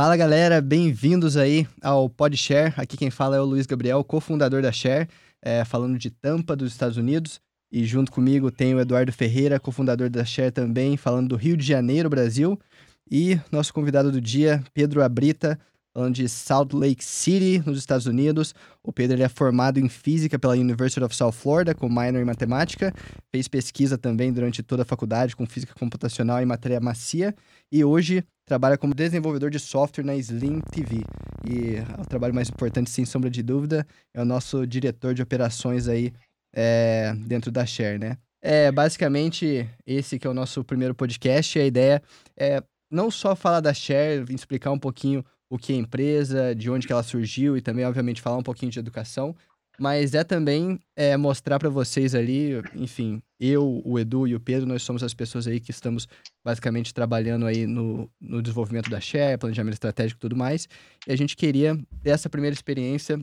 Fala 0.00 0.16
galera, 0.16 0.62
bem-vindos 0.62 1.36
aí 1.36 1.68
ao 1.82 2.08
PodShare. 2.08 2.72
Aqui 2.78 2.96
quem 2.96 3.10
fala 3.10 3.36
é 3.36 3.40
o 3.40 3.44
Luiz 3.44 3.66
Gabriel, 3.66 4.02
cofundador 4.02 4.62
da 4.62 4.72
Share, 4.72 5.06
é, 5.42 5.62
falando 5.62 5.98
de 5.98 6.08
Tampa, 6.08 6.56
dos 6.56 6.72
Estados 6.72 6.96
Unidos. 6.96 7.38
E 7.70 7.84
junto 7.84 8.10
comigo 8.10 8.50
tem 8.50 8.74
o 8.74 8.80
Eduardo 8.80 9.12
Ferreira, 9.12 9.60
cofundador 9.60 10.08
da 10.08 10.24
Share 10.24 10.50
também, 10.50 10.96
falando 10.96 11.28
do 11.28 11.36
Rio 11.36 11.54
de 11.54 11.66
Janeiro, 11.66 12.08
Brasil. 12.08 12.58
E 13.10 13.38
nosso 13.52 13.74
convidado 13.74 14.10
do 14.10 14.22
dia, 14.22 14.64
Pedro 14.72 15.02
Abrita, 15.02 15.58
falando 15.92 16.14
de 16.14 16.28
Salt 16.28 16.72
Lake 16.72 17.04
City, 17.04 17.62
nos 17.66 17.78
Estados 17.78 18.06
Unidos. 18.06 18.54
O 18.82 18.92
Pedro 18.92 19.16
ele 19.16 19.22
é 19.22 19.28
formado 19.28 19.78
em 19.78 19.88
física 19.88 20.38
pela 20.38 20.54
University 20.54 21.02
of 21.02 21.14
South 21.14 21.32
Florida, 21.32 21.74
com 21.74 21.88
minor 21.88 22.20
em 22.20 22.24
matemática. 22.24 22.92
Fez 23.30 23.48
pesquisa 23.48 23.98
também 23.98 24.32
durante 24.32 24.62
toda 24.62 24.82
a 24.82 24.84
faculdade 24.84 25.34
com 25.34 25.46
física 25.46 25.74
computacional 25.78 26.40
e 26.40 26.46
matéria 26.46 26.80
macia. 26.80 27.34
E 27.70 27.84
hoje 27.84 28.24
trabalha 28.46 28.78
como 28.78 28.94
desenvolvedor 28.94 29.50
de 29.50 29.58
software 29.58 30.04
na 30.04 30.14
Slim 30.16 30.60
TV. 30.60 31.04
E 31.48 31.80
o 32.00 32.06
trabalho 32.06 32.34
mais 32.34 32.48
importante, 32.48 32.90
sem 32.90 33.04
sombra 33.04 33.30
de 33.30 33.42
dúvida, 33.42 33.86
é 34.14 34.20
o 34.20 34.24
nosso 34.24 34.66
diretor 34.66 35.14
de 35.14 35.22
operações 35.22 35.88
aí 35.88 36.12
é, 36.52 37.14
dentro 37.26 37.50
da 37.50 37.64
Share, 37.66 37.98
né? 37.98 38.16
É 38.42 38.72
basicamente 38.72 39.68
esse 39.86 40.18
que 40.18 40.26
é 40.26 40.30
o 40.30 40.34
nosso 40.34 40.64
primeiro 40.64 40.94
podcast. 40.94 41.58
A 41.58 41.64
ideia 41.64 42.02
é 42.36 42.62
não 42.90 43.10
só 43.10 43.36
falar 43.36 43.60
da 43.60 43.72
Share, 43.72 44.24
explicar 44.30 44.72
um 44.72 44.78
pouquinho 44.78 45.24
o 45.50 45.58
que 45.58 45.72
é 45.72 45.76
empresa, 45.76 46.54
de 46.54 46.70
onde 46.70 46.86
que 46.86 46.92
ela 46.92 47.02
surgiu 47.02 47.56
e 47.56 47.60
também, 47.60 47.84
obviamente, 47.84 48.22
falar 48.22 48.36
um 48.36 48.42
pouquinho 48.42 48.70
de 48.70 48.78
educação, 48.78 49.34
mas 49.80 50.14
é 50.14 50.22
também 50.22 50.78
é, 50.94 51.16
mostrar 51.16 51.58
para 51.58 51.68
vocês 51.68 52.14
ali, 52.14 52.52
enfim, 52.74 53.20
eu, 53.38 53.82
o 53.84 53.98
Edu 53.98 54.28
e 54.28 54.34
o 54.34 54.40
Pedro, 54.40 54.68
nós 54.68 54.82
somos 54.82 55.02
as 55.02 55.14
pessoas 55.14 55.46
aí 55.46 55.58
que 55.58 55.70
estamos 55.70 56.06
basicamente 56.44 56.92
trabalhando 56.92 57.46
aí 57.46 57.66
no, 57.66 58.08
no 58.20 58.42
desenvolvimento 58.42 58.90
da 58.90 59.00
Share, 59.00 59.38
planejamento 59.38 59.74
estratégico 59.74 60.18
e 60.18 60.20
tudo 60.20 60.36
mais. 60.36 60.68
E 61.06 61.12
a 61.12 61.16
gente 61.16 61.34
queria 61.34 61.74
ter 62.02 62.10
essa 62.10 62.28
primeira 62.28 62.54
experiência 62.54 63.18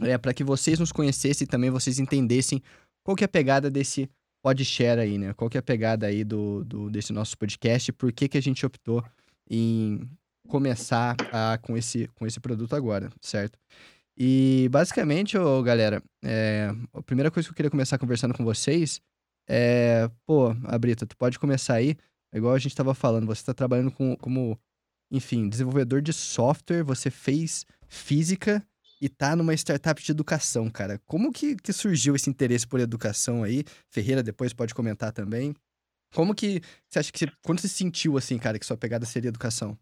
é, 0.00 0.18
para 0.18 0.34
que 0.34 0.42
vocês 0.42 0.78
nos 0.78 0.90
conhecessem 0.90 1.44
e 1.44 1.48
também 1.48 1.70
vocês 1.70 1.98
entendessem 1.98 2.60
qual 3.04 3.16
que 3.16 3.24
é 3.24 3.26
a 3.26 3.28
pegada 3.28 3.70
desse 3.70 4.10
PodShare 4.42 5.00
aí, 5.00 5.16
né? 5.16 5.32
Qual 5.34 5.48
que 5.48 5.56
é 5.56 5.60
a 5.60 5.62
pegada 5.62 6.06
aí 6.06 6.24
do, 6.24 6.64
do, 6.64 6.90
desse 6.90 7.12
nosso 7.12 7.38
podcast, 7.38 7.92
por 7.92 8.12
que, 8.12 8.28
que 8.28 8.36
a 8.36 8.42
gente 8.42 8.66
optou 8.66 9.04
em 9.48 10.00
começar 10.48 11.16
a, 11.32 11.58
com, 11.58 11.76
esse, 11.76 12.08
com 12.14 12.26
esse 12.26 12.40
produto 12.40 12.74
agora, 12.74 13.10
certo? 13.20 13.58
E 14.16 14.68
basicamente, 14.70 15.38
ô, 15.38 15.62
galera, 15.62 16.02
é, 16.22 16.70
a 16.92 17.02
primeira 17.02 17.30
coisa 17.30 17.48
que 17.48 17.52
eu 17.52 17.56
queria 17.56 17.70
começar 17.70 17.98
conversando 17.98 18.34
com 18.34 18.44
vocês 18.44 19.00
é, 19.48 20.08
pô, 20.26 20.50
Abrita, 20.64 21.06
tu 21.06 21.16
pode 21.16 21.38
começar 21.38 21.74
aí, 21.74 21.96
igual 22.32 22.54
a 22.54 22.58
gente 22.58 22.72
estava 22.72 22.94
falando, 22.94 23.26
você 23.26 23.40
está 23.42 23.54
trabalhando 23.54 23.90
com, 23.90 24.16
como, 24.16 24.58
enfim, 25.10 25.48
desenvolvedor 25.48 26.00
de 26.00 26.12
software, 26.12 26.82
você 26.82 27.10
fez 27.10 27.66
física 27.88 28.64
e 29.00 29.08
tá 29.08 29.34
numa 29.34 29.52
startup 29.54 30.00
de 30.00 30.12
educação, 30.12 30.70
cara. 30.70 31.00
Como 31.06 31.32
que, 31.32 31.56
que 31.56 31.72
surgiu 31.72 32.14
esse 32.14 32.30
interesse 32.30 32.66
por 32.66 32.78
educação 32.78 33.42
aí? 33.42 33.64
Ferreira 33.90 34.22
depois 34.22 34.52
pode 34.52 34.74
comentar 34.74 35.12
também. 35.12 35.54
Como 36.14 36.34
que 36.34 36.60
você 36.88 36.98
acha 37.00 37.10
que 37.10 37.18
você, 37.18 37.26
quando 37.42 37.60
você 37.60 37.68
sentiu 37.68 38.16
assim, 38.16 38.38
cara, 38.38 38.58
que 38.58 38.66
sua 38.66 38.76
pegada 38.76 39.04
seria 39.04 39.28
educação? 39.28 39.76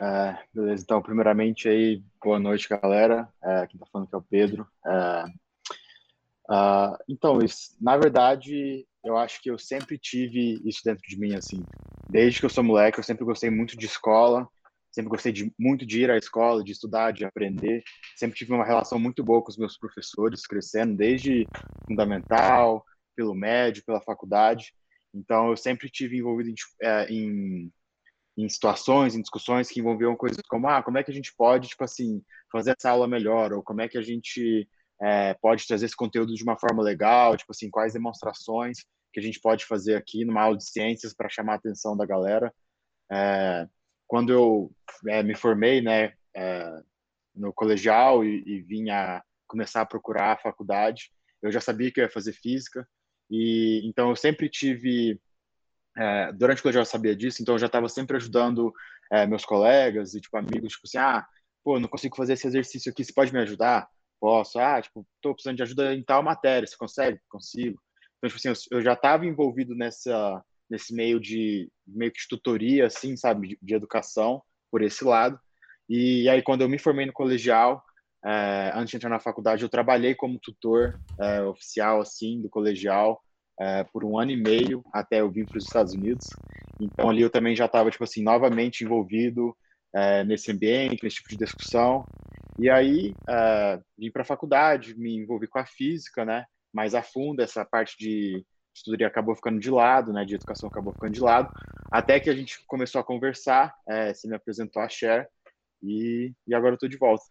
É, 0.00 0.38
beleza, 0.52 0.82
então, 0.82 1.00
primeiramente 1.00 1.68
aí, 1.68 2.02
boa 2.22 2.38
noite, 2.38 2.68
galera. 2.68 3.28
É, 3.42 3.66
quem 3.66 3.78
tá 3.78 3.86
falando 3.92 4.06
aqui 4.06 4.14
é 4.14 4.18
o 4.18 4.22
Pedro. 4.22 4.68
É, 4.86 5.24
uh, 6.50 6.96
então, 7.08 7.38
isso, 7.38 7.76
na 7.80 7.96
verdade, 7.96 8.86
eu 9.04 9.16
acho 9.16 9.40
que 9.40 9.50
eu 9.50 9.58
sempre 9.58 9.96
tive 9.96 10.60
isso 10.64 10.80
dentro 10.84 11.02
de 11.06 11.18
mim, 11.18 11.34
assim. 11.34 11.62
Desde 12.08 12.40
que 12.40 12.46
eu 12.46 12.50
sou 12.50 12.64
moleque, 12.64 12.98
eu 12.98 13.04
sempre 13.04 13.24
gostei 13.24 13.50
muito 13.50 13.76
de 13.76 13.86
escola, 13.86 14.48
sempre 14.90 15.10
gostei 15.10 15.32
de, 15.32 15.52
muito 15.58 15.86
de 15.86 16.02
ir 16.02 16.10
à 16.10 16.16
escola, 16.16 16.64
de 16.64 16.72
estudar, 16.72 17.12
de 17.12 17.24
aprender. 17.24 17.82
Sempre 18.16 18.36
tive 18.36 18.52
uma 18.52 18.64
relação 18.64 18.98
muito 18.98 19.22
boa 19.22 19.42
com 19.42 19.50
os 19.50 19.56
meus 19.56 19.78
professores, 19.78 20.46
crescendo 20.46 20.96
desde 20.96 21.46
fundamental, 21.86 22.84
pelo 23.14 23.34
médio, 23.34 23.84
pela 23.84 24.00
faculdade. 24.00 24.72
Então, 25.14 25.50
eu 25.50 25.56
sempre 25.56 25.88
tive 25.88 26.18
envolvido 26.18 26.50
em, 26.50 26.54
é, 26.82 27.12
em 27.12 27.72
em 28.36 28.48
situações, 28.48 29.14
em 29.14 29.20
discussões 29.20 29.68
que 29.68 29.80
envolviam 29.80 30.16
coisas 30.16 30.40
como, 30.48 30.68
ah, 30.68 30.82
como 30.82 30.98
é 30.98 31.04
que 31.04 31.10
a 31.10 31.14
gente 31.14 31.32
pode, 31.36 31.68
tipo 31.68 31.84
assim, 31.84 32.22
fazer 32.50 32.74
essa 32.76 32.90
aula 32.90 33.06
melhor, 33.06 33.52
ou 33.52 33.62
como 33.62 33.80
é 33.80 33.88
que 33.88 33.96
a 33.96 34.02
gente 34.02 34.68
é, 35.00 35.34
pode 35.34 35.66
trazer 35.66 35.86
esse 35.86 35.96
conteúdo 35.96 36.34
de 36.34 36.42
uma 36.42 36.58
forma 36.58 36.82
legal, 36.82 37.36
tipo 37.36 37.52
assim, 37.52 37.70
quais 37.70 37.92
demonstrações 37.92 38.78
que 39.12 39.20
a 39.20 39.22
gente 39.22 39.40
pode 39.40 39.64
fazer 39.64 39.94
aqui 39.94 40.24
numa 40.24 40.42
aula 40.42 40.56
de 40.56 40.68
ciências 40.68 41.14
para 41.14 41.28
chamar 41.28 41.52
a 41.52 41.56
atenção 41.56 41.96
da 41.96 42.04
galera. 42.04 42.52
É, 43.12 43.68
quando 44.06 44.32
eu 44.32 44.72
é, 45.08 45.22
me 45.22 45.36
formei, 45.36 45.80
né, 45.80 46.14
no 47.34 47.52
colegial 47.52 48.24
e, 48.24 48.42
e 48.44 48.60
vim 48.62 48.90
a 48.90 49.22
começar 49.46 49.82
a 49.82 49.86
procurar 49.86 50.32
a 50.32 50.38
faculdade, 50.38 51.10
eu 51.42 51.52
já 51.52 51.60
sabia 51.60 51.92
que 51.92 52.00
eu 52.00 52.04
ia 52.04 52.10
fazer 52.10 52.32
física, 52.32 52.86
e 53.30 53.82
então 53.84 54.10
eu 54.10 54.16
sempre 54.16 54.48
tive 54.48 55.20
é, 55.96 56.32
durante 56.32 56.58
o 56.58 56.62
colegial 56.62 56.82
eu 56.82 56.86
sabia 56.86 57.14
disso, 57.14 57.42
então 57.42 57.54
eu 57.54 57.58
já 57.58 57.66
estava 57.66 57.88
sempre 57.88 58.16
ajudando 58.16 58.72
é, 59.12 59.26
meus 59.26 59.44
colegas 59.44 60.14
e 60.14 60.20
tipo 60.20 60.36
amigos, 60.36 60.72
tipo 60.72 60.86
assim, 60.86 60.98
ah, 60.98 61.26
pô, 61.62 61.78
não 61.78 61.88
consigo 61.88 62.16
fazer 62.16 62.34
esse 62.34 62.46
exercício 62.46 62.90
aqui, 62.90 63.04
você 63.04 63.12
pode 63.12 63.32
me 63.32 63.40
ajudar? 63.40 63.88
Posso. 64.20 64.58
Ah, 64.58 64.80
tipo, 64.80 65.06
tô 65.20 65.34
precisando 65.34 65.56
de 65.56 65.62
ajuda 65.62 65.94
em 65.94 66.02
tal 66.02 66.22
matéria, 66.22 66.66
você 66.66 66.76
consegue? 66.76 67.20
Consigo. 67.28 67.80
Então, 68.18 68.28
tipo 68.28 68.36
assim, 68.36 68.48
eu, 68.70 68.78
eu 68.78 68.82
já 68.82 68.94
estava 68.94 69.26
envolvido 69.26 69.74
nessa 69.74 70.42
nesse 70.68 70.94
meio 70.94 71.20
de 71.20 71.70
meio 71.86 72.10
que 72.10 72.20
de 72.20 72.28
tutoria, 72.28 72.86
assim, 72.86 73.16
sabe, 73.16 73.48
de, 73.48 73.58
de, 73.60 73.74
educação 73.74 74.42
por 74.70 74.82
esse 74.82 75.04
lado. 75.04 75.38
E 75.88 76.28
aí 76.28 76.42
quando 76.42 76.62
eu 76.62 76.68
me 76.68 76.78
formei 76.78 77.04
no 77.04 77.12
colegial, 77.12 77.84
é, 78.24 78.72
antes 78.74 78.90
de 78.90 78.96
entrar 78.96 79.10
na 79.10 79.20
faculdade, 79.20 79.62
eu 79.62 79.68
trabalhei 79.68 80.14
como 80.14 80.38
tutor 80.38 80.98
é, 81.20 81.42
oficial, 81.42 82.00
assim, 82.00 82.40
do 82.40 82.48
colegial 82.48 83.22
é, 83.60 83.84
por 83.84 84.04
um 84.04 84.18
ano 84.18 84.30
e 84.30 84.36
meio 84.36 84.82
até 84.92 85.20
eu 85.20 85.30
vir 85.30 85.46
para 85.46 85.58
os 85.58 85.64
Estados 85.64 85.92
Unidos. 85.92 86.28
Então 86.80 87.08
ali 87.08 87.22
eu 87.22 87.30
também 87.30 87.54
já 87.54 87.66
estava 87.66 87.90
tipo 87.90 88.04
assim 88.04 88.22
novamente 88.22 88.84
envolvido 88.84 89.56
é, 89.94 90.24
nesse 90.24 90.50
ambiente, 90.50 91.02
nesse 91.02 91.16
tipo 91.16 91.28
de 91.30 91.36
discussão. 91.36 92.04
E 92.58 92.68
aí 92.68 93.14
é, 93.28 93.80
vim 93.98 94.10
para 94.10 94.22
a 94.22 94.26
faculdade, 94.26 94.98
me 94.98 95.16
envolvi 95.16 95.46
com 95.46 95.58
a 95.58 95.66
física, 95.66 96.24
né? 96.24 96.44
Mais 96.72 96.94
a 96.94 97.02
fundo 97.02 97.40
essa 97.40 97.64
parte 97.64 97.96
de 97.98 98.44
estudaria 98.74 99.06
acabou 99.06 99.36
ficando 99.36 99.60
de 99.60 99.70
lado, 99.70 100.12
né? 100.12 100.24
De 100.24 100.34
educação 100.34 100.68
acabou 100.68 100.92
ficando 100.92 101.12
de 101.12 101.20
lado, 101.20 101.48
até 101.90 102.18
que 102.18 102.28
a 102.28 102.34
gente 102.34 102.64
começou 102.66 103.00
a 103.00 103.04
conversar. 103.04 103.74
É, 103.88 104.12
você 104.12 104.28
me 104.28 104.34
apresentou 104.34 104.82
a 104.82 104.88
Cher 104.88 105.28
e, 105.82 106.32
e 106.46 106.54
agora 106.54 106.72
eu 106.72 106.74
estou 106.74 106.88
de 106.88 106.96
volta. 106.96 107.24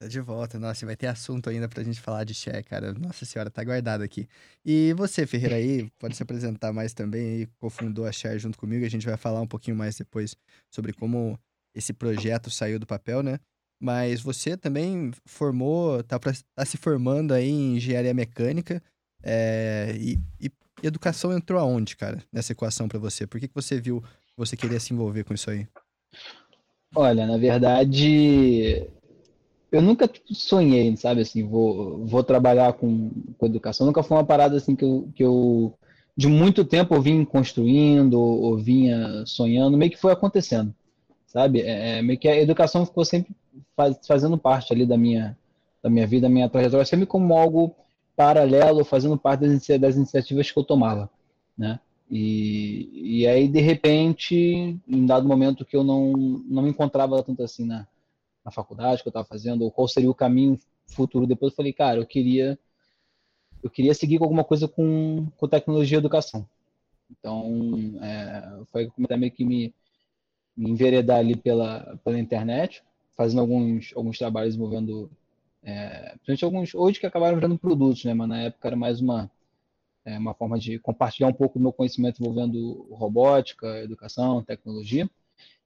Tá 0.00 0.06
de 0.06 0.20
volta. 0.20 0.60
Nossa, 0.60 0.86
vai 0.86 0.94
ter 0.94 1.08
assunto 1.08 1.50
ainda 1.50 1.68
pra 1.68 1.82
gente 1.82 2.00
falar 2.00 2.22
de 2.22 2.32
Cher, 2.32 2.62
cara. 2.62 2.94
Nossa 2.94 3.24
senhora, 3.24 3.50
tá 3.50 3.64
guardado 3.64 4.02
aqui. 4.02 4.28
E 4.64 4.92
você, 4.94 5.26
Ferreira, 5.26 5.56
aí, 5.56 5.90
pode 5.98 6.16
se 6.16 6.22
apresentar 6.22 6.72
mais 6.72 6.94
também 6.94 7.20
aí, 7.20 7.46
cofundou 7.58 8.06
a 8.06 8.12
Cher 8.12 8.38
junto 8.38 8.56
comigo. 8.56 8.86
A 8.86 8.88
gente 8.88 9.04
vai 9.04 9.16
falar 9.16 9.40
um 9.40 9.46
pouquinho 9.46 9.76
mais 9.76 9.96
depois 9.96 10.36
sobre 10.70 10.92
como 10.92 11.36
esse 11.74 11.92
projeto 11.92 12.48
saiu 12.48 12.78
do 12.78 12.86
papel, 12.86 13.24
né? 13.24 13.40
Mas 13.80 14.20
você 14.20 14.56
também 14.56 15.10
formou, 15.26 16.02
tá, 16.04 16.18
pra, 16.18 16.32
tá 16.54 16.64
se 16.64 16.76
formando 16.76 17.34
aí 17.34 17.48
em 17.48 17.76
engenharia 17.76 18.14
mecânica. 18.14 18.80
É, 19.22 19.96
e, 19.98 20.20
e, 20.40 20.50
educação 20.80 21.32
entrou 21.32 21.60
aonde, 21.60 21.96
cara, 21.96 22.22
nessa 22.32 22.52
equação 22.52 22.86
para 22.88 23.00
você? 23.00 23.26
Por 23.26 23.40
que, 23.40 23.48
que 23.48 23.54
você 23.54 23.80
viu 23.80 24.02
você 24.36 24.56
queria 24.56 24.78
se 24.78 24.94
envolver 24.94 25.24
com 25.24 25.34
isso 25.34 25.50
aí? 25.50 25.66
Olha, 26.94 27.26
na 27.26 27.36
verdade, 27.36 28.86
eu 29.70 29.82
nunca 29.82 30.08
tipo, 30.08 30.34
sonhei, 30.34 30.96
sabe, 30.96 31.20
assim, 31.20 31.46
vou, 31.46 32.04
vou 32.06 32.24
trabalhar 32.24 32.72
com, 32.72 33.10
com 33.36 33.46
educação. 33.46 33.86
Nunca 33.86 34.02
foi 34.02 34.16
uma 34.16 34.24
parada 34.24 34.56
assim 34.56 34.74
que 34.74 34.84
eu, 34.84 35.08
que 35.14 35.22
eu 35.22 35.74
de 36.16 36.26
muito 36.26 36.64
tempo 36.64 36.94
eu 36.94 37.02
vim 37.02 37.24
construindo 37.24 38.14
ou, 38.14 38.40
ou 38.42 38.58
vinha 38.58 39.24
sonhando, 39.26 39.76
meio 39.76 39.90
que 39.90 39.98
foi 39.98 40.12
acontecendo, 40.12 40.74
sabe? 41.26 41.60
É, 41.60 41.98
é, 41.98 42.02
meio 42.02 42.18
que 42.18 42.28
a 42.28 42.40
educação 42.40 42.84
ficou 42.86 43.04
sempre 43.04 43.34
faz, 43.76 43.98
fazendo 44.06 44.38
parte 44.38 44.72
ali 44.72 44.86
da 44.86 44.96
minha, 44.96 45.36
da 45.82 45.90
minha 45.90 46.06
vida, 46.06 46.22
da 46.22 46.32
minha 46.32 46.48
trajetória, 46.48 46.84
sempre 46.84 47.06
como 47.06 47.34
algo 47.34 47.74
paralelo, 48.16 48.84
fazendo 48.84 49.16
parte 49.16 49.46
das, 49.46 49.80
das 49.80 49.96
iniciativas 49.96 50.50
que 50.50 50.58
eu 50.58 50.64
tomava, 50.64 51.08
né? 51.56 51.78
E, 52.10 53.20
e 53.20 53.26
aí, 53.26 53.46
de 53.46 53.60
repente, 53.60 54.80
em 54.88 55.06
dado 55.06 55.28
momento 55.28 55.64
que 55.64 55.76
eu 55.76 55.84
não, 55.84 56.12
não 56.48 56.62
me 56.62 56.70
encontrava 56.70 57.22
tanto 57.22 57.42
assim 57.42 57.66
na, 57.66 57.86
na 58.48 58.52
faculdade 58.52 59.02
que 59.02 59.08
eu 59.08 59.10
estava 59.10 59.26
fazendo, 59.26 59.62
ou 59.64 59.70
qual 59.70 59.86
seria 59.86 60.10
o 60.10 60.14
caminho 60.14 60.58
futuro 60.86 61.26
depois, 61.26 61.52
eu 61.52 61.56
falei, 61.56 61.72
cara, 61.72 62.00
eu 62.00 62.06
queria 62.06 62.58
eu 63.62 63.70
queria 63.70 63.94
seguir 63.94 64.18
com 64.18 64.24
alguma 64.24 64.44
coisa 64.44 64.66
com, 64.66 65.26
com 65.36 65.48
tecnologia 65.48 65.98
e 65.98 66.00
educação. 66.00 66.48
Então, 67.10 67.42
é, 68.02 68.64
foi 68.72 68.90
meio 68.96 69.32
que 69.32 69.44
me, 69.44 69.74
me 70.56 70.70
enveredar 70.70 71.18
ali 71.18 71.36
pela, 71.36 71.98
pela 72.04 72.18
internet, 72.18 72.82
fazendo 73.16 73.40
alguns, 73.40 73.92
alguns 73.96 74.18
trabalhos 74.18 74.54
envolvendo 74.54 75.10
É, 75.62 76.14
principalmente 76.24 76.44
alguns 76.44 76.74
hoje 76.74 77.00
que 77.00 77.06
acabaram 77.06 77.36
virando 77.36 77.58
produtos, 77.58 78.04
né? 78.04 78.14
Mas 78.14 78.28
na 78.28 78.42
época 78.42 78.68
era 78.68 78.76
mais 78.76 79.00
uma 79.00 79.28
é, 80.04 80.16
uma 80.16 80.32
forma 80.32 80.58
de 80.58 80.78
compartilhar 80.78 81.28
um 81.28 81.34
pouco 81.34 81.58
do 81.58 81.62
meu 81.62 81.72
conhecimento 81.72 82.22
envolvendo 82.22 82.86
robótica, 82.92 83.66
educação, 83.82 84.42
tecnologia. 84.42 85.10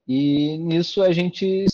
E 0.09 0.57
nisso 0.59 1.03
a 1.03 1.13
gente 1.13 1.67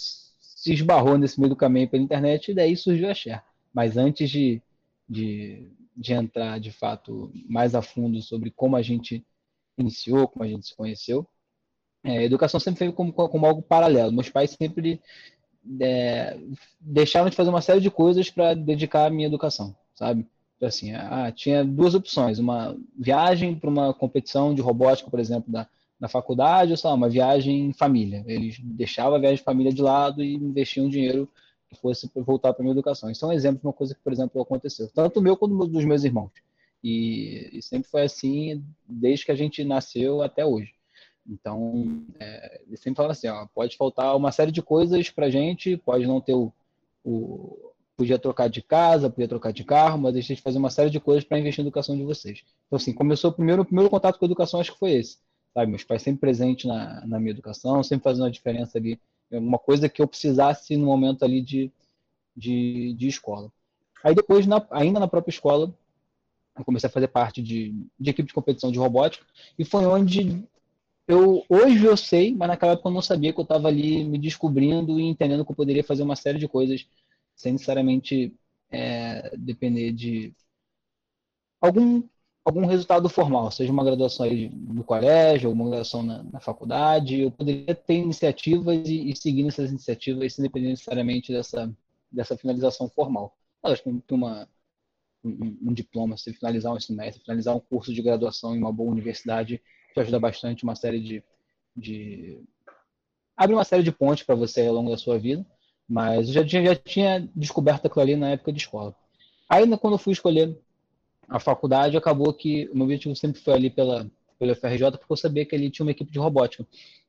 se 0.69 0.75
esbarrou 0.75 1.17
nesse 1.17 1.41
meio 1.41 1.51
do 1.51 1.57
caminho 1.57 1.89
pela 1.89 2.03
internet 2.03 2.51
e 2.51 2.55
daí 2.55 2.77
surgiu 2.77 3.09
a 3.09 3.15
Share. 3.15 3.43
Mas 3.73 3.97
antes 3.97 4.29
de, 4.29 4.61
de, 5.09 5.67
de 5.97 6.13
entrar 6.13 6.61
de 6.61 6.71
fato 6.71 7.33
mais 7.49 7.75
a 7.75 7.81
fundo 7.81 8.21
sobre 8.21 8.51
como 8.51 8.77
a 8.77 8.83
gente 8.83 9.25
iniciou, 9.79 10.29
como 10.29 10.45
a 10.45 10.49
gente 10.49 10.67
se 10.67 10.77
conheceu, 10.77 11.27
é, 12.05 12.19
a 12.19 12.23
educação 12.23 12.61
sempre 12.61 12.81
foi 12.81 12.93
como, 12.93 13.13
como 13.13 13.47
algo 13.47 13.63
paralelo. 13.63 14.13
Meus 14.13 14.29
pais 14.29 14.51
sempre 14.51 15.01
é, 15.81 16.39
deixaram 16.79 17.31
de 17.31 17.37
fazer 17.37 17.49
uma 17.49 17.63
série 17.63 17.81
de 17.81 17.91
coisas 17.91 18.31
para 18.31 18.53
dedicar 18.53 19.07
à 19.07 19.11
minha 19.11 19.27
educação, 19.27 19.75
sabe? 19.95 20.27
Então, 20.57 20.69
assim, 20.69 20.93
ah, 20.93 21.33
tinha 21.33 21.65
duas 21.65 21.95
opções: 21.95 22.39
uma 22.39 22.77
viagem 22.99 23.55
para 23.55 23.71
uma 23.71 23.95
competição 23.95 24.55
de 24.55 24.61
robótica, 24.61 25.11
por 25.11 25.21
exemplo, 25.21 25.51
da, 25.51 25.67
na 26.01 26.09
faculdade, 26.09 26.71
ou 26.71 26.77
sei 26.77 26.89
lá, 26.89 26.95
uma 26.95 27.09
viagem 27.09 27.67
em 27.67 27.73
família. 27.73 28.25
Eles 28.27 28.59
deixavam 28.61 29.17
a 29.17 29.19
viagem 29.19 29.39
de 29.39 29.43
família 29.43 29.73
de 29.73 29.83
lado 29.83 30.23
e 30.23 30.35
investiam 30.35 30.89
dinheiro 30.89 31.29
que 31.69 31.77
fosse 31.77 32.11
voltar 32.15 32.53
para 32.53 32.63
a 32.63 32.65
minha 32.65 32.73
educação. 32.73 33.11
Isso 33.11 33.25
é 33.25 33.29
um 33.29 33.33
exemplo 33.33 33.61
de 33.61 33.67
uma 33.67 33.73
coisa 33.73 33.95
que, 33.95 34.01
por 34.01 34.13
exemplo, 34.13 34.41
aconteceu, 34.41 34.89
tanto 34.89 35.21
meu 35.21 35.37
quanto 35.37 35.67
dos 35.67 35.85
meus 35.85 36.05
irmãos. 36.05 36.31
E, 36.83 37.51
e 37.53 37.63
sempre 37.63 37.91
foi 37.91 38.03
assim 38.03 38.65
desde 38.89 39.27
que 39.27 39.33
a 39.33 39.37
gente 39.37 39.65
nasceu 39.65 40.23
até 40.23 40.47
hoje. 40.47 40.73
Então, 41.29 42.07
é, 42.19 42.63
ele 42.67 42.77
sempre 42.77 42.97
fala 42.97 43.13
assim, 43.13 43.29
ó, 43.29 43.47
pode 43.55 43.77
faltar 43.77 44.17
uma 44.17 44.33
série 44.33 44.51
de 44.51 44.63
coisas 44.63 45.11
para 45.11 45.29
gente, 45.29 45.77
pode 45.77 46.07
não 46.07 46.21
ter 46.21 46.33
o, 46.33 46.51
o, 47.05 47.73
podia 47.97 48.19
trocar 48.19 48.49
de 48.49 48.63
casa, 48.63 49.11
podia 49.11 49.29
trocar 49.29 49.53
de 49.53 49.65
carro, 49.65 49.99
mas 49.99 50.15
deixei 50.15 50.37
de 50.37 50.41
fazer 50.41 50.57
uma 50.57 50.71
série 50.71 50.89
de 50.89 51.01
coisas 51.01 51.25
para 51.25 51.39
investir 51.39 51.63
na 51.63 51.69
educação 51.69 51.97
de 51.97 52.05
vocês. 52.05 52.45
Então, 52.67 52.77
assim, 52.77 52.95
começou 52.95 53.33
primeiro, 53.33 53.63
o 53.63 53.65
primeiro 53.65 53.91
contato 53.91 54.19
com 54.19 54.25
a 54.25 54.29
educação, 54.29 54.61
acho 54.61 54.73
que 54.73 54.79
foi 54.79 54.93
esse, 54.93 55.19
sabe? 55.55 55.71
Meus 55.71 55.85
pais 55.85 56.03
sempre 56.03 56.21
presentes 56.21 56.65
na, 56.65 57.07
na 57.07 57.19
minha 57.19 57.31
educação, 57.31 57.83
sempre 57.83 58.05
fazendo 58.05 58.27
a 58.27 58.31
diferença 58.31 58.79
ali, 58.79 59.01
uma 59.31 59.59
coisa 59.59 59.89
que 59.89 60.01
eu 60.01 60.09
precisasse 60.09 60.77
no 60.77 60.87
momento 60.87 61.25
ali 61.25 61.43
de, 61.43 61.71
de, 62.37 62.95
de 62.95 63.09
escola. 63.09 63.53
Aí 64.03 64.15
depois, 64.15 64.47
na, 64.47 64.65
ainda 64.71 65.01
na 65.01 65.09
própria 65.09 65.33
escola, 65.33 65.75
eu 66.57 66.65
comecei 66.65 66.89
a 66.89 66.93
fazer 66.93 67.09
parte 67.09 67.43
de, 67.43 67.75
de 67.99 68.11
equipe 68.11 68.29
de 68.29 68.35
competição 68.35 68.73
de 68.73 68.79
robótica, 68.79 69.25
e 69.59 69.65
foi 69.65 69.85
onde 69.87 70.45
eu 71.07 71.45
hoje 71.49 71.85
eu 71.85 71.97
sei, 71.97 72.35
mas 72.35 72.49
naquela 72.49 72.73
época 72.73 72.89
eu 72.89 72.93
não 72.93 73.03
sabia 73.03 73.33
que 73.33 73.41
eu 73.41 73.45
estava 73.45 73.69
ali 73.69 74.05
me 74.05 74.19
descobrindo 74.19 75.01
e 75.01 75.05
entendendo 75.05 75.45
que 75.45 75.51
eu 75.51 75.57
poderia 75.57 75.83
fazer 75.83 76.03
uma 76.03 76.17
série 76.17 76.39
de 76.39 76.47
coisas 76.47 76.87
sem 77.35 77.53
necessariamente 77.53 78.35
é, 78.71 79.35
depender 79.37 79.93
de 79.93 80.35
algum 81.61 82.03
algum 82.49 82.65
resultado 82.67 83.09
formal, 83.09 83.51
seja 83.51 83.71
uma 83.71 83.85
graduação 83.85 84.25
aí 84.25 84.49
no 84.49 84.83
colégio, 84.83 85.51
alguma 85.51 85.69
graduação 85.69 86.03
na, 86.03 86.23
na 86.25 86.41
faculdade, 86.41 87.21
eu 87.21 87.31
poderia 87.31 87.75
ter 87.75 87.95
iniciativas 87.95 88.89
e, 88.89 89.11
e 89.11 89.17
seguir 89.17 89.43
nessas 89.43 89.71
iniciativas 89.71 90.35
sem 90.35 90.43
depender 90.43 90.69
necessariamente 90.69 91.31
dessa, 91.31 91.71
dessa 92.11 92.37
finalização 92.39 92.89
formal. 92.89 93.37
Acho 93.63 93.83
que 93.83 94.15
uma, 94.15 94.49
um, 95.23 95.59
um, 95.63 95.73
diploma, 95.75 96.17
se 96.17 96.33
finalizar 96.33 96.73
um 96.73 96.81
semestre, 96.81 97.23
finalizar 97.23 97.55
um 97.55 97.61
curso 97.61 97.93
de 97.93 98.01
graduação 98.01 98.57
em 98.57 98.59
uma 98.59 98.73
boa 98.73 98.91
universidade, 98.91 99.61
te 99.93 100.01
ajuda 100.01 100.19
bastante 100.19 100.65
uma 100.65 100.75
série 100.75 101.01
de, 101.01 101.23
de 101.77 102.41
abre 103.37 103.55
uma 103.55 103.65
série 103.65 103.83
de 103.83 103.93
pontes 103.93 104.25
para 104.25 104.35
você 104.35 104.67
ao 104.67 104.75
longo 104.75 104.91
da 104.91 104.97
sua 104.97 105.19
vida, 105.19 105.45
mas 105.87 106.29
eu 106.29 106.35
já 106.35 106.43
já 106.45 106.75
tinha 106.75 107.29
descoberto 107.37 107.87
aquilo 107.87 108.03
ali 108.03 108.17
na 108.17 108.31
época 108.31 108.53
de 108.53 108.59
escola. 108.59 108.95
Aí, 109.49 109.65
quando 109.77 109.95
eu 109.95 109.99
fui 109.99 110.13
escolher 110.13 110.57
a 111.29 111.39
faculdade, 111.39 111.97
acabou 111.97 112.33
que 112.33 112.69
o 112.73 112.75
meu 112.75 112.85
objetivo 112.85 113.15
sempre 113.15 113.41
foi 113.41 113.55
ali 113.55 113.71
pela, 113.71 114.11
pela 114.39 114.55
FRJ, 114.55 114.93
porque 114.93 115.13
eu 115.13 115.17
sabia 115.17 115.45
que 115.45 115.55
ele 115.55 115.71
tinha 115.71 115.85
uma 115.85 115.91
equipe 115.91 116.11
de 116.11 116.19
robótica, 116.19 116.67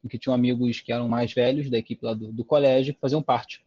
que 0.10 0.18
tinham 0.18 0.34
amigos 0.34 0.82
que 0.82 0.92
eram 0.92 1.08
mais 1.08 1.34
velhos 1.34 1.70
da 1.70 1.78
equipe 1.78 2.06
lá 2.06 2.14
do, 2.14 2.32
do 2.32 2.44
colégio 2.44 2.94
que 2.94 3.00
faziam 3.00 3.22
parte, 3.22 3.64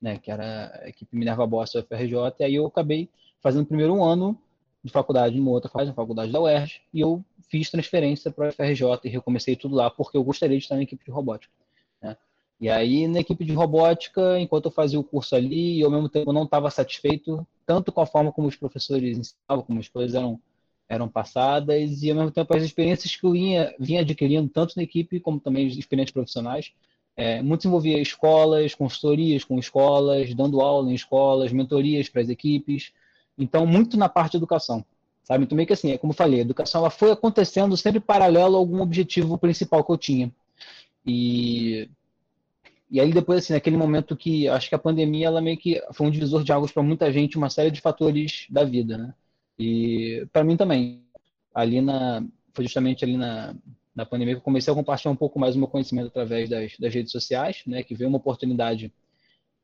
né, 0.00 0.18
que 0.18 0.30
era 0.30 0.80
a 0.82 0.88
equipe 0.88 1.16
Minerva 1.16 1.46
Bossa 1.46 1.80
da 1.80 1.96
FRJ, 1.96 2.14
e 2.40 2.44
aí 2.44 2.54
eu 2.54 2.66
acabei 2.66 3.08
fazendo 3.40 3.66
primeiro 3.66 4.02
ano 4.02 4.38
de 4.82 4.90
faculdade 4.90 5.36
numa 5.36 5.50
outra 5.50 5.70
fase, 5.70 5.90
na 5.90 5.94
faculdade 5.94 6.32
da 6.32 6.40
UERJ, 6.40 6.80
e 6.92 7.00
eu 7.00 7.24
fiz 7.48 7.70
transferência 7.70 8.30
para 8.30 8.48
a 8.48 8.52
FRJ 8.52 9.00
e 9.04 9.08
recomecei 9.08 9.54
tudo 9.54 9.76
lá, 9.76 9.90
porque 9.90 10.16
eu 10.16 10.24
gostaria 10.24 10.56
de 10.56 10.64
estar 10.64 10.76
na 10.76 10.82
equipe 10.82 11.04
de 11.04 11.10
robótica. 11.10 11.52
E 12.62 12.70
aí, 12.70 13.08
na 13.08 13.18
equipe 13.18 13.44
de 13.44 13.52
robótica, 13.52 14.38
enquanto 14.38 14.66
eu 14.66 14.70
fazia 14.70 15.00
o 15.00 15.02
curso 15.02 15.34
ali, 15.34 15.80
eu 15.80 15.88
ao 15.88 15.92
mesmo 15.92 16.08
tempo 16.08 16.32
não 16.32 16.44
estava 16.44 16.70
satisfeito, 16.70 17.44
tanto 17.66 17.90
com 17.90 18.00
a 18.00 18.06
forma 18.06 18.30
como 18.30 18.46
os 18.46 18.54
professores 18.54 19.18
ensinavam, 19.18 19.64
como 19.64 19.80
as 19.80 19.88
coisas 19.88 20.14
eram, 20.14 20.40
eram 20.88 21.08
passadas, 21.08 22.04
e 22.04 22.10
ao 22.10 22.16
mesmo 22.16 22.30
tempo 22.30 22.56
as 22.56 22.62
experiências 22.62 23.16
que 23.16 23.26
eu 23.26 23.32
vinha, 23.32 23.74
vinha 23.80 24.02
adquirindo, 24.02 24.48
tanto 24.48 24.74
na 24.76 24.84
equipe 24.84 25.18
como 25.18 25.40
também 25.40 25.66
experiências 25.66 26.12
profissionais, 26.12 26.72
é, 27.16 27.42
muito 27.42 27.66
envolvia 27.66 28.00
escolas, 28.00 28.76
consultorias 28.76 29.42
com 29.42 29.58
escolas, 29.58 30.32
dando 30.32 30.60
aula 30.60 30.88
em 30.88 30.94
escolas, 30.94 31.50
mentorias 31.50 32.08
para 32.08 32.22
as 32.22 32.28
equipes, 32.28 32.92
então, 33.36 33.66
muito 33.66 33.96
na 33.96 34.08
parte 34.08 34.32
de 34.32 34.36
educação. 34.36 34.84
Sabe? 35.24 35.42
Então, 35.42 35.56
meio 35.56 35.66
que 35.66 35.72
assim, 35.72 35.90
é 35.90 35.98
como 35.98 36.12
eu 36.12 36.16
falei, 36.16 36.38
a 36.38 36.42
educação 36.42 36.82
ela 36.82 36.90
foi 36.90 37.10
acontecendo 37.10 37.76
sempre 37.76 37.98
paralelo 37.98 38.54
a 38.54 38.58
algum 38.58 38.80
objetivo 38.80 39.36
principal 39.36 39.82
que 39.82 39.90
eu 39.90 39.98
tinha. 39.98 40.32
E, 41.04 41.90
e 42.92 43.00
aí, 43.00 43.10
depois, 43.10 43.42
assim, 43.42 43.54
naquele 43.54 43.76
momento 43.78 44.14
que 44.14 44.46
acho 44.48 44.68
que 44.68 44.74
a 44.74 44.78
pandemia 44.78 45.26
ela 45.26 45.40
meio 45.40 45.56
que 45.56 45.82
foi 45.92 46.06
um 46.06 46.10
divisor 46.10 46.44
de 46.44 46.52
águas 46.52 46.70
para 46.70 46.82
muita 46.82 47.10
gente, 47.10 47.38
uma 47.38 47.48
série 47.48 47.70
de 47.70 47.80
fatores 47.80 48.46
da 48.50 48.64
vida, 48.64 48.98
né? 48.98 49.14
E 49.58 50.26
para 50.32 50.44
mim 50.44 50.56
também. 50.58 51.02
Ali 51.54 51.80
na. 51.80 52.22
Foi 52.54 52.64
justamente 52.64 53.02
ali 53.04 53.16
na, 53.16 53.54
na 53.94 54.04
pandemia 54.04 54.34
que 54.34 54.40
eu 54.40 54.44
comecei 54.44 54.70
a 54.70 54.76
compartilhar 54.76 55.10
um 55.12 55.16
pouco 55.16 55.38
mais 55.38 55.56
o 55.56 55.58
meu 55.58 55.68
conhecimento 55.68 56.08
através 56.08 56.50
das, 56.50 56.76
das 56.78 56.92
redes 56.94 57.12
sociais, 57.12 57.62
né? 57.66 57.82
Que 57.82 57.94
veio 57.94 58.08
uma 58.08 58.18
oportunidade 58.18 58.92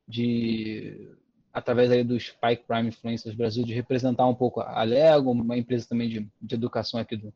de 0.06 1.10
através 1.52 1.90
aí 1.90 2.02
dos 2.02 2.28
Spike 2.28 2.64
Prime 2.66 2.88
Influencers 2.88 3.34
Brasil, 3.34 3.64
de 3.64 3.74
representar 3.74 4.26
um 4.26 4.34
pouco 4.34 4.60
a 4.60 4.82
Lego, 4.84 5.32
uma 5.32 5.58
empresa 5.58 5.86
também 5.86 6.08
de, 6.08 6.26
de 6.40 6.54
educação 6.54 6.98
aqui 6.98 7.16
do, 7.16 7.34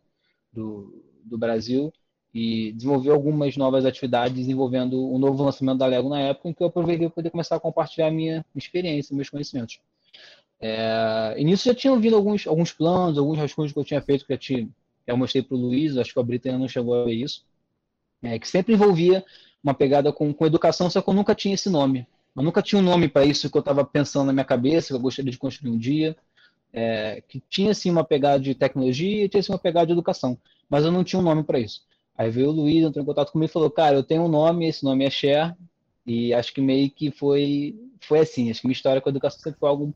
do, 0.52 1.04
do, 1.24 1.36
Brasil, 1.36 1.92
e 2.34 2.72
desenvolver 2.72 3.10
algumas 3.10 3.56
novas 3.56 3.84
atividades 3.84 4.48
envolvendo 4.48 5.10
o 5.10 5.18
novo 5.18 5.44
lançamento 5.44 5.78
da 5.78 5.86
Lego 5.86 6.08
na 6.08 6.20
época, 6.20 6.48
em 6.48 6.52
que 6.52 6.62
eu 6.62 6.68
aproveitei 6.68 7.06
para 7.06 7.14
poder 7.14 7.30
começar 7.30 7.56
a 7.56 7.60
compartilhar 7.60 8.08
a 8.08 8.10
minha 8.10 8.44
experiência, 8.56 9.14
meus 9.14 9.28
conhecimentos. 9.28 9.80
É, 10.58 11.34
e 11.36 11.44
nisso 11.44 11.64
já 11.64 11.74
tinham 11.74 12.00
vindo 12.00 12.16
alguns, 12.16 12.46
alguns 12.46 12.72
planos, 12.72 13.18
alguns 13.18 13.36
rascunhos 13.36 13.72
que 13.72 13.78
eu 13.78 13.84
tinha 13.84 14.00
feito, 14.00 14.24
que 14.24 14.32
eu, 14.32 14.38
te, 14.38 14.68
eu 15.06 15.16
mostrei 15.16 15.42
para 15.42 15.56
o 15.56 15.60
Luiz, 15.60 15.96
acho 15.98 16.12
que 16.12 16.20
o 16.20 16.24
Brito 16.24 16.48
ainda 16.48 16.58
não 16.58 16.68
chegou 16.68 16.94
a 16.94 17.04
ver 17.04 17.14
isso, 17.14 17.44
é, 18.22 18.38
que 18.38 18.48
sempre 18.48 18.72
envolvia 18.72 19.24
uma 19.62 19.74
pegada 19.74 20.12
com, 20.12 20.32
com 20.32 20.46
educação, 20.46 20.88
só 20.88 21.02
que 21.02 21.08
eu 21.08 21.14
nunca 21.14 21.34
tinha 21.34 21.54
esse 21.54 21.68
nome. 21.68 22.06
Eu 22.34 22.42
nunca 22.42 22.62
tinha 22.62 22.80
um 22.80 22.84
nome 22.84 23.08
para 23.08 23.24
isso 23.26 23.50
que 23.50 23.56
eu 23.56 23.60
estava 23.60 23.84
pensando 23.84 24.26
na 24.26 24.32
minha 24.32 24.44
cabeça, 24.44 24.88
que 24.88 24.94
eu 24.94 25.00
gostaria 25.00 25.30
de 25.30 25.36
construir 25.36 25.70
um 25.70 25.78
dia, 25.78 26.16
é, 26.72 27.22
que 27.28 27.42
tinha 27.50 27.72
assim 27.72 27.90
uma 27.90 28.04
pegada 28.04 28.40
de 28.40 28.54
tecnologia 28.54 29.24
e 29.24 29.28
tinha 29.28 29.40
assim, 29.40 29.52
uma 29.52 29.58
pegada 29.58 29.86
de 29.86 29.92
educação, 29.92 30.38
mas 30.70 30.84
eu 30.84 30.90
não 30.90 31.04
tinha 31.04 31.20
um 31.20 31.22
nome 31.22 31.42
para 31.44 31.58
isso. 31.58 31.82
Aí 32.16 32.30
veio 32.30 32.48
o 32.48 32.52
Luiz, 32.52 32.84
entrou 32.84 33.02
em 33.02 33.06
contato 33.06 33.32
comigo 33.32 33.50
e 33.50 33.52
falou: 33.52 33.70
Cara, 33.70 33.96
eu 33.96 34.02
tenho 34.02 34.22
um 34.22 34.28
nome, 34.28 34.68
esse 34.68 34.84
nome 34.84 35.04
é 35.04 35.10
Share, 35.10 35.54
e 36.06 36.32
acho 36.34 36.52
que 36.52 36.60
meio 36.60 36.90
que 36.90 37.10
foi, 37.10 37.76
foi 38.00 38.20
assim. 38.20 38.50
Acho 38.50 38.60
que 38.60 38.66
minha 38.66 38.74
história 38.74 39.00
com 39.00 39.08
a 39.08 39.10
educação 39.10 39.40
sempre 39.40 39.58
foi 39.58 39.68
algo 39.68 39.94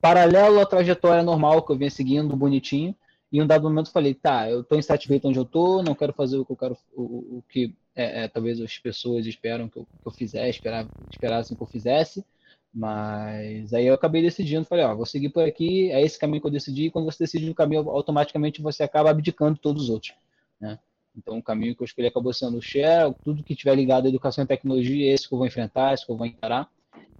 paralelo 0.00 0.60
à 0.60 0.66
trajetória 0.66 1.22
normal 1.22 1.62
que 1.62 1.72
eu 1.72 1.76
vinha 1.76 1.90
seguindo, 1.90 2.36
bonitinho. 2.36 2.94
E 3.30 3.38
em 3.38 3.42
um 3.42 3.46
dado 3.46 3.64
momento 3.64 3.88
eu 3.88 3.92
falei: 3.92 4.14
Tá, 4.14 4.50
eu 4.50 4.62
estou 4.62 4.78
insatisfeito 4.78 5.28
onde 5.28 5.38
eu 5.38 5.44
estou, 5.44 5.82
não 5.82 5.94
quero 5.94 6.12
fazer 6.12 6.38
o 6.38 6.44
que 6.44 6.52
eu 6.52 6.56
quero, 6.56 6.76
o, 6.94 7.38
o 7.38 7.44
que 7.48 7.74
é, 7.94 8.24
é, 8.24 8.28
talvez 8.28 8.60
as 8.60 8.78
pessoas 8.78 9.26
esperam 9.26 9.68
que 9.68 9.78
eu, 9.78 9.86
que 10.16 10.24
eu 10.24 10.46
esperar, 10.48 10.86
esperassem 11.10 11.56
que 11.56 11.62
eu 11.62 11.66
fizesse, 11.66 12.24
mas 12.72 13.74
aí 13.74 13.86
eu 13.86 13.94
acabei 13.94 14.22
decidindo, 14.22 14.64
falei, 14.64 14.84
ó, 14.84 14.94
vou 14.94 15.04
seguir 15.04 15.30
por 15.30 15.42
aqui, 15.42 15.90
é 15.90 16.00
esse 16.00 16.18
caminho 16.18 16.40
que 16.40 16.46
eu 16.46 16.52
decidi, 16.52 16.86
e 16.86 16.90
quando 16.90 17.06
você 17.06 17.24
decide 17.24 17.50
um 17.50 17.54
caminho, 17.54 17.90
automaticamente 17.90 18.62
você 18.62 18.84
acaba 18.84 19.10
abdicando 19.10 19.58
todos 19.58 19.84
os 19.84 19.90
outros, 19.90 20.14
né? 20.60 20.78
Então, 21.18 21.38
o 21.38 21.42
caminho 21.42 21.74
que 21.74 21.82
eu 21.82 21.84
escolhi 21.84 22.06
acabou 22.06 22.32
sendo 22.32 22.58
o 22.58 22.62
Share, 22.62 23.12
tudo 23.24 23.42
que 23.42 23.56
tiver 23.56 23.74
ligado 23.74 24.06
à 24.06 24.08
educação 24.08 24.44
e 24.44 24.46
tecnologia, 24.46 25.10
é 25.10 25.14
esse 25.14 25.26
que 25.26 25.34
eu 25.34 25.38
vou 25.38 25.46
enfrentar, 25.46 25.90
é 25.90 25.94
esse 25.94 26.06
que 26.06 26.12
eu 26.12 26.16
vou 26.16 26.26
encarar, 26.26 26.70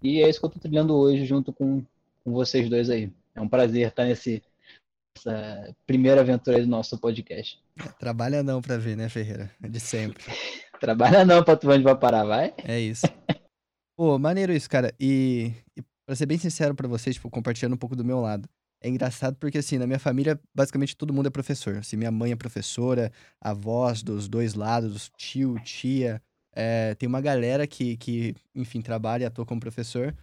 e 0.01 0.23
é 0.23 0.29
isso 0.29 0.39
que 0.39 0.47
eu 0.47 0.49
estou 0.49 0.63
trilhando 0.63 0.95
hoje 0.95 1.27
junto 1.27 1.53
com, 1.53 1.83
com 2.25 2.33
vocês 2.33 2.71
dois 2.71 2.89
aí. 2.89 3.11
É 3.35 3.41
um 3.41 3.49
prazer 3.49 3.89
estar 3.89 4.05
nesse, 4.05 4.41
nessa 5.17 5.75
primeira 5.85 6.21
aventura 6.21 6.61
do 6.61 6.67
nosso 6.69 6.97
podcast. 6.99 7.61
Trabalha 7.99 8.43
não 8.43 8.63
para 8.63 8.79
ver, 8.79 8.97
né, 8.97 9.09
Ferreira? 9.09 9.51
É 9.61 9.69
de 9.69 9.81
sempre. 9.81 10.23
Trabalha 10.81 11.25
não 11.25 11.43
pra 11.43 11.57
tu 11.57 11.69
onde 11.69 11.83
vai 11.83 11.97
parar, 11.97 12.25
vai? 12.25 12.55
É 12.65 12.79
isso. 12.79 13.07
Pô, 13.97 14.17
maneiro 14.17 14.53
isso, 14.53 14.71
cara. 14.71 14.95
E, 15.01 15.53
e 15.77 15.83
pra 16.07 16.15
ser 16.15 16.27
bem 16.27 16.39
sincero 16.39 16.73
pra 16.73 16.87
vocês, 16.87 17.17
tipo, 17.17 17.29
compartilhando 17.29 17.75
um 17.75 17.79
pouco 17.79 17.97
do 17.97 18.05
meu 18.05 18.21
lado. 18.21 18.49
É 18.81 18.89
engraçado 18.89 19.37
porque, 19.37 19.59
assim, 19.59 19.77
na 19.77 19.87
minha 19.87 19.99
família, 19.99 20.41
basicamente 20.55 20.97
todo 20.97 21.13
mundo 21.13 21.27
é 21.27 21.31
professor. 21.31 21.77
Assim, 21.79 21.97
minha 21.97 22.11
mãe 22.11 22.33
é 22.33 22.37
professora, 22.37 23.13
avós 23.41 24.03
dos 24.03 24.29
dois 24.29 24.55
lados, 24.55 25.11
tio, 25.17 25.59
tia. 25.61 26.23
É, 26.55 26.95
tem 26.95 27.09
uma 27.09 27.21
galera 27.21 27.67
que, 27.67 27.97
que, 27.97 28.35
enfim, 28.55 28.81
trabalha 28.81 29.25
e 29.25 29.27
atua 29.27 29.45
como 29.45 29.61
professor. 29.61 30.17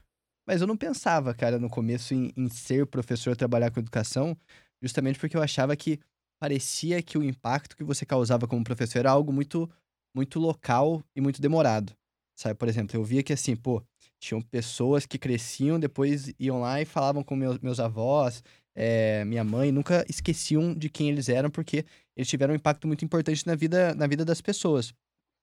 Mas 0.47 0.61
eu 0.61 0.67
não 0.67 0.77
pensava, 0.77 1.33
cara, 1.33 1.59
no 1.59 1.69
começo 1.69 2.13
em, 2.13 2.31
em 2.37 2.47
ser 2.49 2.85
professor, 2.85 3.35
trabalhar 3.35 3.71
com 3.71 3.79
educação, 3.79 4.37
justamente 4.81 5.19
porque 5.19 5.35
eu 5.35 5.41
achava 5.41 5.75
que 5.75 5.99
parecia 6.39 7.01
que 7.01 7.17
o 7.17 7.23
impacto 7.23 7.75
que 7.75 7.83
você 7.83 8.05
causava 8.05 8.47
como 8.47 8.63
professor 8.63 8.99
era 8.99 9.11
algo 9.11 9.33
muito, 9.33 9.69
muito 10.15 10.39
local 10.39 11.03
e 11.15 11.19
muito 11.19 11.41
demorado. 11.41 11.93
Sabe, 12.37 12.55
por 12.55 12.67
exemplo, 12.67 12.95
eu 12.95 13.03
via 13.03 13.23
que 13.23 13.33
assim, 13.33 13.55
pô, 13.55 13.81
tinham 14.25 14.41
pessoas 14.41 15.05
que 15.05 15.17
cresciam, 15.17 15.79
depois 15.79 16.33
iam 16.39 16.61
lá 16.61 16.81
e 16.81 16.85
falavam 16.85 17.23
com 17.23 17.35
meus, 17.35 17.59
meus 17.59 17.79
avós, 17.79 18.43
é, 18.75 19.23
minha 19.25 19.43
mãe, 19.43 19.71
nunca 19.71 20.05
esqueciam 20.09 20.73
de 20.73 20.89
quem 20.89 21.09
eles 21.09 21.29
eram, 21.29 21.49
porque 21.49 21.85
eles 22.15 22.27
tiveram 22.27 22.53
um 22.53 22.57
impacto 22.57 22.87
muito 22.87 23.05
importante 23.05 23.45
na 23.47 23.55
vida, 23.55 23.95
na 23.95 24.07
vida 24.07 24.25
das 24.25 24.41
pessoas. 24.41 24.93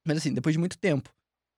Mas 0.07 0.19
assim, 0.19 0.35
depois 0.35 0.53
de 0.53 0.59
muito 0.59 0.77
tempo, 0.79 1.11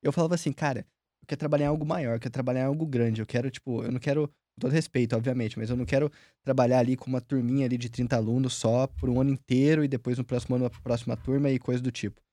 eu 0.02 0.12
falava 0.12 0.34
assim, 0.34 0.52
cara, 0.52 0.86
eu 1.22 1.26
quero 1.26 1.38
trabalhar 1.38 1.64
em 1.64 1.68
algo 1.68 1.84
maior, 1.84 2.14
eu 2.14 2.20
quero 2.20 2.32
trabalhar 2.32 2.60
em 2.60 2.66
algo 2.66 2.86
grande, 2.86 3.20
eu 3.20 3.26
quero, 3.26 3.50
tipo, 3.50 3.82
eu 3.82 3.90
não 3.90 3.98
quero, 3.98 4.28
com 4.28 4.60
todo 4.60 4.70
respeito, 4.70 5.16
obviamente, 5.16 5.58
mas 5.58 5.70
eu 5.70 5.76
não 5.76 5.86
quero 5.86 6.12
trabalhar 6.44 6.78
ali 6.78 6.96
com 6.96 7.06
uma 7.06 7.20
turminha 7.20 7.66
ali 7.66 7.78
de 7.78 7.88
30 7.88 8.16
alunos 8.16 8.54
só 8.54 8.86
por 8.86 9.08
um 9.08 9.20
ano 9.20 9.30
inteiro 9.30 9.82
e 9.82 9.88
depois 9.88 10.18
no 10.18 10.24
próximo 10.24 10.56
ano 10.56 10.66
a 10.66 10.70
próxima 10.70 11.16
turma 11.16 11.50
e 11.50 11.58
coisa 11.58 11.82
do 11.82 11.90
tipo. 11.90 12.23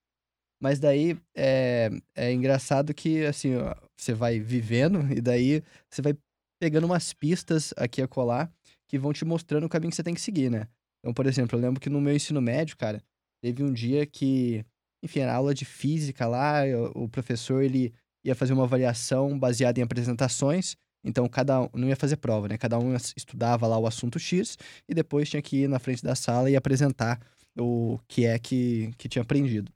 Mas 0.61 0.79
daí 0.79 1.17
é, 1.35 1.89
é 2.15 2.31
engraçado 2.31 2.93
que, 2.93 3.25
assim, 3.25 3.55
ó, 3.55 3.75
você 3.97 4.13
vai 4.13 4.39
vivendo 4.39 5.11
e 5.11 5.19
daí 5.19 5.63
você 5.89 6.01
vai 6.01 6.15
pegando 6.61 6.85
umas 6.85 7.13
pistas 7.13 7.73
aqui 7.75 8.01
a 8.01 8.07
colar 8.07 8.51
que 8.87 8.99
vão 8.99 9.11
te 9.11 9.25
mostrando 9.25 9.65
o 9.65 9.69
caminho 9.69 9.89
que 9.89 9.95
você 9.95 10.03
tem 10.03 10.13
que 10.13 10.21
seguir, 10.21 10.51
né? 10.51 10.67
Então, 10.99 11.13
por 11.13 11.25
exemplo, 11.25 11.57
eu 11.57 11.61
lembro 11.61 11.81
que 11.81 11.89
no 11.89 11.99
meu 11.99 12.15
ensino 12.15 12.39
médio, 12.39 12.77
cara, 12.77 13.01
teve 13.41 13.63
um 13.63 13.73
dia 13.73 14.05
que, 14.05 14.63
enfim, 15.03 15.21
era 15.21 15.33
aula 15.33 15.53
de 15.53 15.65
física 15.65 16.27
lá, 16.27 16.61
o 16.93 17.09
professor, 17.09 17.63
ele 17.63 17.91
ia 18.23 18.35
fazer 18.35 18.53
uma 18.53 18.65
avaliação 18.65 19.39
baseada 19.39 19.79
em 19.79 19.83
apresentações, 19.83 20.75
então 21.03 21.27
cada 21.27 21.61
um 21.61 21.69
não 21.73 21.87
ia 21.87 21.95
fazer 21.95 22.17
prova, 22.17 22.47
né? 22.47 22.57
Cada 22.57 22.77
um 22.77 22.93
estudava 23.17 23.65
lá 23.65 23.79
o 23.79 23.87
assunto 23.87 24.19
X 24.19 24.57
e 24.87 24.93
depois 24.93 25.27
tinha 25.27 25.41
que 25.41 25.63
ir 25.63 25.67
na 25.67 25.79
frente 25.79 26.03
da 26.03 26.13
sala 26.13 26.51
e 26.51 26.55
apresentar 26.55 27.19
o 27.57 27.97
que 28.07 28.25
é 28.25 28.37
que, 28.37 28.91
que 28.97 29.09
tinha 29.09 29.23
aprendido. 29.23 29.71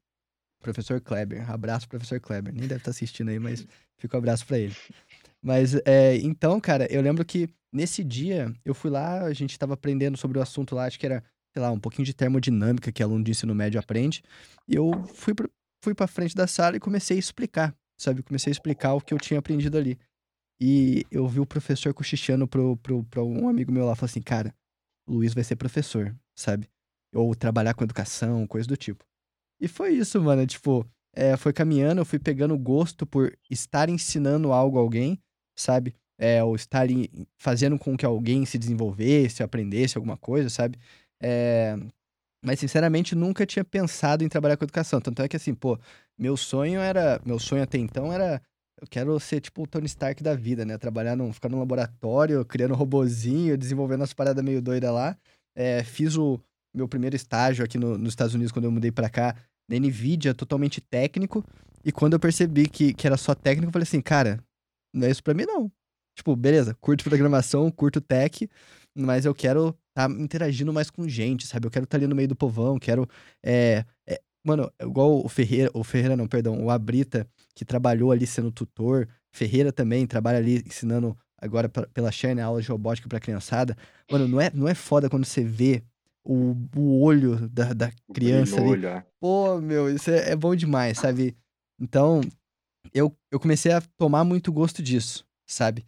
Professor 0.66 1.00
Kleber. 1.00 1.48
Abraço, 1.52 1.88
professor 1.88 2.20
Kleber. 2.20 2.52
Nem 2.52 2.68
deve 2.68 2.80
estar 2.80 2.90
assistindo 2.90 3.30
aí, 3.30 3.38
mas 3.38 3.68
fica 4.00 4.18
um 4.18 4.20
abraço 4.20 4.48
para 4.48 4.58
ele. 4.58 4.76
Mas, 5.40 5.76
é, 5.86 6.18
então, 6.18 6.60
cara, 6.60 6.92
eu 6.92 7.04
lembro 7.04 7.24
que 7.24 7.48
nesse 7.72 8.04
dia 8.04 8.52
eu 8.66 8.74
fui 8.74 8.90
lá, 8.90 9.22
a 9.22 9.34
gente 9.34 9.52
estava 9.52 9.76
aprendendo 9.76 10.18
sobre 10.18 10.40
o 10.40 10.42
assunto 10.42 10.74
lá, 10.74 10.86
acho 10.86 11.00
que 11.00 11.06
era, 11.06 11.24
sei 11.54 11.62
lá, 11.62 11.70
um 11.70 11.80
pouquinho 11.80 12.04
de 12.04 12.16
termodinâmica 12.16 12.92
que 12.92 13.04
aluno 13.04 13.24
de 13.24 13.30
ensino 13.30 13.54
médio 13.54 13.80
aprende. 13.80 14.24
E 14.68 14.74
eu 14.74 14.92
fui, 15.14 15.36
pra, 15.36 15.48
fui 15.84 15.94
pra 15.94 16.08
frente 16.08 16.36
da 16.36 16.48
sala 16.48 16.78
e 16.78 16.80
comecei 16.80 17.16
a 17.16 17.20
explicar, 17.20 17.76
sabe? 17.96 18.24
Comecei 18.24 18.50
a 18.50 18.54
explicar 18.54 18.96
o 18.96 19.02
que 19.02 19.14
eu 19.14 19.20
tinha 19.20 19.40
aprendido 19.40 19.78
ali. 19.78 20.00
E 20.60 21.06
eu 21.12 21.28
vi 21.28 21.40
o 21.40 21.46
professor 21.46 21.94
cochichando 21.94 22.48
pro, 22.48 22.76
pro, 22.78 23.04
pro 23.04 23.24
um 23.24 23.48
amigo 23.48 23.72
meu 23.72 23.86
lá, 23.86 23.96
falou 23.96 24.10
assim, 24.10 24.22
cara, 24.22 24.52
Luiz 25.08 25.36
vai 25.36 25.44
ser 25.44 25.58
professor, 25.58 26.16
sabe? 26.36 26.68
Ou 27.14 27.36
trabalhar 27.36 27.76
com 27.76 27.84
educação, 27.84 28.48
coisa 28.48 28.68
do 28.68 28.76
tipo. 28.76 29.06
E 29.60 29.68
foi 29.68 29.94
isso, 29.94 30.22
mano. 30.22 30.46
Tipo, 30.46 30.86
é, 31.14 31.38
foi 31.38 31.54
caminhando, 31.54 32.02
eu 32.02 32.06
fui 32.06 32.20
pegando 32.20 32.58
gosto 32.58 33.06
por 33.06 33.38
estar 33.50 33.90
ensinando 33.90 34.52
algo 34.52 34.78
a 34.78 34.82
alguém, 34.82 35.20
sabe? 35.56 35.96
É, 36.18 36.44
ou 36.44 36.56
estar 36.56 36.90
em, 36.90 37.08
fazendo 37.38 37.78
com 37.78 37.98
que 37.98 38.06
alguém 38.06 38.46
se 38.46 38.58
desenvolvesse, 38.58 39.44
aprendesse 39.44 39.98
alguma 39.98 40.18
coisa, 40.18 40.50
sabe? 40.50 40.78
É, 41.22 41.76
mas, 42.46 42.60
sinceramente, 42.60 43.16
nunca 43.16 43.46
tinha 43.46 43.66
pensado 43.66 44.24
em 44.24 44.30
trabalhar 44.30 44.56
com 44.56 44.64
educação. 44.66 45.02
Tanto 45.02 45.22
é 45.24 45.28
que, 45.28 45.36
assim, 45.36 45.54
pô, 45.56 45.80
meu 46.18 46.38
sonho 46.38 46.80
era. 46.80 47.20
Meu 47.26 47.40
sonho 47.40 47.64
até 47.64 47.80
então 47.80 48.14
era. 48.14 48.42
Eu 48.80 48.88
quero 48.88 49.20
ser 49.20 49.40
tipo 49.42 49.64
o 49.64 49.68
Tony 49.68 49.88
Stark 49.88 50.22
da 50.22 50.36
vida, 50.36 50.64
né? 50.64 50.78
Trabalhar 50.78 51.16
num. 51.16 51.34
ficar 51.34 51.50
num 51.50 51.60
laboratório, 51.60 52.46
criando 52.46 52.74
um 52.76 52.78
robozinho, 52.78 53.58
desenvolvendo 53.58 54.04
as 54.04 54.14
paradas 54.14 54.44
meio 54.44 54.62
doidas 54.62 54.94
lá. 54.94 55.18
É, 55.56 55.84
fiz 55.84 56.18
o, 56.18 56.40
meu 56.76 56.88
primeiro 56.88 57.16
estágio 57.16 57.64
aqui 57.64 57.78
no, 57.78 57.98
nos 57.98 58.10
Estados 58.10 58.34
Unidos, 58.34 58.52
quando 58.52 58.66
eu 58.66 58.72
mudei 58.72 58.92
para 58.92 59.10
cá, 59.10 59.36
na 59.70 59.78
NVIDIA, 59.78 60.34
totalmente 60.34 60.82
técnico. 60.82 61.44
E 61.84 61.92
quando 61.92 62.14
eu 62.14 62.20
percebi 62.20 62.68
que, 62.68 62.94
que 62.94 63.08
era 63.08 63.18
só 63.18 63.34
técnico, 63.34 63.70
eu 63.70 63.74
falei 63.74 63.84
assim, 63.84 64.02
cara, 64.02 64.44
não 64.94 65.08
é 65.08 65.12
isso 65.12 65.24
pra 65.24 65.34
mim, 65.34 65.46
não. 65.46 65.72
Tipo, 66.16 66.36
beleza, 66.36 66.74
curto 66.76 67.04
programação, 67.04 67.70
curto 67.70 68.00
tech, 68.00 68.50
mas 68.96 69.26
eu 69.26 69.36
quero 69.36 69.78
tá 69.94 70.10
interagindo 70.10 70.74
mais 70.74 70.90
com 70.90 71.08
gente, 71.08 71.48
sabe? 71.48 71.66
Eu 71.66 71.72
quero 71.72 71.86
estar 71.86 71.98
tá 71.98 72.00
ali 72.00 72.08
no 72.08 72.16
meio 72.16 72.28
do 72.28 72.36
povão, 72.36 72.78
quero. 72.78 73.08
É, 73.44 73.86
é, 74.08 74.22
mano, 74.46 74.72
igual 74.82 75.24
o 75.24 75.30
Ferreira, 75.30 75.72
o 75.74 75.84
Ferreira 75.84 76.18
não, 76.18 76.28
perdão, 76.28 76.64
o 76.64 76.70
Abrita, 76.70 77.28
que 77.56 77.64
trabalhou 77.64 78.12
ali 78.12 78.28
sendo 78.28 78.52
tutor, 78.52 79.08
Ferreira 79.34 79.72
também 79.72 80.06
trabalha 80.06 80.38
ali 80.38 80.62
ensinando 80.66 81.18
agora 81.38 81.70
pela 81.70 82.12
Shine, 82.12 82.42
aula 82.42 82.62
de 82.62 82.68
robótica 82.68 83.08
pra 83.08 83.20
criançada. 83.20 83.78
Mano, 84.12 84.28
não 84.28 84.42
é, 84.42 84.52
não 84.54 84.68
é 84.68 84.76
foda 84.76 85.10
quando 85.10 85.26
você 85.26 85.44
vê 85.44 85.82
o, 86.26 86.56
o 86.76 87.02
olho 87.02 87.48
da, 87.50 87.72
da 87.72 87.92
criança 88.14 88.60
ali. 88.60 88.70
Olho. 88.70 88.88
É. 88.88 89.06
Pô, 89.20 89.62
meu, 89.62 89.94
isso 89.94 90.10
é, 90.10 90.32
é, 90.32 90.36
bom 90.36 90.56
demais, 90.56 90.98
sabe? 90.98 91.38
Então, 91.80 92.22
eu, 92.94 93.16
eu 93.32 93.40
comecei 93.40 93.72
a 93.72 93.82
tomar 93.96 94.24
muito 94.24 94.52
gosto 94.52 94.82
disso, 94.82 95.24
sabe? 95.46 95.86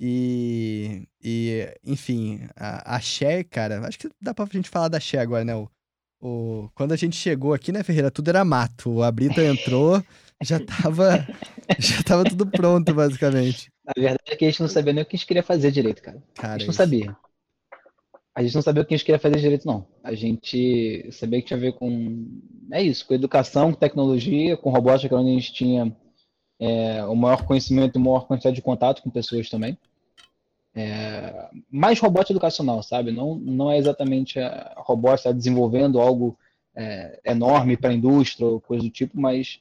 E, 0.00 1.06
e 1.22 1.68
enfim, 1.84 2.40
a, 2.56 2.96
a 2.96 3.00
Cher, 3.00 3.44
cara, 3.44 3.86
acho 3.86 3.98
que 3.98 4.10
dá 4.20 4.32
pra 4.34 4.46
gente 4.50 4.70
falar 4.70 4.88
da 4.88 4.98
Cher 4.98 5.20
agora, 5.20 5.44
né? 5.44 5.54
O, 5.54 5.70
o, 6.20 6.70
quando 6.74 6.92
a 6.92 6.96
gente 6.96 7.16
chegou 7.16 7.52
aqui, 7.52 7.70
né, 7.70 7.82
Ferreira, 7.82 8.10
tudo 8.10 8.28
era 8.28 8.44
mato. 8.44 8.90
O 8.90 9.02
Abrita 9.02 9.44
entrou, 9.44 10.02
já 10.42 10.58
tava, 10.64 11.26
já 11.78 12.02
tava 12.02 12.24
tudo 12.24 12.46
pronto, 12.46 12.92
basicamente. 12.94 13.70
Na 13.84 13.92
verdade 13.94 14.22
é 14.28 14.36
que 14.36 14.44
a 14.46 14.50
gente 14.50 14.62
não 14.62 14.68
sabia 14.68 14.94
nem 14.94 15.02
o 15.02 15.06
que 15.06 15.14
a 15.14 15.18
gente 15.18 15.26
queria 15.26 15.42
fazer 15.42 15.70
direito, 15.70 16.02
cara. 16.02 16.22
cara 16.34 16.54
a 16.54 16.58
gente 16.58 16.68
não 16.68 16.74
sabia 16.74 17.14
a 18.34 18.42
gente 18.42 18.54
não 18.54 18.62
sabia 18.62 18.82
o 18.82 18.84
que 18.84 18.94
a 18.94 18.96
gente 18.96 19.06
queria 19.06 19.18
fazer 19.18 19.38
direito, 19.38 19.66
não. 19.66 19.86
A 20.02 20.12
gente 20.14 21.08
sabia 21.12 21.40
que 21.40 21.46
tinha 21.46 21.56
a 21.56 21.60
ver 21.60 21.74
com. 21.74 22.26
É 22.72 22.82
isso, 22.82 23.06
com 23.06 23.14
educação, 23.14 23.72
com 23.72 23.78
tecnologia, 23.78 24.56
com 24.56 24.70
robótica, 24.70 25.08
que 25.08 25.14
é 25.14 25.18
onde 25.18 25.30
a 25.30 25.34
gente 25.34 25.52
tinha 25.52 25.96
é, 26.58 27.04
o 27.04 27.14
maior 27.14 27.44
conhecimento 27.44 27.98
e 27.98 28.02
maior 28.02 28.26
quantidade 28.26 28.56
de 28.56 28.62
contato 28.62 29.02
com 29.02 29.10
pessoas 29.10 29.48
também. 29.48 29.78
É, 30.74 31.48
mais 31.70 32.00
robótica 32.00 32.32
educacional, 32.32 32.82
sabe? 32.82 33.12
Não, 33.12 33.36
não 33.36 33.70
é 33.70 33.78
exatamente 33.78 34.40
a 34.40 34.74
robótica 34.78 35.32
desenvolvendo 35.32 36.00
algo 36.00 36.36
é, 36.74 37.20
enorme 37.24 37.76
para 37.76 37.90
a 37.90 37.94
indústria 37.94 38.46
ou 38.46 38.60
coisa 38.60 38.82
do 38.82 38.90
tipo, 38.90 39.20
mas 39.20 39.60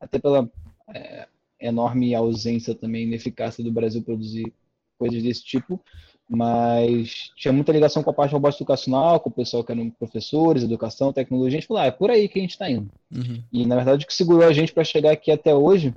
até 0.00 0.18
pela 0.18 0.50
é, 0.92 1.28
enorme 1.60 2.14
ausência 2.14 2.74
também 2.74 3.04
ineficácia 3.04 3.62
do 3.62 3.70
Brasil 3.70 4.02
produzir 4.02 4.52
coisas 4.98 5.22
desse 5.22 5.44
tipo, 5.44 5.80
mas 6.28 7.30
tinha 7.34 7.52
muita 7.52 7.72
ligação 7.72 8.02
com 8.02 8.10
a 8.10 8.12
parte 8.12 8.32
robótica 8.32 8.62
educacional, 8.62 9.18
com 9.18 9.30
o 9.30 9.32
pessoal 9.32 9.64
que 9.64 9.72
eram 9.72 9.88
professores, 9.88 10.62
educação, 10.62 11.12
tecnologia. 11.12 11.56
A 11.56 11.60
gente 11.60 11.66
falou, 11.66 11.82
ah, 11.82 11.86
é 11.86 11.90
por 11.90 12.10
aí 12.10 12.28
que 12.28 12.38
a 12.38 12.42
gente 12.42 12.50
está 12.50 12.70
indo. 12.70 12.90
Uhum. 13.14 13.42
E 13.50 13.66
na 13.66 13.76
verdade 13.76 14.04
o 14.04 14.06
que 14.06 14.12
segurou 14.12 14.46
a 14.46 14.52
gente 14.52 14.72
para 14.72 14.84
chegar 14.84 15.12
aqui 15.12 15.30
até 15.30 15.54
hoje, 15.54 15.94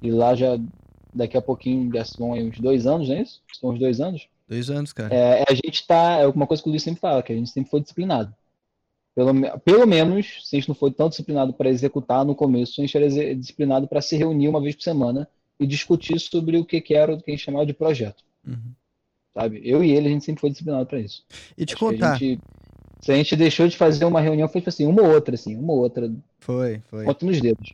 e 0.00 0.12
lá 0.12 0.34
já 0.36 0.56
daqui 1.12 1.36
a 1.36 1.42
pouquinho 1.42 1.92
já 1.92 2.04
são 2.04 2.32
uns 2.32 2.58
dois 2.60 2.86
anos, 2.86 3.08
não 3.08 3.16
é 3.16 3.22
isso? 3.22 3.42
São 3.52 3.70
uns 3.70 3.78
dois 3.80 4.00
anos? 4.00 4.28
Dois 4.48 4.70
anos, 4.70 4.92
cara. 4.92 5.12
É, 5.12 5.40
é 5.40 5.44
a 5.48 5.54
gente 5.54 5.74
está, 5.74 6.18
é 6.18 6.26
uma 6.28 6.46
coisa 6.46 6.62
que 6.62 6.68
o 6.68 6.70
Luiz 6.70 6.82
sempre 6.82 7.00
fala, 7.00 7.22
que 7.22 7.32
a 7.32 7.36
gente 7.36 7.50
sempre 7.50 7.70
foi 7.70 7.80
disciplinado. 7.80 8.32
Pelo, 9.12 9.60
pelo 9.60 9.86
menos, 9.86 10.40
se 10.48 10.56
a 10.56 10.58
gente 10.58 10.68
não 10.68 10.74
foi 10.74 10.90
tão 10.92 11.08
disciplinado 11.08 11.52
para 11.52 11.68
executar 11.68 12.24
no 12.24 12.34
começo, 12.34 12.80
a 12.80 12.84
gente 12.84 12.96
era 12.96 13.34
disciplinado 13.34 13.88
para 13.88 14.00
se 14.00 14.16
reunir 14.16 14.48
uma 14.48 14.60
vez 14.60 14.76
por 14.76 14.82
semana 14.82 15.28
e 15.58 15.66
discutir 15.66 16.18
sobre 16.20 16.58
o 16.58 16.64
que, 16.64 16.80
que 16.80 16.94
era 16.94 17.14
o 17.14 17.20
que 17.20 17.30
a 17.30 17.34
gente 17.34 17.44
chamava 17.44 17.66
de 17.66 17.72
projeto. 17.72 18.22
Uhum 18.46 18.72
sabe? 19.34 19.60
Eu 19.64 19.82
e 19.82 19.90
ele, 19.90 20.08
a 20.08 20.10
gente 20.10 20.24
sempre 20.24 20.40
foi 20.40 20.50
disciplinado 20.50 20.86
para 20.86 21.00
isso. 21.00 21.24
E 21.58 21.66
te 21.66 21.74
Acho 21.74 21.84
contar. 21.84 22.12
A 22.12 22.16
gente, 22.16 22.40
se 23.00 23.12
a 23.12 23.16
gente 23.16 23.36
deixou 23.36 23.68
de 23.68 23.76
fazer 23.76 24.04
uma 24.04 24.20
reunião, 24.20 24.48
foi 24.48 24.60
tipo 24.60 24.70
assim, 24.70 24.86
uma 24.86 25.02
ou 25.02 25.12
outra, 25.12 25.34
assim, 25.34 25.56
uma 25.56 25.72
ou 25.72 25.80
outra. 25.80 26.10
Foi, 26.38 26.80
foi. 26.86 27.04
Conta 27.04 27.26
nos 27.26 27.40
dedos. 27.40 27.72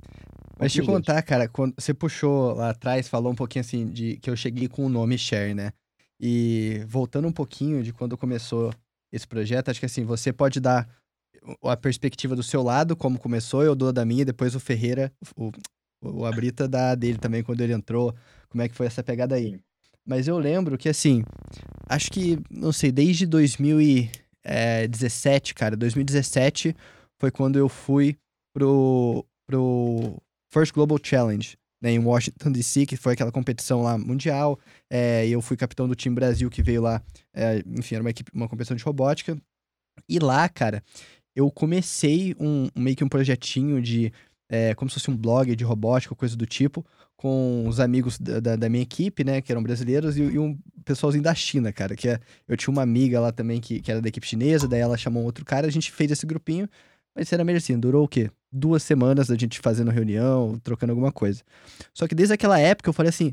Mas 0.59 0.73
te 0.73 0.83
contar, 0.83 1.15
dedos. 1.15 1.29
cara, 1.29 1.49
quando 1.49 1.75
você 1.79 1.95
puxou 1.95 2.55
lá 2.55 2.71
atrás, 2.71 3.09
falou 3.09 3.33
um 3.33 3.37
pouquinho 3.37 3.61
assim, 3.61 3.87
de 3.87 4.17
que 4.17 4.29
eu 4.29 4.37
cheguei 4.37 4.69
com 4.69 4.85
o 4.85 4.89
nome 4.89 5.17
Share, 5.19 5.55
né? 5.55 5.73
E 6.19 6.83
voltando 6.87 7.29
um 7.29 7.33
pouquinho 7.33 7.83
de 7.83 7.93
quando 7.93 8.17
começou 8.17 8.73
esse 9.13 9.27
projeto, 9.27 9.71
acho 9.71 9.81
que 9.81 9.87
assim, 9.87 10.05
você 10.05 10.33
pode 10.33 10.61
dar 10.61 10.89
a 11.63 11.77
perspectiva 11.77 12.37
do 12.37 12.43
seu 12.43 12.63
lado, 12.63 12.95
como 12.95 13.19
começou, 13.19 13.63
eu 13.63 13.75
dou 13.75 13.93
da 13.93 14.05
minha, 14.05 14.25
depois 14.25 14.55
o 14.55 14.61
Ferreira, 14.61 15.11
o, 15.35 15.51
o 16.03 16.27
Abrita 16.27 16.69
dá 16.69 16.95
dele 16.95 17.19
também 17.19 17.43
quando 17.43 17.63
ele 17.63 17.73
entrou, 17.73 18.15
como 18.49 18.63
é 18.63 18.69
que 18.69 18.75
foi 18.75 18.87
essa 18.87 19.03
pegada 19.03 19.35
aí. 19.35 19.59
Mas 20.07 20.29
eu 20.29 20.39
lembro 20.39 20.79
que, 20.79 20.89
assim, 20.89 21.23
acho 21.89 22.11
que, 22.11 22.39
não 22.51 22.73
sei, 22.73 22.91
desde 22.91 23.27
2017, 23.27 25.55
cara, 25.55 25.77
2017 25.77 26.75
foi 27.21 27.31
quando 27.31 27.59
eu 27.59 27.69
fui 27.69 28.17
pro, 28.55 29.27
pro 29.47 30.17
First 30.53 30.73
Global 30.73 30.99
Challenge, 31.03 31.57
né, 31.83 31.93
em 31.93 31.99
Washington 31.99 32.53
DC, 32.53 32.87
que 32.87 32.97
foi 32.97 33.15
aquela 33.15 33.33
competição 33.33 33.83
lá 33.83 33.97
mundial. 33.97 34.59
É, 34.91 35.27
eu 35.29 35.41
fui 35.41 35.57
capitão 35.57 35.89
do 35.89 35.95
time 35.95 36.15
Brasil 36.15 36.51
que 36.51 36.63
veio 36.63 36.83
lá, 36.83 37.03
é, 37.35 37.63
enfim, 37.67 37.95
era 37.95 38.05
uma, 38.05 38.11
equipe, 38.11 38.31
uma 38.35 38.49
competição 38.49 38.77
de 38.77 38.85
robótica. 38.85 39.41
E 40.09 40.19
lá, 40.19 40.49
cara, 40.49 40.83
eu 41.35 41.51
comecei 41.51 42.35
um, 42.39 42.69
meio 42.77 42.97
que 42.97 43.05
um 43.05 43.09
projetinho 43.09 43.81
de 43.81 44.13
é, 44.51 44.75
como 44.75 44.91
se 44.91 44.95
fosse 44.95 45.09
um 45.09 45.17
blog 45.17 45.55
de 45.55 45.63
robótica, 45.63 46.13
coisa 46.13 46.37
do 46.37 46.45
tipo, 46.45 46.85
com 47.17 47.65
os 47.69 47.79
amigos 47.79 48.19
da, 48.19 48.41
da, 48.41 48.57
da 48.57 48.69
minha 48.69 48.83
equipe, 48.83 49.23
né, 49.23 49.41
que 49.41 49.53
eram 49.53 49.63
brasileiros, 49.63 50.17
e, 50.17 50.23
e, 50.23 50.39
um 50.39 50.59
pessoalzinho 50.85 51.23
da 51.23 51.33
China, 51.33 51.73
cara, 51.73 51.95
que 51.95 52.09
é, 52.09 52.19
eu 52.49 52.57
tinha 52.57 52.73
uma 52.73 52.83
amiga 52.83 53.21
lá 53.21 53.31
também 53.31 53.61
que, 53.61 53.81
que 53.81 53.93
era 53.93 54.03
da 54.03 54.09
equipe 54.09 54.27
chinesa, 54.27 54.67
daí 54.67 54.81
ela 54.81 54.97
chamou 54.97 55.23
outro 55.23 55.45
cara, 55.45 55.69
a 55.69 55.71
gente 55.71 55.93
fez 55.93 56.11
esse 56.11 56.27
grupinho, 56.27 56.69
mas 57.15 57.29
sinceramente 57.29 57.59
assim, 57.59 57.79
durou 57.79 58.05
o 58.05 58.09
quê? 58.09 58.29
Duas 58.51 58.83
semanas 58.83 59.29
da 59.29 59.37
gente 59.37 59.61
fazendo 59.61 59.91
reunião, 59.91 60.59
trocando 60.65 60.91
alguma 60.91 61.13
coisa. 61.13 61.43
Só 61.95 62.09
que 62.09 62.15
desde 62.15 62.35
aquela 62.35 62.59
época 62.59 62.89
eu 62.89 62.95
falei 62.95 63.11
assim, 63.11 63.33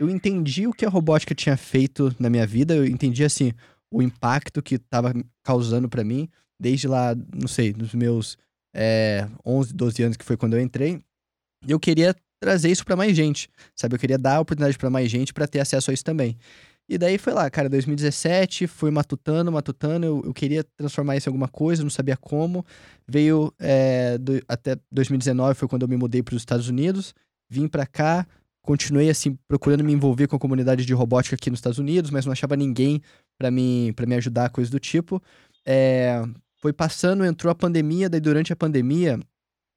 eu 0.00 0.08
entendi 0.08 0.66
o 0.66 0.72
que 0.72 0.86
a 0.86 0.88
robótica 0.88 1.34
tinha 1.34 1.56
feito 1.58 2.14
na 2.18 2.30
minha 2.30 2.46
vida, 2.46 2.74
eu 2.74 2.86
entendi 2.86 3.22
assim, 3.22 3.52
o 3.90 4.02
impacto 4.02 4.62
que 4.62 4.76
estava 4.76 5.12
causando 5.42 5.88
para 5.90 6.02
mim, 6.02 6.28
desde 6.58 6.88
lá, 6.88 7.14
não 7.34 7.48
sei, 7.48 7.74
nos 7.76 7.94
meus 7.94 8.38
é, 8.74 9.28
11, 9.46 9.72
12 9.72 10.02
anos, 10.02 10.16
que 10.16 10.24
foi 10.24 10.36
quando 10.36 10.54
eu 10.54 10.60
entrei. 10.60 11.00
E 11.66 11.70
eu 11.70 11.80
queria 11.80 12.14
trazer 12.40 12.70
isso 12.70 12.84
para 12.84 12.96
mais 12.96 13.16
gente, 13.16 13.48
sabe? 13.74 13.94
Eu 13.94 13.98
queria 13.98 14.18
dar 14.18 14.36
a 14.36 14.40
oportunidade 14.40 14.76
para 14.76 14.90
mais 14.90 15.10
gente 15.10 15.32
para 15.32 15.46
ter 15.46 15.60
acesso 15.60 15.90
a 15.90 15.94
isso 15.94 16.04
também. 16.04 16.36
E 16.86 16.98
daí 16.98 17.16
foi 17.16 17.32
lá, 17.32 17.48
cara, 17.48 17.68
2017, 17.68 18.66
fui 18.66 18.90
matutando, 18.90 19.50
matutando, 19.50 20.04
eu, 20.04 20.22
eu 20.26 20.34
queria 20.34 20.62
transformar 20.76 21.16
isso 21.16 21.28
em 21.28 21.30
alguma 21.30 21.48
coisa, 21.48 21.82
não 21.82 21.88
sabia 21.88 22.16
como. 22.16 22.64
Veio 23.08 23.54
é, 23.58 24.18
do, 24.18 24.42
até 24.46 24.76
2019, 24.92 25.54
foi 25.54 25.66
quando 25.66 25.82
eu 25.82 25.88
me 25.88 25.96
mudei 25.96 26.22
para 26.22 26.34
os 26.34 26.42
Estados 26.42 26.68
Unidos, 26.68 27.14
vim 27.48 27.66
para 27.66 27.86
cá, 27.86 28.26
continuei 28.60 29.08
assim, 29.08 29.38
procurando 29.48 29.82
me 29.82 29.92
envolver 29.92 30.26
com 30.26 30.36
a 30.36 30.38
comunidade 30.38 30.84
de 30.84 30.92
robótica 30.92 31.36
aqui 31.36 31.48
nos 31.48 31.58
Estados 31.58 31.78
Unidos, 31.78 32.10
mas 32.10 32.26
não 32.26 32.32
achava 32.32 32.54
ninguém 32.54 33.00
para 33.38 33.50
me, 33.50 33.92
pra 33.94 34.04
me 34.04 34.14
ajudar, 34.16 34.50
coisa 34.50 34.70
do 34.70 34.78
tipo. 34.78 35.22
É, 35.66 36.22
foi 36.64 36.72
passando, 36.72 37.26
entrou 37.26 37.50
a 37.50 37.54
pandemia, 37.54 38.08
daí 38.08 38.20
durante 38.20 38.50
a 38.50 38.56
pandemia, 38.56 39.20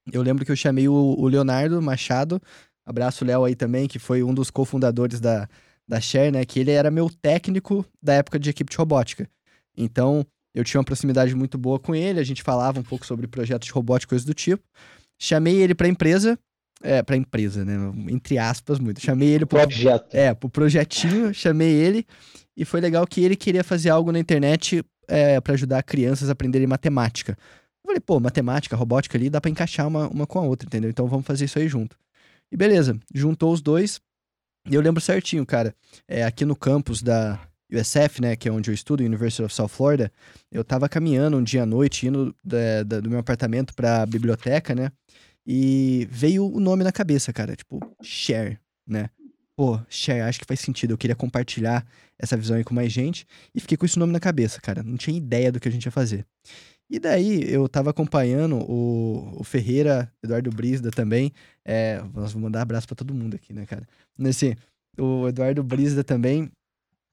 eu 0.09 0.21
lembro 0.21 0.45
que 0.45 0.51
eu 0.53 0.55
chamei 0.55 0.87
o, 0.87 0.93
o 0.93 1.27
Leonardo 1.27 1.81
Machado, 1.81 2.41
abraço 2.85 3.25
Léo 3.25 3.43
aí 3.43 3.55
também, 3.55 3.89
que 3.89 3.99
foi 3.99 4.23
um 4.23 4.33
dos 4.33 4.49
cofundadores 4.49 5.19
da, 5.19 5.49
da 5.85 5.99
Share, 5.99 6.31
né? 6.31 6.45
Que 6.45 6.61
ele 6.61 6.71
era 6.71 6.89
meu 6.89 7.09
técnico 7.09 7.85
da 8.01 8.13
época 8.13 8.39
de 8.39 8.49
equipe 8.49 8.71
de 8.71 8.77
robótica. 8.77 9.29
Então, 9.75 10.25
eu 10.55 10.63
tinha 10.63 10.79
uma 10.79 10.85
proximidade 10.85 11.35
muito 11.35 11.57
boa 11.57 11.77
com 11.77 11.93
ele, 11.93 12.21
a 12.21 12.23
gente 12.23 12.41
falava 12.41 12.79
um 12.79 12.83
pouco 12.83 13.05
sobre 13.05 13.27
projetos 13.27 13.65
de 13.65 13.73
robótica, 13.73 14.11
coisas 14.11 14.25
do 14.25 14.33
tipo. 14.33 14.63
Chamei 15.19 15.57
ele 15.57 15.75
para 15.75 15.87
a 15.87 15.89
empresa, 15.89 16.39
é, 16.81 17.03
para 17.03 17.17
empresa, 17.17 17.65
né? 17.65 17.75
Entre 18.09 18.37
aspas, 18.37 18.79
muito. 18.79 19.01
Chamei 19.01 19.27
ele 19.27 19.45
pro 19.45 19.59
projeto. 19.59 20.15
É, 20.15 20.33
pro 20.33 20.49
projetinho, 20.49 21.33
chamei 21.33 21.73
ele 21.73 22.05
e 22.55 22.63
foi 22.63 22.79
legal 22.79 23.05
que 23.05 23.21
ele 23.25 23.35
queria 23.35 23.61
fazer 23.61 23.89
algo 23.89 24.09
na 24.09 24.19
internet 24.19 24.81
é, 25.07 25.39
para 25.39 25.53
ajudar 25.53 25.83
crianças 25.83 26.29
a 26.29 26.33
aprenderem 26.33 26.67
matemática. 26.67 27.37
Eu 27.83 27.89
falei, 27.89 27.99
pô, 27.99 28.19
matemática, 28.19 28.75
robótica 28.75 29.17
ali, 29.17 29.29
dá 29.29 29.39
para 29.39 29.49
encaixar 29.49 29.87
uma, 29.87 30.07
uma 30.09 30.27
com 30.27 30.39
a 30.39 30.41
outra, 30.41 30.67
entendeu? 30.67 30.89
Então 30.89 31.07
vamos 31.07 31.25
fazer 31.25 31.45
isso 31.45 31.57
aí 31.57 31.67
junto. 31.67 31.97
E 32.51 32.57
beleza, 32.57 32.97
juntou 33.13 33.53
os 33.53 33.61
dois. 33.61 33.99
E 34.69 34.75
eu 34.75 34.81
lembro 34.81 34.99
certinho, 34.99 35.45
cara, 35.45 35.73
é, 36.07 36.23
aqui 36.23 36.43
no 36.43 36.55
campus 36.55 37.01
da 37.01 37.39
USF, 37.71 38.21
né, 38.21 38.35
que 38.35 38.47
é 38.47 38.51
onde 38.51 38.69
eu 38.69 38.73
estudo, 38.73 39.03
University 39.03 39.43
of 39.43 39.53
South 39.53 39.69
Florida, 39.69 40.11
eu 40.51 40.63
tava 40.63 40.89
caminhando 40.89 41.37
um 41.37 41.43
dia 41.43 41.63
à 41.63 41.65
noite, 41.65 42.07
indo 42.07 42.35
da, 42.43 42.83
da, 42.83 42.99
do 42.99 43.09
meu 43.09 43.19
apartamento 43.19 43.73
pra 43.73 44.05
biblioteca, 44.05 44.73
né, 44.73 44.91
e 45.45 46.07
veio 46.11 46.45
o 46.45 46.59
nome 46.59 46.83
na 46.83 46.91
cabeça, 46.91 47.31
cara, 47.31 47.55
tipo, 47.55 47.79
Share, 48.01 48.59
né? 48.85 49.09
Pô, 49.57 49.79
Share, 49.89 50.21
acho 50.21 50.39
que 50.39 50.45
faz 50.45 50.59
sentido, 50.59 50.91
eu 50.91 50.97
queria 50.99 51.15
compartilhar 51.15 51.83
essa 52.19 52.37
visão 52.37 52.55
aí 52.55 52.63
com 52.63 52.75
mais 52.75 52.93
gente, 52.93 53.25
e 53.55 53.59
fiquei 53.59 53.75
com 53.75 53.87
esse 53.87 53.97
nome 53.97 54.13
na 54.13 54.19
cabeça, 54.19 54.61
cara, 54.61 54.83
não 54.83 54.95
tinha 54.95 55.17
ideia 55.17 55.51
do 55.51 55.59
que 55.59 55.67
a 55.67 55.71
gente 55.71 55.85
ia 55.85 55.91
fazer. 55.91 56.23
E 56.87 56.99
daí 56.99 57.51
eu 57.51 57.67
tava 57.67 57.89
acompanhando 57.89 58.59
o, 58.59 59.41
o 59.41 59.43
Ferreira, 59.43 60.11
Eduardo 60.23 60.51
Brisda 60.51 60.91
também. 60.91 61.33
É, 61.65 61.97
nós 62.13 62.31
vamos 62.31 62.35
mandar 62.35 62.61
abraço 62.61 62.87
para 62.87 62.95
todo 62.95 63.13
mundo 63.13 63.35
aqui, 63.35 63.51
né, 63.51 63.65
cara? 63.65 63.85
Nesse, 64.17 64.55
o 64.97 65.27
Eduardo 65.27 65.63
Brisda 65.63 66.03
também. 66.03 66.49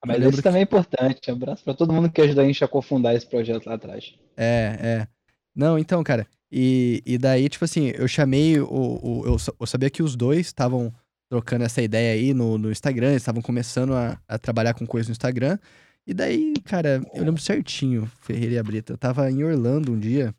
Mas 0.07 0.23
isso 0.23 0.43
também 0.43 0.61
é 0.61 0.65
importante. 0.65 1.31
Abraço 1.31 1.65
para 1.65 1.75
todo 1.75 1.93
mundo 1.93 2.11
que 2.11 2.21
ajudou 2.21 2.45
a 2.45 2.47
gente 2.47 2.63
a 2.63 2.69
cofundar 2.69 3.17
esse 3.17 3.27
projeto 3.27 3.67
lá 3.67 3.75
atrás. 3.75 4.15
É, 4.37 4.77
é. 4.81 5.09
Não, 5.57 5.79
então, 5.79 6.05
cara. 6.05 6.27
E, 6.53 7.03
e 7.05 7.19
daí, 7.19 7.49
tipo 7.49 7.65
assim, 7.65 7.89
eu 7.97 8.07
chamei 8.07 8.61
o. 8.61 8.69
o 8.69 9.23
eu, 9.27 9.37
eu 9.59 9.67
sabia 9.67 9.91
que 9.91 10.03
os 10.03 10.15
dois 10.15 10.47
estavam 10.47 10.95
trocando 11.35 11.65
essa 11.65 11.83
ideia 11.83 12.13
aí 12.13 12.33
no, 12.33 12.57
no 12.57 12.71
Instagram, 12.71 13.17
estavam 13.17 13.43
começando 13.43 13.93
a, 13.93 14.17
a 14.29 14.39
trabalhar 14.39 14.73
com 14.73 14.87
coisas 14.87 15.09
no 15.09 15.13
Instagram. 15.13 15.59
E 16.07 16.15
daí, 16.15 16.55
cara, 16.65 17.03
eu 17.13 17.25
lembro 17.25 17.41
certinho, 17.41 18.09
Ferreira 18.21 18.55
e 18.55 18.59
a 18.59 18.63
Brita. 18.63 18.93
Eu 18.93 18.97
tava 18.97 19.29
em 19.29 19.43
Orlando 19.43 19.91
um 19.91 19.99
dia, 19.99 20.33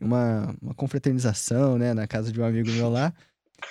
uma, 0.00 0.52
uma 0.60 0.74
confraternização, 0.74 1.78
né, 1.78 1.94
na 1.94 2.04
casa 2.08 2.32
de 2.32 2.40
um 2.40 2.44
amigo 2.44 2.68
meu 2.72 2.90
lá. 2.90 3.14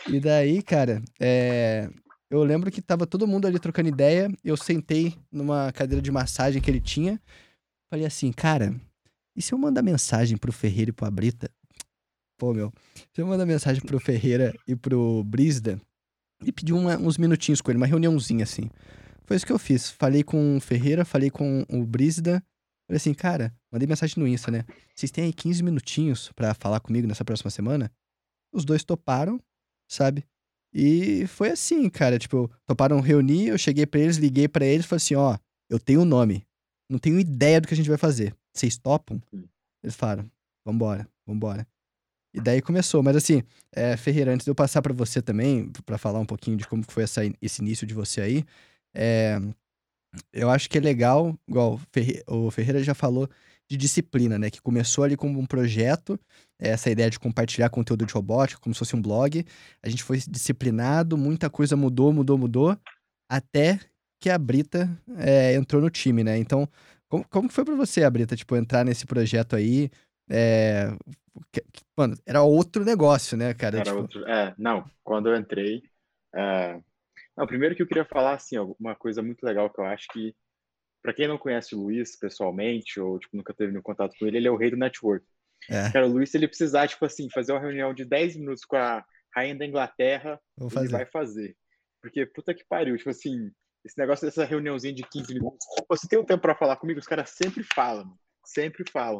E 0.07 0.21
daí, 0.21 0.63
cara, 0.63 1.01
é, 1.19 1.89
eu 2.29 2.41
lembro 2.43 2.71
que 2.71 2.81
tava 2.81 3.05
todo 3.05 3.27
mundo 3.27 3.45
ali 3.45 3.59
trocando 3.59 3.89
ideia. 3.89 4.31
Eu 4.41 4.55
sentei 4.55 5.13
numa 5.29 5.73
cadeira 5.73 6.01
de 6.01 6.11
massagem 6.11 6.61
que 6.61 6.71
ele 6.71 6.79
tinha. 6.79 7.19
Falei 7.89 8.05
assim, 8.05 8.31
cara, 8.31 8.73
e 9.35 9.41
se 9.41 9.51
eu 9.53 9.57
mandar 9.57 9.81
mensagem 9.81 10.37
pro 10.37 10.53
Ferreira 10.53 10.91
e 10.91 10.93
pro 10.93 11.11
Brita? 11.11 11.51
Pô, 12.37 12.53
meu, 12.53 12.71
se 13.11 13.21
eu 13.21 13.27
mandar 13.27 13.45
mensagem 13.45 13.81
pro 13.81 13.99
Ferreira 13.99 14.55
e 14.65 14.77
pro 14.77 15.25
Brisda 15.25 15.77
e 16.43 16.51
pedir 16.51 16.73
uma, 16.73 16.97
uns 16.97 17.17
minutinhos 17.17 17.61
com 17.61 17.71
ele, 17.71 17.77
uma 17.77 17.85
reuniãozinha 17.85 18.43
assim. 18.43 18.69
Foi 19.25 19.35
isso 19.35 19.45
que 19.45 19.51
eu 19.51 19.59
fiz. 19.59 19.89
Falei 19.91 20.23
com 20.23 20.57
o 20.57 20.61
Ferreira, 20.61 21.05
falei 21.05 21.29
com 21.29 21.65
o 21.69 21.85
Brísida. 21.85 22.43
Falei 22.87 22.97
assim, 22.97 23.13
cara, 23.13 23.53
mandei 23.71 23.87
mensagem 23.87 24.15
no 24.17 24.27
Insta, 24.27 24.49
né? 24.49 24.65
Vocês 24.95 25.11
têm 25.11 25.25
aí 25.25 25.33
15 25.33 25.61
minutinhos 25.61 26.31
para 26.31 26.53
falar 26.55 26.79
comigo 26.79 27.07
nessa 27.07 27.23
próxima 27.23 27.51
semana? 27.51 27.91
Os 28.51 28.65
dois 28.65 28.83
toparam, 28.83 29.39
sabe? 29.87 30.25
E 30.73 31.27
foi 31.27 31.51
assim, 31.51 31.87
cara. 31.89 32.17
Tipo, 32.17 32.49
toparam 32.65 32.99
reunir, 32.99 33.49
eu 33.49 33.57
cheguei 33.57 33.85
para 33.85 33.99
eles, 33.99 34.17
liguei 34.17 34.47
para 34.47 34.65
eles 34.65 34.85
falei 34.85 34.97
assim: 34.97 35.15
ó, 35.15 35.37
eu 35.69 35.79
tenho 35.79 35.99
o 35.99 36.03
um 36.03 36.05
nome. 36.05 36.45
Não 36.89 36.97
tenho 36.97 37.19
ideia 37.19 37.61
do 37.61 37.67
que 37.67 37.73
a 37.75 37.77
gente 37.77 37.89
vai 37.89 37.97
fazer. 37.97 38.35
Vocês 38.51 38.77
topam? 38.77 39.21
Eles 39.83 39.95
falaram: 39.95 40.29
vambora, 40.65 41.07
vambora. 41.27 41.67
E 42.33 42.39
daí 42.39 42.61
começou. 42.61 43.01
Mas 43.01 43.15
assim, 43.15 43.43
é, 43.75 43.97
Ferreira, 43.97 44.33
antes 44.33 44.45
de 44.45 44.51
eu 44.51 44.55
passar 44.55 44.81
para 44.81 44.93
você 44.93 45.21
também, 45.21 45.71
para 45.85 45.97
falar 45.97 46.19
um 46.19 46.25
pouquinho 46.25 46.57
de 46.57 46.67
como 46.67 46.83
foi 46.83 47.03
essa, 47.03 47.21
esse 47.41 47.61
início 47.61 47.87
de 47.87 47.93
você 47.93 48.21
aí, 48.21 48.45
é, 48.95 49.39
eu 50.33 50.49
acho 50.49 50.69
que 50.69 50.77
é 50.77 50.81
legal, 50.81 51.37
igual 51.47 51.79
o 52.27 52.51
Ferreira 52.51 52.83
já 52.83 52.93
falou 52.93 53.29
de 53.69 53.77
disciplina, 53.77 54.39
né? 54.39 54.49
Que 54.49 54.61
começou 54.61 55.03
ali 55.03 55.15
como 55.15 55.39
um 55.39 55.45
projeto, 55.45 56.19
essa 56.59 56.89
ideia 56.89 57.09
de 57.09 57.19
compartilhar 57.19 57.69
conteúdo 57.69 58.05
de 58.05 58.13
robótica, 58.13 58.59
como 58.59 58.73
se 58.73 58.79
fosse 58.79 58.95
um 58.95 59.01
blog. 59.01 59.45
A 59.83 59.89
gente 59.89 60.03
foi 60.03 60.17
disciplinado, 60.17 61.17
muita 61.17 61.49
coisa 61.49 61.75
mudou, 61.75 62.11
mudou, 62.11 62.37
mudou, 62.37 62.77
até 63.29 63.79
que 64.19 64.29
a 64.29 64.37
Brita 64.37 64.89
é, 65.17 65.53
entrou 65.53 65.81
no 65.81 65.89
time, 65.89 66.23
né? 66.23 66.37
Então, 66.37 66.67
como, 67.07 67.23
como 67.29 67.49
foi 67.49 67.63
para 67.63 67.75
você, 67.75 68.03
a 68.03 68.09
Brita, 68.09 68.35
tipo, 68.35 68.55
entrar 68.55 68.83
nesse 68.83 69.05
projeto 69.05 69.55
aí? 69.55 69.91
É, 70.29 70.91
mano, 71.97 72.15
era 72.25 72.41
outro 72.41 72.83
negócio, 72.83 73.37
né, 73.37 73.53
cara? 73.53 73.77
Era 73.77 73.85
tipo... 73.85 73.97
outro. 73.97 74.27
É, 74.27 74.53
não, 74.57 74.89
quando 75.03 75.29
eu 75.29 75.35
entrei, 75.35 75.81
é, 76.35 76.79
não, 77.39 77.47
primeiro 77.47 77.73
que 77.73 77.81
eu 77.81 77.87
queria 77.87 78.05
falar, 78.05 78.33
assim, 78.33 78.57
uma 78.79 78.95
coisa 78.95 79.21
muito 79.21 79.43
legal 79.43 79.69
que 79.69 79.79
eu 79.79 79.85
acho 79.85 80.07
que, 80.11 80.35
para 81.01 81.13
quem 81.13 81.27
não 81.27 81.37
conhece 81.37 81.73
o 81.73 81.79
Luiz 81.79 82.17
pessoalmente, 82.17 82.99
ou, 82.99 83.17
tipo, 83.17 83.37
nunca 83.37 83.53
teve 83.53 83.71
nenhum 83.71 83.81
contato 83.81 84.13
com 84.19 84.25
ele, 84.25 84.37
ele 84.37 84.47
é 84.47 84.51
o 84.51 84.57
rei 84.57 84.69
do 84.69 84.77
network. 84.77 85.25
É. 85.69 85.89
Cara, 85.91 86.05
o 86.05 86.11
Luiz, 86.11 86.29
se 86.29 86.37
ele 86.37 86.47
precisar, 86.47 86.87
tipo 86.87 87.05
assim, 87.05 87.29
fazer 87.29 87.53
uma 87.53 87.61
reunião 87.61 87.93
de 87.93 88.03
10 88.03 88.35
minutos 88.37 88.65
com 88.65 88.75
a 88.75 89.05
rainha 89.33 89.55
da 89.55 89.65
Inglaterra, 89.65 90.39
ele 90.59 90.87
vai 90.89 91.05
fazer. 91.05 91.55
Porque, 92.01 92.25
puta 92.25 92.53
que 92.53 92.65
pariu, 92.67 92.97
tipo 92.97 93.09
assim, 93.09 93.51
esse 93.85 93.97
negócio 93.97 94.25
dessa 94.25 94.43
reuniãozinha 94.43 94.93
de 94.93 95.03
15 95.03 95.33
minutos, 95.33 95.65
você 95.87 96.07
tem 96.07 96.19
um 96.19 96.25
tempo 96.25 96.41
para 96.41 96.55
falar 96.55 96.75
comigo, 96.75 96.99
os 96.99 97.07
caras 97.07 97.29
sempre 97.29 97.63
falam, 97.63 98.13
sempre 98.53 98.83
falam. 98.91 99.19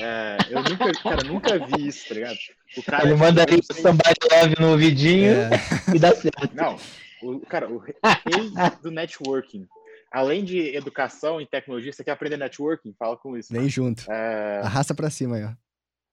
É, 0.00 0.36
eu 0.50 0.62
nunca, 0.62 1.02
cara, 1.02 1.24
nunca 1.24 1.66
vi 1.66 1.88
isso, 1.88 2.08
tá 2.08 2.14
ligado? 2.14 2.38
O 2.76 2.82
cara 2.82 3.04
ele 3.04 3.14
manda 3.14 3.42
aí 3.42 3.58
o 3.58 3.74
somebody 3.74 4.18
love 4.30 4.54
no 4.60 4.70
ouvidinho 4.72 5.32
é. 5.32 5.50
e 5.94 5.98
dá 5.98 6.14
certo. 6.14 6.54
Não, 6.54 6.76
o, 7.22 7.40
cara, 7.40 7.68
o 7.68 7.78
rei 7.78 7.94
do 8.82 8.90
networking. 8.90 9.66
Além 10.10 10.42
de 10.44 10.74
educação 10.74 11.40
e 11.40 11.46
tecnologia, 11.46 11.92
você 11.92 12.02
quer 12.02 12.12
aprender 12.12 12.36
networking? 12.36 12.94
Fala 12.98 13.16
com 13.16 13.36
isso. 13.36 13.52
Vem 13.52 13.68
junto. 13.68 14.10
É... 14.10 14.60
Arrasta 14.60 14.94
pra 14.94 15.10
cima 15.10 15.36
aí, 15.36 15.44
ó. 15.44 15.52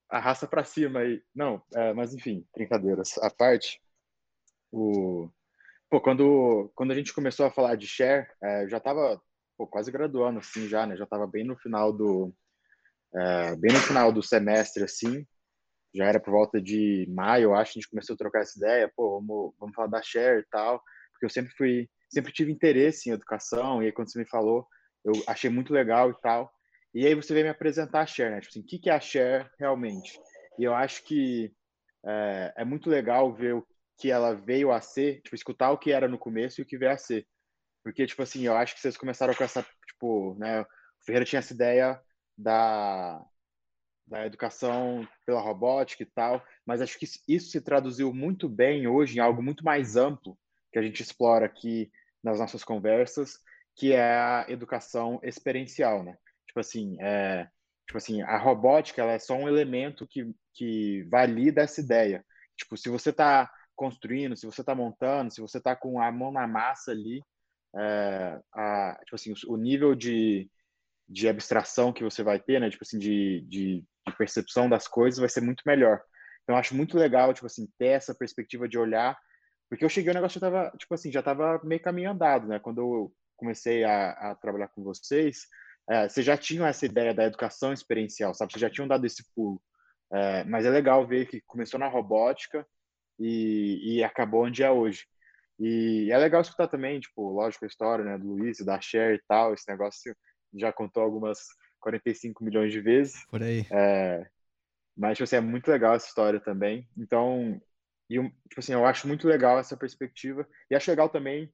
Arrasta 0.10 0.47
pra 0.47 0.63
cima 0.63 0.99
aí. 0.99 1.21
Não, 1.34 1.62
é, 1.73 1.93
mas 1.93 2.13
enfim, 2.13 2.45
brincadeiras 2.53 3.17
à 3.19 3.29
parte. 3.29 3.79
O... 4.71 5.29
Pô, 5.89 6.01
quando, 6.01 6.71
quando 6.75 6.91
a 6.91 6.95
gente 6.95 7.13
começou 7.13 7.45
a 7.45 7.51
falar 7.51 7.75
de 7.75 7.88
share, 7.88 8.27
é, 8.43 8.63
eu 8.63 8.69
já 8.69 8.79
tava 8.79 9.21
pô, 9.57 9.67
quase 9.67 9.91
graduando, 9.91 10.39
assim, 10.39 10.67
já, 10.67 10.85
né? 10.85 10.95
Já 10.95 11.05
tava 11.05 11.27
bem 11.27 11.43
no 11.43 11.57
final 11.57 11.91
do... 11.93 12.33
É, 13.13 13.55
bem 13.55 13.71
no 13.71 13.79
final 13.79 14.11
do 14.11 14.21
semestre, 14.21 14.83
assim, 14.83 15.25
já 15.93 16.05
era 16.05 16.19
por 16.19 16.31
volta 16.31 16.61
de 16.61 17.05
maio, 17.09 17.53
acho, 17.53 17.71
a 17.71 17.73
gente 17.73 17.89
começou 17.89 18.13
a 18.13 18.17
trocar 18.17 18.41
essa 18.41 18.57
ideia, 18.57 18.91
pô, 18.93 19.21
vamos, 19.21 19.53
vamos 19.57 19.73
falar 19.73 19.87
da 19.87 20.01
share 20.01 20.41
e 20.41 20.45
tal 20.51 20.83
porque 21.15 21.25
eu 21.25 21.29
sempre 21.29 21.51
fui, 21.55 21.89
sempre 22.09 22.31
tive 22.31 22.51
interesse 22.51 23.09
em 23.09 23.13
educação, 23.13 23.81
e 23.81 23.87
aí 23.87 23.91
quando 23.91 24.11
você 24.11 24.19
me 24.19 24.27
falou, 24.27 24.67
eu 25.03 25.13
achei 25.27 25.49
muito 25.49 25.73
legal 25.73 26.11
e 26.11 26.21
tal. 26.21 26.51
E 26.93 27.05
aí 27.05 27.13
você 27.13 27.33
veio 27.33 27.45
me 27.45 27.51
apresentar 27.51 28.01
a 28.01 28.05
Share, 28.05 28.31
né? 28.31 28.39
Tipo 28.39 28.51
assim, 28.51 28.61
o 28.61 28.65
que 28.65 28.89
é 28.89 28.93
a 28.93 28.99
Share 28.99 29.49
realmente? 29.59 30.19
E 30.57 30.63
eu 30.63 30.73
acho 30.73 31.03
que 31.03 31.51
é, 32.05 32.53
é, 32.57 32.65
muito 32.65 32.89
legal 32.89 33.33
ver 33.33 33.55
o 33.55 33.67
que 33.99 34.09
ela 34.09 34.33
veio 34.33 34.71
a 34.71 34.79
ser, 34.81 35.21
tipo, 35.21 35.35
escutar 35.35 35.71
o 35.71 35.77
que 35.77 35.91
era 35.91 36.07
no 36.07 36.17
começo 36.17 36.59
e 36.59 36.63
o 36.63 36.65
que 36.65 36.77
veio 36.77 36.91
a 36.91 36.97
ser. 36.97 37.25
Porque, 37.86 38.08
tipo 38.08 38.24
assim, 38.24 38.41
eu 38.41 38.58
acho 38.58 38.74
que 38.74 38.82
vocês 38.82 38.98
começaram 38.98 39.36
com 39.36 39.43
essa, 39.43 39.63
tipo, 39.86 40.34
né, 40.39 40.62
o 40.62 40.65
Ferreira 41.06 41.24
tinha 41.24 41.38
essa 41.38 41.54
ideia 41.54 42.02
da, 42.36 43.24
da 44.08 44.26
educação 44.26 45.08
pela 45.24 45.39
robótica 45.39 46.02
e 46.02 46.08
tal, 46.08 46.43
mas 46.65 46.82
acho 46.82 46.98
que 46.98 47.06
isso 47.28 47.52
se 47.52 47.62
traduziu 47.62 48.12
muito 48.12 48.50
bem 48.50 48.88
hoje 48.88 49.17
em 49.17 49.19
algo 49.19 49.39
muito 49.43 49.63
mais 49.63 49.95
amplo 49.95 50.36
que 50.71 50.80
a 50.80 50.82
gente 50.82 51.04
explora 51.04 51.45
aqui 51.45 51.91
nas 52.24 52.39
nossas 52.39 52.63
conversas, 52.63 53.39
que 53.76 53.93
é 53.93 54.15
a 54.15 54.48
educação 54.50 55.19
experiencial, 55.21 56.04
né? 56.04 56.17
Tipo 56.48 56.62
assim, 56.62 56.98
é, 57.00 57.48
tipo 57.86 58.00
assim, 58.00 58.24
a 58.24 58.36
robótica 58.39 59.04
ela 59.04 59.12
é 59.12 59.19
só 59.19 59.36
um 59.36 59.48
elemento 59.48 60.08
que, 60.08 60.34
que 60.56 61.04
valida 61.04 61.62
essa 61.62 61.82
ideia. 61.82 62.26
Tipo, 62.58 62.76
se 62.78 62.89
você 62.89 63.12
está 63.12 63.48
construindo, 63.76 64.36
se 64.36 64.48
você 64.48 64.62
está 64.62 64.74
montando, 64.74 65.32
se 65.32 65.39
você 65.39 65.60
está 65.60 65.76
com 65.76 66.02
a 66.02 66.12
mão 66.12 66.32
na 66.32 66.48
massa 66.48 66.89
ali, 66.89 67.21
é, 67.77 68.39
a, 68.53 68.97
tipo 69.03 69.15
assim, 69.15 69.33
o, 69.47 69.57
nível 69.57 69.95
de, 69.95 70.49
de 71.07 71.27
abstração 71.27 71.91
que 71.91 72.03
você 72.03 72.23
vai 72.23 72.39
ter, 72.39 72.59
né? 72.59 72.69
Tipo 72.69 72.83
assim, 72.83 72.97
de, 72.97 73.41
de, 73.47 73.83
de 74.07 74.17
percepção 74.17 74.69
das 74.69 74.88
coisas 74.88 75.19
vai 75.19 75.29
ser 75.29 75.41
muito 75.41 75.63
melhor. 75.65 76.01
Então, 76.43 76.55
eu 76.55 76.59
acho 76.59 76.75
muito 76.75 76.97
legal, 76.97 77.33
tipo 77.33 77.45
assim, 77.45 77.67
ter 77.77 77.88
essa 77.88 78.13
perspectiva 78.13 78.67
de 78.67 78.77
olhar, 78.77 79.17
porque 79.69 79.83
eu 79.83 79.89
cheguei, 79.89 80.11
o 80.11 80.13
negócio 80.13 80.39
já 80.39 80.49
tava, 80.49 80.71
tipo 80.77 80.93
assim, 80.93 81.11
já 81.11 81.21
tava 81.21 81.59
meio 81.63 81.81
caminho 81.81 82.11
andado, 82.11 82.47
né? 82.47 82.59
Quando 82.59 82.79
eu 82.79 83.13
comecei 83.35 83.83
a, 83.83 84.11
a 84.11 84.35
trabalhar 84.35 84.69
com 84.69 84.83
vocês, 84.83 85.47
é, 85.89 86.07
vocês 86.07 86.25
já 86.25 86.38
tinham 86.38 86.65
essa 86.65 86.85
ideia 86.85 87.13
da 87.13 87.25
educação 87.25 87.73
experiencial, 87.73 88.33
sabe? 88.33 88.51
Vocês 88.51 88.61
já 88.61 88.69
tinham 88.69 88.88
dado 88.88 89.05
esse 89.05 89.23
pulo. 89.35 89.61
É, 90.13 90.43
mas 90.45 90.65
é 90.65 90.69
legal 90.69 91.05
ver 91.05 91.27
que 91.27 91.41
começou 91.41 91.79
na 91.79 91.88
robótica 91.88 92.65
e, 93.19 93.97
e 93.97 94.03
acabou 94.03 94.45
onde 94.45 94.63
é 94.63 94.71
hoje. 94.71 95.05
E 95.59 96.09
é 96.11 96.17
legal 96.17 96.41
escutar 96.41 96.67
também, 96.67 96.99
tipo, 96.99 97.29
lógico, 97.31 97.65
a 97.65 97.67
história 97.67 98.03
né, 98.03 98.17
do 98.17 98.27
Luiz, 98.27 98.57
da 98.59 98.79
Cher 98.81 99.15
e 99.15 99.21
tal, 99.27 99.53
esse 99.53 99.69
negócio 99.69 100.15
já 100.53 100.71
contou 100.71 101.01
algumas 101.01 101.39
45 101.79 102.43
milhões 102.43 102.71
de 102.71 102.81
vezes. 102.81 103.25
Por 103.27 103.41
aí. 103.41 103.65
É, 103.71 104.27
mas, 104.97 105.17
tipo 105.17 105.23
assim, 105.23 105.35
é 105.37 105.41
muito 105.41 105.69
legal 105.69 105.95
essa 105.95 106.07
história 106.07 106.39
também. 106.39 106.87
Então, 106.97 107.61
e, 108.09 108.21
tipo 108.49 108.59
assim, 108.59 108.73
eu 108.73 108.85
acho 108.85 109.07
muito 109.07 109.27
legal 109.27 109.59
essa 109.59 109.75
perspectiva. 109.75 110.47
E 110.69 110.75
acho 110.75 110.89
legal 110.89 111.09
também 111.09 111.51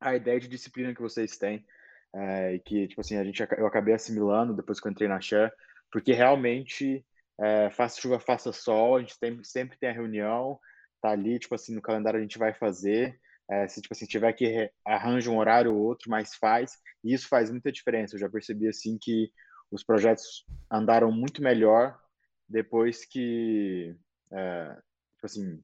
a 0.00 0.14
ideia 0.14 0.40
de 0.40 0.48
disciplina 0.48 0.94
que 0.94 1.02
vocês 1.02 1.36
têm. 1.36 1.64
É, 2.14 2.58
que, 2.60 2.88
tipo 2.88 3.00
assim, 3.00 3.16
a 3.16 3.24
gente, 3.24 3.40
eu 3.56 3.66
acabei 3.66 3.94
assimilando 3.94 4.54
depois 4.54 4.80
que 4.80 4.86
eu 4.86 4.90
entrei 4.90 5.08
na 5.08 5.20
Share, 5.20 5.52
porque 5.92 6.12
realmente, 6.12 7.04
é, 7.40 7.70
faça 7.70 8.00
chuva, 8.00 8.18
faça 8.18 8.52
sol, 8.52 8.96
a 8.96 9.00
gente 9.00 9.18
tem, 9.18 9.42
sempre 9.44 9.78
tem 9.78 9.90
a 9.90 9.92
reunião, 9.92 10.58
tá 11.00 11.10
ali, 11.10 11.38
tipo 11.38 11.54
assim, 11.54 11.74
no 11.74 11.82
calendário 11.82 12.18
a 12.18 12.22
gente 12.22 12.38
vai 12.38 12.52
fazer, 12.52 13.18
é, 13.50 13.66
se, 13.68 13.80
tipo 13.80 13.94
assim, 13.94 14.06
tiver 14.06 14.32
que 14.32 14.70
arranja 14.84 15.30
um 15.30 15.38
horário 15.38 15.74
ou 15.74 15.80
outro, 15.82 16.10
mas 16.10 16.34
faz, 16.34 16.72
e 17.02 17.12
isso 17.12 17.28
faz 17.28 17.50
muita 17.50 17.72
diferença, 17.72 18.14
eu 18.14 18.20
já 18.20 18.28
percebi, 18.28 18.68
assim, 18.68 18.98
que 19.00 19.30
os 19.70 19.84
projetos 19.84 20.44
andaram 20.70 21.10
muito 21.12 21.42
melhor 21.42 21.98
depois 22.48 23.04
que, 23.04 23.94
é, 24.32 24.76
tipo 25.14 25.26
assim, 25.26 25.62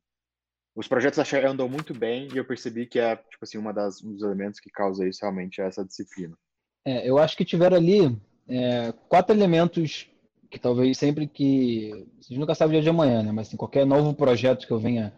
os 0.77 0.87
projetos 0.87 1.19
andam 1.35 1.69
muito 1.69 1.95
bem 1.99 2.29
e 2.33 2.37
eu 2.37 2.45
percebi 2.45 2.87
que 2.87 2.99
é 2.99 3.17
tipo 3.17 3.43
assim 3.43 3.57
uma 3.57 3.73
das 3.73 4.05
um 4.05 4.13
dos 4.13 4.23
elementos 4.23 4.61
que 4.61 4.71
causa 4.71 5.09
isso 5.09 5.21
realmente 5.23 5.61
é 5.61 5.67
essa 5.67 5.83
disciplina. 5.83 6.37
É, 6.85 7.09
eu 7.09 7.19
acho 7.19 7.35
que 7.35 7.47
tiveram 7.47 7.79
ali 7.79 8.17
é, 8.47 8.93
quatro 9.09 9.35
elementos 9.35 10.07
que 10.51 10.59
talvez 10.59 10.99
sempre 10.99 11.27
que 11.27 12.07
gente 12.21 12.39
nunca 12.39 12.55
sabe 12.55 12.71
o 12.71 12.73
dia 12.75 12.83
de 12.83 12.91
amanhã, 12.91 13.23
né? 13.23 13.33
Mas 13.33 13.49
assim, 13.49 13.57
qualquer 13.57 13.87
novo 13.87 14.15
projeto 14.15 14.67
que 14.67 14.73
eu 14.73 14.79
venha 14.79 15.13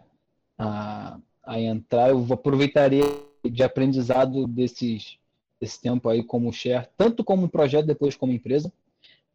a, 0.58 1.18
a 1.44 1.60
entrar, 1.60 2.10
eu 2.10 2.26
aproveitaria 2.32 3.04
de 3.44 3.62
aprendizado 3.62 4.46
desses 4.46 5.18
desse 5.60 5.80
tempo 5.80 6.08
aí 6.08 6.22
como 6.22 6.52
share, 6.52 6.88
tanto 6.96 7.24
como 7.24 7.48
projeto 7.48 7.86
depois 7.86 8.14
como 8.14 8.32
empresa, 8.32 8.72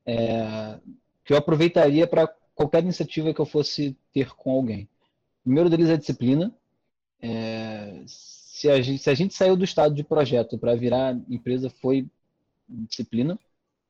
é, 0.06 0.80
que 1.26 1.34
eu 1.34 1.38
aproveitaria 1.38 2.08
para 2.08 2.34
qualquer 2.56 2.82
iniciativa 2.82 3.34
que 3.34 3.42
eu 3.42 3.46
fosse 3.46 3.98
ter 4.14 4.34
com 4.34 4.52
alguém 4.52 4.88
primeiro 5.44 5.70
deles 5.70 5.90
é 5.90 5.94
a 5.94 5.98
disciplina. 5.98 6.54
É, 7.22 8.04
se, 8.08 8.70
a 8.70 8.82
gente, 8.82 9.02
se 9.02 9.10
a 9.10 9.14
gente 9.14 9.34
saiu 9.34 9.56
do 9.56 9.64
estado 9.64 9.94
de 9.94 10.04
projeto 10.04 10.58
para 10.58 10.76
virar 10.76 11.16
empresa, 11.30 11.70
foi 11.70 12.08
disciplina, 12.68 13.38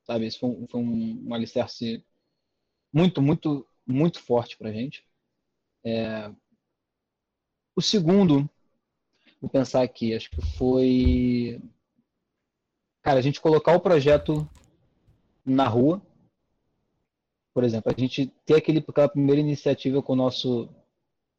sabe? 0.04 0.26
Isso 0.26 0.40
foi, 0.40 0.50
um, 0.50 0.66
foi 0.66 0.80
um, 0.80 1.28
um 1.28 1.34
alicerce 1.34 2.04
muito, 2.92 3.22
muito, 3.22 3.66
muito 3.86 4.20
forte 4.20 4.56
para 4.56 4.68
a 4.68 4.72
gente. 4.72 5.04
É, 5.84 6.30
o 7.76 7.82
segundo, 7.82 8.48
vou 9.40 9.50
pensar 9.50 9.82
aqui, 9.82 10.14
acho 10.14 10.30
que 10.30 10.40
foi. 10.56 11.60
Cara, 13.02 13.18
a 13.18 13.22
gente 13.22 13.40
colocar 13.40 13.74
o 13.74 13.80
projeto 13.80 14.48
na 15.44 15.68
rua. 15.68 16.00
Por 17.52 17.62
exemplo, 17.62 17.92
a 17.94 18.00
gente 18.00 18.32
ter 18.44 18.56
aquele, 18.56 18.84
aquela 18.86 19.08
primeira 19.08 19.40
iniciativa 19.40 20.02
com 20.02 20.14
o 20.14 20.16
nosso 20.16 20.68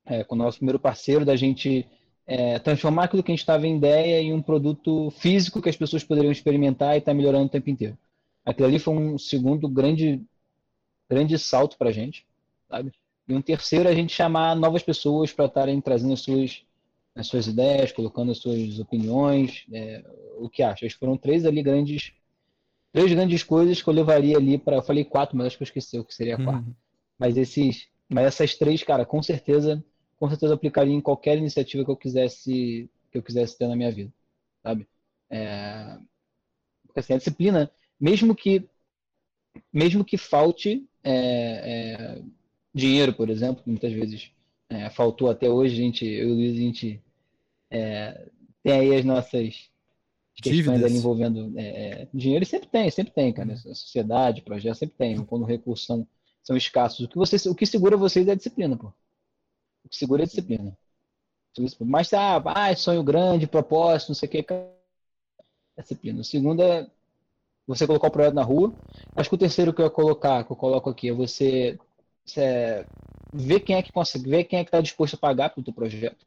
é, 0.06 0.24
com 0.24 0.36
o 0.36 0.38
nosso 0.38 0.58
primeiro 0.58 0.80
parceiro, 0.80 1.26
da 1.26 1.36
gente 1.36 1.88
é, 2.28 2.60
transformar 2.60 3.06
aquilo 3.06 3.24
que 3.24 3.32
a 3.32 3.36
gente 3.36 3.42
estava 3.42 3.68
em 3.68 3.78
ideia 3.78 4.22
em 4.22 4.34
um 4.34 4.42
produto 4.42 5.10
físico 5.12 5.62
que 5.62 5.70
as 5.70 5.76
pessoas 5.76 6.04
poderiam 6.04 6.32
experimentar 6.32 6.96
e 6.96 7.00
estar 7.00 7.12
tá 7.12 7.16
melhorando 7.16 7.46
o 7.46 7.50
tempo 7.50 7.70
inteiro. 7.70 7.98
Aquilo 8.46 8.68
ali 8.68 8.80
foi 8.80 8.94
um 8.94 9.18
segundo 9.18 9.68
grande, 9.68 10.22
grande 11.10 11.38
salto 11.40 11.78
para 11.78 11.90
a 11.90 11.94
gente, 11.94 12.26
sabe? 12.70 12.92
E 13.28 13.34
um 13.34 13.42
terceiro, 13.42 13.90
a 13.90 13.94
gente 13.94 14.14
chamar 14.14 14.56
novas 14.56 14.84
pessoas 14.84 15.32
para 15.34 15.46
estarem 15.46 15.82
trazendo 15.82 16.14
as 16.14 16.22
suas, 16.22 16.64
as 17.16 17.28
suas 17.28 17.48
ideias, 17.48 17.92
colocando 17.92 18.32
as 18.32 18.38
suas 18.38 18.80
opiniões, 18.80 19.66
é, 19.72 20.04
o 20.38 20.50
que 20.50 20.62
acha. 20.62 20.88
Foram 21.00 21.18
três 21.18 21.46
ali 21.46 21.64
grandes, 21.64 22.14
três 22.92 23.12
grandes 23.12 23.44
coisas 23.44 23.82
que 23.82 23.90
eu 23.90 23.94
levaria 23.94 24.38
ali 24.38 24.58
para. 24.58 24.78
Eu 24.78 24.84
falei 24.84 25.04
quatro, 25.04 25.36
mas 25.36 25.48
acho 25.48 25.58
que 25.58 25.64
eu 25.64 25.68
esqueci 25.68 25.98
o 25.98 26.06
que 26.06 26.14
seria 26.14 26.38
quatro. 26.38 26.68
Uhum. 26.68 26.76
Mas 27.18 27.38
esses, 27.38 27.88
mas 28.08 28.26
essas 28.26 28.56
três, 28.56 28.84
cara, 28.84 29.06
com 29.06 29.24
certeza 29.24 29.84
com 30.18 30.30
certeza 30.30 30.54
aplicaria 30.54 30.94
em 30.94 31.02
qualquer 31.02 31.38
iniciativa 31.38 31.84
que 31.84 31.92
eu 31.92 31.98
quisesse 31.98 32.90
que 33.12 33.18
eu 33.18 33.24
quisesse 33.24 33.58
ter 33.58 33.68
na 33.68 33.76
minha 33.76 33.92
vida, 33.92 34.14
sabe? 34.62 34.88
É, 35.30 35.98
porque 36.86 37.00
assim, 37.00 37.14
a 37.14 37.18
disciplina, 37.18 37.72
mesmo 38.00 38.36
que 38.36 38.68
mesmo 39.72 40.04
que 40.04 40.18
falte 40.18 40.86
é, 41.04 41.14
é, 41.14 42.22
dinheiro, 42.76 43.14
por 43.14 43.30
exemplo, 43.30 43.64
que 43.64 43.70
muitas 43.70 43.94
vezes 43.94 44.32
é, 44.70 44.90
faltou 44.90 45.30
até 45.30 45.50
hoje, 45.50 45.74
a 45.74 45.78
gente, 45.78 46.06
eu 46.06 46.30
e 46.30 46.32
o 46.32 46.36
Luiz, 46.36 46.58
a 46.58 46.62
gente 46.62 47.02
é, 47.72 48.28
tem 48.62 48.74
aí 48.74 48.96
as 48.96 49.06
nossas 49.06 49.70
questões 50.36 50.94
envolvendo 50.94 51.58
é, 51.58 51.64
é, 52.02 52.08
dinheiro, 52.14 52.44
e 52.44 52.46
sempre 52.46 52.68
tem, 52.68 52.92
sempre 52.92 53.14
tem, 53.14 53.32
cara. 53.32 53.54
A 53.54 53.58
sociedade, 53.58 54.42
projeto, 54.42 54.76
sempre 54.76 54.98
tem. 54.98 55.24
Quando 55.26 55.46
recursos 55.46 55.86
são, 55.86 56.06
são 56.44 56.58
escassos. 56.58 57.06
O 57.06 57.08
que, 57.08 57.16
você, 57.16 57.50
o 57.50 57.56
que 57.56 57.66
segura 57.66 57.96
vocês 57.96 58.28
é 58.28 58.32
a 58.32 58.36
disciplina, 58.36 58.76
pô. 58.76 58.88
O 59.86 59.90
que 59.90 59.96
segura 59.96 60.24
é 60.24 60.26
a 60.26 60.28
disciplina. 60.28 60.78
Mas, 61.80 62.12
ah, 62.14 62.44
ah, 62.46 62.76
sonho 62.76 63.02
grande, 63.02 63.48
propósito, 63.48 64.10
não 64.10 64.16
sei 64.16 64.28
o 64.28 64.32
que. 64.32 64.46
É 64.50 65.82
disciplina. 65.82 66.20
O 66.20 66.24
segundo 66.24 66.62
é 66.62 66.90
você 67.66 67.88
colocar 67.88 68.08
o 68.08 68.12
projeto 68.12 68.34
na 68.34 68.44
rua. 68.44 68.74
Acho 69.16 69.30
que 69.30 69.36
o 69.36 69.40
terceiro 69.40 69.74
que 69.74 69.82
eu 69.82 69.86
ia 69.86 69.92
colocar, 69.92 70.44
que 70.44 70.52
eu 70.52 70.56
coloco 70.56 70.90
aqui, 70.90 71.10
é 71.10 71.14
você, 71.14 71.80
você 72.26 72.86
ver 73.34 73.60
quem 73.62 73.76
é 73.76 73.82
que 73.82 73.92
consegue, 73.92 74.30
ver 74.30 74.44
quem 74.46 74.60
é 74.60 74.64
que 74.64 74.70
está 74.70 74.82
disposto 74.82 75.16
a 75.16 75.18
pagar 75.18 75.50
pelo 75.50 75.64
teu 75.64 75.74
projeto. 75.74 76.26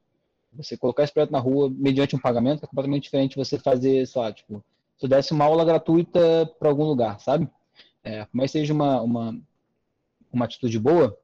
Você 0.54 0.76
colocar 0.76 1.04
esse 1.04 1.12
projeto 1.12 1.30
na 1.30 1.38
rua 1.38 1.70
mediante 1.70 2.16
um 2.16 2.20
pagamento 2.20 2.64
é 2.64 2.66
completamente 2.66 3.04
diferente 3.04 3.36
você 3.36 3.58
fazer, 3.58 4.06
sei 4.06 4.20
lá, 4.20 4.32
tipo, 4.32 4.64
se 4.96 5.04
eu 5.04 5.08
desse 5.08 5.32
uma 5.32 5.44
aula 5.44 5.64
gratuita 5.64 6.46
para 6.58 6.68
algum 6.68 6.84
lugar, 6.84 7.20
sabe? 7.20 7.48
É, 8.02 8.26
mas 8.32 8.50
seja 8.50 8.72
uma, 8.72 9.00
uma, 9.02 9.38
uma 10.32 10.44
atitude 10.44 10.78
boa, 10.78 11.16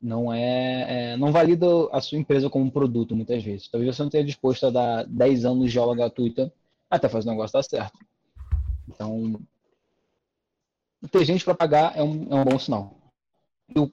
não 0.00 0.32
é, 0.32 1.12
é, 1.12 1.16
não 1.16 1.30
valida 1.30 1.66
a 1.92 2.00
sua 2.00 2.18
empresa 2.18 2.50
como 2.50 2.64
um 2.64 2.70
produto 2.70 3.14
muitas 3.14 3.42
vezes. 3.42 3.68
Talvez 3.68 3.94
você 3.94 4.02
não 4.02 4.08
esteja 4.08 4.24
disposto 4.24 4.66
a 4.66 4.70
dar 4.70 5.06
10 5.06 5.44
anos 5.44 5.70
de 5.70 5.78
aula 5.78 5.94
gratuita 5.94 6.52
até 6.90 7.08
fazer 7.08 7.28
o 7.28 7.32
negócio 7.32 7.52
dar 7.52 7.62
certo. 7.62 7.98
Então, 8.88 9.40
ter 11.10 11.24
gente 11.24 11.44
para 11.44 11.54
pagar 11.54 11.96
é 11.96 12.02
um, 12.02 12.26
é 12.30 12.34
um 12.34 12.44
bom 12.44 12.58
sinal. 12.58 13.01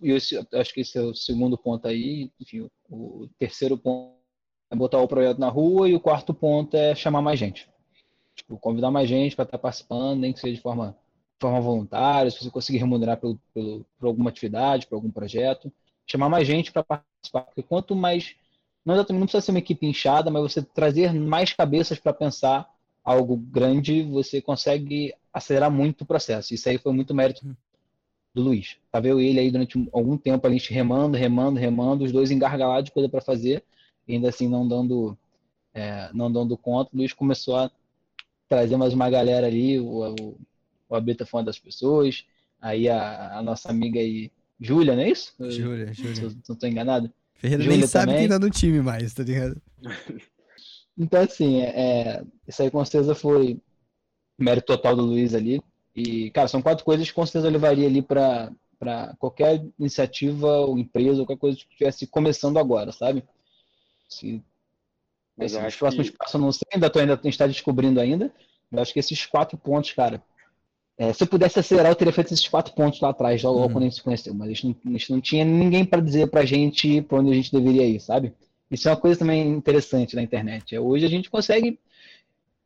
E, 0.02 0.12
esse, 0.12 0.38
acho 0.54 0.74
que 0.74 0.82
esse 0.82 0.98
é 0.98 1.02
o 1.02 1.13
segundo 1.13 1.58
ponto 1.58 1.88
aí. 1.88 2.32
Enfim, 2.39 2.70
o, 2.89 3.28
terceiro 3.38 3.78
ponto 3.78 4.18
é 4.72 4.76
botar 4.76 5.00
o 5.00 5.08
projeto 5.08 5.39
na 5.39 5.50
rua 5.50 5.89
e 5.89 5.96
o 5.96 6.00
quarto 6.00 6.34
ponto 6.34 6.76
é 6.76 6.94
chamar 6.96 7.22
mais 7.22 7.39
gente. 7.39 7.68
Tipo, 8.36 8.58
convidar 8.58 8.92
mais 8.92 9.10
gente 9.10 9.36
para 9.36 9.44
estar 9.44 9.58
tá 9.58 9.62
participando, 9.62 10.20
nem 10.20 10.34
que 10.34 10.39
seja 10.39 10.56
de 10.56 10.62
forma, 10.62 10.92
de 10.92 11.42
forma 11.42 11.60
voluntária, 11.60 12.32
se 12.32 12.44
você 12.44 12.50
conseguir 12.50 12.78
remunerar 12.78 13.18
pelo, 13.18 13.39
pelo, 13.54 13.86
por 13.98 14.08
alguma 14.08 14.30
atividade, 14.30 14.88
por 14.88 14.96
algum 14.96 15.12
projeto 15.12 15.72
chamar 16.10 16.30
mais 16.30 16.48
gente 16.48 16.72
para 16.72 16.84
participar, 16.84 17.42
porque 17.42 17.62
quanto 17.62 17.96
mais 17.96 18.36
não 18.84 18.96
não 18.96 19.04
precisa 19.04 19.42
ser 19.42 19.52
uma 19.52 19.60
equipe 19.60 19.86
inchada, 19.86 20.32
mas 20.32 20.42
você 20.42 20.63
trazer 20.63 21.13
mais 21.13 21.54
cabeças 21.54 22.00
para 22.00 22.13
pensar 22.13 22.68
algo 23.04 23.38
grande, 23.38 24.02
você 24.04 24.42
consegue 24.42 25.13
acelerar 25.32 25.70
muito 25.70 26.02
o 26.02 26.06
processo. 26.06 26.54
Isso 26.54 26.68
aí 26.68 26.78
foi 26.78 26.92
muito 26.92 27.13
mérito 27.13 27.46
do 28.34 28.42
Luiz. 28.42 28.78
Tava 28.92 29.08
eu 29.08 29.20
e 29.20 29.28
ele 29.28 29.39
aí 29.39 29.52
durante 29.52 29.89
algum 29.92 30.18
tempo, 30.18 30.46
a 30.46 30.52
gente 30.52 30.74
remando, 30.74 31.18
remando, 31.18 31.60
remando, 31.60 32.04
os 32.04 32.12
dois 32.12 32.32
engargalados 32.32 32.86
de 32.86 32.92
coisa 32.92 33.10
para 33.10 33.22
fazer, 33.22 33.63
ainda 34.08 34.30
assim 34.30 34.48
não 34.48 34.68
dando, 34.68 35.18
é, 35.74 36.10
não 36.13 36.32
dando 36.32 36.58
conta. 36.58 36.92
O 36.94 36.98
Luiz 36.98 37.13
começou 37.13 37.56
a 37.56 37.72
trazer 38.48 38.78
mais 38.78 38.94
uma 38.94 39.10
galera 39.10 39.48
ali, 39.48 39.80
o, 39.80 40.15
o, 40.20 40.38
o 40.89 40.96
Abeta 40.96 41.26
foi 41.26 41.39
uma 41.39 41.46
das 41.46 41.60
pessoas, 41.60 42.26
aí 42.62 42.89
a, 42.89 43.38
a 43.38 43.44
nossa 43.44 43.70
amiga 43.70 44.00
aí, 44.00 44.32
Júlia, 44.60 44.96
não 44.96 45.04
é 45.04 45.10
isso? 45.10 45.34
Júlia, 45.39 45.94
Júlia. 45.94 46.36
Não 46.48 46.56
tô 46.56 46.68
enganado. 46.68 47.12
Ferreira 47.36 47.63
Júlia 47.63 47.78
nem 47.78 47.88
sabe 47.88 48.08
também. 48.08 48.20
quem 48.22 48.30
tá 48.30 48.39
no 48.39 48.50
time 48.50 48.82
mais, 48.82 49.13
tá 49.13 49.24
ligado? 49.24 49.62
Então, 51.02 51.22
assim, 51.22 51.62
é, 51.62 51.70
é, 51.70 52.24
isso 52.46 52.62
aí 52.62 52.70
com 52.70 52.84
certeza 52.84 53.15
foi 53.15 53.58
mérito 54.38 54.68
total 54.68 54.98
do 54.98 55.04
Luiz 55.04 55.34
ali. 55.34 55.62
E, 56.00 56.32
cara, 56.32 56.48
são 56.48 56.62
quatro 56.62 56.86
coisas 56.86 57.08
que 57.08 57.14
com 57.14 57.26
certeza 57.26 57.48
eu 57.48 57.52
levaria 57.52 57.86
ali 57.86 58.02
para 58.02 58.54
qualquer 59.18 59.62
iniciativa 59.78 60.48
ou 60.60 60.78
empresa, 60.78 61.26
qualquer 61.26 61.38
coisa 61.38 61.58
que 61.58 61.66
estivesse 61.66 62.08
começando 62.08 62.58
agora, 62.58 62.94
sabe? 62.94 63.24
Se, 64.08 64.42
Mas 65.38 65.54
assim, 65.54 65.68
os 65.68 65.76
próximos 65.76 66.10
que... 66.10 66.18
passos 66.18 66.34
eu 66.36 66.40
não 66.40 66.52
sei, 66.54 66.68
ainda 66.74 66.90
tô 66.90 67.00
ainda 67.00 67.20
está 67.26 67.46
descobrindo 67.46 68.00
ainda. 68.00 68.34
Mas 68.72 68.84
acho 68.84 68.94
que 68.94 69.00
esses 69.00 69.26
quatro 69.26 69.58
pontos, 69.58 69.92
cara, 69.92 70.24
é, 70.98 71.12
se 71.12 71.22
eu 71.22 71.28
pudesse 71.28 71.60
acelerar, 71.60 71.92
eu 71.92 71.96
teria 71.96 72.14
feito 72.14 72.34
esses 72.34 72.48
quatro 72.48 72.74
pontos 72.74 73.02
lá 73.02 73.10
atrás, 73.10 73.44
logo 73.44 73.60
uhum. 73.60 73.72
quando 73.72 73.84
a 73.84 73.88
gente 73.88 73.96
se 73.96 74.04
conheceu. 74.04 74.34
Mas 74.34 74.50
a 74.50 74.54
gente 74.54 74.66
não, 74.66 74.76
a 74.86 74.98
gente 74.98 75.12
não 75.12 75.22
tinha 75.22 75.44
ninguém 75.44 75.84
para 75.84 76.02
dizer 76.02 76.30
pra 76.30 76.46
gente 76.46 77.02
para 77.02 77.20
onde 77.20 77.32
a 77.32 77.36
gente 77.36 77.52
deveria 77.52 77.86
ir, 77.86 78.00
sabe? 78.00 78.34
Isso 78.72 78.88
é 78.88 78.92
uma 78.92 78.98
coisa 78.98 79.20
também 79.20 79.50
interessante 79.50 80.16
na 80.16 80.22
internet. 80.22 80.76
É, 80.76 80.80
hoje 80.80 81.06
a 81.06 81.10
gente 81.10 81.30
consegue 81.30 81.78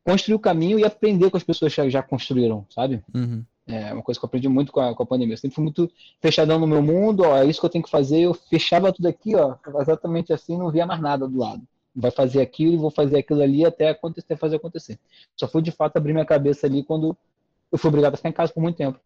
construir 0.04 0.34
o 0.34 0.38
caminho 0.38 0.78
e 0.78 0.84
aprender 0.84 1.30
com 1.30 1.36
as 1.36 1.42
pessoas 1.42 1.74
que 1.74 1.90
já 1.90 2.02
construíram, 2.02 2.66
sabe? 2.70 3.02
Uhum. 3.14 3.42
É 3.66 3.94
uma 3.94 4.02
coisa 4.02 4.20
que 4.20 4.24
eu 4.24 4.28
aprendi 4.28 4.48
muito 4.48 4.70
com 4.70 4.80
a, 4.80 4.94
com 4.94 5.02
a 5.02 5.06
pandemia. 5.06 5.32
Eu 5.32 5.38
sempre 5.38 5.54
fui 5.54 5.64
muito 5.64 5.90
fechadão 6.20 6.58
no 6.58 6.66
meu 6.66 6.82
mundo, 6.82 7.22
ó, 7.24 7.38
é 7.38 7.46
isso 7.46 7.58
que 7.58 7.66
eu 7.66 7.70
tenho 7.70 7.84
que 7.84 7.90
fazer. 7.90 8.20
Eu 8.20 8.34
fechava 8.34 8.92
tudo 8.92 9.06
aqui, 9.06 9.34
ó, 9.34 9.56
exatamente 9.80 10.32
assim, 10.32 10.58
não 10.58 10.70
via 10.70 10.84
mais 10.84 11.00
nada 11.00 11.26
do 11.26 11.38
lado. 11.38 11.62
Vai 11.96 12.10
fazer 12.10 12.42
aquilo, 12.42 12.78
vou 12.78 12.90
fazer 12.90 13.18
aquilo 13.18 13.40
ali 13.40 13.64
até 13.64 13.88
acontecer, 13.88 14.36
fazer 14.36 14.56
acontecer. 14.56 14.98
Só 15.34 15.48
foi 15.48 15.62
de 15.62 15.70
fato 15.70 15.96
abrir 15.96 16.12
minha 16.12 16.26
cabeça 16.26 16.66
ali 16.66 16.82
quando 16.82 17.16
eu 17.72 17.78
fui 17.78 17.88
obrigado 17.88 18.14
a 18.14 18.16
ficar 18.16 18.28
em 18.28 18.32
casa 18.32 18.52
por 18.52 18.62
muito 18.62 18.76
tempo 18.76 19.00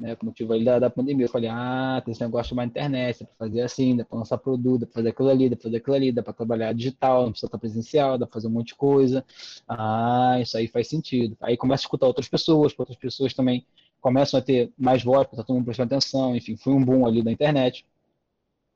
né, 0.00 0.16
o 0.20 0.24
motivo 0.24 0.52
ali 0.54 0.64
da, 0.64 0.78
da 0.78 0.90
pandemia. 0.90 1.26
Eu 1.26 1.30
falei, 1.30 1.50
ah, 1.52 2.00
tem 2.02 2.12
esse 2.12 2.22
negócio 2.22 2.56
de 2.56 2.64
internet, 2.64 3.20
dá 3.20 3.26
para 3.26 3.36
fazer 3.36 3.60
assim, 3.60 3.96
dá 3.96 4.04
para 4.04 4.18
lançar 4.18 4.38
produto, 4.38 4.80
dá 4.80 4.86
para 4.86 4.94
fazer 4.94 5.08
aquilo 5.10 5.28
ali, 5.28 5.48
dá 5.50 5.56
para 5.56 5.62
fazer 5.62 5.76
aquilo 5.76 5.96
ali, 5.96 6.12
dá 6.12 6.22
para 6.22 6.32
trabalhar 6.32 6.72
digital, 6.72 7.24
não 7.24 7.30
precisa 7.32 7.46
estar 7.46 7.58
presencial, 7.58 8.18
dá 8.18 8.26
para 8.26 8.32
fazer 8.32 8.48
um 8.48 8.50
monte 8.50 8.68
de 8.68 8.74
coisa. 8.76 9.24
Ah, 9.68 10.38
isso 10.40 10.56
aí 10.56 10.66
faz 10.66 10.88
sentido. 10.88 11.36
Aí 11.40 11.56
começa 11.56 11.82
a 11.82 11.84
escutar 11.84 12.06
outras 12.06 12.28
pessoas, 12.28 12.74
outras 12.78 12.96
pessoas 12.96 13.34
também 13.34 13.66
começam 14.00 14.40
a 14.40 14.42
ter 14.42 14.72
mais 14.78 15.04
voz, 15.04 15.26
para 15.28 15.44
todo 15.44 15.54
mundo 15.54 15.66
prestando 15.66 15.94
atenção, 15.94 16.34
enfim, 16.34 16.56
foi 16.56 16.72
um 16.72 16.82
boom 16.82 17.06
ali 17.06 17.22
da 17.22 17.30
internet. 17.30 17.84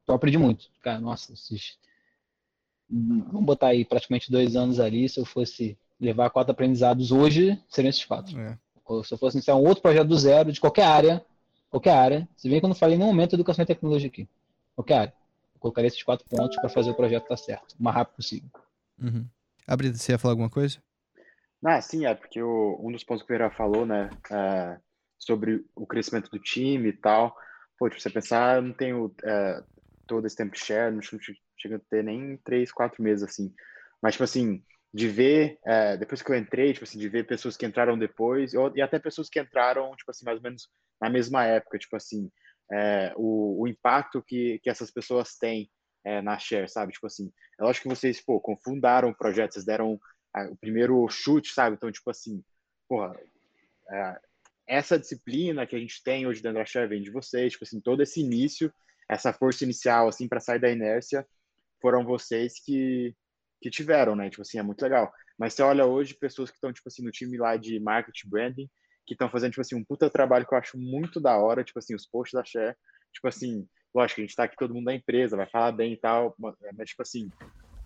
Então 0.03 0.15
aprendi 0.15 0.37
muito. 0.37 0.67
Cara, 0.83 1.01
nossa, 1.01 1.33
esses... 1.33 1.79
vamos 2.91 3.47
botar 3.47 3.69
aí 3.69 3.87
praticamente 3.87 4.31
dois 4.31 4.55
anos 4.55 4.79
ali, 4.79 5.09
se 5.09 5.19
eu 5.19 5.25
fosse 5.25 5.79
levar 5.99 6.29
quatro 6.29 6.53
aprendizados 6.53 7.11
hoje, 7.11 7.59
seriam 7.71 7.89
esses 7.89 8.05
quatro. 8.05 8.39
É 8.39 8.59
se 9.05 9.15
eu 9.15 9.19
fosse 9.19 9.37
iniciar 9.37 9.57
um 9.57 9.65
outro 9.65 9.83
projeto 9.83 10.09
do 10.09 10.19
zero, 10.19 10.53
de 10.53 10.61
qualquer 10.61 10.85
área, 10.85 11.25
qualquer 11.71 11.95
área, 11.95 12.29
se 12.37 12.49
vê 12.49 12.61
que 12.61 12.65
eu 12.65 12.69
não 12.69 12.77
falei 12.77 12.97
em 12.97 12.99
nenhum 12.99 13.11
momento 13.11 13.35
educação 13.35 13.63
e 13.63 13.67
tecnologia 13.67 14.09
aqui, 14.09 14.29
qualquer 14.75 14.95
área. 14.95 15.15
Eu 15.55 15.61
colocaria 15.61 15.89
esses 15.89 16.03
quatro 16.03 16.27
pontos 16.29 16.57
para 16.57 16.69
fazer 16.69 16.91
o 16.91 16.95
projeto 16.95 17.23
estar 17.23 17.37
certo, 17.37 17.75
o 17.79 17.83
mais 17.83 17.97
rápido 17.97 18.17
possível. 18.17 18.51
Uhum. 19.01 19.27
Abrida, 19.67 19.97
você 19.97 20.13
ia 20.13 20.19
falar 20.19 20.33
alguma 20.33 20.51
coisa? 20.51 20.79
Ah, 21.65 21.81
sim, 21.81 22.05
é 22.05 22.15
porque 22.15 22.43
o, 22.43 22.79
um 22.83 22.93
dos 22.93 23.03
pontos 23.03 23.25
que 23.25 23.33
o 23.33 23.39
Vera 23.39 23.51
falou, 23.51 23.87
né, 23.87 24.11
é, 24.31 24.79
sobre 25.19 25.65
o 25.75 25.87
crescimento 25.87 26.31
do 26.31 26.39
time 26.39 26.91
e 26.91 26.93
tal, 26.93 27.35
pô, 27.79 27.89
tipo, 27.89 28.01
você 28.01 28.11
pensar, 28.11 28.57
eu 28.57 28.63
não 28.63 28.73
tenho 28.75 29.15
é, 29.25 29.63
todo 30.07 30.27
esse 30.27 30.37
tempo 30.37 30.53
de 30.53 30.61
share, 30.61 30.95
não 30.95 31.01
chega 31.03 31.77
a 31.77 31.91
ter 31.91 32.05
nem 32.05 32.37
três, 32.45 32.71
quatro 32.71 33.03
meses, 33.03 33.25
assim, 33.25 33.53
mas, 34.03 34.13
tipo 34.13 34.25
assim, 34.25 34.63
de 34.95 35.09
ver, 35.09 35.59
é, 35.67 35.97
depois 35.97 36.23
que 36.23 36.31
eu 36.31 36.37
entrei, 36.37 36.73
tipo 36.73 36.85
assim, 36.85 37.01
de 37.01 37.09
ver 37.09 37.27
pessoas 37.27 37.57
que 37.57 37.67
entraram 37.67 37.99
depois, 37.99 38.53
e 38.77 38.81
até 38.81 38.97
pessoas 38.97 39.29
que 39.29 39.41
entraram, 39.41 39.95
tipo 39.97 40.09
assim, 40.09 40.25
mais 40.25 40.39
ou 40.39 40.43
menos 40.45 40.69
na 41.01 41.11
mesma 41.11 41.45
época, 41.45 41.81
tipo 41.81 41.97
assim, 41.97 42.31
é, 42.71 43.13
o, 43.17 43.63
o 43.63 43.67
impacto 43.67 44.23
que, 44.23 44.61
que 44.61 44.71
essas 44.71 44.93
pessoas 44.93 45.37
têm 45.37 45.69
é, 46.05 46.23
na 46.23 46.39
Share, 46.39 46.69
sabe? 46.69 46.93
Tipo 46.93 47.09
assim, 47.09 47.33
é 47.59 47.65
lógico 47.65 47.89
que 47.89 47.95
vocês, 47.97 48.21
pô, 48.21 48.41
confundaram 48.41 49.09
o 49.09 49.17
projeto, 49.17 49.55
vocês 49.55 49.65
deram 49.65 49.99
a, 50.33 50.45
o 50.45 50.57
primeiro 50.57 51.09
chute, 51.09 51.53
sabe? 51.53 51.75
Então, 51.75 51.91
tipo 51.91 52.09
assim, 52.09 52.41
porra, 52.89 53.19
é, 53.91 54.21
essa 54.69 54.97
disciplina 54.97 55.67
que 55.67 55.75
a 55.75 55.79
gente 55.79 56.05
tem 56.05 56.25
hoje 56.25 56.41
dentro 56.41 56.59
da 56.59 56.65
Share 56.65 56.89
vem 56.89 57.03
de 57.03 57.11
vocês, 57.11 57.53
tipo 57.53 57.65
assim, 57.65 57.81
todo 57.81 58.01
esse 58.01 58.21
início, 58.21 58.73
essa 59.09 59.33
força 59.33 59.65
inicial, 59.65 60.07
assim, 60.07 60.29
para 60.29 60.39
sair 60.39 60.61
da 60.61 60.71
inércia, 60.71 61.27
foram 61.83 62.05
vocês 62.05 62.61
que, 62.65 63.13
que 63.61 63.71
tiveram, 63.71 64.15
né? 64.15 64.29
Tipo 64.31 64.43
assim, 64.43 64.59
é 64.59 64.63
muito 64.63 64.83
legal. 64.83 65.13
Mas 65.39 65.55
você 65.55 65.63
olha 65.63 65.87
hoje 65.87 66.15
pessoas 66.15 66.51
que 66.51 66.57
estão, 66.57 66.73
tipo 66.73 66.89
assim, 66.89 67.03
no 67.03 67.11
time 67.11 67.37
lá 67.37 67.57
de 67.57 67.81
marketing 67.81 68.29
branding, 68.29 68.71
que 69.07 69.15
estão 69.15 69.31
fazendo, 69.31 69.51
tipo 69.53 69.61
assim, 69.61 69.75
um 69.75 69.85
puta 69.85 70.09
trabalho 70.11 70.47
que 70.47 70.55
eu 70.55 70.59
acho 70.59 70.79
muito 70.79 71.21
da 71.21 71.37
hora, 71.37 71.65
tipo 71.65 71.79
assim, 71.79 71.95
os 71.95 72.07
posts 72.07 72.35
da 72.35 72.45
Share, 72.45 72.77
tipo 73.13 73.29
assim, 73.29 73.67
lógico, 73.95 74.21
a 74.21 74.25
gente 74.25 74.35
tá 74.35 74.45
aqui 74.45 74.57
todo 74.57 74.75
mundo 74.75 74.87
da 74.87 74.95
empresa, 74.95 75.37
vai 75.37 75.47
falar 75.47 75.73
bem 75.73 75.93
e 75.93 75.97
tal, 75.97 76.35
mas, 76.39 76.89
tipo 76.89 77.03
assim, 77.03 77.31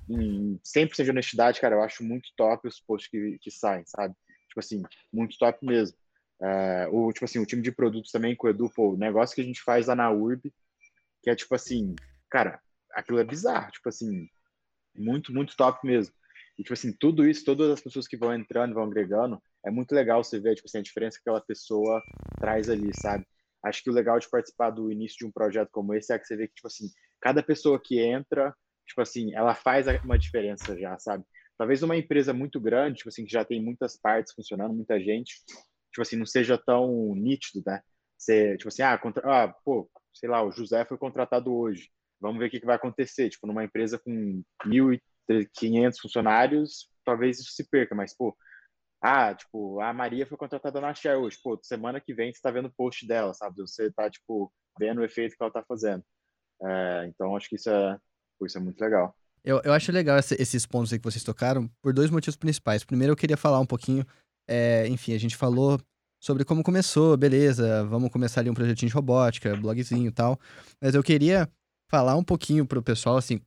em 0.08 0.58
100% 0.64 1.04
de 1.04 1.10
honestidade, 1.10 1.60
cara, 1.60 1.74
eu 1.76 1.82
acho 1.82 2.02
muito 2.02 2.30
top 2.36 2.66
os 2.66 2.80
posts 2.80 3.10
que, 3.10 3.38
que 3.40 3.50
saem, 3.50 3.84
sabe? 3.86 4.14
Tipo 4.48 4.60
assim, 4.60 4.82
muito 5.12 5.36
top 5.38 5.64
mesmo. 5.64 5.96
É, 6.40 6.88
o, 6.90 7.12
tipo 7.12 7.24
assim, 7.24 7.38
o 7.40 7.46
time 7.46 7.62
de 7.62 7.72
produtos 7.72 8.10
também 8.10 8.34
com 8.34 8.46
o 8.46 8.50
Edu, 8.50 8.70
pô, 8.70 8.94
o 8.94 8.96
negócio 8.96 9.34
que 9.34 9.40
a 9.40 9.44
gente 9.44 9.60
faz 9.60 9.86
lá 9.88 9.94
na 9.94 10.10
URB, 10.10 10.52
que 11.22 11.30
é 11.30 11.34
tipo 11.36 11.54
assim, 11.54 11.98
cara, 12.30 12.60
aquilo 12.92 13.18
é 13.18 13.24
bizarro, 13.24 13.70
tipo 13.70 13.88
assim, 13.88 14.28
muito, 14.98 15.32
muito 15.32 15.56
top 15.56 15.86
mesmo. 15.86 16.14
E, 16.58 16.62
tipo 16.62 16.74
assim, 16.74 16.92
tudo 16.92 17.26
isso, 17.26 17.44
todas 17.44 17.70
as 17.70 17.80
pessoas 17.80 18.08
que 18.08 18.16
vão 18.16 18.34
entrando, 18.34 18.74
vão 18.74 18.84
agregando, 18.84 19.40
é 19.64 19.70
muito 19.70 19.92
legal 19.94 20.22
você 20.24 20.40
ver, 20.40 20.56
tipo 20.56 20.66
assim, 20.66 20.78
a 20.78 20.82
diferença 20.82 21.16
que 21.16 21.22
aquela 21.22 21.40
pessoa 21.40 22.02
traz 22.40 22.68
ali, 22.68 22.92
sabe? 22.92 23.24
Acho 23.64 23.82
que 23.82 23.90
o 23.90 23.92
legal 23.92 24.18
de 24.18 24.28
participar 24.28 24.70
do 24.70 24.90
início 24.90 25.18
de 25.18 25.26
um 25.26 25.32
projeto 25.32 25.70
como 25.70 25.94
esse 25.94 26.12
é 26.12 26.18
que 26.18 26.26
você 26.26 26.36
vê 26.36 26.48
que, 26.48 26.54
tipo 26.54 26.66
assim, 26.66 26.88
cada 27.20 27.42
pessoa 27.42 27.80
que 27.82 28.00
entra, 28.00 28.54
tipo 28.86 29.00
assim, 29.00 29.34
ela 29.34 29.54
faz 29.54 29.86
uma 30.04 30.18
diferença 30.18 30.76
já, 30.78 30.98
sabe? 30.98 31.24
Talvez 31.56 31.82
uma 31.82 31.96
empresa 31.96 32.32
muito 32.32 32.60
grande, 32.60 32.98
tipo 32.98 33.08
assim, 33.08 33.24
que 33.24 33.32
já 33.32 33.44
tem 33.44 33.62
muitas 33.62 33.96
partes 33.96 34.32
funcionando, 34.32 34.74
muita 34.74 34.98
gente, 35.00 35.34
tipo 35.90 36.02
assim, 36.02 36.16
não 36.16 36.26
seja 36.26 36.56
tão 36.58 37.14
nítido, 37.14 37.62
né? 37.66 37.80
Você, 38.16 38.56
tipo 38.56 38.68
assim, 38.68 38.82
ah, 38.82 38.96
contra... 38.98 39.22
ah, 39.44 39.48
pô, 39.64 39.90
sei 40.12 40.28
lá, 40.28 40.42
o 40.42 40.50
José 40.50 40.84
foi 40.84 40.98
contratado 40.98 41.54
hoje 41.54 41.88
vamos 42.20 42.38
ver 42.38 42.46
o 42.46 42.50
que, 42.50 42.64
vai 42.64 42.76
acontecer. 42.76 43.28
Tipo, 43.28 43.46
numa 43.46 43.64
empresa 43.64 43.98
com 43.98 44.42
1.500 44.64 45.98
funcionários, 46.00 46.88
talvez 47.04 47.38
isso 47.38 47.52
se 47.52 47.68
perca, 47.68 47.94
mas, 47.94 48.16
pô, 48.16 48.36
ah, 49.00 49.34
tipo, 49.34 49.80
a 49.80 49.92
Maria 49.92 50.26
foi 50.26 50.36
contratada 50.36 50.80
na 50.80 50.94
Share 50.94 51.18
hoje, 51.18 51.38
pô, 51.42 51.58
semana 51.62 52.00
que 52.00 52.12
vem 52.12 52.32
você 52.32 52.40
tá 52.40 52.50
vendo 52.50 52.66
o 52.66 52.74
post 52.76 53.06
dela, 53.06 53.32
sabe? 53.32 53.56
Você 53.58 53.92
tá, 53.92 54.10
tipo, 54.10 54.52
vendo 54.78 55.00
o 55.00 55.04
efeito 55.04 55.36
que 55.36 55.42
ela 55.42 55.52
tá 55.52 55.62
fazendo. 55.66 56.02
É, 56.62 57.06
então, 57.06 57.36
acho 57.36 57.48
que 57.48 57.56
isso 57.56 57.70
é, 57.70 57.98
isso 58.42 58.58
é 58.58 58.60
muito 58.60 58.80
legal. 58.80 59.14
Eu, 59.44 59.60
eu 59.64 59.72
acho 59.72 59.92
legal 59.92 60.18
esse, 60.18 60.34
esses 60.40 60.66
pontos 60.66 60.92
aí 60.92 60.98
que 60.98 61.04
vocês 61.04 61.22
tocaram 61.22 61.70
por 61.80 61.92
dois 61.92 62.10
motivos 62.10 62.36
principais. 62.36 62.84
Primeiro, 62.84 63.12
eu 63.12 63.16
queria 63.16 63.36
falar 63.36 63.60
um 63.60 63.66
pouquinho, 63.66 64.04
é, 64.48 64.86
enfim, 64.88 65.14
a 65.14 65.18
gente 65.18 65.36
falou 65.36 65.80
sobre 66.20 66.44
como 66.44 66.64
começou, 66.64 67.16
beleza, 67.16 67.84
vamos 67.84 68.10
começar 68.10 68.40
ali 68.40 68.50
um 68.50 68.54
projetinho 68.54 68.88
de 68.88 68.94
robótica, 68.94 69.54
blogzinho 69.56 70.08
e 70.08 70.12
tal, 70.12 70.38
mas 70.82 70.94
eu 70.94 71.02
queria 71.02 71.48
falar 71.88 72.16
um 72.16 72.24
pouquinho 72.24 72.66
pro 72.66 72.82
pessoal, 72.82 73.16
assim, 73.16 73.40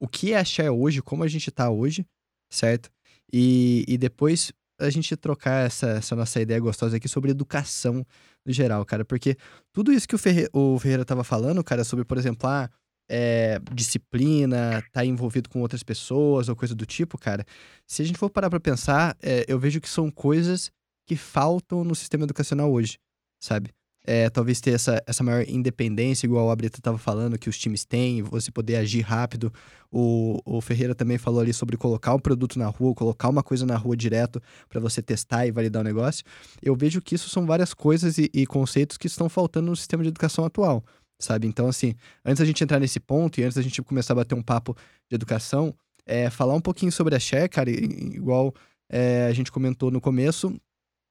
o 0.00 0.06
que 0.06 0.32
é 0.32 0.38
a 0.38 0.44
Share 0.44 0.70
hoje, 0.70 1.02
como 1.02 1.24
a 1.24 1.28
gente 1.28 1.50
tá 1.50 1.70
hoje, 1.70 2.06
certo? 2.50 2.90
E, 3.32 3.84
e 3.88 3.98
depois 3.98 4.52
a 4.80 4.90
gente 4.90 5.16
trocar 5.16 5.66
essa, 5.66 5.88
essa 5.88 6.14
nossa 6.14 6.40
ideia 6.40 6.60
gostosa 6.60 6.96
aqui 6.96 7.08
sobre 7.08 7.32
educação 7.32 8.06
no 8.46 8.52
geral, 8.52 8.84
cara. 8.84 9.04
Porque 9.04 9.36
tudo 9.72 9.92
isso 9.92 10.06
que 10.06 10.14
o, 10.14 10.18
Ferre, 10.18 10.48
o 10.52 10.78
Ferreira 10.78 11.04
tava 11.04 11.24
falando, 11.24 11.62
cara, 11.64 11.82
sobre, 11.82 12.04
por 12.04 12.16
exemplo, 12.16 12.48
ah, 12.48 12.70
é, 13.10 13.58
disciplina, 13.72 14.82
tá 14.92 15.04
envolvido 15.04 15.48
com 15.48 15.60
outras 15.60 15.82
pessoas 15.82 16.48
ou 16.48 16.54
coisa 16.54 16.74
do 16.74 16.86
tipo, 16.86 17.18
cara. 17.18 17.44
Se 17.86 18.02
a 18.02 18.04
gente 18.04 18.18
for 18.18 18.30
parar 18.30 18.50
pra 18.50 18.60
pensar, 18.60 19.16
é, 19.20 19.44
eu 19.48 19.58
vejo 19.58 19.80
que 19.80 19.88
são 19.88 20.10
coisas 20.10 20.70
que 21.06 21.16
faltam 21.16 21.82
no 21.82 21.94
sistema 21.94 22.24
educacional 22.24 22.70
hoje, 22.70 22.98
sabe? 23.42 23.70
É, 24.10 24.30
talvez 24.30 24.58
ter 24.58 24.70
essa, 24.70 25.02
essa 25.06 25.22
maior 25.22 25.44
independência, 25.46 26.26
igual 26.26 26.50
a 26.50 26.56
Brita 26.56 26.78
estava 26.78 26.96
falando, 26.96 27.38
que 27.38 27.46
os 27.46 27.58
times 27.58 27.84
têm, 27.84 28.22
você 28.22 28.50
poder 28.50 28.76
agir 28.76 29.02
rápido. 29.02 29.52
O, 29.92 30.40
o 30.46 30.62
Ferreira 30.62 30.94
também 30.94 31.18
falou 31.18 31.42
ali 31.42 31.52
sobre 31.52 31.76
colocar 31.76 32.14
um 32.14 32.18
produto 32.18 32.58
na 32.58 32.68
rua, 32.68 32.94
colocar 32.94 33.28
uma 33.28 33.42
coisa 33.42 33.66
na 33.66 33.76
rua 33.76 33.94
direto 33.94 34.42
para 34.66 34.80
você 34.80 35.02
testar 35.02 35.46
e 35.46 35.50
validar 35.50 35.82
o 35.82 35.84
negócio. 35.84 36.24
Eu 36.62 36.74
vejo 36.74 37.02
que 37.02 37.16
isso 37.16 37.28
são 37.28 37.44
várias 37.44 37.74
coisas 37.74 38.16
e, 38.16 38.30
e 38.32 38.46
conceitos 38.46 38.96
que 38.96 39.06
estão 39.06 39.28
faltando 39.28 39.66
no 39.66 39.76
sistema 39.76 40.02
de 40.02 40.08
educação 40.08 40.42
atual, 40.42 40.82
sabe? 41.20 41.46
Então, 41.46 41.68
assim, 41.68 41.94
antes 42.24 42.38
da 42.38 42.46
gente 42.46 42.64
entrar 42.64 42.80
nesse 42.80 42.98
ponto 42.98 43.38
e 43.38 43.44
antes 43.44 43.56
da 43.56 43.62
gente 43.62 43.82
começar 43.82 44.14
a 44.14 44.16
bater 44.16 44.34
um 44.34 44.42
papo 44.42 44.74
de 45.10 45.16
educação, 45.16 45.74
é, 46.06 46.30
falar 46.30 46.54
um 46.54 46.62
pouquinho 46.62 46.90
sobre 46.90 47.14
a 47.14 47.20
Share, 47.20 47.50
cara, 47.50 47.68
igual 47.68 48.54
é, 48.90 49.26
a 49.26 49.32
gente 49.34 49.52
comentou 49.52 49.90
no 49.90 50.00
começo, 50.00 50.58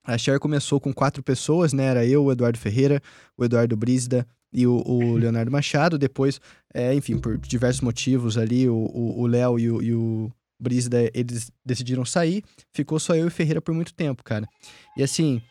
A 0.08 0.18
Share 0.18 0.40
começou 0.40 0.80
com 0.80 0.94
quatro 0.94 1.22
pessoas, 1.22 1.74
né? 1.74 1.84
Era 1.84 2.06
eu, 2.06 2.24
o 2.24 2.32
Eduardo 2.32 2.58
Ferreira, 2.58 3.02
o 3.38 3.44
Eduardo 3.44 3.76
Brisda 3.76 4.26
e 4.54 4.66
o, 4.66 4.82
o 4.86 5.18
Leonardo 5.18 5.52
Machado. 5.52 5.98
Depois, 5.98 6.40
é, 6.74 6.94
enfim, 6.94 7.18
por 7.18 7.38
diversos 7.38 7.82
motivos 7.82 8.38
ali, 8.38 8.70
o 8.70 9.28
Léo 9.28 9.60
e 9.60 9.70
o, 9.70 9.82
e 9.82 9.94
o 9.94 10.32
Brisda, 10.58 11.12
eles 11.14 11.52
decidiram 11.66 12.06
sair. 12.06 12.42
Ficou 12.74 13.00
só 13.00 13.16
eu 13.16 13.26
e 13.26 13.28
o 13.28 13.32
Ferreira 13.32 13.62
por 13.62 13.76
muito 13.76 13.94
tempo, 13.94 14.24
cara. 14.24 14.48
E 14.96 15.04
assim, 15.04 15.42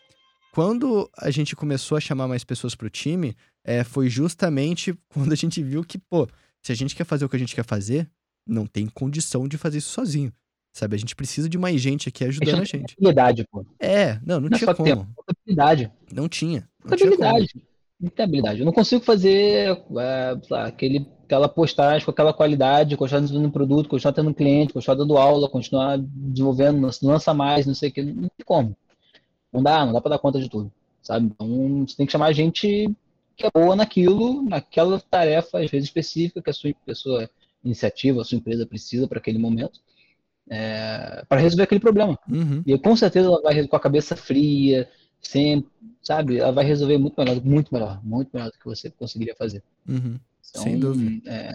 quando 0.54 1.06
a 1.18 1.30
gente 1.30 1.54
começou 1.54 1.98
a 1.98 2.00
chamar 2.00 2.26
mais 2.26 2.42
pessoas 2.42 2.74
pro 2.74 2.88
time, 2.88 3.36
é, 3.62 3.84
foi 3.84 4.08
justamente 4.08 4.98
quando 5.12 5.32
a 5.32 5.36
gente 5.36 5.62
viu 5.62 5.84
que, 5.84 5.98
pô, 5.98 6.26
se 6.62 6.72
a 6.72 6.74
gente 6.74 6.96
quer 6.96 7.04
fazer 7.04 7.26
o 7.26 7.28
que 7.28 7.36
a 7.36 7.38
gente 7.38 7.54
quer 7.54 7.64
fazer, 7.64 8.08
não 8.46 8.66
tem 8.66 8.86
condição 8.86 9.46
de 9.46 9.58
fazer 9.58 9.78
isso 9.78 9.90
sozinho. 9.90 10.32
Sabe? 10.76 10.94
A 10.94 10.98
gente 10.98 11.16
precisa 11.16 11.48
de 11.48 11.56
mais 11.56 11.80
gente 11.80 12.10
aqui 12.10 12.22
ajudando 12.22 12.60
a 12.60 12.64
gente. 12.64 12.94
Habilidade, 12.98 13.48
pô. 13.50 13.64
É, 13.80 14.20
não, 14.26 14.38
não, 14.38 14.50
não 14.50 14.58
tinha 14.58 14.74
como. 14.74 14.86
Tempo, 14.86 15.06
habilidade. 15.26 15.90
Não 16.12 16.28
tinha. 16.28 16.68
Não 16.84 16.92
habilidade. 16.92 17.48
Não 17.98 18.10
tem 18.10 18.24
habilidade. 18.26 18.58
Eu 18.58 18.66
não 18.66 18.74
consigo 18.74 19.02
fazer 19.02 19.74
é, 19.98 20.38
aquele, 20.66 21.08
aquela 21.24 21.48
postagem 21.48 22.04
com 22.04 22.10
aquela 22.10 22.34
qualidade, 22.34 22.94
continuar 22.94 23.22
desenvolvendo 23.22 23.52
produto, 23.54 23.88
continuar 23.88 24.12
tendo 24.12 24.34
cliente, 24.34 24.74
continuar 24.74 24.96
dando 24.96 25.16
aula, 25.16 25.48
continuar 25.48 25.96
desenvolvendo, 25.98 26.78
não 26.78 26.90
lança 27.04 27.32
mais, 27.32 27.64
não 27.64 27.74
sei 27.74 27.88
o 27.88 27.92
que. 27.94 28.02
Não 28.02 28.28
tem 28.28 28.44
como. 28.44 28.76
Não 29.50 29.62
dá, 29.62 29.82
não 29.82 29.94
dá 29.94 30.00
pra 30.02 30.10
dar 30.10 30.18
conta 30.18 30.38
de 30.38 30.50
tudo. 30.50 30.70
Sabe? 31.00 31.24
Então 31.24 31.86
você 31.86 31.96
tem 31.96 32.04
que 32.04 32.12
chamar 32.12 32.34
gente 32.34 32.94
que 33.34 33.46
é 33.46 33.50
boa 33.50 33.74
naquilo, 33.74 34.42
naquela 34.42 35.00
tarefa, 35.00 35.58
às 35.58 35.70
vezes 35.70 35.88
específica, 35.88 36.42
que 36.42 36.50
a 36.50 36.52
sua 36.52 36.74
pessoa, 36.84 37.30
iniciativa, 37.64 38.20
a 38.20 38.24
sua 38.26 38.36
empresa 38.36 38.66
precisa 38.66 39.08
para 39.08 39.18
aquele 39.18 39.38
momento 39.38 39.80
é, 40.48 41.24
para 41.28 41.40
resolver 41.40 41.64
aquele 41.64 41.80
problema. 41.80 42.18
Uhum. 42.28 42.62
E 42.66 42.78
com 42.78 42.96
certeza 42.96 43.28
ela 43.28 43.42
vai 43.42 43.66
com 43.66 43.76
a 43.76 43.80
cabeça 43.80 44.16
fria, 44.16 44.88
sempre, 45.20 45.70
sabe? 46.02 46.38
Ela 46.38 46.52
vai 46.52 46.64
resolver 46.64 46.98
muito 46.98 47.14
melhor, 47.18 47.44
muito 47.44 47.74
melhor, 47.74 48.00
muito 48.04 48.30
melhor 48.32 48.50
do 48.50 48.58
que 48.58 48.64
você 48.64 48.90
conseguiria 48.90 49.34
fazer. 49.36 49.62
Uhum. 49.88 50.18
Então, 50.50 50.62
Sem 50.62 50.78
dúvida. 50.78 51.30
É, 51.30 51.52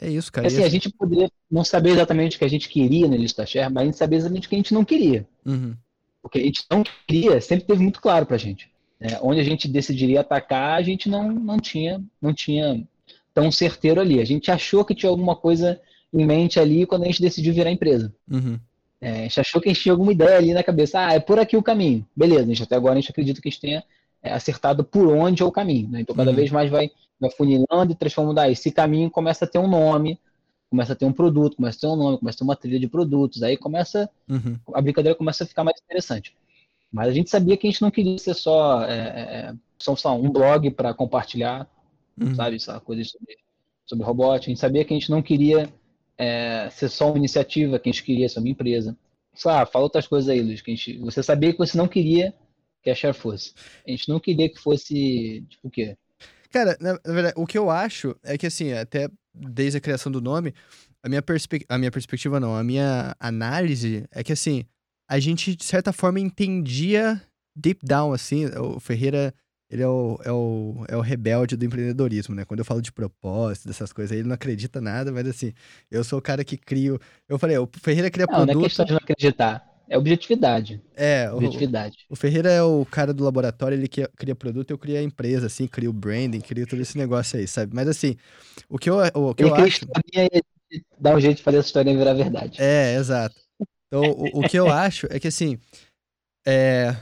é 0.00 0.10
isso, 0.10 0.32
cara. 0.32 0.46
Assim, 0.46 0.64
a 0.64 0.68
gente 0.68 0.88
poderia 0.90 1.30
não 1.50 1.62
saber 1.62 1.90
exatamente 1.90 2.36
o 2.36 2.38
que 2.38 2.44
a 2.44 2.50
gente 2.50 2.68
queria 2.68 3.06
no 3.06 3.16
Lista 3.16 3.44
Share, 3.44 3.72
mas 3.72 3.82
a 3.82 3.86
gente 3.86 3.98
sabia 3.98 4.18
exatamente 4.18 4.46
o 4.46 4.48
que 4.48 4.54
a 4.54 4.58
gente 4.58 4.74
não 4.74 4.84
queria. 4.84 5.26
Uhum. 5.44 5.76
O 6.22 6.28
que 6.28 6.38
a 6.38 6.42
gente 6.42 6.64
não 6.70 6.82
queria 7.06 7.40
sempre 7.40 7.66
teve 7.66 7.82
muito 7.82 8.00
claro 8.00 8.26
pra 8.26 8.36
gente. 8.36 8.70
É, 8.98 9.18
onde 9.22 9.40
a 9.40 9.44
gente 9.44 9.66
decidiria 9.66 10.20
atacar, 10.20 10.78
a 10.78 10.82
gente 10.82 11.08
não, 11.08 11.32
não 11.32 11.58
tinha 11.58 12.02
não 12.20 12.34
tinha 12.34 12.86
tão 13.32 13.50
certeiro 13.50 14.00
ali. 14.00 14.20
A 14.20 14.24
gente 14.24 14.50
achou 14.50 14.84
que 14.84 14.94
tinha 14.94 15.08
alguma 15.08 15.36
coisa 15.36 15.80
em 16.12 16.26
mente 16.26 16.58
ali 16.58 16.86
quando 16.86 17.02
a 17.02 17.06
gente 17.06 17.22
decidiu 17.22 17.54
virar 17.54 17.70
empresa. 17.70 18.12
Uhum. 18.30 18.58
É, 19.00 19.10
a 19.10 19.22
gente 19.22 19.40
achou 19.40 19.60
que 19.60 19.68
a 19.68 19.72
gente 19.72 19.82
tinha 19.82 19.92
alguma 19.92 20.12
ideia 20.12 20.36
ali 20.36 20.52
na 20.52 20.62
cabeça. 20.62 21.00
Ah, 21.00 21.14
é 21.14 21.20
por 21.20 21.38
aqui 21.38 21.56
o 21.56 21.62
caminho. 21.62 22.06
Beleza, 22.14 22.42
a 22.42 22.46
gente, 22.46 22.62
até 22.62 22.76
agora 22.76 22.94
a 22.94 23.00
gente 23.00 23.10
acredita 23.10 23.40
que 23.40 23.48
a 23.48 23.50
gente 23.50 23.60
tenha 23.60 23.84
é, 24.22 24.32
acertado 24.32 24.84
por 24.84 25.08
onde 25.08 25.42
é 25.42 25.46
o 25.46 25.52
caminho. 25.52 25.88
Né? 25.88 26.00
Então, 26.00 26.14
cada 26.14 26.30
uhum. 26.30 26.36
vez 26.36 26.50
mais 26.50 26.70
vai, 26.70 26.90
vai 27.18 27.30
funilando 27.30 27.92
e 27.92 27.94
transformando. 27.94 28.38
Ah, 28.38 28.50
esse 28.50 28.70
caminho 28.70 29.10
começa 29.10 29.46
a 29.46 29.48
ter 29.48 29.58
um 29.58 29.68
nome, 29.68 30.18
começa 30.68 30.92
a 30.92 30.96
ter 30.96 31.06
um 31.06 31.12
produto, 31.12 31.56
começa 31.56 31.78
a 31.78 31.80
ter 31.80 31.86
um 31.86 31.96
nome, 31.96 32.18
começa 32.18 32.36
a 32.36 32.38
ter 32.38 32.44
uma 32.44 32.56
trilha 32.56 32.78
de 32.78 32.88
produtos. 32.88 33.42
Aí 33.42 33.56
começa. 33.56 34.10
Uhum. 34.28 34.58
A 34.74 34.82
brincadeira 34.82 35.16
começa 35.16 35.44
a 35.44 35.46
ficar 35.46 35.64
mais 35.64 35.80
interessante. 35.82 36.36
Mas 36.92 37.08
a 37.08 37.12
gente 37.12 37.30
sabia 37.30 37.56
que 37.56 37.66
a 37.66 37.70
gente 37.70 37.82
não 37.82 37.90
queria 37.90 38.18
ser 38.18 38.34
só, 38.34 38.82
é, 38.82 38.98
é, 38.98 39.54
só, 39.78 39.94
só 39.96 40.14
um 40.14 40.30
blog 40.30 40.70
para 40.72 40.92
compartilhar, 40.92 41.66
uhum. 42.20 42.34
sabe, 42.34 42.56
essa 42.56 42.80
coisa 42.80 43.02
sobre, 43.04 43.36
sobre 43.86 44.04
robótica. 44.04 44.46
A 44.46 44.50
gente 44.50 44.60
sabia 44.60 44.84
que 44.84 44.92
a 44.92 44.98
gente 44.98 45.10
não 45.10 45.22
queria 45.22 45.72
é, 46.20 46.68
ser 46.70 46.90
só 46.90 47.08
uma 47.08 47.16
iniciativa, 47.16 47.78
que 47.78 47.88
a 47.88 47.92
gente 47.92 48.04
queria 48.04 48.28
ser 48.28 48.40
uma 48.40 48.48
empresa. 48.50 48.94
Ah, 49.46 49.64
fala 49.64 49.84
outras 49.84 50.06
coisas 50.06 50.28
aí, 50.28 50.42
Luiz, 50.42 50.60
que 50.60 50.70
a 50.70 50.74
gente, 50.74 50.98
você 50.98 51.22
sabia 51.22 51.50
que 51.50 51.58
você 51.58 51.78
não 51.78 51.88
queria 51.88 52.34
que 52.82 52.90
a 52.90 52.94
Share 52.94 53.16
fosse. 53.16 53.54
A 53.86 53.90
gente 53.90 54.06
não 54.06 54.20
queria 54.20 54.48
que 54.50 54.60
fosse, 54.60 55.46
tipo, 55.48 55.68
o 55.68 55.70
quê? 55.70 55.96
Cara, 56.50 56.76
na, 56.78 56.92
na, 56.92 57.12
verdade, 57.14 57.34
o 57.38 57.46
que 57.46 57.56
eu 57.56 57.70
acho 57.70 58.14
é 58.22 58.36
que, 58.36 58.46
assim, 58.46 58.70
até 58.72 59.08
desde 59.32 59.78
a 59.78 59.80
criação 59.80 60.12
do 60.12 60.20
nome, 60.20 60.52
a 61.02 61.08
minha, 61.08 61.22
perspe 61.22 61.64
a 61.68 61.78
minha 61.78 61.90
perspectiva 61.90 62.38
não, 62.38 62.54
a 62.54 62.62
minha 62.62 63.16
análise 63.18 64.04
é 64.10 64.22
que, 64.22 64.32
assim, 64.32 64.66
a 65.08 65.18
gente, 65.18 65.56
de 65.56 65.64
certa 65.64 65.90
forma, 65.90 66.20
entendia 66.20 67.22
deep 67.56 67.80
down, 67.82 68.12
assim, 68.12 68.44
o 68.46 68.78
Ferreira 68.78 69.32
ele 69.70 69.82
é 69.82 69.88
o, 69.88 70.18
é, 70.24 70.32
o, 70.32 70.84
é 70.88 70.96
o 70.96 71.00
rebelde 71.00 71.56
do 71.56 71.64
empreendedorismo, 71.64 72.34
né? 72.34 72.44
Quando 72.44 72.58
eu 72.58 72.64
falo 72.64 72.82
de 72.82 72.90
propósito, 72.90 73.68
dessas 73.68 73.92
coisas, 73.92 74.16
ele 74.16 74.26
não 74.26 74.34
acredita 74.34 74.80
nada, 74.80 75.12
mas 75.12 75.28
assim, 75.28 75.52
eu 75.90 76.02
sou 76.02 76.18
o 76.18 76.22
cara 76.22 76.42
que 76.42 76.56
crio. 76.56 77.00
Eu 77.28 77.38
falei, 77.38 77.56
o 77.56 77.68
Ferreira 77.80 78.10
cria 78.10 78.26
não, 78.26 78.34
produto. 78.34 78.54
Não 78.54 78.60
é 78.62 78.64
questão 78.64 78.84
de 78.84 78.92
não 78.92 78.98
acreditar, 78.98 79.64
é 79.88 79.96
objetividade. 79.96 80.82
É, 80.96 81.30
objetividade. 81.32 81.98
O, 82.08 82.14
o 82.14 82.16
Ferreira 82.16 82.50
é 82.50 82.62
o 82.62 82.84
cara 82.84 83.14
do 83.14 83.22
laboratório, 83.22 83.76
ele 83.76 83.86
cria, 83.86 84.10
cria 84.16 84.34
produto, 84.34 84.72
eu 84.72 84.78
crio 84.78 84.98
a 84.98 85.02
empresa, 85.02 85.46
assim, 85.46 85.68
crio 85.68 85.90
o 85.90 85.92
branding, 85.92 86.40
crio 86.40 86.66
todo 86.66 86.82
esse 86.82 86.98
negócio 86.98 87.38
aí, 87.38 87.46
sabe? 87.46 87.72
Mas 87.72 87.86
assim, 87.86 88.16
o 88.68 88.76
que 88.76 88.90
eu, 88.90 88.96
o 89.14 89.34
que 89.34 89.44
eu 89.44 89.54
acho. 89.54 89.86
Dá 90.98 91.14
um 91.14 91.20
jeito 91.20 91.38
de 91.38 91.42
fazer 91.42 91.58
essa 91.58 91.68
história 91.68 91.96
virar 91.96 92.14
verdade. 92.14 92.56
É, 92.60 92.94
exato. 92.94 93.36
Então, 93.86 94.02
o, 94.02 94.40
o 94.40 94.48
que 94.48 94.56
eu 94.56 94.70
acho 94.70 95.06
é 95.10 95.18
que 95.18 95.28
assim. 95.28 95.58
É, 96.46 96.96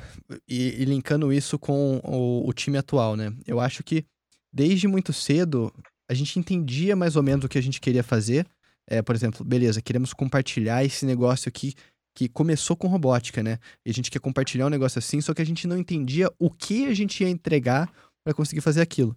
e, 0.49 0.83
e 0.83 0.85
linkando 0.85 1.33
isso 1.33 1.59
com 1.59 2.01
o, 2.05 2.49
o, 2.49 2.53
time 2.53 2.79
atual, 2.79 3.17
né? 3.17 3.33
Eu 3.47 3.61
acho 3.61 3.83
que 3.83 4.05
desde 4.53 4.87
muito 4.87 5.13
cedo 5.13 5.73
a 6.11 6.15
gente 6.15 6.39
entendia 6.39 6.97
mais 6.97 7.17
ou 7.17 7.23
menos 7.23 7.45
o 7.45 7.49
que 7.49 7.59
a 7.59 7.63
gente 7.63 7.81
queria 7.81 8.03
fazer. 8.03 8.47
É, 8.87 9.03
por 9.03 9.15
exemplo, 9.15 9.45
beleza, 9.45 9.83
queremos 9.83 10.13
compartilhar 10.13 10.85
esse 10.85 11.05
negócio 11.05 11.49
aqui 11.49 11.75
que 12.15 12.29
começou 12.29 12.77
com 12.77 12.89
robótica, 12.89 13.43
né? 13.43 13.59
E 13.85 13.91
a 13.91 13.95
gente 13.95 14.11
quer 14.11 14.19
compartilhar 14.19 14.67
um 14.67 14.71
negócio 14.71 14.99
assim, 14.99 15.21
só 15.21 15.33
que 15.33 15.43
a 15.43 15.47
gente 15.47 15.67
não 15.67 15.77
entendia 15.77 16.31
o 16.39 16.51
que 16.51 16.87
a 16.87 16.95
gente 16.95 17.23
ia 17.23 17.29
entregar 17.29 17.93
para 18.25 18.35
conseguir 18.35 18.61
fazer 18.61 18.81
aquilo, 18.81 19.17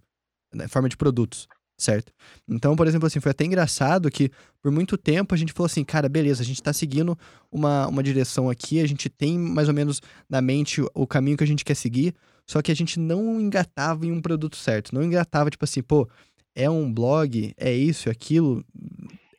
na 0.52 0.64
né? 0.64 0.68
forma 0.68 0.88
de 0.88 0.96
produtos 0.96 1.48
certo? 1.78 2.12
Então, 2.48 2.76
por 2.76 2.86
exemplo, 2.86 3.06
assim, 3.06 3.20
foi 3.20 3.30
até 3.30 3.44
engraçado 3.44 4.10
que 4.10 4.30
por 4.62 4.70
muito 4.70 4.96
tempo 4.96 5.34
a 5.34 5.38
gente 5.38 5.52
falou 5.52 5.66
assim, 5.66 5.84
cara, 5.84 6.08
beleza, 6.08 6.42
a 6.42 6.46
gente 6.46 6.62
tá 6.62 6.72
seguindo 6.72 7.18
uma, 7.50 7.86
uma 7.88 8.02
direção 8.02 8.48
aqui, 8.48 8.80
a 8.80 8.86
gente 8.86 9.08
tem 9.08 9.38
mais 9.38 9.68
ou 9.68 9.74
menos 9.74 10.00
na 10.28 10.40
mente 10.40 10.82
o 10.94 11.06
caminho 11.06 11.36
que 11.36 11.44
a 11.44 11.46
gente 11.46 11.64
quer 11.64 11.74
seguir, 11.74 12.14
só 12.48 12.62
que 12.62 12.70
a 12.70 12.76
gente 12.76 12.98
não 12.98 13.40
engatava 13.40 14.06
em 14.06 14.12
um 14.12 14.20
produto 14.20 14.56
certo, 14.56 14.94
não 14.94 15.02
engatava, 15.02 15.50
tipo 15.50 15.64
assim, 15.64 15.82
pô, 15.82 16.08
é 16.54 16.68
um 16.68 16.92
blog, 16.92 17.52
é 17.56 17.72
isso, 17.72 18.08
é 18.08 18.12
aquilo, 18.12 18.64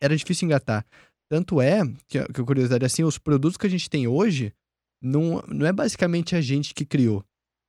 era 0.02 0.16
difícil 0.16 0.46
engatar. 0.46 0.86
Tanto 1.30 1.62
é, 1.62 1.82
que, 2.08 2.24
que 2.26 2.44
curiosidade 2.44 2.86
assim, 2.86 3.04
os 3.04 3.18
produtos 3.18 3.58
que 3.58 3.68
a 3.68 3.70
gente 3.70 3.90
tem 3.90 4.08
hoje, 4.08 4.54
não, 5.02 5.44
não 5.48 5.66
é 5.66 5.74
basicamente 5.74 6.36
a 6.36 6.42
gente 6.42 6.74
que 6.74 6.86
criou, 6.86 7.24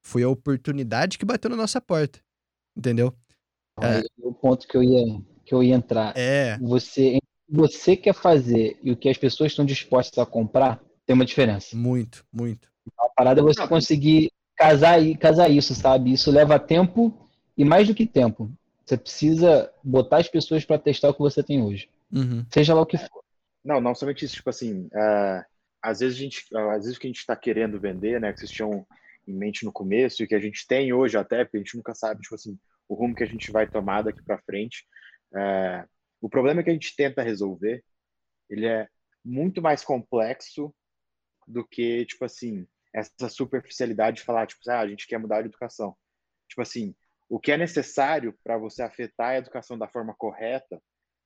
foi 0.05 0.22
a 0.22 0.29
oportunidade 0.29 1.18
que 1.18 1.24
bateu 1.24 1.50
na 1.50 1.57
nossa 1.57 1.81
porta, 1.81 2.20
entendeu? 2.77 3.14
É. 3.81 4.03
o 4.19 4.33
ponto 4.33 4.69
que 4.69 4.77
eu 4.77 4.83
ia, 4.83 5.21
que 5.45 5.55
eu 5.55 5.63
ia 5.63 5.75
entrar. 5.75 6.13
É. 6.17 6.59
Você, 6.59 7.19
você 7.49 7.97
quer 7.97 8.15
fazer 8.15 8.79
e 8.83 8.93
o 8.93 8.97
que 8.97 9.09
as 9.09 9.19
pessoas 9.19 9.53
estão 9.53 9.65
dispostas 9.65 10.19
a 10.19 10.27
comprar 10.27 10.81
tem 11.07 11.15
uma 11.15 11.25
diferença. 11.25 11.77
Muito, 11.77 12.25
muito. 12.33 12.69
A 12.99 13.09
parada 13.09 13.41
é 13.41 13.45
você 13.45 13.67
conseguir 13.67 14.33
casar, 14.57 14.99
casar 15.19 15.51
isso, 15.51 15.75
sabe? 15.75 16.13
Isso 16.13 16.31
leva 16.31 16.59
tempo 16.59 17.29
e 17.57 17.65
mais 17.65 17.87
do 17.87 17.95
que 17.95 18.07
tempo. 18.07 18.51
Você 18.85 18.97
precisa 18.97 19.71
botar 19.83 20.19
as 20.19 20.29
pessoas 20.29 20.65
para 20.65 20.79
testar 20.79 21.11
o 21.11 21.15
que 21.15 21.21
você 21.21 21.43
tem 21.43 21.63
hoje. 21.63 21.89
Uhum. 22.13 22.45
Seja 22.51 22.75
lá 22.75 22.83
o 22.83 22.87
que 22.87 22.99
for. 22.99 23.23
Não, 23.65 23.81
não 23.81 23.95
somente 23.95 24.25
isso. 24.25 24.37
Tipo 24.37 24.51
assim, 24.51 24.87
uh, 24.87 25.45
às 25.83 26.01
vezes 26.01 26.19
a 26.19 26.21
gente, 26.21 26.45
às 26.55 26.83
vezes 26.83 26.97
o 26.97 27.01
que 27.01 27.07
a 27.07 27.11
gente 27.11 27.19
está 27.19 27.35
querendo 27.35 27.81
vender, 27.81 28.21
né? 28.21 28.33
Que 28.33 28.41
vocês 28.41 28.51
tinham 28.51 28.87
em 29.27 29.33
mente 29.33 29.65
no 29.65 29.73
começo 29.73 30.23
e 30.23 30.27
que 30.27 30.35
a 30.35 30.41
gente 30.41 30.67
tem 30.67 30.93
hoje 30.93 31.17
até, 31.17 31.45
porque 31.45 31.57
a 31.57 31.61
gente 31.61 31.77
nunca 31.77 31.95
sabe, 31.95 32.21
tipo 32.21 32.35
assim, 32.35 32.59
o 32.88 32.94
rumo 32.94 33.14
que 33.14 33.25
a 33.25 33.27
gente 33.27 33.51
vai 33.51 33.68
tomar 33.68 34.03
daqui 34.03 34.23
para 34.23 34.42
frente. 34.42 34.87
É, 35.35 35.87
o 36.20 36.29
problema 36.29 36.62
que 36.62 36.70
a 36.70 36.73
gente 36.73 36.94
tenta 36.97 37.23
resolver, 37.23 37.85
ele 38.49 38.66
é 38.66 38.88
muito 39.25 39.62
mais 39.62 39.85
complexo 39.85 40.75
do 41.47 41.66
que, 41.66 42.05
tipo 42.07 42.25
assim, 42.25 42.66
essa 42.94 43.29
superficialidade 43.29 44.18
de 44.18 44.23
falar, 44.23 44.47
tipo, 44.47 44.61
ah, 44.68 44.81
a 44.81 44.88
gente 44.88 45.07
quer 45.07 45.18
mudar 45.18 45.38
a 45.38 45.40
educação. 45.40 45.97
Tipo 46.49 46.62
assim, 46.62 46.94
o 47.29 47.40
que 47.40 47.53
é 47.53 47.57
necessário 47.57 48.38
para 48.44 48.57
você 48.59 48.83
afetar 48.83 49.31
a 49.31 49.38
educação 49.38 49.79
da 49.79 49.88
forma 49.88 50.14
correta 50.14 50.81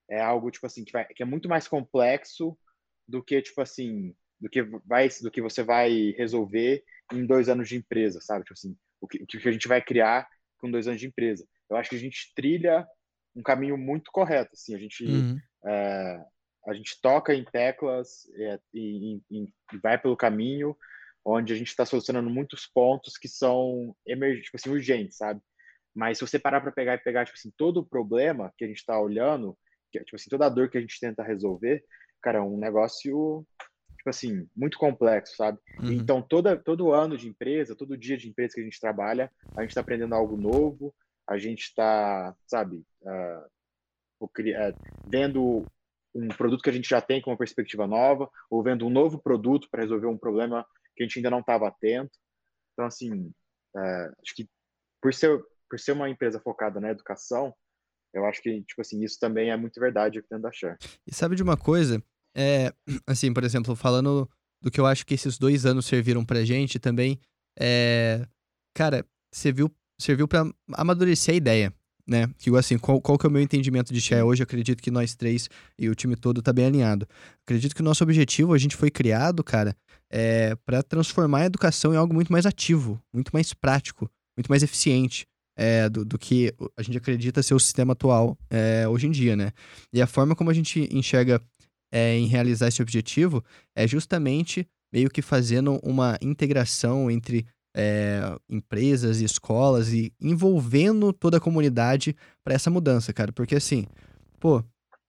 é 0.08 0.20
algo, 0.20 0.50
tipo 0.50 0.66
assim, 0.66 0.84
que, 0.84 0.92
vai, 0.92 1.04
que 1.06 1.22
é 1.22 1.26
muito 1.26 1.48
mais 1.48 1.68
complexo 1.68 2.58
do 3.06 3.22
que, 3.22 3.42
tipo 3.42 3.60
assim, 3.60 4.14
do 4.40 4.48
que 4.48 4.62
vai 4.62 5.08
do 5.22 5.30
que 5.30 5.42
você 5.42 5.62
vai 5.62 6.12
resolver 6.16 6.82
em 7.12 7.26
dois 7.26 7.48
anos 7.48 7.68
de 7.68 7.76
empresa, 7.76 8.20
sabe? 8.20 8.44
Tipo 8.44 8.54
assim, 8.54 8.76
o 9.00 9.08
que, 9.08 9.22
o 9.22 9.26
que 9.26 9.48
a 9.48 9.52
gente 9.52 9.68
vai 9.68 9.82
criar 9.82 10.28
com 10.58 10.70
dois 10.70 10.86
anos 10.86 11.00
de 11.00 11.06
empresa. 11.06 11.46
Eu 11.70 11.76
acho 11.76 11.90
que 11.90 11.96
a 11.96 12.00
gente 12.00 12.32
trilha 12.34 12.86
um 13.34 13.42
caminho 13.42 13.76
muito 13.76 14.10
correto. 14.10 14.50
Assim, 14.52 14.74
a 14.74 14.78
gente 14.78 15.04
uhum. 15.04 15.38
é, 15.66 16.24
a 16.66 16.74
gente 16.74 17.00
toca 17.00 17.34
em 17.34 17.44
teclas 17.44 18.28
é, 18.34 18.58
e, 18.74 19.20
e, 19.30 19.44
e, 19.44 19.78
vai 19.82 19.98
pelo 19.98 20.16
caminho 20.16 20.76
onde 21.24 21.52
a 21.52 21.56
gente 21.56 21.68
está 21.68 21.84
solucionando 21.84 22.30
muitos 22.30 22.66
pontos 22.66 23.18
que 23.18 23.28
são 23.28 23.94
emergentes, 24.06 24.46
tipo 24.46 24.56
assim, 24.56 24.70
urgentes, 24.70 25.16
sabe? 25.16 25.40
Mas 25.94 26.18
se 26.18 26.26
você 26.26 26.38
parar 26.38 26.60
para 26.60 26.72
pegar 26.72 26.94
e 26.94 26.98
pegar 26.98 27.24
tipo 27.24 27.36
assim 27.36 27.52
todo 27.56 27.78
o 27.80 27.86
problema 27.86 28.52
que 28.56 28.64
a 28.64 28.68
gente 28.68 28.78
está 28.78 28.98
olhando, 29.00 29.58
que, 29.90 29.98
tipo 29.98 30.16
assim 30.16 30.30
toda 30.30 30.46
a 30.46 30.48
dor 30.48 30.70
que 30.70 30.78
a 30.78 30.80
gente 30.80 30.98
tenta 31.00 31.22
resolver, 31.22 31.84
cara, 32.22 32.38
é 32.38 32.42
um 32.42 32.58
negócio 32.58 33.46
tipo 33.98 34.08
assim, 34.08 34.48
muito 34.56 34.78
complexo, 34.78 35.36
sabe? 35.36 35.58
Uhum. 35.80 35.92
Então, 35.92 36.22
toda, 36.22 36.56
todo 36.56 36.92
ano 36.92 37.16
de 37.16 37.28
empresa, 37.28 37.76
todo 37.76 37.98
dia 37.98 38.16
de 38.16 38.28
empresa 38.28 38.54
que 38.54 38.60
a 38.60 38.64
gente 38.64 38.80
trabalha, 38.80 39.30
a 39.56 39.60
gente 39.60 39.70
está 39.70 39.80
aprendendo 39.80 40.14
algo 40.14 40.36
novo, 40.36 40.94
a 41.28 41.36
gente 41.36 41.64
está, 41.64 42.34
sabe, 42.46 42.84
uh, 43.02 44.30
vendo 45.06 45.66
um 46.14 46.28
produto 46.28 46.62
que 46.62 46.70
a 46.70 46.72
gente 46.72 46.88
já 46.88 47.00
tem 47.00 47.20
com 47.20 47.30
uma 47.30 47.36
perspectiva 47.36 47.86
nova, 47.86 48.30
ou 48.50 48.62
vendo 48.62 48.86
um 48.86 48.90
novo 48.90 49.18
produto 49.18 49.68
para 49.70 49.82
resolver 49.82 50.06
um 50.06 50.18
problema 50.18 50.66
que 50.96 51.02
a 51.02 51.06
gente 51.06 51.18
ainda 51.18 51.30
não 51.30 51.40
estava 51.40 51.68
atento. 51.68 52.16
Então, 52.72 52.86
assim, 52.86 53.26
uh, 53.76 54.12
acho 54.22 54.34
que 54.34 54.48
por 55.02 55.12
ser, 55.12 55.38
por 55.68 55.78
ser 55.78 55.92
uma 55.92 56.08
empresa 56.08 56.40
focada 56.40 56.80
na 56.80 56.90
educação, 56.90 57.54
eu 58.14 58.24
acho 58.24 58.40
que, 58.40 58.62
tipo 58.62 58.80
assim, 58.80 59.04
isso 59.04 59.18
também 59.20 59.50
é 59.50 59.56
muito 59.56 59.78
verdade 59.78 60.18
aqui 60.18 60.28
dentro 60.30 60.44
da 60.44 60.52
Share. 60.52 60.78
E 61.06 61.14
sabe 61.14 61.36
de 61.36 61.42
uma 61.42 61.56
coisa? 61.56 62.02
É, 62.38 62.72
assim, 63.04 63.32
por 63.32 63.42
exemplo, 63.42 63.74
falando 63.74 64.30
do 64.62 64.70
que 64.70 64.78
eu 64.80 64.86
acho 64.86 65.04
que 65.04 65.14
esses 65.14 65.38
dois 65.38 65.66
anos 65.66 65.86
serviram 65.86 66.24
pra 66.24 66.44
gente 66.44 66.78
também, 66.78 67.18
é, 67.58 68.24
cara, 68.74 69.04
serviu, 69.34 69.70
serviu 70.00 70.28
para 70.28 70.48
amadurecer 70.72 71.34
a 71.34 71.36
ideia, 71.36 71.74
né? 72.06 72.30
Que 72.38 72.54
assim, 72.56 72.78
qual, 72.78 73.00
qual 73.00 73.18
que 73.18 73.26
é 73.26 73.28
o 73.28 73.32
meu 73.32 73.42
entendimento 73.42 73.92
de 73.92 74.00
Share 74.00 74.22
hoje? 74.22 74.42
Eu 74.42 74.44
acredito 74.44 74.82
que 74.82 74.90
nós 74.90 75.14
três 75.14 75.48
e 75.78 75.88
o 75.88 75.94
time 75.94 76.14
todo 76.14 76.40
tá 76.40 76.52
bem 76.52 76.66
alinhado. 76.66 77.06
Acredito 77.44 77.74
que 77.74 77.82
o 77.82 77.84
nosso 77.84 78.04
objetivo, 78.04 78.54
a 78.54 78.58
gente 78.58 78.76
foi 78.76 78.90
criado, 78.90 79.42
cara, 79.42 79.76
é 80.10 80.54
para 80.64 80.82
transformar 80.82 81.40
a 81.40 81.46
educação 81.46 81.92
em 81.92 81.96
algo 81.96 82.14
muito 82.14 82.32
mais 82.32 82.46
ativo, 82.46 83.00
muito 83.12 83.30
mais 83.32 83.52
prático, 83.52 84.10
muito 84.36 84.48
mais 84.48 84.62
eficiente 84.62 85.26
é, 85.56 85.88
do, 85.88 86.04
do, 86.04 86.18
que 86.18 86.54
a 86.76 86.82
gente 86.82 86.96
acredita 86.96 87.42
ser 87.42 87.54
o 87.54 87.58
sistema 87.60 87.92
atual 87.92 88.38
é, 88.48 88.86
hoje 88.88 89.08
em 89.08 89.10
dia, 89.10 89.34
né? 89.34 89.50
E 89.92 90.00
a 90.00 90.06
forma 90.06 90.36
como 90.36 90.50
a 90.50 90.54
gente 90.54 90.88
enxerga 90.92 91.42
é, 91.92 92.16
em 92.16 92.26
realizar 92.26 92.68
esse 92.68 92.82
objetivo 92.82 93.42
é 93.74 93.86
justamente 93.86 94.68
meio 94.92 95.10
que 95.10 95.22
fazendo 95.22 95.78
uma 95.82 96.18
integração 96.22 97.10
entre 97.10 97.46
é, 97.76 98.20
empresas 98.48 99.20
e 99.20 99.24
escolas 99.24 99.92
e 99.92 100.12
envolvendo 100.20 101.12
toda 101.12 101.36
a 101.36 101.40
comunidade 101.40 102.16
para 102.42 102.54
essa 102.54 102.70
mudança, 102.70 103.12
cara. 103.12 103.32
Porque 103.32 103.54
assim, 103.54 103.86
pô, 104.40 104.62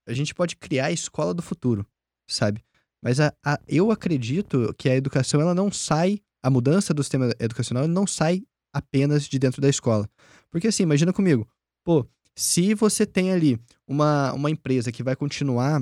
a 0.07 0.13
gente 0.13 0.33
pode 0.35 0.55
criar 0.55 0.87
a 0.87 0.91
escola 0.91 1.33
do 1.33 1.41
futuro, 1.41 1.85
sabe? 2.29 2.63
Mas 3.01 3.19
a, 3.19 3.33
a, 3.45 3.59
eu 3.67 3.91
acredito 3.91 4.73
que 4.77 4.89
a 4.89 4.95
educação 4.95 5.39
ela 5.39 5.55
não 5.55 5.71
sai, 5.71 6.19
a 6.43 6.49
mudança 6.49 6.93
do 6.93 7.03
sistema 7.03 7.33
educacional 7.39 7.87
não 7.87 8.05
sai 8.05 8.43
apenas 8.73 9.23
de 9.23 9.39
dentro 9.39 9.61
da 9.61 9.69
escola. 9.69 10.07
Porque 10.51 10.67
assim, 10.67 10.83
imagina 10.83 11.13
comigo, 11.13 11.47
pô, 11.83 12.05
se 12.35 12.73
você 12.73 13.05
tem 13.05 13.31
ali 13.31 13.59
uma, 13.87 14.33
uma 14.33 14.49
empresa 14.49 14.91
que 14.91 15.03
vai 15.03 15.15
continuar 15.15 15.81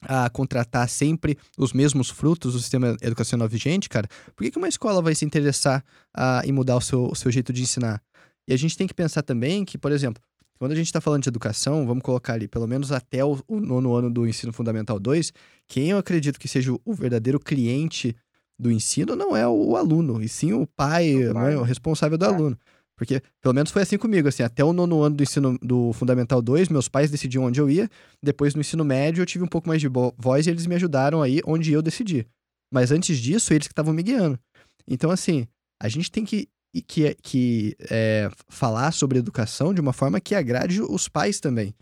a 0.00 0.28
contratar 0.30 0.88
sempre 0.88 1.36
os 1.56 1.72
mesmos 1.72 2.10
frutos 2.10 2.52
do 2.52 2.60
sistema 2.60 2.96
educacional 3.02 3.48
vigente, 3.48 3.88
cara, 3.88 4.08
por 4.34 4.44
que, 4.44 4.50
que 4.50 4.58
uma 4.58 4.68
escola 4.68 5.02
vai 5.02 5.14
se 5.14 5.24
interessar 5.24 5.84
a, 6.14 6.42
em 6.44 6.52
mudar 6.52 6.76
o 6.76 6.80
seu, 6.80 7.06
o 7.06 7.16
seu 7.16 7.30
jeito 7.30 7.52
de 7.52 7.62
ensinar? 7.62 8.00
E 8.46 8.52
a 8.52 8.56
gente 8.56 8.76
tem 8.76 8.86
que 8.86 8.94
pensar 8.94 9.22
também 9.22 9.64
que, 9.64 9.76
por 9.76 9.92
exemplo, 9.92 10.22
quando 10.58 10.72
a 10.72 10.74
gente 10.74 10.86
está 10.86 11.00
falando 11.00 11.22
de 11.22 11.28
educação, 11.28 11.86
vamos 11.86 12.02
colocar 12.02 12.34
ali, 12.34 12.48
pelo 12.48 12.66
menos 12.66 12.90
até 12.90 13.24
o, 13.24 13.38
o 13.46 13.60
nono 13.60 13.94
ano 13.94 14.10
do 14.10 14.26
ensino 14.26 14.52
fundamental 14.52 14.98
2, 14.98 15.32
quem 15.68 15.90
eu 15.90 15.98
acredito 15.98 16.38
que 16.38 16.48
seja 16.48 16.72
o 16.84 16.94
verdadeiro 16.94 17.38
cliente 17.38 18.16
do 18.58 18.70
ensino 18.72 19.14
não 19.14 19.36
é 19.36 19.46
o 19.46 19.76
aluno, 19.76 20.20
e 20.20 20.28
sim 20.28 20.52
o 20.52 20.66
pai, 20.66 21.14
o, 21.14 21.32
pai. 21.32 21.42
Mãe, 21.44 21.56
o 21.56 21.62
responsável 21.62 22.18
do 22.18 22.24
é. 22.24 22.28
aluno. 22.28 22.58
Porque, 22.98 23.22
pelo 23.40 23.54
menos 23.54 23.70
foi 23.70 23.82
assim 23.82 23.96
comigo, 23.96 24.26
assim, 24.26 24.42
até 24.42 24.64
o 24.64 24.72
nono 24.72 25.00
ano 25.02 25.14
do 25.14 25.22
ensino 25.22 25.56
do 25.62 25.92
Fundamental 25.92 26.42
2, 26.42 26.68
meus 26.68 26.88
pais 26.88 27.10
decidiam 27.10 27.44
onde 27.44 27.60
eu 27.60 27.70
ia. 27.70 27.88
Depois, 28.20 28.56
no 28.56 28.60
ensino 28.60 28.84
médio, 28.84 29.22
eu 29.22 29.26
tive 29.26 29.44
um 29.44 29.48
pouco 29.48 29.68
mais 29.68 29.80
de 29.80 29.88
voz 30.18 30.46
e 30.46 30.50
eles 30.50 30.66
me 30.66 30.74
ajudaram 30.74 31.22
aí 31.22 31.40
onde 31.46 31.72
eu 31.72 31.80
decidi. 31.80 32.26
Mas 32.74 32.90
antes 32.90 33.18
disso, 33.18 33.54
eles 33.54 33.68
que 33.68 33.72
estavam 33.72 33.94
me 33.94 34.02
guiando. 34.02 34.38
Então, 34.86 35.12
assim, 35.12 35.46
a 35.80 35.88
gente 35.88 36.10
tem 36.10 36.24
que, 36.24 36.48
que, 36.88 37.14
que 37.22 37.76
é, 37.88 38.28
falar 38.48 38.90
sobre 38.90 39.18
educação 39.18 39.72
de 39.72 39.80
uma 39.80 39.92
forma 39.92 40.20
que 40.20 40.34
agrade 40.34 40.82
os 40.82 41.08
pais 41.08 41.38
também. 41.38 41.72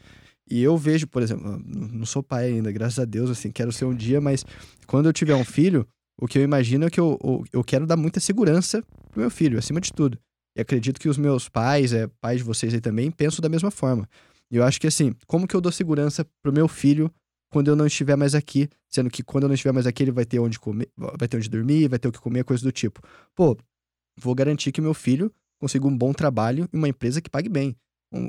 E 0.48 0.62
eu 0.62 0.76
vejo, 0.76 1.08
por 1.08 1.22
exemplo, 1.22 1.60
não 1.66 2.04
sou 2.04 2.22
pai 2.22 2.46
ainda, 2.48 2.70
graças 2.70 2.98
a 2.98 3.04
Deus, 3.06 3.30
assim, 3.30 3.50
quero 3.50 3.72
ser 3.72 3.86
um 3.86 3.94
dia, 3.94 4.20
mas 4.20 4.44
quando 4.86 5.06
eu 5.06 5.12
tiver 5.12 5.34
um 5.34 5.44
filho, 5.44 5.88
o 6.20 6.28
que 6.28 6.38
eu 6.38 6.42
imagino 6.42 6.86
é 6.86 6.90
que 6.90 7.00
eu, 7.00 7.18
eu, 7.52 7.64
quero 7.64 7.86
dar 7.86 7.96
muita 7.96 8.20
segurança 8.20 8.82
pro 9.10 9.20
meu 9.20 9.30
filho, 9.30 9.58
acima 9.58 9.80
de 9.80 9.92
tudo. 9.92 10.18
E 10.56 10.60
acredito 10.60 10.98
que 10.98 11.08
os 11.08 11.18
meus 11.18 11.48
pais, 11.48 11.92
é, 11.92 12.06
pais 12.20 12.38
de 12.38 12.44
vocês 12.44 12.72
aí 12.72 12.80
também, 12.80 13.10
pensam 13.10 13.42
da 13.42 13.48
mesma 13.48 13.70
forma. 13.70 14.08
E 14.50 14.56
eu 14.56 14.64
acho 14.64 14.80
que 14.80 14.86
assim, 14.86 15.14
como 15.26 15.46
que 15.46 15.54
eu 15.54 15.60
dou 15.60 15.70
segurança 15.70 16.26
pro 16.42 16.52
meu 16.52 16.66
filho 16.66 17.12
quando 17.50 17.68
eu 17.68 17.76
não 17.76 17.86
estiver 17.86 18.16
mais 18.16 18.34
aqui, 18.34 18.68
sendo 18.88 19.10
que 19.10 19.22
quando 19.22 19.44
eu 19.44 19.48
não 19.48 19.54
estiver 19.54 19.72
mais 19.72 19.86
aqui, 19.86 20.02
ele 20.02 20.12
vai 20.12 20.24
ter 20.24 20.38
onde 20.38 20.58
comer, 20.58 20.88
vai 20.96 21.28
ter 21.28 21.36
onde 21.36 21.48
dormir, 21.48 21.88
vai 21.88 21.98
ter 21.98 22.08
o 22.08 22.12
que 22.12 22.18
comer, 22.18 22.44
coisa 22.44 22.62
do 22.62 22.72
tipo. 22.72 23.00
Pô, 23.34 23.56
vou 24.18 24.34
garantir 24.34 24.72
que 24.72 24.80
meu 24.80 24.94
filho 24.94 25.32
consiga 25.60 25.86
um 25.86 25.96
bom 25.96 26.12
trabalho 26.12 26.68
em 26.72 26.76
uma 26.76 26.88
empresa 26.88 27.20
que 27.20 27.30
pague 27.30 27.48
bem, 27.48 27.76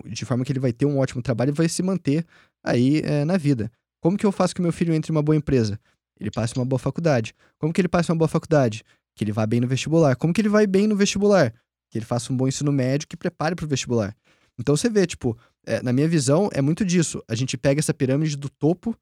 de 0.06 0.26
forma 0.26 0.44
que 0.44 0.52
ele 0.52 0.60
vai 0.60 0.74
ter 0.74 0.86
um 0.86 1.00
ótimo 1.00 1.22
trabalho 1.22 1.50
e 1.50 1.54
vai 1.54 1.68
se 1.70 1.82
manter 1.82 2.26
aí 2.64 3.02
é, 3.04 3.26
na 3.26 3.38
vida. 3.38 3.72
Como 4.02 4.18
que 4.18 4.26
eu 4.26 4.32
faço 4.32 4.54
que 4.54 4.62
meu 4.62 4.72
filho 4.72 4.94
entre 4.94 5.12
em 5.12 5.16
uma 5.16 5.22
boa 5.22 5.36
empresa? 5.36 5.80
Ele 6.20 6.32
passe 6.32 6.56
uma 6.56 6.66
boa 6.66 6.80
faculdade. 6.80 7.34
Como 7.58 7.74
que 7.74 7.82
ele 7.82 7.88
passe 7.88 8.12
uma 8.12 8.18
boa 8.18 8.28
faculdade? 8.28 8.84
Que 9.16 9.24
ele 9.24 9.32
vá 9.32 9.46
bem 9.46 9.60
no 9.60 9.68
vestibular. 9.68 10.16
Como 10.16 10.34
que 10.34 10.42
ele 10.42 10.50
vai 10.50 10.68
bem 10.68 10.88
no 10.88 10.96
vestibular? 10.96 11.54
Que 11.90 11.98
ele 11.98 12.06
faça 12.06 12.32
um 12.32 12.38
bom 12.38 12.48
ensino 12.48 12.72
médio 12.72 13.08
que 13.08 13.18
prepare 13.18 13.56
para 13.56 13.66
o 13.66 13.68
vestibular. 13.68 14.16
Então 14.60 14.76
você 14.76 14.90
vê, 14.90 15.06
tipo, 15.06 15.38
é, 15.66 15.82
na 15.82 15.94
minha 15.94 16.08
visão, 16.08 16.50
é 16.54 16.62
muito 16.62 16.84
disso. 16.84 17.22
A 17.28 17.36
gente 17.36 17.58
pega 17.58 17.80
essa 17.80 17.94
pirâmide 17.94 18.36
do 18.36 18.50
topo 18.50 18.96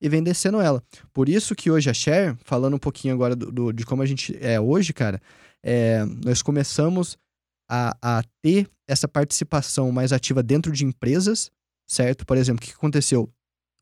e 0.00 0.08
vem 0.08 0.22
descendo 0.22 0.60
ela. 0.60 0.82
Por 1.12 1.28
isso 1.28 1.54
que 1.54 1.70
hoje 1.70 1.90
a 1.90 1.94
Share, 1.94 2.36
falando 2.44 2.74
um 2.74 2.78
pouquinho 2.78 3.14
agora 3.14 3.36
do, 3.36 3.50
do 3.50 3.72
de 3.72 3.84
como 3.84 4.02
a 4.02 4.06
gente 4.06 4.36
é 4.40 4.60
hoje, 4.60 4.92
cara, 4.92 5.20
é, 5.62 6.04
nós 6.24 6.42
começamos 6.42 7.18
a, 7.68 7.96
a 8.00 8.22
ter 8.42 8.68
essa 8.88 9.06
participação 9.06 9.92
mais 9.92 10.12
ativa 10.12 10.42
dentro 10.42 10.72
de 10.72 10.84
empresas, 10.84 11.50
certo? 11.86 12.24
Por 12.24 12.36
exemplo, 12.36 12.64
o 12.64 12.66
que 12.66 12.74
aconteceu? 12.74 13.30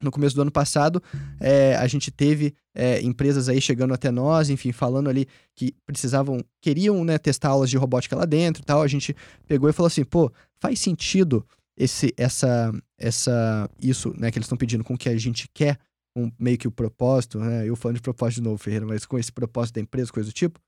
No 0.01 0.11
começo 0.11 0.35
do 0.35 0.43
ano 0.43 0.51
passado, 0.51 1.03
é, 1.41 1.75
a 1.77 1.87
gente 1.87 2.11
teve 2.11 2.55
é, 2.75 3.01
empresas 3.03 3.49
aí 3.49 3.61
chegando 3.61 3.93
até 3.93 4.11
nós, 4.11 4.49
enfim, 4.49 4.71
falando 4.73 5.11
ali 5.11 5.27
que 5.55 5.75
precisavam, 5.85 6.41
queriam 6.61 7.05
né, 7.05 7.19
testar 7.19 7.49
aulas 7.49 7.69
de 7.69 7.77
robótica 7.77 8.15
lá 8.15 8.25
dentro 8.25 8.63
e 8.63 8.65
tal. 8.65 8.83
A 8.83 8.87
gente 8.87 9.15
pegou 9.47 9.69
e 9.69 9.73
falou 9.73 9.89
assim, 9.89 10.05
pô, 10.05 10.33
faz 10.61 10.79
sentido 10.79 11.45
esse, 11.77 12.13
essa, 12.17 12.73
essa, 12.97 13.69
isso, 13.81 14.15
né, 14.17 14.31
que 14.31 14.39
eles 14.39 14.47
estão 14.47 14.59
pedindo 14.59 14.85
com 14.85 14.95
o 14.95 14.99
que 14.99 15.09
a 15.09 15.17
gente 15.17 15.49
quer, 15.53 15.79
com 16.15 16.31
meio 16.39 16.59
que 16.59 16.69
o 16.69 16.73
propósito, 16.73 17.39
né? 17.39 17.69
Eu 17.69 17.77
falando 17.77 17.97
de 17.97 18.03
propósito 18.03 18.37
de 18.37 18.43
novo, 18.43 18.59
Ferreira, 18.59 18.87
mas 18.87 19.05
com 19.05 19.19
esse 19.19 19.31
propósito 19.31 19.77
da 19.77 19.81
empresa, 19.81 20.13
coisa 20.13 20.29
do 20.29 20.33
tipo. 20.33 20.59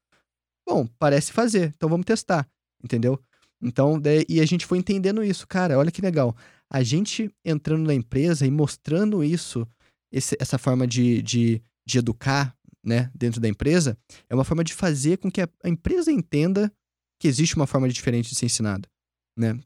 Bom, 0.68 0.86
parece 0.98 1.32
fazer, 1.32 1.72
então 1.76 1.88
vamos 1.88 2.06
testar, 2.06 2.48
entendeu? 2.82 3.18
Então, 3.60 4.00
daí, 4.00 4.24
e 4.28 4.40
a 4.40 4.46
gente 4.46 4.64
foi 4.64 4.78
entendendo 4.78 5.22
isso, 5.24 5.46
cara, 5.46 5.78
olha 5.78 5.90
que 5.90 6.00
legal 6.00 6.36
a 6.70 6.82
gente 6.82 7.30
entrando 7.44 7.86
na 7.86 7.94
empresa 7.94 8.46
e 8.46 8.50
mostrando 8.50 9.24
isso, 9.24 9.66
esse, 10.12 10.36
essa 10.38 10.58
forma 10.58 10.86
de, 10.86 11.20
de, 11.22 11.62
de 11.86 11.98
educar 11.98 12.56
né, 12.84 13.10
dentro 13.14 13.40
da 13.40 13.48
empresa, 13.48 13.98
é 14.28 14.34
uma 14.34 14.44
forma 14.44 14.64
de 14.64 14.72
fazer 14.72 15.18
com 15.18 15.30
que 15.30 15.40
a, 15.40 15.48
a 15.64 15.68
empresa 15.68 16.10
entenda 16.10 16.72
que 17.20 17.28
existe 17.28 17.56
uma 17.56 17.66
forma 17.66 17.88
diferente 17.88 18.30
de 18.30 18.36
ser 18.36 18.46
ensinado, 18.46 18.88
né? 19.36 19.58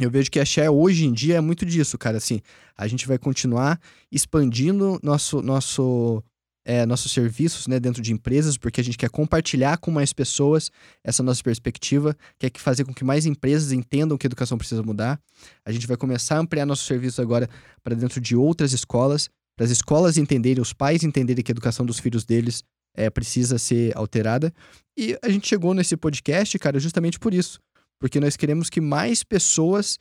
Eu 0.00 0.10
vejo 0.10 0.30
que 0.30 0.38
a 0.38 0.44
Share 0.44 0.68
hoje 0.68 1.04
em 1.04 1.12
dia 1.12 1.36
é 1.36 1.40
muito 1.40 1.66
disso, 1.66 1.98
cara. 1.98 2.18
Assim, 2.18 2.40
a 2.76 2.86
gente 2.86 3.06
vai 3.06 3.18
continuar 3.18 3.80
expandindo 4.12 4.98
nosso, 5.02 5.42
nosso, 5.42 6.22
é, 6.68 6.84
nossos 6.84 7.10
serviços 7.12 7.66
né, 7.66 7.80
dentro 7.80 8.02
de 8.02 8.12
empresas, 8.12 8.58
porque 8.58 8.78
a 8.78 8.84
gente 8.84 8.98
quer 8.98 9.08
compartilhar 9.08 9.78
com 9.78 9.90
mais 9.90 10.12
pessoas 10.12 10.70
essa 11.02 11.22
nossa 11.22 11.42
perspectiva, 11.42 12.14
quer 12.38 12.52
fazer 12.58 12.84
com 12.84 12.92
que 12.92 13.02
mais 13.02 13.24
empresas 13.24 13.72
entendam 13.72 14.18
que 14.18 14.26
a 14.26 14.28
educação 14.28 14.58
precisa 14.58 14.82
mudar. 14.82 15.18
A 15.64 15.72
gente 15.72 15.86
vai 15.86 15.96
começar 15.96 16.36
a 16.36 16.40
ampliar 16.40 16.66
nossos 16.66 16.86
serviços 16.86 17.20
agora 17.20 17.48
para 17.82 17.94
dentro 17.94 18.20
de 18.20 18.36
outras 18.36 18.74
escolas, 18.74 19.30
para 19.56 19.64
as 19.64 19.70
escolas 19.70 20.18
entenderem, 20.18 20.60
os 20.60 20.74
pais 20.74 21.02
entenderem 21.02 21.42
que 21.42 21.50
a 21.50 21.54
educação 21.54 21.86
dos 21.86 21.98
filhos 21.98 22.26
deles 22.26 22.62
é, 22.94 23.08
precisa 23.08 23.56
ser 23.56 23.96
alterada. 23.96 24.52
E 24.94 25.18
a 25.22 25.30
gente 25.30 25.48
chegou 25.48 25.72
nesse 25.72 25.96
podcast, 25.96 26.58
cara, 26.58 26.78
justamente 26.78 27.18
por 27.18 27.32
isso. 27.32 27.58
Porque 27.98 28.20
nós 28.20 28.36
queremos 28.36 28.68
que 28.68 28.80
mais 28.80 29.24
pessoas 29.24 29.98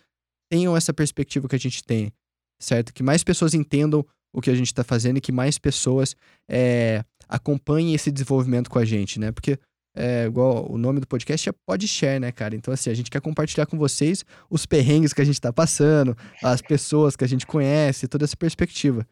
tenham 0.51 0.75
essa 0.75 0.93
perspectiva 0.93 1.47
que 1.47 1.55
a 1.55 1.59
gente 1.59 1.81
tem, 1.81 2.11
certo? 2.59 2.93
Que 2.93 3.03
mais 3.03 3.23
pessoas 3.23 3.53
entendam 3.53 4.05
o 4.37 4.41
que 4.41 4.51
a 4.51 4.55
gente 4.55 4.67
está 4.67 4.83
fazendo 4.83 5.17
e 5.17 5.21
que 5.21 5.31
mais 5.31 5.57
pessoas 5.57 6.15
é, 6.47 7.03
acompanhem 7.27 7.95
esse 7.95 8.11
desenvolvimento 8.11 8.69
com 8.69 8.77
a 8.77 8.85
gente, 8.85 9.19
né? 9.19 9.31
Porque 9.31 9.57
é, 9.95 10.25
igual 10.25 10.71
o 10.71 10.77
nome 10.77 10.99
do 10.99 11.07
podcast 11.07 11.49
é 11.49 11.51
Podshare, 11.65 12.19
né, 12.19 12.31
cara? 12.31 12.55
Então, 12.55 12.71
assim, 12.71 12.91
a 12.91 12.93
gente 12.93 13.09
quer 13.09 13.19
compartilhar 13.19 13.65
com 13.65 13.79
vocês 13.79 14.23
os 14.47 14.63
perrengues 14.63 15.11
que 15.11 15.21
a 15.23 15.25
gente 15.25 15.33
está 15.33 15.51
passando, 15.51 16.15
as 16.43 16.61
pessoas 16.61 17.15
que 17.15 17.23
a 17.23 17.27
gente 17.27 17.47
conhece, 17.47 18.07
toda 18.07 18.25
essa 18.25 18.37
perspectiva. 18.37 19.07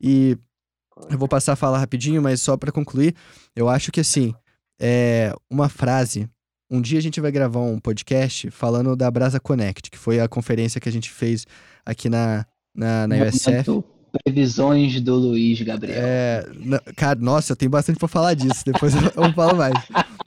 E 0.00 0.38
eu 1.10 1.18
vou 1.18 1.26
passar 1.26 1.54
a 1.54 1.56
falar 1.56 1.78
rapidinho, 1.78 2.22
mas 2.22 2.40
só 2.40 2.56
para 2.56 2.70
concluir, 2.70 3.16
eu 3.56 3.68
acho 3.68 3.90
que, 3.90 3.98
assim, 3.98 4.32
é 4.80 5.34
uma 5.50 5.68
frase. 5.68 6.30
Um 6.70 6.80
dia 6.80 7.00
a 7.00 7.02
gente 7.02 7.20
vai 7.20 7.32
gravar 7.32 7.62
um 7.62 7.80
podcast 7.80 8.48
falando 8.52 8.94
da 8.94 9.10
Brasa 9.10 9.40
Connect, 9.40 9.90
que 9.90 9.98
foi 9.98 10.20
a 10.20 10.28
conferência 10.28 10.80
que 10.80 10.88
a 10.88 10.92
gente 10.92 11.10
fez 11.10 11.46
aqui 11.84 12.08
na, 12.08 12.46
na, 12.72 13.08
na 13.08 13.16
USF. 13.24 13.97
Previsões 14.24 15.00
do 15.00 15.14
Luiz 15.14 15.60
Gabriel. 15.62 15.98
É, 16.00 16.46
cara, 16.96 17.18
nossa, 17.20 17.52
eu 17.52 17.56
tenho 17.56 17.70
bastante 17.70 17.98
pra 17.98 18.08
falar 18.08 18.34
disso. 18.34 18.64
Depois 18.64 18.94
eu, 18.94 19.02
eu 19.02 19.32
falo 19.32 19.56
mais. 19.56 19.74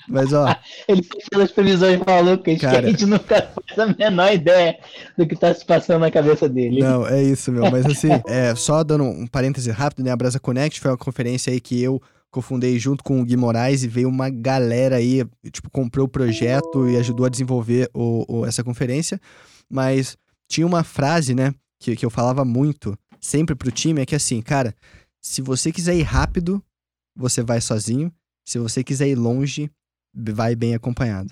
Mas, 0.07 0.33
ó. 0.33 0.55
Ele 0.87 1.01
fez 1.03 1.41
as 1.41 1.51
previsões 1.51 1.99
malucas 2.05 2.59
cara, 2.59 2.81
que 2.81 2.85
a 2.85 2.89
gente 2.89 3.05
nunca 3.05 3.51
faz 3.67 3.79
a 3.79 3.95
menor 3.97 4.33
ideia 4.33 4.77
do 5.17 5.25
que 5.25 5.35
tá 5.35 5.53
se 5.53 5.65
passando 5.65 6.01
na 6.01 6.11
cabeça 6.11 6.47
dele. 6.47 6.79
Não, 6.81 7.07
é 7.07 7.23
isso, 7.23 7.51
meu. 7.51 7.69
Mas 7.71 7.85
assim, 7.85 8.09
é, 8.27 8.53
só 8.55 8.83
dando 8.83 9.03
um 9.03 9.27
parêntese 9.27 9.71
rápido, 9.71 10.03
né? 10.03 10.11
A 10.11 10.17
Brasa 10.17 10.39
Connect 10.39 10.79
foi 10.79 10.91
uma 10.91 10.97
conferência 10.97 11.51
aí 11.51 11.59
que 11.59 11.81
eu 11.81 12.01
cofundei 12.31 12.79
junto 12.79 13.03
com 13.03 13.19
o 13.19 13.25
Gui 13.25 13.35
Moraes 13.35 13.83
e 13.83 13.87
veio 13.87 14.07
uma 14.07 14.29
galera 14.29 14.95
aí, 14.95 15.25
tipo, 15.51 15.69
comprou 15.69 16.05
o 16.05 16.09
projeto 16.09 16.89
e 16.89 16.97
ajudou 16.97 17.25
a 17.25 17.29
desenvolver 17.29 17.89
o, 17.93 18.25
o, 18.27 18.45
essa 18.45 18.63
conferência. 18.63 19.19
Mas 19.69 20.17
tinha 20.47 20.65
uma 20.65 20.83
frase, 20.83 21.35
né, 21.35 21.53
que, 21.79 21.95
que 21.95 22.05
eu 22.05 22.09
falava 22.09 22.45
muito, 22.45 22.97
sempre 23.21 23.55
pro 23.55 23.71
time, 23.71 24.01
é 24.01 24.05
que 24.05 24.15
assim, 24.15 24.41
cara, 24.41 24.75
se 25.21 25.41
você 25.41 25.71
quiser 25.71 25.95
ir 25.95 26.01
rápido, 26.01 26.61
você 27.15 27.43
vai 27.43 27.61
sozinho. 27.61 28.11
Se 28.43 28.57
você 28.57 28.83
quiser 28.83 29.07
ir 29.07 29.15
longe, 29.15 29.69
vai 30.13 30.55
bem 30.55 30.73
acompanhado. 30.73 31.31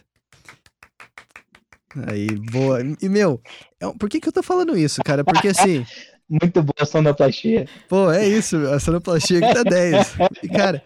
Aí, 2.07 2.27
boa. 2.51 2.79
E, 3.01 3.09
meu, 3.09 3.41
é 3.79 3.91
por 3.97 4.07
que 4.07 4.21
que 4.21 4.27
eu 4.27 4.31
tô 4.31 4.43
falando 4.43 4.77
isso, 4.77 5.01
cara? 5.03 5.23
Porque 5.23 5.47
assim. 5.47 5.85
Muito 6.29 6.61
boa 6.61 6.75
a 6.79 6.85
sonoplastia. 6.85 7.67
Pô, 7.87 8.11
é 8.11 8.27
isso, 8.27 8.55
a 8.67 8.79
sonoplastia 8.79 9.41
que 9.41 9.51
tá 9.51 9.63
10. 9.63 10.15
E, 10.43 10.47
cara, 10.47 10.83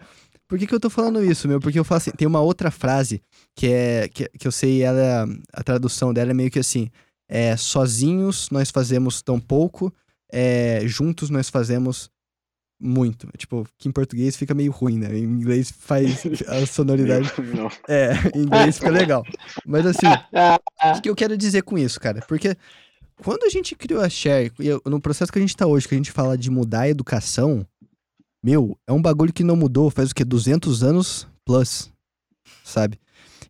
por 0.48 0.58
que 0.58 0.66
que 0.66 0.74
eu 0.74 0.80
tô 0.80 0.88
falando 0.88 1.22
isso, 1.22 1.46
meu? 1.46 1.60
Porque 1.60 1.78
eu 1.78 1.84
falo 1.84 1.98
assim, 1.98 2.12
tem 2.12 2.26
uma 2.26 2.40
outra 2.40 2.70
frase 2.70 3.22
que 3.54 3.66
é, 3.66 4.08
que, 4.08 4.26
que 4.38 4.48
eu 4.48 4.52
sei, 4.52 4.82
ela, 4.82 5.28
a 5.52 5.62
tradução 5.62 6.14
dela 6.14 6.30
é 6.30 6.34
meio 6.34 6.50
que 6.50 6.58
assim, 6.58 6.90
é, 7.28 7.54
sozinhos 7.58 8.48
nós 8.50 8.70
fazemos 8.70 9.20
tão 9.20 9.38
pouco, 9.38 9.92
é, 10.36 10.80
juntos 10.84 11.30
nós 11.30 11.48
fazemos 11.48 12.10
muito. 12.80 13.28
Tipo, 13.38 13.64
que 13.78 13.88
em 13.88 13.92
português 13.92 14.36
fica 14.36 14.52
meio 14.52 14.72
ruim, 14.72 14.98
né? 14.98 15.16
Em 15.16 15.22
inglês 15.22 15.70
faz 15.70 16.24
a 16.48 16.66
sonoridade. 16.66 17.32
Não. 17.54 17.70
É, 17.88 18.14
em 18.34 18.42
inglês 18.42 18.76
fica 18.76 18.90
legal. 18.90 19.24
Mas 19.64 19.86
assim, 19.86 20.06
o 20.98 21.00
que 21.00 21.08
eu 21.08 21.14
quero 21.14 21.38
dizer 21.38 21.62
com 21.62 21.78
isso, 21.78 22.00
cara? 22.00 22.20
Porque 22.26 22.56
quando 23.22 23.44
a 23.44 23.48
gente 23.48 23.76
criou 23.76 24.02
a 24.02 24.08
Share, 24.08 24.52
no 24.84 25.00
processo 25.00 25.30
que 25.30 25.38
a 25.38 25.40
gente 25.40 25.56
tá 25.56 25.68
hoje, 25.68 25.86
que 25.86 25.94
a 25.94 25.98
gente 25.98 26.10
fala 26.10 26.36
de 26.36 26.50
mudar 26.50 26.80
a 26.80 26.88
educação, 26.88 27.64
meu, 28.42 28.76
é 28.88 28.92
um 28.92 29.00
bagulho 29.00 29.32
que 29.32 29.44
não 29.44 29.54
mudou 29.54 29.88
faz 29.88 30.10
o 30.10 30.14
quê? 30.14 30.24
200 30.24 30.82
anos 30.82 31.28
plus, 31.44 31.92
sabe? 32.64 32.98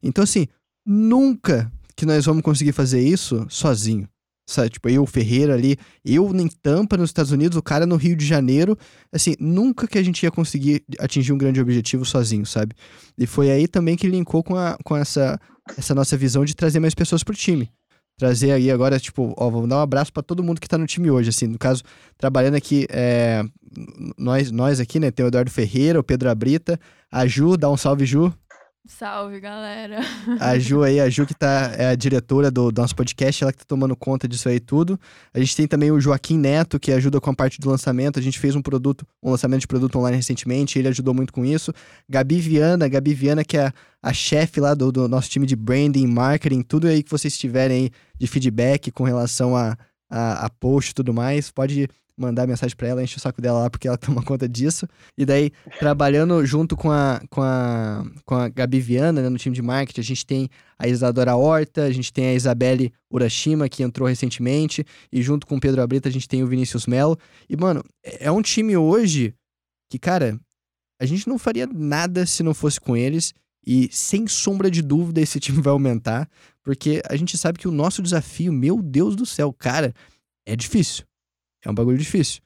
Então 0.03 0.23
assim, 0.23 0.47
nunca 0.85 1.73
que 1.97 2.05
nós 2.05 2.27
vamos 2.27 2.43
conseguir 2.43 2.73
fazer 2.73 3.01
isso 3.01 3.47
sozinho. 3.49 4.07
Sabe? 4.47 4.71
Tipo, 4.71 4.89
eu, 4.89 5.07
Ferreira 5.07 5.55
ali, 5.55 5.77
eu 6.05 6.31
em 6.35 6.49
Tampa, 6.49 6.97
nos 6.97 7.11
Estados 7.11 7.33
Unidos, 7.33 7.57
o 7.57 7.63
cara 7.63 7.87
no 7.87 7.97
Rio 7.97 8.15
de 8.15 8.27
Janeiro. 8.27 8.77
Assim, 9.13 9.35
nunca 9.41 9.87
que 9.87 9.99
a 9.99 10.03
gente 10.03 10.23
ia 10.23 10.31
conseguir 10.31 10.85
atingir 10.99 11.33
um 11.33 11.39
grande 11.39 11.61
objetivo 11.61 12.05
sozinho, 12.05 12.45
sabe? 12.45 12.75
E 13.17 13.27
foi 13.27 13.51
aí 13.51 13.67
também 13.67 13.97
que 13.97 14.07
linkou 14.07 14.43
com, 14.43 14.57
a, 14.57 14.77
com 14.85 14.97
essa, 14.97 15.41
essa 15.77 15.95
nossa 15.95 16.17
visão 16.17 16.45
de 16.45 16.55
trazer 16.55 16.79
mais 16.79 16.95
pessoas 16.95 17.23
pro 17.23 17.35
time. 17.35 17.71
Trazer 18.17 18.53
aí 18.53 18.71
agora, 18.71 19.01
tipo, 19.01 19.35
ó, 19.37 19.51
vamos 19.51 19.69
dar 19.69 19.79
um 19.79 19.81
abraço 19.81 20.13
para 20.13 20.23
todo 20.23 20.43
mundo 20.43 20.61
que 20.61 20.69
tá 20.69 20.79
no 20.79 20.87
time 20.87 21.11
hoje, 21.11 21.31
assim, 21.31 21.49
no 21.49 21.59
caso, 21.59 21.83
trabalhando 22.17 22.55
aqui, 22.55 22.87
é, 22.89 23.43
nós, 24.17 24.53
nós 24.53 24.79
aqui, 24.79 25.01
né, 25.01 25.11
tem 25.11 25.27
o 25.27 25.29
Eduardo 25.29 25.51
Ferreira, 25.51 25.99
o 25.99 26.05
Pedro 26.05 26.31
Abrita, 26.31 26.79
a 27.11 27.27
Ju, 27.27 27.57
dá 27.57 27.69
um 27.69 27.77
salve, 27.77 28.07
Ju. 28.07 28.33
Salve, 28.87 29.41
galera. 29.41 30.01
A 30.39 30.59
Ju 30.59 30.83
aí, 30.83 31.01
a 31.01 31.09
Ju 31.09 31.25
que 31.25 31.35
tá, 31.35 31.73
é 31.75 31.87
a 31.87 31.95
diretora 31.95 32.51
do, 32.51 32.71
do, 32.71 32.83
nosso 32.83 32.95
podcast, 32.95 33.43
ela 33.43 33.51
que 33.51 33.59
tá 33.59 33.65
tomando 33.67 33.97
conta 33.97 34.29
disso 34.29 34.47
aí 34.47 34.61
tudo. 34.61 35.01
A 35.33 35.39
gente 35.39 35.57
tem 35.57 35.67
também 35.67 35.91
o 35.91 35.99
Joaquim 35.99 36.37
Neto, 36.37 36.79
que 36.79 36.93
ajuda 36.93 37.19
com 37.19 37.31
a 37.31 37.35
parte 37.35 37.59
do 37.59 37.71
lançamento. 37.71 38.19
A 38.19 38.23
gente 38.23 38.39
fez 38.39 38.55
um 38.55 38.61
produto, 38.61 39.07
um 39.23 39.31
lançamento 39.31 39.63
de 39.63 39.67
produto 39.67 39.97
online 39.97 40.19
recentemente, 40.19 40.79
ele 40.79 40.89
ajudou 40.89 41.15
muito 41.15 41.33
com 41.33 41.47
isso. 41.47 41.73
Gabi 42.07 42.39
Viana, 42.41 42.87
Gabi 42.87 43.15
Viana, 43.15 43.43
que 43.43 43.57
é 43.57 43.69
a, 43.69 43.73
a 44.03 44.13
chefe 44.13 44.61
lá 44.61 44.75
do, 44.75 44.93
do, 44.93 45.09
nosso 45.09 45.31
time 45.31 45.47
de 45.47 45.57
branding, 45.57 46.07
marketing, 46.07 46.61
tudo 46.61 46.87
aí 46.87 47.03
que 47.03 47.11
vocês 47.11 47.39
tiverem 47.39 47.85
aí 47.85 47.91
de 48.19 48.27
feedback 48.27 48.91
com 48.91 49.05
relação 49.05 49.57
a, 49.57 49.79
a, 50.11 50.45
a 50.45 50.51
post 50.51 50.91
e 50.91 50.95
tudo 50.95 51.15
mais, 51.15 51.51
pode 51.51 51.89
mandar 52.17 52.47
mensagem 52.47 52.77
para 52.77 52.89
ela, 52.89 53.03
enche 53.03 53.17
o 53.17 53.21
saco 53.21 53.41
dela 53.41 53.61
lá 53.61 53.71
porque 53.71 53.89
ela 53.89 53.97
toma 53.99 54.23
conta 54.23 54.49
disso. 54.49 54.87
E 55.17 55.25
daí, 55.25 55.51
trabalhando 55.79 56.45
junto 56.47 56.77
com 56.77 56.91
a, 56.91 57.21
com 57.29 57.43
a, 57.43 58.05
com 58.25 58.35
a 58.35 58.49
Gabi 58.49 58.81
Viana, 58.81 59.23
né, 59.23 59.29
no 59.29 59.39
time 59.39 59.55
de 59.55 59.63
marketing, 59.63 60.01
a 60.01 60.05
gente 60.05 60.27
tem 60.27 60.49
a 60.79 60.89
Isadora 60.89 61.37
Horta, 61.37 61.85
a 61.85 61.93
gente 61.93 62.13
tem 62.13 62.27
a 62.27 62.35
Isabelle 62.35 62.93
Urashima, 63.11 63.69
que 63.69 63.83
entrou 63.83 64.09
recentemente, 64.09 64.85
e 65.13 65.23
junto 65.23 65.47
com 65.47 65.57
o 65.57 65.61
Pedro 65.61 65.83
Abrita 65.83 66.09
a 66.09 66.13
gente 66.13 66.29
tem 66.29 66.43
o 66.43 66.47
Vinícius 66.47 66.87
Melo. 66.87 67.19
E, 67.49 67.57
mano, 67.57 67.83
é 68.03 68.31
um 68.31 68.43
time 68.43 68.77
hoje 68.77 69.35
que, 69.91 69.99
cara, 69.99 70.39
a 71.01 71.07
gente 71.07 71.29
não 71.29 71.39
faria 71.39 71.67
nada 71.67 72.27
se 72.27 72.43
não 72.43 72.55
fosse 72.55 72.81
com 72.81 72.97
eles. 72.97 73.33
E 73.67 73.89
sem 73.91 74.27
sombra 74.27 74.71
de 74.71 74.83
dúvida, 74.83 75.21
esse 75.21 75.39
time 75.41 75.61
vai 75.61 75.73
aumentar, 75.73 76.29
porque 76.63 77.03
a 77.09 77.17
gente 77.17 77.37
sabe 77.39 77.59
que 77.59 77.69
o 77.69 77.73
nosso 77.73 78.03
desafio, 78.03 78.53
meu 78.53 78.83
Deus 78.83 79.17
do 79.17 79.25
céu, 79.25 79.53
cara, 79.53 79.95
é 80.47 80.55
difícil. 80.55 81.05
É 81.65 81.71
um 81.71 81.75
bagulho 81.75 81.99
difícil. 81.99 82.43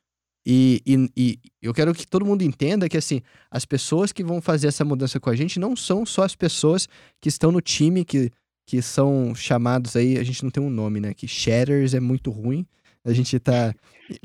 E, 0.47 0.81
e, 0.87 1.11
e, 1.15 1.39
eu 1.61 1.75
quero 1.75 1.93
que 1.93 2.07
todo 2.07 2.25
mundo 2.25 2.43
entenda 2.43 2.89
que, 2.89 2.97
assim, 2.97 3.21
as 3.51 3.67
pessoas 3.67 4.13
que 4.13 4.25
vão 4.25 4.41
fazer 4.41 4.69
essa 4.69 4.85
mudança 4.85 5.21
com 5.21 5.29
a 5.29 5.37
gente 5.37 5.61
não 5.61 5.77
são 5.77 6.07
só 6.07 6.23
as 6.23 6.35
pessoas 6.35 6.89
que 7.21 7.29
estão 7.29 7.53
no 7.53 7.61
time, 7.61 8.05
que, 8.05 8.31
que 8.67 8.81
são 8.81 9.35
chamados 9.35 9.95
aí, 9.95 10.17
a 10.17 10.23
gente 10.23 10.43
não 10.43 10.51
tem 10.51 10.63
um 10.63 10.71
nome, 10.71 11.01
né? 11.01 11.13
Que 11.13 11.29
shatters 11.29 11.93
é 11.93 12.01
muito 12.01 12.31
ruim. 12.31 12.67
A 13.05 13.13
gente 13.13 13.39
tá 13.39 13.75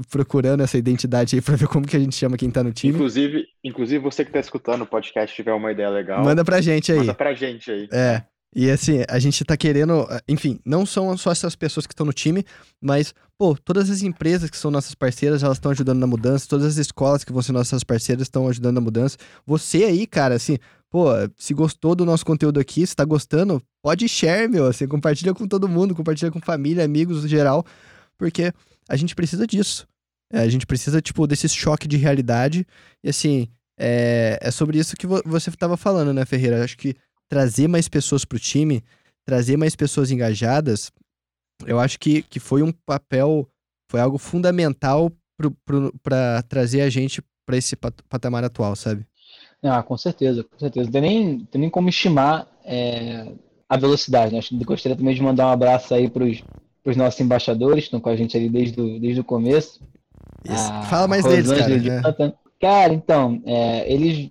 procurando 0.10 0.62
essa 0.64 0.78
identidade 0.78 1.36
aí 1.36 1.42
pra 1.42 1.56
ver 1.56 1.68
como 1.68 1.86
que 1.86 1.96
a 1.96 2.00
gente 2.00 2.16
chama 2.16 2.38
quem 2.38 2.50
tá 2.50 2.64
no 2.64 2.72
time. 2.72 2.94
Inclusive, 2.94 3.46
inclusive 3.64 4.02
você 4.02 4.24
que 4.24 4.32
tá 4.32 4.40
escutando 4.40 4.84
o 4.84 4.88
podcast 4.88 5.36
tiver 5.36 5.54
uma 5.54 5.72
ideia 5.72 5.90
legal. 5.90 6.24
Manda 6.24 6.44
pra 6.44 6.62
gente 6.62 6.92
aí. 6.92 7.00
Manda 7.00 7.14
pra 7.14 7.34
gente 7.34 7.70
aí. 7.70 7.88
É. 7.92 8.24
E 8.56 8.70
assim, 8.70 9.04
a 9.10 9.18
gente 9.18 9.44
tá 9.44 9.58
querendo, 9.58 10.08
enfim, 10.28 10.60
não 10.64 10.86
são 10.86 11.18
só 11.18 11.32
essas 11.32 11.56
pessoas 11.56 11.88
que 11.88 11.94
estão 11.94 12.06
no 12.06 12.14
time, 12.14 12.46
mas, 12.80 13.14
pô, 13.38 13.56
todas 13.56 13.90
as 13.90 14.04
empresas 14.04 14.50
que 14.50 14.58
são 14.58 14.70
nossas 14.70 14.94
parceiras, 14.94 15.42
elas 15.42 15.58
estão 15.58 15.72
ajudando 15.72 16.00
na 16.00 16.08
mudança, 16.08 16.48
todas 16.48 16.66
as 16.66 16.78
escolas 16.78 17.24
que 17.24 17.32
vão 17.34 17.42
ser 17.42 17.52
nossas 17.52 17.84
parceiras 17.84 18.24
estão 18.24 18.48
ajudando 18.48 18.76
na 18.76 18.82
mudança. 18.82 19.18
Você 19.46 19.86
aí, 19.86 20.06
cara, 20.06 20.36
assim, 20.36 20.60
pô, 20.90 21.08
se 21.36 21.54
gostou 21.54 21.96
do 21.96 22.06
nosso 22.06 22.24
conteúdo 22.24 22.60
aqui, 22.60 22.86
se 22.86 22.96
tá 22.96 23.04
gostando, 23.04 23.62
pode 23.82 24.08
share, 24.08 24.48
meu, 24.48 24.68
assim, 24.68 24.88
compartilha 24.88 25.34
com 25.34 25.48
todo 25.48 25.68
mundo, 25.68 25.96
compartilha 25.96 26.32
com 26.32 26.40
família, 26.40 26.86
amigos 26.86 27.28
geral, 27.28 27.66
porque 28.18 28.54
a 28.88 28.96
gente 28.96 29.16
precisa 29.16 29.48
disso. 29.48 29.88
É, 30.32 30.40
a 30.42 30.50
gente 30.50 30.66
precisa, 30.66 31.02
tipo, 31.02 31.26
desse 31.28 31.48
choque 31.50 31.88
de 31.88 31.98
realidade. 31.98 32.66
E 33.04 33.10
assim, 33.10 33.48
é, 33.78 34.38
é 34.42 34.52
sobre 34.52 34.78
isso 34.80 34.96
que 34.96 35.06
vo 35.06 35.22
você 35.26 35.52
tava 35.52 35.78
falando, 35.78 36.14
né, 36.14 36.26
Ferreira? 36.26 36.64
Acho 36.64 36.78
que 36.78 36.96
trazer 37.34 37.68
mais 37.68 37.88
pessoas 37.88 38.24
para 38.24 38.36
o 38.36 38.40
time, 38.40 38.84
trazer 39.26 39.58
mais 39.58 39.76
pessoas 39.76 40.12
engajadas, 40.12 40.92
eu 41.66 41.80
acho 41.80 42.00
que, 42.00 42.22
que 42.22 42.40
foi 42.40 42.62
um 42.62 42.72
papel, 42.72 43.50
foi 43.90 44.00
algo 44.00 44.20
fundamental 44.20 45.12
para 46.04 46.44
trazer 46.44 46.82
a 46.82 46.92
gente 46.92 47.24
para 47.44 47.58
esse 47.58 47.76
patamar 47.76 48.44
atual, 48.44 48.76
sabe? 48.76 49.04
Ah, 49.64 49.82
com 49.82 49.98
certeza, 49.98 50.44
com 50.44 50.60
certeza. 50.60 50.86
Não 50.86 50.92
tem 50.92 51.02
nem, 51.02 51.40
tem 51.46 51.62
nem 51.62 51.70
como 51.72 51.90
estimar 51.90 52.48
é, 52.64 53.32
a 53.68 53.78
velocidade, 53.78 54.36
né? 54.36 54.40
Gostaria 54.64 54.96
também 54.96 55.16
de 55.16 55.24
mandar 55.24 55.48
um 55.48 55.52
abraço 55.52 55.92
aí 55.96 56.08
para 56.08 56.24
os 56.86 56.96
nossos 56.96 57.20
embaixadores, 57.20 57.86
que 57.86 57.88
estão 57.88 58.00
com 58.00 58.10
a 58.10 58.16
gente 58.16 58.38
ali 58.38 58.48
desde, 58.48 58.80
o, 58.80 59.00
desde 59.00 59.22
o 59.22 59.24
começo. 59.24 59.82
Fala 60.88 61.08
mais 61.08 61.26
deles, 61.26 61.52
cara. 61.52 62.12
Né? 62.12 62.34
Cara, 62.62 62.94
então, 62.94 63.42
é, 63.44 63.92
eles 63.92 64.30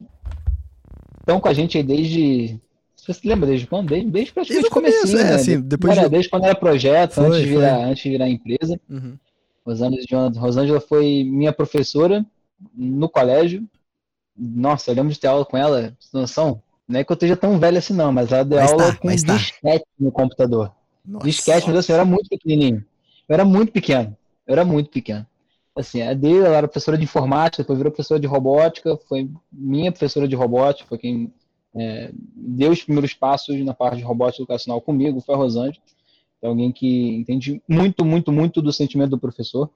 estão 1.18 1.40
com 1.40 1.48
a 1.48 1.52
gente 1.52 1.76
aí 1.76 1.82
desde 1.82 2.60
você 3.02 3.14
se 3.14 3.26
lembra 3.26 3.48
desde 3.48 3.66
quando? 3.66 3.88
Desde, 3.88 4.08
desde 4.08 4.32
praticamente 4.32 4.68
o 4.68 4.70
começo, 4.70 5.16
é, 5.16 5.24
né? 5.24 5.34
Assim, 5.34 5.60
depois 5.60 5.98
era, 5.98 6.08
de... 6.08 6.10
Desde 6.10 6.30
quando 6.30 6.44
era 6.44 6.54
projeto, 6.54 7.14
foi, 7.14 7.26
antes, 7.26 7.40
de 7.40 7.46
virar, 7.46 7.84
antes 7.84 8.02
de 8.04 8.10
virar 8.10 8.28
empresa. 8.28 8.80
Uhum. 8.88 9.18
Rosângela, 9.66 10.32
Rosângela 10.36 10.80
foi 10.80 11.24
minha 11.24 11.52
professora 11.52 12.24
no 12.72 13.08
colégio. 13.08 13.64
Nossa, 14.38 14.92
eu 14.92 14.94
lembro 14.94 15.12
de 15.12 15.18
ter 15.18 15.26
aula 15.26 15.44
com 15.44 15.56
ela, 15.56 15.92
noção. 16.12 16.62
Não 16.86 17.00
é 17.00 17.04
que 17.04 17.10
eu 17.10 17.14
esteja 17.14 17.36
tão 17.36 17.58
velho 17.58 17.78
assim, 17.78 17.92
não, 17.92 18.12
mas 18.12 18.30
ela 18.30 18.44
deu 18.44 18.60
mas 18.60 18.70
aula 18.70 18.92
tá, 18.92 18.96
com 18.96 19.08
disquete 19.08 19.84
no 19.98 20.12
computador. 20.12 20.72
Nossa. 21.04 21.26
Disquete, 21.26 21.66
mas 21.66 21.78
assim, 21.78 21.90
eu 21.90 21.96
era 21.96 22.04
muito 22.04 22.28
pequenininho. 22.28 22.84
Eu 23.28 23.34
era 23.34 23.44
muito 23.44 23.72
pequeno. 23.72 24.16
Eu 24.46 24.52
era 24.52 24.64
muito 24.64 24.90
pequeno. 24.90 25.26
Assim, 25.74 26.02
a 26.02 26.14
dele, 26.14 26.44
ela 26.44 26.56
era 26.56 26.68
professora 26.68 26.96
de 26.96 27.02
informática, 27.02 27.64
depois 27.64 27.78
virou 27.78 27.90
professora 27.90 28.20
de 28.20 28.28
robótica, 28.28 28.96
foi 29.08 29.28
minha 29.50 29.90
professora 29.90 30.28
de 30.28 30.36
robótica, 30.36 30.88
foi 30.88 30.98
quem 30.98 31.32
é, 31.74 32.10
deu 32.14 32.70
os 32.70 32.82
primeiros 32.82 33.14
passos 33.14 33.58
na 33.64 33.74
parte 33.74 33.98
de 33.98 34.02
robótica 34.02 34.42
educacional 34.42 34.80
comigo, 34.80 35.20
foi 35.20 35.34
a 35.34 35.38
Rosângela. 35.38 35.82
É 36.40 36.46
alguém 36.46 36.72
que 36.72 37.14
entende 37.14 37.62
muito, 37.68 38.04
muito, 38.04 38.32
muito 38.32 38.60
do 38.60 38.72
sentimento 38.72 39.10
do 39.10 39.18
professor. 39.18 39.70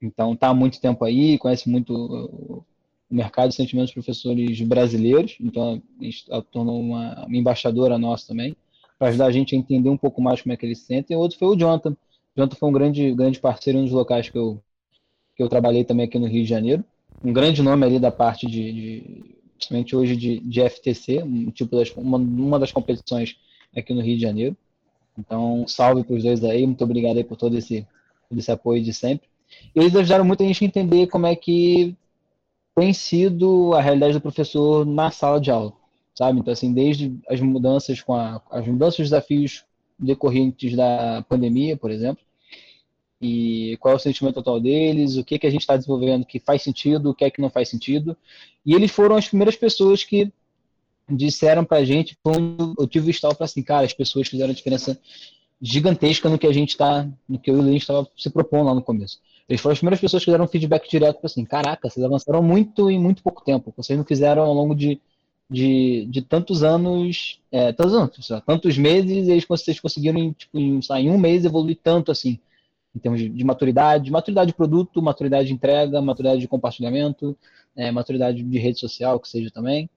Então, 0.00 0.34
está 0.34 0.48
há 0.48 0.54
muito 0.54 0.80
tempo 0.80 1.04
aí, 1.04 1.38
conhece 1.38 1.68
muito 1.68 2.64
o 3.10 3.14
mercado 3.14 3.48
de 3.48 3.54
sentimentos 3.54 3.88
dos 3.88 3.94
professores 3.94 4.60
brasileiros. 4.60 5.36
Então, 5.40 5.82
a 6.00 6.04
gente 6.04 6.26
tornou 6.50 6.78
uma, 6.78 7.24
uma 7.24 7.36
embaixadora 7.36 7.98
nossa 7.98 8.28
também, 8.28 8.54
para 8.98 9.08
ajudar 9.08 9.26
a 9.26 9.32
gente 9.32 9.54
a 9.54 9.58
entender 9.58 9.88
um 9.88 9.96
pouco 9.96 10.20
mais 10.20 10.42
como 10.42 10.52
é 10.52 10.56
que 10.56 10.66
eles 10.66 10.80
se 10.80 10.86
sentem. 10.86 11.16
E 11.16 11.18
outro 11.18 11.38
foi 11.38 11.48
o 11.48 11.56
Jonathan. 11.56 11.92
O 11.92 11.96
Jonathan 12.36 12.56
foi 12.56 12.68
um 12.68 12.72
grande, 12.72 13.14
grande 13.14 13.40
parceiro, 13.40 13.80
dos 13.80 13.92
locais 13.92 14.28
que 14.28 14.36
eu, 14.36 14.62
que 15.34 15.42
eu 15.42 15.48
trabalhei 15.48 15.84
também 15.84 16.04
aqui 16.04 16.18
no 16.18 16.26
Rio 16.26 16.42
de 16.42 16.48
Janeiro. 16.48 16.84
Um 17.24 17.32
grande 17.32 17.62
nome 17.62 17.86
ali 17.86 17.98
da 17.98 18.10
parte 18.10 18.46
de, 18.46 18.72
de 18.72 19.34
principalmente 19.66 19.96
hoje 19.96 20.16
de, 20.16 20.40
de 20.40 20.68
FTC, 20.68 21.22
um 21.22 21.50
tipo 21.50 21.76
das, 21.76 21.90
uma, 21.96 22.18
uma 22.18 22.58
das 22.58 22.72
competições 22.72 23.36
aqui 23.76 23.94
no 23.94 24.02
Rio 24.02 24.16
de 24.16 24.22
Janeiro. 24.22 24.56
Então, 25.18 25.64
salve 25.66 26.04
para 26.04 26.16
os 26.16 26.22
dois 26.22 26.42
aí, 26.44 26.66
muito 26.66 26.82
obrigado 26.82 27.16
aí 27.16 27.24
por 27.24 27.36
todo 27.36 27.56
esse, 27.56 27.86
esse 28.36 28.50
apoio 28.50 28.82
de 28.82 28.92
sempre. 28.92 29.28
Eles 29.74 29.94
ajudaram 29.94 30.24
muito 30.24 30.42
a 30.42 30.46
gente 30.46 30.64
a 30.64 30.66
entender 30.66 31.06
como 31.06 31.26
é 31.26 31.36
que 31.36 31.96
tem 32.74 32.92
sido 32.92 33.72
a 33.74 33.80
realidade 33.80 34.14
do 34.14 34.20
professor 34.20 34.84
na 34.84 35.10
sala 35.10 35.40
de 35.40 35.50
aula, 35.50 35.72
sabe? 36.14 36.40
Então, 36.40 36.52
assim, 36.52 36.72
desde 36.72 37.16
as 37.28 37.40
mudanças 37.40 38.00
com 38.00 38.14
a, 38.14 38.42
as 38.50 38.66
mudanças, 38.66 38.98
os 39.00 39.10
desafios 39.10 39.64
decorrentes 39.98 40.74
da 40.74 41.24
pandemia, 41.28 41.76
por 41.76 41.90
exemplo, 41.90 42.23
e 43.20 43.76
qual 43.80 43.92
é 43.92 43.96
o 43.96 44.00
sentimento 44.00 44.34
total 44.34 44.60
deles, 44.60 45.16
o 45.16 45.24
que, 45.24 45.38
que 45.38 45.46
a 45.46 45.50
gente 45.50 45.62
está 45.62 45.76
desenvolvendo 45.76 46.26
que 46.26 46.38
faz 46.40 46.62
sentido, 46.62 47.10
o 47.10 47.14
que 47.14 47.24
é 47.24 47.30
que 47.30 47.40
não 47.40 47.50
faz 47.50 47.68
sentido. 47.68 48.16
E 48.64 48.74
eles 48.74 48.90
foram 48.90 49.16
as 49.16 49.28
primeiras 49.28 49.56
pessoas 49.56 50.04
que 50.04 50.32
disseram 51.08 51.64
para 51.64 51.78
a 51.78 51.84
gente, 51.84 52.16
quando 52.22 52.74
eu 52.78 52.86
tive 52.86 53.08
o 53.08 53.10
estalo, 53.10 53.34
para 53.34 53.44
assim, 53.44 53.62
cara, 53.62 53.84
as 53.84 53.92
pessoas 53.92 54.28
fizeram 54.28 54.50
a 54.50 54.54
diferença 54.54 54.98
gigantesca 55.60 56.28
no 56.28 56.38
que 56.38 56.46
a 56.46 56.52
gente 56.52 56.70
está, 56.70 57.08
no 57.28 57.38
que 57.38 57.50
o 57.50 57.60
Luiz 57.60 57.82
estava 57.82 58.06
se 58.16 58.30
propondo 58.30 58.66
lá 58.66 58.74
no 58.74 58.82
começo. 58.82 59.18
Eles 59.48 59.60
foram 59.60 59.72
as 59.72 59.78
primeiras 59.78 60.00
pessoas 60.00 60.24
que 60.24 60.30
deram 60.30 60.48
feedback 60.48 60.88
direto 60.88 61.18
para 61.18 61.26
assim, 61.26 61.44
caraca, 61.44 61.88
vocês 61.88 62.04
avançaram 62.04 62.42
muito 62.42 62.90
em 62.90 62.98
muito 62.98 63.22
pouco 63.22 63.44
tempo. 63.44 63.72
Vocês 63.76 63.98
não 63.98 64.04
fizeram 64.04 64.42
ao 64.42 64.54
longo 64.54 64.74
de, 64.74 65.00
de, 65.50 66.06
de 66.06 66.22
tantos 66.22 66.62
anos, 66.62 67.40
é, 67.52 67.72
tantos, 67.72 67.94
anos, 67.94 68.28
tantos 68.46 68.78
meses, 68.78 69.28
eles 69.28 69.44
vocês 69.46 69.78
conseguiram 69.78 70.32
tipo, 70.32 70.58
em, 70.58 70.80
em 70.80 71.10
um 71.10 71.18
mês 71.18 71.44
evoluir 71.44 71.78
tanto 71.82 72.10
assim, 72.10 72.38
em 72.94 72.98
termos 72.98 73.20
de, 73.20 73.28
de, 73.28 73.44
maturidade, 73.44 74.10
maturidade 74.10 74.48
de 74.48 74.56
produto, 74.56 75.02
maturidade 75.02 75.48
de 75.48 75.54
entrega, 75.54 76.00
maturidade 76.00 76.40
de 76.40 76.48
compartilhamento, 76.48 77.36
é, 77.74 77.90
maturidade 77.90 78.42
de 78.42 78.58
rede 78.58 78.78
social, 78.78 79.18
que 79.18 79.28
seja 79.28 79.50
também. 79.50 79.90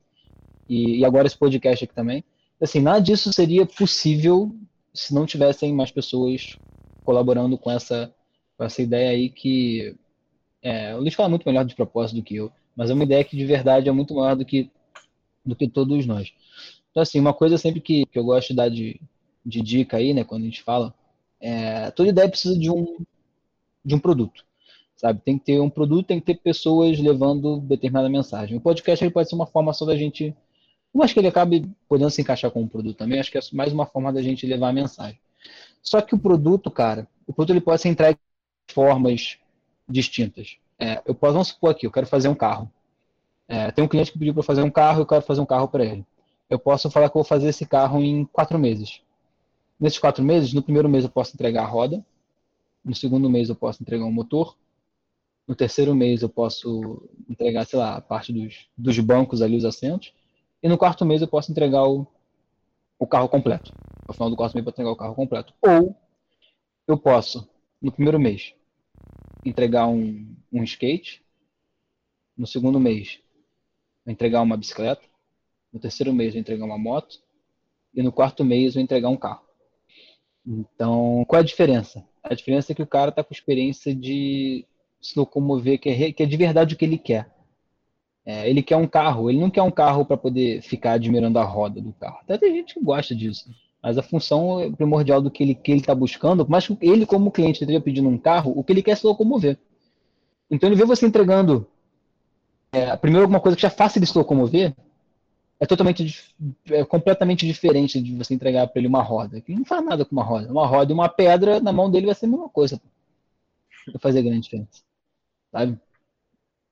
E, 0.68 1.00
e 1.00 1.06
agora 1.06 1.28
esse 1.28 1.38
podcast 1.38 1.84
aqui 1.84 1.94
também. 1.94 2.24
Assim, 2.60 2.82
nada 2.82 3.00
disso 3.00 3.32
seria 3.32 3.66
possível 3.66 4.56
se 4.94 5.14
não 5.14 5.26
tivessem 5.26 5.74
mais 5.74 5.92
pessoas 5.92 6.58
colaborando 7.06 7.58
com 7.58 7.70
essa, 7.70 8.14
com 8.58 8.64
essa 8.64 8.82
ideia 8.82 9.12
aí 9.12 9.30
que 9.30 9.96
é, 10.62 10.96
o 10.96 11.00
Luiz 11.00 11.14
fala 11.14 11.30
muito 11.30 11.46
melhor 11.46 11.64
de 11.64 11.76
propósito 11.76 12.18
do 12.18 12.24
que 12.24 12.36
eu, 12.36 12.52
mas 12.76 12.90
é 12.90 12.94
uma 12.94 13.04
ideia 13.04 13.24
que 13.24 13.38
de 13.38 13.46
verdade 13.46 13.88
é 13.88 13.92
muito 13.92 14.16
maior 14.16 14.36
do 14.36 14.44
que, 14.44 14.70
do 15.46 15.56
que 15.56 15.70
todos 15.70 16.06
nós. 16.06 16.34
Então, 16.90 17.04
assim, 17.04 17.20
uma 17.20 17.34
coisa 17.34 17.58
sempre 17.58 17.80
que, 17.80 18.06
que 18.08 18.18
eu 18.18 18.24
gosto 18.24 18.50
de 18.50 18.56
dar 18.56 18.70
de, 18.70 19.00
de 19.46 19.62
dica 19.62 19.98
aí, 19.98 20.14
né, 20.14 20.24
quando 20.24 20.42
a 20.42 20.46
gente 20.46 20.64
fala, 20.64 20.94
é, 21.40 21.92
toda 21.92 22.10
ideia 22.10 22.30
precisa 22.30 22.58
de 22.58 22.70
um, 22.70 22.98
de 23.84 23.96
um 23.96 24.00
produto, 24.00 24.46
sabe? 24.96 25.22
Tem 25.24 25.38
que 25.38 25.46
ter 25.46 25.60
um 25.60 25.70
produto, 25.70 26.08
tem 26.08 26.20
que 26.20 26.26
ter 26.26 26.36
pessoas 26.42 27.00
levando 27.00 27.60
determinada 27.62 28.10
mensagem. 28.10 28.58
O 28.58 28.62
podcast 28.62 29.04
ele 29.04 29.14
pode 29.14 29.30
ser 29.30 29.36
uma 29.36 29.48
forma 29.48 29.74
só 29.74 29.86
da 29.86 29.96
gente 29.96 30.36
eu 30.94 31.04
acho 31.04 31.14
que 31.14 31.20
ele 31.20 31.28
acabe 31.28 31.70
podendo 31.88 32.10
se 32.10 32.22
encaixar 32.22 32.50
com 32.50 32.62
um 32.62 32.68
produto 32.68 32.98
também. 32.98 33.20
Acho 33.20 33.32
que 33.32 33.38
é 33.38 33.42
mais 33.54 33.72
uma 33.72 33.86
forma 33.86 34.12
da 34.12 34.22
gente 34.22 34.48
levar 34.48 34.70
a 34.70 34.74
mensagem. 34.74 35.20
Só 35.82 36.02
que 36.02 36.16
o 36.16 36.20
produto, 36.20 36.72
cara, 36.72 37.08
o 37.28 37.34
produto 37.34 37.52
ele 37.52 37.62
pode 37.62 37.82
ser 37.82 37.90
entregue 37.90 38.20
de 38.68 38.74
formas 38.74 39.38
distintas. 39.88 40.58
É, 40.80 41.02
eu 41.06 41.14
posso, 41.14 41.34
vamos 41.34 41.48
supor 41.50 41.72
aqui, 41.72 41.86
eu 41.86 41.92
quero 41.92 42.08
fazer 42.08 42.28
um 42.30 42.36
carro. 42.36 42.72
É, 43.48 43.72
tem 43.72 43.86
um 43.86 43.88
cliente 43.88 44.12
que 44.12 44.20
pediu 44.20 44.34
para 44.34 44.44
fazer 44.44 44.64
um 44.64 44.72
carro, 44.72 45.02
eu 45.02 45.06
quero 45.06 45.22
fazer 45.22 45.40
um 45.40 45.46
carro 45.46 45.68
para 45.68 45.86
ele. 45.86 46.06
Eu 46.50 46.60
posso 46.60 46.90
falar 46.90 47.10
que 47.10 47.18
eu 47.18 47.22
vou 47.22 47.28
fazer 47.28 47.50
esse 47.50 47.66
carro 47.66 48.02
em 48.02 48.26
quatro 48.26 48.58
meses. 48.58 49.02
Nesses 49.80 50.00
quatro 50.00 50.24
meses, 50.24 50.54
no 50.54 50.64
primeiro 50.64 50.90
mês 50.90 51.04
eu 51.04 51.10
posso 51.10 51.34
entregar 51.36 51.64
a 51.64 51.68
roda, 51.68 52.04
no 52.84 52.96
segundo 52.96 53.30
mês 53.30 53.50
eu 53.50 53.56
posso 53.56 53.82
entregar 53.82 54.06
o 54.06 54.08
um 54.08 54.12
motor, 54.12 54.58
no 55.48 55.56
terceiro 55.56 55.96
mês 55.96 56.22
eu 56.22 56.30
posso 56.30 57.08
entregar, 57.30 57.66
sei 57.66 57.80
lá, 57.80 57.96
a 57.96 58.02
parte 58.02 58.34
dos, 58.34 58.68
dos 58.78 59.00
bancos 59.00 59.42
ali, 59.42 59.56
os 59.56 59.66
assentos, 59.66 60.14
e 60.62 60.68
no 60.68 60.78
quarto 60.78 61.06
mês 61.06 61.22
eu 61.22 61.28
posso 61.28 61.52
entregar 61.52 61.88
o, 61.88 62.08
o 62.98 63.08
carro 63.08 63.30
completo. 63.30 63.72
No 64.08 64.14
final 64.14 64.30
do 64.30 64.36
quarto 64.36 64.56
mês 64.56 64.66
eu 64.66 64.72
posso 64.72 64.76
entregar 64.76 64.92
o 64.92 64.98
carro 64.98 65.16
completo. 65.16 65.54
Ou 65.62 65.96
eu 66.88 66.98
posso, 66.98 67.48
no 67.82 67.92
primeiro 67.92 68.20
mês, 68.20 68.54
entregar 69.46 69.88
um, 69.88 70.36
um 70.52 70.64
skate. 70.64 71.24
No 72.36 72.46
segundo 72.46 72.80
mês, 72.80 73.20
entregar 74.06 74.42
uma 74.42 74.58
bicicleta. 74.58 75.04
No 75.72 75.80
terceiro 75.80 76.14
mês, 76.14 76.36
entregar 76.36 76.66
uma 76.66 76.78
moto. 76.78 77.20
E 77.94 78.02
no 78.02 78.12
quarto 78.12 78.44
mês, 78.44 78.76
eu 78.76 78.82
entregar 78.82 79.10
um 79.10 79.18
carro. 79.18 79.47
Então, 80.48 81.26
qual 81.28 81.40
é 81.40 81.44
a 81.44 81.46
diferença? 81.46 82.06
A 82.24 82.34
diferença 82.34 82.72
é 82.72 82.76
que 82.76 82.82
o 82.82 82.88
cara 82.88 83.10
está 83.10 83.22
com 83.22 83.34
experiência 83.34 83.94
de 83.94 84.66
se 85.02 85.20
locomover, 85.20 85.78
que 85.80 85.90
é, 85.90 86.12
que 86.14 86.24
é 86.24 86.26
de 86.26 86.38
verdade 86.38 86.74
o 86.74 86.78
que 86.78 86.86
ele 86.86 86.98
quer. 86.98 87.30
É, 88.26 88.50
ele 88.50 88.64
quer 88.64 88.78
um 88.78 88.88
carro, 88.88 89.30
ele 89.30 89.40
não 89.40 89.50
quer 89.50 89.62
um 89.62 89.72
carro 89.72 90.06
para 90.06 90.18
poder 90.18 90.62
ficar 90.62 90.94
admirando 90.94 91.38
a 91.40 91.44
roda 91.44 91.82
do 91.82 91.94
carro. 91.94 92.20
Até 92.22 92.38
tem 92.38 92.56
gente 92.56 92.74
que 92.74 92.84
gosta 92.84 93.14
disso. 93.16 93.50
Mas 93.82 93.98
a 93.98 94.04
função 94.04 94.74
primordial 94.76 95.22
do 95.22 95.30
que 95.30 95.44
ele 95.44 95.56
que 95.56 95.72
ele 95.72 95.80
está 95.82 95.94
buscando, 95.94 96.46
mas 96.48 96.68
ele 96.82 97.06
como 97.06 97.32
cliente 97.32 97.62
esteja 97.62 97.80
pedindo 97.80 98.10
um 98.10 98.18
carro, 98.18 98.54
o 98.56 98.64
que 98.64 98.74
ele 98.74 98.84
quer 98.84 98.92
é 98.92 98.96
se 98.96 99.06
locomover. 99.06 99.58
Então 100.50 100.68
ele 100.68 100.76
vê 100.76 100.84
você 100.84 101.06
entregando 101.06 101.68
é, 102.72 102.96
primeiro 102.98 103.24
alguma 103.26 103.40
coisa 103.40 103.56
que 103.56 103.62
já 103.62 103.70
faça 103.70 103.98
ele 103.98 104.06
se 104.06 104.18
locomover, 104.18 104.76
é 105.60 105.66
totalmente 105.66 106.34
é 106.70 106.86
completamente 106.86 107.46
diferente 107.46 108.02
de 108.02 108.16
você 108.16 108.34
entregar 108.34 108.68
para 108.68 108.80
ele 108.80 108.88
uma 108.88 109.02
roda. 109.02 109.38
Ele 109.38 109.58
não 109.58 109.66
faz 109.66 109.84
nada 109.84 110.06
com 110.06 110.12
uma 110.12 110.24
roda. 110.24 110.52
Uma 110.52 110.68
roda 110.68 110.92
e 110.92 110.94
uma 110.94 111.10
pedra 111.10 111.60
na 111.60 111.72
mão 111.72 111.90
dele 111.90 112.06
vai 112.06 112.16
ser 112.16 112.28
a 112.28 112.30
mesma 112.30 112.50
coisa. 112.50 112.80
Vai 113.88 114.00
fazer 114.00 114.22
grande 114.22 114.42
diferença. 114.42 114.84
Sabe? 115.52 115.80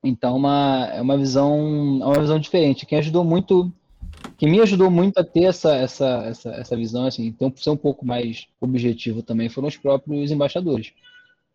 Então, 0.04 0.36
uma, 0.36 0.88
é 0.92 1.00
uma 1.00 1.18
visão, 1.18 2.00
é 2.00 2.06
uma 2.06 2.20
visão 2.20 2.38
diferente. 2.38 2.86
Quem 2.86 2.98
ajudou 2.98 3.24
muito, 3.24 3.72
que 4.36 4.46
me 4.46 4.60
ajudou 4.60 4.88
muito 4.88 5.18
a 5.18 5.24
ter 5.24 5.44
essa, 5.44 5.74
essa, 5.74 6.06
essa, 6.24 6.50
essa 6.50 6.76
visão, 6.76 7.06
assim, 7.06 7.26
então, 7.26 7.52
ser 7.56 7.70
um 7.70 7.76
pouco 7.76 8.06
mais 8.06 8.46
objetivo 8.60 9.22
também, 9.22 9.48
foram 9.48 9.66
os 9.66 9.76
próprios 9.76 10.30
embaixadores. 10.30 10.92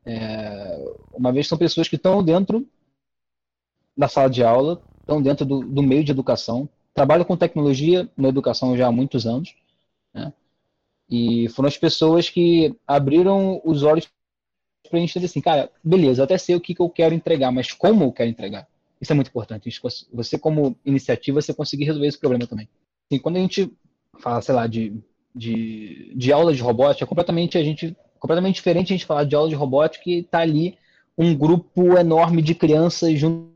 É, 0.05 0.83
uma 1.13 1.31
vez 1.31 1.47
são 1.47 1.57
pessoas 1.57 1.87
que 1.87 1.95
estão 1.95 2.21
dentro 2.21 2.67
da 3.95 4.09
sala 4.09 4.29
de 4.29 4.43
aula, 4.43 4.81
estão 4.99 5.21
dentro 5.21 5.45
do, 5.45 5.61
do 5.61 5.83
meio 5.83 6.03
de 6.03 6.11
educação, 6.11 6.67
trabalham 6.93 7.25
com 7.25 7.37
tecnologia 7.37 8.09
na 8.17 8.29
educação 8.29 8.75
já 8.75 8.87
há 8.87 8.91
muitos 8.91 9.25
anos, 9.25 9.55
né? 10.13 10.33
E 11.09 11.49
foram 11.49 11.67
as 11.67 11.77
pessoas 11.77 12.29
que 12.29 12.73
abriram 12.87 13.61
os 13.65 13.83
olhos 13.83 14.09
para 14.89 14.97
a 14.97 15.01
gente 15.01 15.13
dizer 15.13 15.25
assim, 15.25 15.41
cara, 15.41 15.69
beleza, 15.83 16.23
até 16.23 16.37
sei 16.37 16.55
o 16.55 16.61
que, 16.61 16.73
que 16.73 16.81
eu 16.81 16.89
quero 16.89 17.13
entregar, 17.13 17.51
mas 17.51 17.71
como 17.73 18.03
eu 18.05 18.11
quero 18.11 18.29
entregar? 18.29 18.67
Isso 18.99 19.11
é 19.11 19.15
muito 19.15 19.29
importante. 19.29 19.69
Você, 20.13 20.37
como 20.37 20.77
iniciativa, 20.85 21.41
você 21.41 21.53
conseguir 21.53 21.85
resolver 21.85 22.07
esse 22.07 22.19
problema 22.19 22.47
também. 22.47 22.69
E 23.09 23.19
quando 23.19 23.37
a 23.37 23.39
gente 23.39 23.71
fala, 24.19 24.41
sei 24.41 24.55
lá, 24.55 24.67
de, 24.67 25.01
de, 25.35 26.13
de 26.15 26.31
aula 26.31 26.53
de 26.53 26.61
robótica, 26.61 27.03
é 27.03 27.07
completamente 27.07 27.57
a 27.57 27.63
gente 27.63 27.95
completamente 28.19 28.55
diferente 28.55 28.93
a 28.93 28.95
gente 28.95 29.05
falar 29.05 29.23
de 29.23 29.35
aula 29.35 29.49
de 29.49 29.55
robótica 29.55 30.07
e 30.07 30.21
tá 30.21 30.39
ali 30.39 30.77
um 31.17 31.35
grupo 31.35 31.97
enorme 31.97 32.41
de 32.41 32.53
crianças 32.53 33.19
junto 33.19 33.50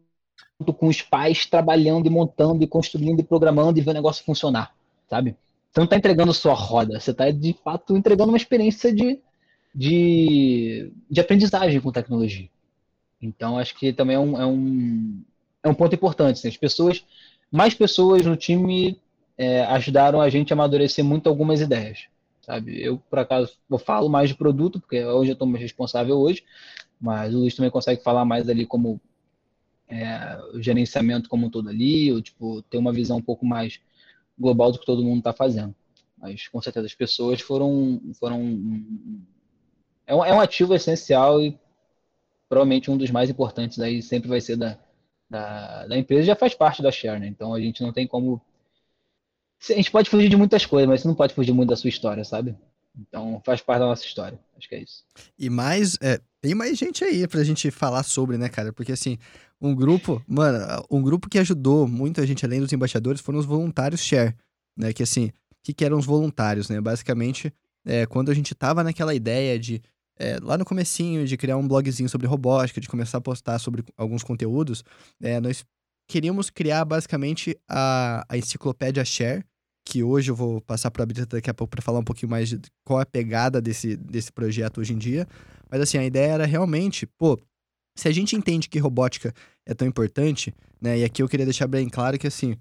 com 0.78 0.88
os 0.88 1.02
pais 1.02 1.46
trabalhando 1.46 2.08
e 2.08 2.10
montando 2.10 2.64
e 2.64 2.68
construindo 2.68 3.20
e 3.20 3.24
programando 3.24 3.78
e 3.78 3.82
ver 3.82 3.92
o 3.92 3.94
negócio 3.94 4.24
funcionar, 4.24 4.74
sabe? 5.10 5.36
Você 5.72 5.80
não 5.80 5.86
está 5.86 5.98
entregando 5.98 6.34
só 6.34 6.52
a 6.52 6.56
roda, 6.56 7.00
você 7.00 7.12
está 7.12 7.30
de 7.30 7.54
fato 7.64 7.98
entregando 7.98 8.32
uma 8.32 8.38
experiência 8.38 8.94
de 8.94 9.20
de, 9.76 10.90
de 11.12 11.20
aprendizagem 11.20 11.82
com 11.82 11.92
tecnologia. 11.92 12.48
Então, 13.22 13.58
acho 13.58 13.76
que 13.76 13.92
também 13.92 14.16
é 14.16 14.20
um, 14.20 14.42
é 14.42 14.46
um, 14.46 15.22
é 15.64 15.68
um 15.68 15.74
ponto 15.74 15.94
importante. 15.94 16.38
Assim, 16.38 16.48
as 16.48 16.58
pessoas, 16.58 17.04
mais 17.52 17.74
pessoas 17.74 18.26
no 18.26 18.38
time 18.38 18.98
é, 19.38 19.64
ajudaram 19.66 20.22
a 20.22 20.30
gente 20.30 20.54
a 20.54 20.56
amadurecer 20.56 21.04
muito 21.04 21.28
algumas 21.28 21.60
ideias. 21.60 22.06
Sabe? 22.42 22.82
Eu, 22.82 23.02
por 23.10 23.20
acaso, 23.20 23.54
eu 23.70 23.78
falo 23.78 24.08
mais 24.08 24.30
de 24.30 24.36
produto, 24.36 24.80
porque 24.80 25.04
hoje 25.04 25.32
eu 25.32 25.34
estou 25.34 25.48
mais 25.48 25.62
responsável 25.62 26.18
hoje, 26.18 26.44
mas 27.02 27.34
o 27.34 27.40
Luiz 27.40 27.56
também 27.56 27.72
consegue 27.72 28.02
falar 28.02 28.24
mais 28.24 28.48
ali 28.48 28.66
como 28.66 29.02
é, 29.88 30.40
o 30.54 30.62
gerenciamento 30.62 31.30
como 31.30 31.48
um 31.48 31.50
todo 31.50 31.70
ali, 31.70 32.12
ou 32.12 32.22
tipo, 32.22 32.62
ter 32.64 32.78
uma 32.78 32.92
visão 32.92 33.18
um 33.18 33.22
pouco 33.22 33.46
mais 33.46 33.80
global 34.38 34.72
do 34.72 34.80
que 34.80 34.86
todo 34.86 35.04
mundo 35.04 35.20
está 35.20 35.34
fazendo. 35.34 35.76
Mas 36.18 36.48
com 36.48 36.62
certeza 36.62 36.86
as 36.86 36.96
pessoas 36.96 37.42
foram, 37.42 38.02
foram 38.20 38.40
é 40.08 40.16
um, 40.16 40.24
é 40.24 40.34
um 40.34 40.40
ativo 40.40 40.74
essencial 40.74 41.42
e 41.42 41.58
provavelmente 42.48 42.90
um 42.90 42.98
dos 42.98 43.12
mais 43.12 43.30
importantes 43.30 43.80
aí 43.80 44.02
sempre 44.02 44.30
vai 44.30 44.40
ser 44.40 44.56
da, 44.56 44.78
da, 45.30 45.88
da 45.88 45.98
empresa, 45.98 46.24
já 46.24 46.36
faz 46.36 46.54
parte 46.54 46.82
da 46.82 46.92
share, 46.92 47.20
né? 47.20 47.28
Então 47.28 47.54
a 47.54 47.60
gente 47.60 47.82
não 47.82 47.92
tem 47.92 48.08
como. 48.08 48.42
A 49.70 49.74
gente 49.74 49.92
pode 49.92 50.10
fugir 50.10 50.30
de 50.30 50.36
muitas 50.36 50.66
coisas, 50.66 50.88
mas 50.88 51.02
você 51.02 51.08
não 51.08 51.16
pode 51.16 51.34
fugir 51.34 51.52
muito 51.52 51.70
da 51.70 51.76
sua 51.76 51.90
história, 51.90 52.24
sabe? 52.24 52.56
Então 52.98 53.42
faz 53.44 53.62
parte 53.62 53.80
da 53.80 53.88
nossa 53.88 54.06
história. 54.06 54.40
Acho 54.58 54.70
que 54.70 54.76
é 54.76 54.82
isso. 54.82 55.04
E 55.38 55.50
mais, 55.50 55.98
é, 56.02 56.20
tem 56.40 56.54
mais 56.54 56.78
gente 56.78 57.04
aí 57.04 57.28
pra 57.28 57.44
gente 57.44 57.72
falar 57.72 58.04
sobre, 58.04 58.38
né, 58.38 58.48
cara? 58.48 58.72
Porque 58.72 58.92
assim, 58.92 59.18
um 59.68 59.76
grupo, 59.76 60.22
mano, 60.28 60.86
um 60.90 61.02
grupo 61.02 61.30
que 61.30 61.40
ajudou 61.40 61.88
muita 61.88 62.26
gente 62.26 62.46
além 62.46 62.60
dos 62.60 62.72
embaixadores 62.72 63.22
foram 63.22 63.40
os 63.40 63.46
voluntários 63.46 64.02
share, 64.02 64.36
né? 64.78 64.94
Que 64.94 65.04
assim, 65.04 65.28
o 65.28 65.32
que, 65.64 65.74
que 65.74 65.84
eram 65.84 65.98
os 65.98 66.06
voluntários, 66.06 66.70
né? 66.70 66.80
Basicamente, 66.80 67.54
é, 67.86 68.06
quando 68.06 68.30
a 68.30 68.34
gente 68.34 68.54
tava 68.54 68.84
naquela 68.84 69.14
ideia 69.14 69.58
de 69.60 69.82
é, 70.18 70.38
lá 70.42 70.58
no 70.58 70.66
comecinho 70.66 71.26
de 71.26 71.36
criar 71.36 71.58
um 71.58 71.68
blogzinho 71.68 72.08
sobre 72.08 72.28
robótica, 72.28 72.80
de 72.80 72.88
começar 72.88 73.18
a 73.18 73.22
postar 73.22 73.60
sobre 73.60 73.84
alguns 73.98 74.24
conteúdos, 74.24 74.84
é, 75.22 75.40
nós 75.40 75.66
queríamos 76.08 76.50
criar 76.50 76.86
basicamente 76.86 77.58
a, 77.70 78.26
a 78.30 78.38
enciclopédia 78.38 79.04
Share, 79.04 79.44
que 79.86 80.04
hoje 80.04 80.32
eu 80.32 80.36
vou 80.36 80.62
passar 80.62 80.90
para 80.90 81.04
a 81.04 81.06
Brita 81.06 81.26
daqui 81.26 81.50
a 81.50 81.54
pouco 81.54 81.72
para 81.72 81.82
falar 81.82 82.00
um 82.00 82.04
pouquinho 82.04 82.30
mais 82.30 82.50
de 82.50 82.60
qual 82.84 83.00
é 83.00 83.04
a 83.04 83.06
pegada 83.06 83.62
desse, 83.62 83.96
desse 83.96 84.32
projeto 84.32 84.80
hoje 84.80 84.94
em 84.94 84.98
dia. 84.98 85.28
Mas 85.70 85.82
assim, 85.82 85.98
a 85.98 86.06
ideia 86.06 86.32
era 86.32 86.46
realmente, 86.46 87.06
pô, 87.06 87.40
se 87.96 88.08
a 88.08 88.12
gente 88.12 88.36
entende 88.36 88.68
que 88.68 88.80
robótica 88.80 89.34
é 89.66 89.74
tão 89.74 89.88
importante, 89.88 90.54
né? 90.82 91.00
E 91.00 91.04
aqui 91.04 91.24
eu 91.24 91.30
queria 91.30 91.46
deixar 91.46 91.68
bem 91.68 91.88
claro 91.90 92.18
que 92.20 92.28
assim, 92.28 92.58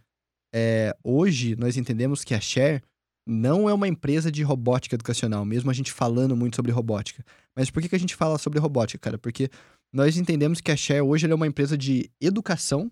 é, 0.55 0.97
hoje 1.03 1.57
nós 1.57 1.77
entendemos 1.77 2.25
que 2.25 2.35
a 2.35 2.41
Share 2.41 2.83
não 3.27 3.69
é 3.69 3.75
uma 3.75 3.89
empresa 3.89 4.31
de 4.31 4.43
robótica 4.43 4.95
educacional, 4.95 5.45
mesmo 5.45 5.71
a 5.71 5.75
gente 5.75 5.91
falando 5.91 6.37
muito 6.37 6.57
sobre 6.57 6.71
robótica. 6.71 7.25
Mas 7.57 7.71
por 7.71 7.83
que, 7.83 7.89
que 7.89 7.97
a 7.97 8.01
gente 8.01 8.15
fala 8.15 8.39
sobre 8.39 8.59
robótica, 8.59 8.99
cara? 8.99 9.19
Porque 9.19 9.49
nós 9.93 10.17
entendemos 10.17 10.61
que 10.61 10.71
a 10.71 10.77
Share 10.77 11.01
hoje 11.01 11.29
é 11.31 11.35
uma 11.35 11.47
empresa 11.47 11.77
de 11.77 12.11
educação, 12.21 12.91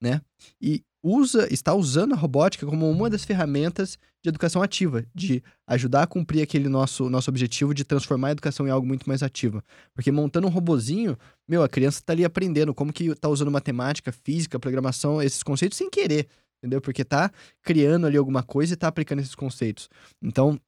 né? 0.00 0.20
E 0.60 0.82
usa, 1.02 1.52
está 1.52 1.74
usando 1.74 2.12
a 2.12 2.16
robótica 2.16 2.66
como 2.66 2.90
uma 2.90 3.08
das 3.08 3.24
ferramentas 3.24 3.98
de 4.22 4.28
educação 4.28 4.62
ativa, 4.62 5.04
de 5.14 5.42
ajudar 5.66 6.02
a 6.02 6.06
cumprir 6.06 6.42
aquele 6.42 6.68
nosso, 6.68 7.08
nosso 7.08 7.30
objetivo 7.30 7.72
de 7.72 7.84
transformar 7.84 8.28
a 8.28 8.32
educação 8.32 8.66
em 8.66 8.70
algo 8.70 8.86
muito 8.86 9.08
mais 9.08 9.22
ativo. 9.22 9.62
Porque 9.94 10.12
montando 10.12 10.46
um 10.46 10.50
robozinho, 10.50 11.16
meu, 11.48 11.62
a 11.62 11.68
criança 11.68 12.00
está 12.00 12.12
ali 12.12 12.24
aprendendo 12.24 12.74
como 12.74 12.92
que 12.92 13.04
está 13.04 13.28
usando 13.28 13.50
matemática, 13.50 14.12
física, 14.12 14.58
programação, 14.58 15.22
esses 15.22 15.42
conceitos 15.42 15.78
sem 15.78 15.88
querer 15.88 16.28
entendeu? 16.60 16.80
Porque 16.80 17.04
tá 17.04 17.30
criando 17.62 18.06
ali 18.06 18.16
alguma 18.16 18.42
coisa 18.42 18.74
e 18.74 18.76
tá 18.76 18.88
aplicando 18.88 19.20
esses 19.20 19.34
conceitos. 19.34 19.88
Então. 20.22 20.60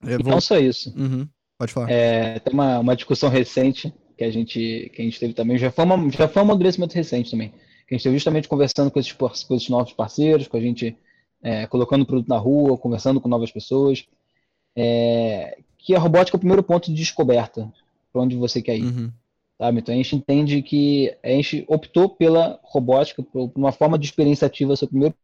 Vou... 0.00 0.32
Não 0.32 0.40
só 0.40 0.58
isso. 0.58 0.92
Uhum. 0.96 1.26
Pode 1.58 1.72
falar. 1.72 1.90
É, 1.90 2.38
tem 2.40 2.52
uma, 2.52 2.80
uma 2.80 2.96
discussão 2.96 3.30
recente 3.30 3.92
que 4.18 4.24
a 4.24 4.30
gente 4.30 4.90
que 4.94 5.02
a 5.02 5.04
gente 5.04 5.18
teve 5.18 5.32
também, 5.32 5.58
já 5.58 5.70
foi, 5.70 5.84
uma, 5.84 6.10
já 6.10 6.28
foi 6.28 6.42
um 6.42 6.46
amadurecimento 6.46 6.94
recente 6.94 7.30
também, 7.30 7.52
que 7.86 7.94
a 7.94 7.96
gente 7.96 8.04
teve 8.04 8.16
justamente 8.16 8.48
conversando 8.48 8.90
com 8.90 8.98
esses, 8.98 9.12
com 9.12 9.54
esses 9.54 9.68
novos 9.68 9.92
parceiros, 9.92 10.48
com 10.48 10.56
a 10.56 10.60
gente 10.60 10.96
é, 11.42 11.66
colocando 11.66 12.02
o 12.02 12.06
produto 12.06 12.28
na 12.28 12.38
rua, 12.38 12.76
conversando 12.76 13.20
com 13.20 13.28
novas 13.28 13.50
pessoas, 13.50 14.06
é, 14.74 15.58
que 15.78 15.94
a 15.94 15.98
robótica 15.98 16.36
é 16.36 16.38
o 16.38 16.40
primeiro 16.40 16.62
ponto 16.62 16.90
de 16.90 16.96
descoberta 16.96 17.72
para 18.12 18.22
onde 18.22 18.34
você 18.36 18.60
quer 18.60 18.76
ir. 18.76 18.84
Uhum. 18.84 19.12
Sabe? 19.58 19.78
Então 19.78 19.94
a 19.94 19.96
gente 19.96 20.16
entende 20.16 20.62
que 20.62 21.16
a 21.22 21.28
gente 21.28 21.64
optou 21.68 22.08
pela 22.08 22.58
robótica, 22.62 23.22
por 23.22 23.50
uma 23.54 23.72
forma 23.72 23.98
de 23.98 24.06
experiência 24.06 24.46
ativa, 24.46 24.76
seu 24.76 24.88
primeiro 24.88 25.14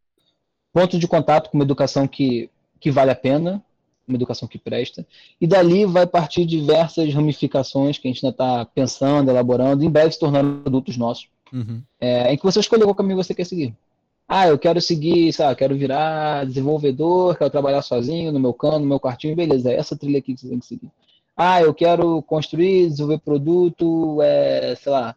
ponto 0.72 0.98
de 0.98 1.06
contato 1.06 1.50
com 1.50 1.58
uma 1.58 1.64
educação 1.64 2.06
que, 2.06 2.48
que 2.80 2.90
vale 2.90 3.10
a 3.10 3.16
pena, 3.16 3.62
uma 4.06 4.16
educação 4.16 4.48
que 4.48 4.58
presta, 4.58 5.06
e 5.40 5.46
dali 5.46 5.84
vai 5.84 6.06
partir 6.06 6.44
diversas 6.44 7.12
ramificações 7.12 7.98
que 7.98 8.08
a 8.08 8.10
gente 8.10 8.24
ainda 8.24 8.34
está 8.34 8.64
pensando, 8.64 9.30
elaborando, 9.30 9.84
em 9.84 9.90
breve 9.90 10.12
se 10.12 10.18
tornando 10.18 10.62
adultos 10.66 10.96
nossos, 10.96 11.28
uhum. 11.52 11.82
é, 12.00 12.32
em 12.32 12.36
que 12.36 12.42
você 12.42 12.60
escolheu 12.60 12.86
qual 12.86 12.94
caminho 12.94 13.16
você 13.16 13.34
quer 13.34 13.44
seguir. 13.44 13.74
Ah, 14.28 14.48
eu 14.48 14.58
quero 14.58 14.80
seguir, 14.80 15.32
sabe, 15.32 15.56
quero 15.56 15.76
virar 15.76 16.46
desenvolvedor, 16.46 17.36
quero 17.36 17.50
trabalhar 17.50 17.82
sozinho 17.82 18.32
no 18.32 18.40
meu 18.40 18.54
cano, 18.54 18.80
no 18.80 18.86
meu 18.86 19.00
quartinho, 19.00 19.36
beleza, 19.36 19.70
é 19.70 19.76
essa 19.76 19.96
trilha 19.96 20.18
aqui 20.18 20.34
que 20.34 20.40
você 20.40 20.48
tem 20.48 20.58
que 20.58 20.66
seguir. 20.66 20.90
Ah, 21.36 21.60
eu 21.60 21.74
quero 21.74 22.22
construir, 22.22 22.88
desenvolver 22.88 23.18
produto, 23.18 24.20
é, 24.22 24.74
sei 24.76 24.92
lá, 24.92 25.14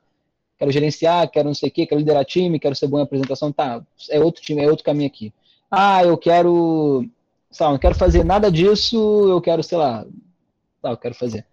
quero 0.58 0.72
gerenciar, 0.72 1.30
quero 1.30 1.48
não 1.48 1.56
sei 1.56 1.70
o 1.70 1.72
quê, 1.72 1.86
quero 1.86 2.00
liderar 2.00 2.26
time, 2.26 2.60
quero 2.60 2.76
ser 2.76 2.88
bom 2.88 3.00
em 3.00 3.04
apresentação, 3.04 3.52
tá, 3.52 3.82
é 4.10 4.20
outro 4.20 4.42
time, 4.42 4.62
é 4.62 4.70
outro 4.70 4.84
caminho 4.84 5.08
aqui 5.08 5.34
ah, 5.70 6.04
eu 6.04 6.18
quero, 6.18 7.06
sei 7.52 7.66
lá, 7.66 7.72
não 7.72 7.80
quero 7.80 7.96
fazer 7.96 8.24
nada 8.24 8.52
disso, 8.52 8.98
eu 9.30 9.42
quero, 9.42 9.64
sei 9.64 9.78
lá, 9.78 10.06
tá, 10.82 10.92
eu 10.92 10.98
quero 10.98 11.16
fazer. 11.16 11.46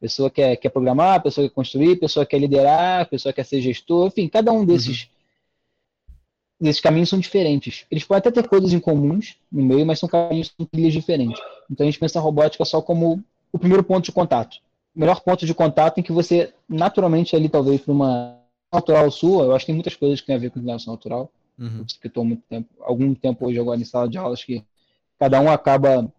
Pessoa 0.00 0.30
quer, 0.30 0.56
quer 0.56 0.68
programar, 0.68 1.22
pessoa 1.22 1.48
quer 1.48 1.54
construir, 1.54 1.96
pessoa 1.96 2.26
quer 2.26 2.38
liderar, 2.38 3.08
pessoa 3.08 3.32
quer 3.32 3.44
ser 3.44 3.60
gestor, 3.60 4.08
enfim, 4.08 4.28
cada 4.28 4.52
um 4.52 4.64
desses, 4.64 5.02
uhum. 5.02 6.14
desses 6.60 6.80
caminhos 6.80 7.08
são 7.08 7.18
diferentes. 7.18 7.86
Eles 7.90 8.04
podem 8.04 8.18
até 8.18 8.30
ter 8.30 8.48
coisas 8.48 8.72
em 8.72 8.80
comuns 8.80 9.36
no 9.50 9.64
meio, 9.64 9.86
mas 9.86 9.98
são 9.98 10.08
caminhos, 10.08 10.52
são 10.56 10.66
trilhas 10.66 10.92
diferentes. 10.92 11.40
Então 11.70 11.84
a 11.84 11.90
gente 11.90 11.98
pensa 11.98 12.18
a 12.18 12.22
robótica 12.22 12.64
só 12.64 12.82
como 12.82 13.22
o 13.52 13.58
primeiro 13.58 13.82
ponto 13.82 14.04
de 14.04 14.12
contato. 14.12 14.58
O 14.94 15.00
melhor 15.00 15.20
ponto 15.20 15.46
de 15.46 15.54
contato 15.54 15.98
em 15.98 16.02
que 16.02 16.12
você, 16.12 16.52
naturalmente, 16.68 17.34
ali, 17.34 17.48
talvez, 17.48 17.80
para 17.80 17.92
uma 17.92 18.38
natural 18.72 19.10
sua, 19.10 19.44
eu 19.44 19.54
acho 19.54 19.64
que 19.64 19.72
tem 19.72 19.74
muitas 19.74 19.94
coisas 19.94 20.20
que 20.20 20.26
tem 20.26 20.36
a 20.36 20.38
ver 20.38 20.50
com 20.50 20.58
inclinação 20.58 20.92
natural, 20.92 21.30
Uhum. 21.58 21.78
Eu 21.78 22.08
estou 22.08 22.24
muito 22.24 22.42
tempo, 22.48 22.68
algum 22.80 23.14
tempo 23.14 23.46
hoje 23.46 23.58
agora 23.58 23.80
em 23.80 23.84
sala 23.84 24.08
de 24.08 24.18
aulas 24.18 24.44
que 24.44 24.64
cada 25.18 25.40
um 25.40 25.50
acaba, 25.50 26.12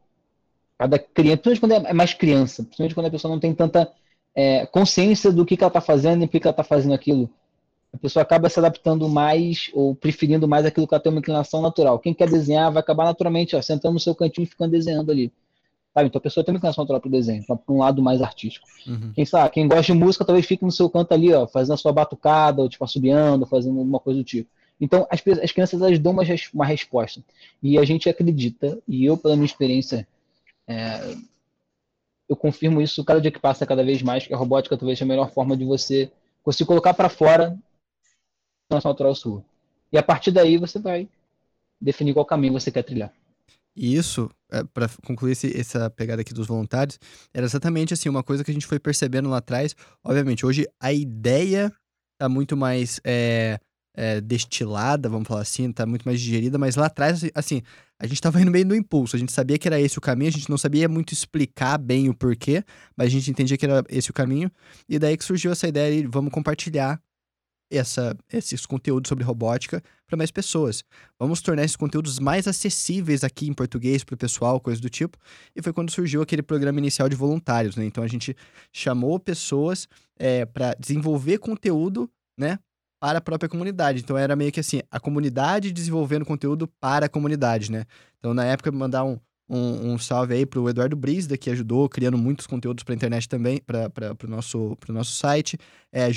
cada 0.78 1.00
criança, 1.00 1.38
principalmente 1.38 1.82
quando 1.82 1.88
é 1.88 1.94
mais 1.94 2.14
criança, 2.14 2.64
principalmente 2.64 2.94
quando 2.94 3.06
a 3.08 3.12
pessoa 3.12 3.34
não 3.34 3.40
tem 3.40 3.54
tanta 3.54 3.92
é, 4.36 4.66
consciência 4.68 5.32
do 5.32 5.46
que, 5.46 5.58
que 5.58 5.64
ela 5.64 5.70
está 5.70 5.82
fazendo 5.82 6.24
e 6.24 6.28
por 6.28 6.40
que 6.40 6.48
ela 6.48 6.52
está 6.52 6.64
fazendo 6.64 6.94
aquilo. 6.94 7.30
A 7.92 7.98
pessoa 7.98 8.22
acaba 8.22 8.50
se 8.50 8.60
adaptando 8.60 9.10
mais 9.10 9.72
ou 9.74 9.96
preferindo 9.96 10.48
mais 10.48 10.66
aquilo 10.66 10.88
que 10.88 10.94
ela 10.94 11.02
tem 11.02 11.12
uma 11.12 11.20
inclinação 11.20 11.62
natural. 11.62 11.98
Quem 11.98 12.14
quer 12.14 12.30
desenhar 12.30 12.72
vai 12.72 12.82
acabar 12.82 13.06
naturalmente 13.06 13.56
ó, 13.56 13.62
sentando 13.62 13.94
no 13.94 14.00
seu 14.00 14.14
cantinho 14.14 14.44
e 14.44 14.48
ficando 14.48 14.72
desenhando 14.72 15.12
ali. 15.12 15.32
Sabe? 15.94 16.10
Então 16.10 16.20
a 16.20 16.22
pessoa 16.22 16.44
tem 16.44 16.54
uma 16.54 16.58
inclinação 16.58 16.84
natural 16.84 17.02
para 17.02 17.08
o 17.08 17.12
desenho, 17.12 17.44
para 17.44 17.58
um 17.70 17.80
lado 17.80 18.04
mais 18.04 18.22
artístico. 18.22 18.68
Uhum. 18.86 19.14
Quem 19.16 19.26
sabe, 19.26 19.50
quem 19.52 19.68
gosta 19.68 19.92
de 19.92 19.98
música 19.98 20.24
talvez 20.24 20.46
fique 20.46 20.64
no 20.64 20.72
seu 20.72 20.88
canto 20.90 21.12
ali, 21.14 21.34
ó, 21.34 21.48
fazendo 21.48 21.74
a 21.74 21.78
sua 21.78 21.92
batucada, 21.92 22.62
ou 22.62 22.70
tipo 22.70 22.84
assobiando, 22.84 23.48
fazendo 23.48 23.80
alguma 23.80 24.00
coisa 24.00 24.20
do 24.20 24.24
tipo. 24.24 24.48
Então, 24.80 25.08
as, 25.10 25.24
as 25.42 25.52
crianças 25.52 25.82
elas 25.82 25.98
dão 25.98 26.12
uma, 26.12 26.24
uma 26.54 26.66
resposta. 26.66 27.24
E 27.64 27.80
a 27.80 27.84
gente 27.84 28.08
acredita, 28.08 28.78
e 28.88 29.06
eu, 29.06 29.18
pela 29.18 29.36
minha 29.36 29.48
experiência, 29.48 30.08
é, 30.68 31.16
eu 32.28 32.36
confirmo 32.36 32.82
isso 32.82 33.04
cada 33.04 33.22
dia 33.22 33.32
que 33.32 33.40
passa, 33.40 33.66
cada 33.66 33.84
vez 33.84 34.02
mais, 34.02 34.28
que 34.28 34.34
a 34.34 34.38
robótica 34.38 34.78
talvez 34.78 34.98
seja 34.98 35.06
a 35.06 35.08
melhor 35.08 35.32
forma 35.32 35.56
de 35.56 35.64
você 35.64 36.12
conseguir 36.44 36.68
colocar 36.68 36.94
para 36.94 37.10
fora 37.10 37.58
a 38.70 38.76
nossa 38.76 38.90
natural 38.90 39.16
sua. 39.16 39.44
E 39.92 39.98
a 39.98 40.04
partir 40.04 40.32
daí 40.32 40.58
você 40.58 40.80
vai 40.80 41.08
definir 41.80 42.14
qual 42.14 42.26
caminho 42.26 42.54
você 42.54 42.72
quer 42.72 42.84
trilhar. 42.84 43.14
E 43.76 43.96
isso, 43.96 44.30
é, 44.52 44.64
para 44.64 44.90
concluir 45.06 45.34
esse, 45.34 45.56
essa 45.58 45.90
pegada 45.90 46.22
aqui 46.22 46.34
dos 46.34 46.48
voluntários, 46.48 47.00
era 47.32 47.46
exatamente 47.46 47.94
assim, 47.94 48.10
uma 48.10 48.24
coisa 48.24 48.44
que 48.44 48.50
a 48.50 48.54
gente 48.54 48.66
foi 48.66 48.80
percebendo 48.80 49.30
lá 49.30 49.38
atrás. 49.38 49.76
Obviamente, 50.04 50.46
hoje 50.46 50.68
a 50.80 50.92
ideia 50.92 51.72
está 52.14 52.28
muito 52.28 52.58
mais 52.58 53.00
é, 53.06 53.60
é, 53.96 54.20
destilada, 54.20 55.08
vamos 55.08 55.28
falar 55.28 55.42
assim, 55.42 55.72
tá 55.72 55.86
muito 55.86 56.06
mais 56.06 56.20
digerida, 56.20 56.58
mas 56.58 56.76
lá 56.76 56.88
atrás, 56.88 57.22
assim, 57.36 57.62
a 58.00 58.06
gente 58.06 58.22
tava 58.22 58.42
indo 58.42 58.52
meio 58.52 58.66
no 58.66 58.76
impulso, 58.76 59.16
a 59.16 59.20
gente 59.20 59.32
sabia 59.32 59.58
que 59.58 59.68
era 59.68 59.80
esse 59.80 59.98
o 59.98 60.02
caminho, 60.02 60.30
a 60.30 60.32
gente 60.32 60.50
não 60.50 60.58
sabia 60.58 60.88
muito 60.88 61.14
explicar 61.14 61.78
bem 61.78 62.10
o 62.10 62.14
porquê, 62.14 62.64
mas 62.96 63.08
a 63.08 63.10
gente 63.10 63.32
entendia 63.32 63.58
que 63.58 63.66
era 63.66 63.84
esse 63.90 64.12
o 64.12 64.14
caminho, 64.14 64.52
e 64.88 65.00
daí 65.00 65.18
que 65.18 65.24
surgiu 65.24 65.52
essa 65.52 65.68
ideia 65.68 66.02
de 66.02 66.08
vamos 66.08 66.32
compartilhar 66.32 67.02
essa, 67.70 68.16
esses 68.32 68.66
conteúdos 68.66 69.10
sobre 69.10 69.24
robótica 69.24 69.84
para 70.06 70.18
mais 70.18 70.32
pessoas. 70.32 70.84
Vamos 71.20 71.42
tornar 71.42 71.64
esses 71.64 71.76
conteúdos 71.76 72.20
mais 72.20 72.48
acessíveis 72.48 73.24
aqui 73.24 73.48
em 73.48 73.54
português 73.54 74.04
para 74.04 74.16
o 74.16 74.18
pessoal, 74.18 74.60
coisa 74.60 74.82
do 74.82 74.90
tipo. 74.90 75.18
E 75.56 75.62
foi 75.62 75.74
quando 75.74 75.92
surgiu 75.92 76.22
aquele 76.22 76.42
programa 76.42 76.80
inicial 76.80 77.10
de 77.10 77.16
voluntários, 77.16 77.76
né? 77.76 77.86
Então 77.86 78.04
a 78.04 78.08
gente 78.08 78.36
chamou 78.72 79.20
pessoas 79.20 79.88
é, 80.18 80.46
para 80.46 80.74
desenvolver 80.80 81.40
conteúdo, 81.40 82.10
né? 82.38 82.58
Para 83.00 83.20
a 83.20 83.22
própria 83.22 83.50
comunidade. 83.50 84.02
Então 84.02 84.18
era 84.18 84.36
meio 84.36 84.52
que 84.52 84.60
assim, 84.60 84.82
a 84.90 85.00
comunidade 85.00 85.72
desenvolvendo 85.72 86.26
conteúdo 86.26 86.68
para 86.80 87.06
a 87.06 87.10
comunidade, 87.10 87.72
né? 87.72 87.86
Então 88.20 88.34
na 88.34 88.46
época 88.46 88.72
mandar 88.72 89.04
um, 89.04 89.18
um, 89.50 89.94
um 89.94 89.98
salve 89.98 90.34
aí 90.34 90.46
pro 90.46 90.68
Eduardo 90.70 90.96
Brisda, 90.96 91.38
que 91.38 91.50
ajudou 91.50 91.88
criando 91.88 92.18
muitos 92.18 92.46
conteúdos 92.46 92.84
para 92.84 92.94
a 92.94 92.96
internet 92.96 93.30
também, 93.30 93.62
para 93.66 94.16
o 94.24 94.28
nosso, 94.28 94.78
nosso 94.90 95.12
site. 95.14 95.58
É, 95.92 96.10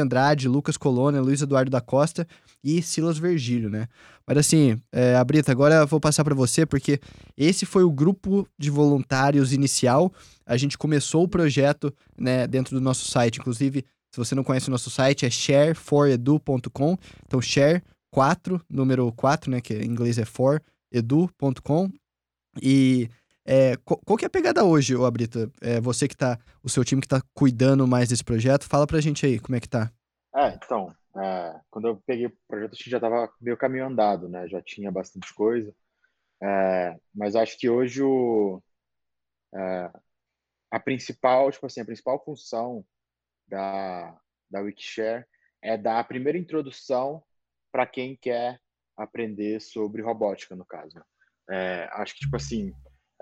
Andrade, 0.00 0.48
Lucas 0.48 0.76
Colônia, 0.76 1.20
Luiz 1.20 1.42
Eduardo 1.42 1.70
da 1.70 1.80
Costa 1.80 2.26
e 2.62 2.80
Silas 2.80 3.18
Vergílio, 3.18 3.68
né? 3.68 3.88
Mas 4.26 4.38
assim, 4.38 4.80
é, 4.92 5.22
Brita, 5.24 5.50
agora 5.50 5.76
eu 5.76 5.86
vou 5.86 6.00
passar 6.00 6.24
para 6.24 6.34
você, 6.34 6.64
porque 6.64 7.00
esse 7.36 7.66
foi 7.66 7.82
o 7.82 7.90
grupo 7.90 8.46
de 8.58 8.70
voluntários 8.70 9.52
inicial. 9.52 10.12
A 10.44 10.56
gente 10.56 10.78
começou 10.78 11.24
o 11.24 11.28
projeto 11.28 11.92
né, 12.18 12.46
dentro 12.46 12.76
do 12.76 12.80
nosso 12.80 13.10
site, 13.10 13.38
inclusive 13.38 13.84
se 14.16 14.18
você 14.18 14.34
não 14.34 14.42
conhece 14.42 14.68
o 14.68 14.70
nosso 14.70 14.88
site, 14.88 15.26
é 15.26 15.30
shareforedu.com. 15.30 16.96
Então, 17.26 17.40
share 17.42 17.82
4, 18.10 18.64
número 18.68 19.12
4, 19.12 19.50
né? 19.50 19.60
Que 19.60 19.74
em 19.74 19.84
inglês 19.84 20.16
é 20.16 20.24
for, 20.24 20.62
edu.com. 20.90 21.90
E 22.62 23.10
é, 23.44 23.76
qual, 23.84 24.00
qual, 24.06 24.16
que 24.16 24.24
é 24.24 24.28
a 24.28 24.30
pegada 24.30 24.64
hoje, 24.64 24.96
ô 24.96 25.04
Abrita? 25.04 25.52
É, 25.60 25.82
você 25.82 26.08
que 26.08 26.16
tá, 26.16 26.38
o 26.62 26.68
seu 26.70 26.82
time 26.82 27.02
que 27.02 27.08
tá 27.08 27.20
cuidando 27.34 27.86
mais 27.86 28.08
desse 28.08 28.24
projeto, 28.24 28.64
fala 28.64 28.86
pra 28.86 29.02
gente 29.02 29.26
aí, 29.26 29.38
como 29.38 29.54
é 29.54 29.60
que 29.60 29.68
tá? 29.68 29.92
É, 30.34 30.54
então, 30.54 30.94
é, 31.18 31.60
quando 31.70 31.88
eu 31.88 32.02
peguei 32.06 32.26
o 32.26 32.36
projeto, 32.48 32.72
a 32.72 32.76
gente 32.76 32.90
já 32.90 32.98
tava 32.98 33.30
meio 33.38 33.56
caminho 33.58 33.86
andado, 33.86 34.30
né? 34.30 34.48
Já 34.48 34.62
tinha 34.62 34.90
bastante 34.90 35.34
coisa. 35.34 35.74
É, 36.42 36.96
mas 37.14 37.36
acho 37.36 37.58
que 37.58 37.68
hoje 37.68 38.02
o, 38.02 38.62
é, 39.54 39.90
a 40.70 40.80
principal, 40.80 41.52
tipo 41.52 41.66
assim, 41.66 41.80
a 41.80 41.84
principal 41.84 42.22
função 42.24 42.82
da, 43.48 44.18
da 44.50 44.60
Wikishare 44.60 45.24
é 45.62 45.76
dar 45.76 45.98
a 45.98 46.04
primeira 46.04 46.38
introdução 46.38 47.22
para 47.72 47.86
quem 47.86 48.16
quer 48.16 48.60
aprender 48.96 49.60
sobre 49.60 50.02
robótica, 50.02 50.56
no 50.56 50.64
caso. 50.64 51.02
É, 51.50 51.88
acho 51.92 52.14
que, 52.14 52.20
tipo 52.20 52.36
assim, 52.36 52.72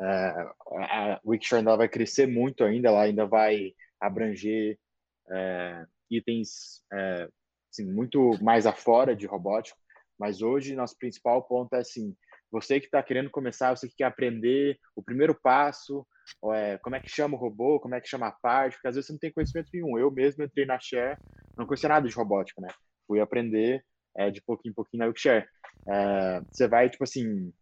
é, 0.00 0.06
a 0.06 1.20
Wikishare 1.24 1.60
ainda 1.60 1.76
vai 1.76 1.88
crescer 1.88 2.26
muito 2.26 2.64
ainda, 2.64 2.88
ela 2.88 3.02
ainda 3.02 3.26
vai 3.26 3.74
abranger 4.00 4.78
é, 5.30 5.86
itens 6.10 6.82
é, 6.92 7.28
assim, 7.70 7.90
muito 7.90 8.38
mais 8.42 8.66
afora 8.66 9.16
de 9.16 9.26
robótica, 9.26 9.78
mas 10.18 10.42
hoje 10.42 10.76
nosso 10.76 10.96
principal 10.96 11.42
ponto 11.42 11.74
é 11.74 11.80
assim, 11.80 12.16
você 12.50 12.78
que 12.78 12.86
está 12.86 13.02
querendo 13.02 13.30
começar, 13.30 13.76
você 13.76 13.88
que 13.88 13.96
quer 13.96 14.04
aprender 14.04 14.78
o 14.94 15.02
primeiro 15.02 15.34
passo, 15.34 16.06
é, 16.54 16.78
como 16.78 16.96
é 16.96 17.00
que 17.00 17.08
chama 17.08 17.36
o 17.36 17.38
robô, 17.38 17.80
como 17.80 17.94
é 17.94 18.00
que 18.00 18.08
chama 18.08 18.28
a 18.28 18.32
parte, 18.32 18.74
porque 18.74 18.88
às 18.88 18.94
vezes 18.94 19.06
você 19.06 19.12
não 19.12 19.20
tem 19.20 19.32
conhecimento 19.32 19.68
nenhum. 19.72 19.98
Eu 19.98 20.10
mesmo 20.10 20.44
entrei 20.44 20.66
na 20.66 20.78
Share, 20.78 21.18
não 21.56 21.66
conhecia 21.66 21.88
nada 21.88 22.08
de 22.08 22.14
robótica, 22.14 22.60
né? 22.60 22.68
Fui 23.06 23.20
aprender 23.20 23.84
é, 24.16 24.30
de 24.30 24.40
pouquinho 24.42 24.72
em 24.72 24.74
pouquinho 24.74 25.00
na 25.00 25.06
Wikshare. 25.06 25.46
É, 25.88 26.40
você 26.50 26.68
vai, 26.68 26.88
tipo 26.88 27.04
assim, 27.04 27.52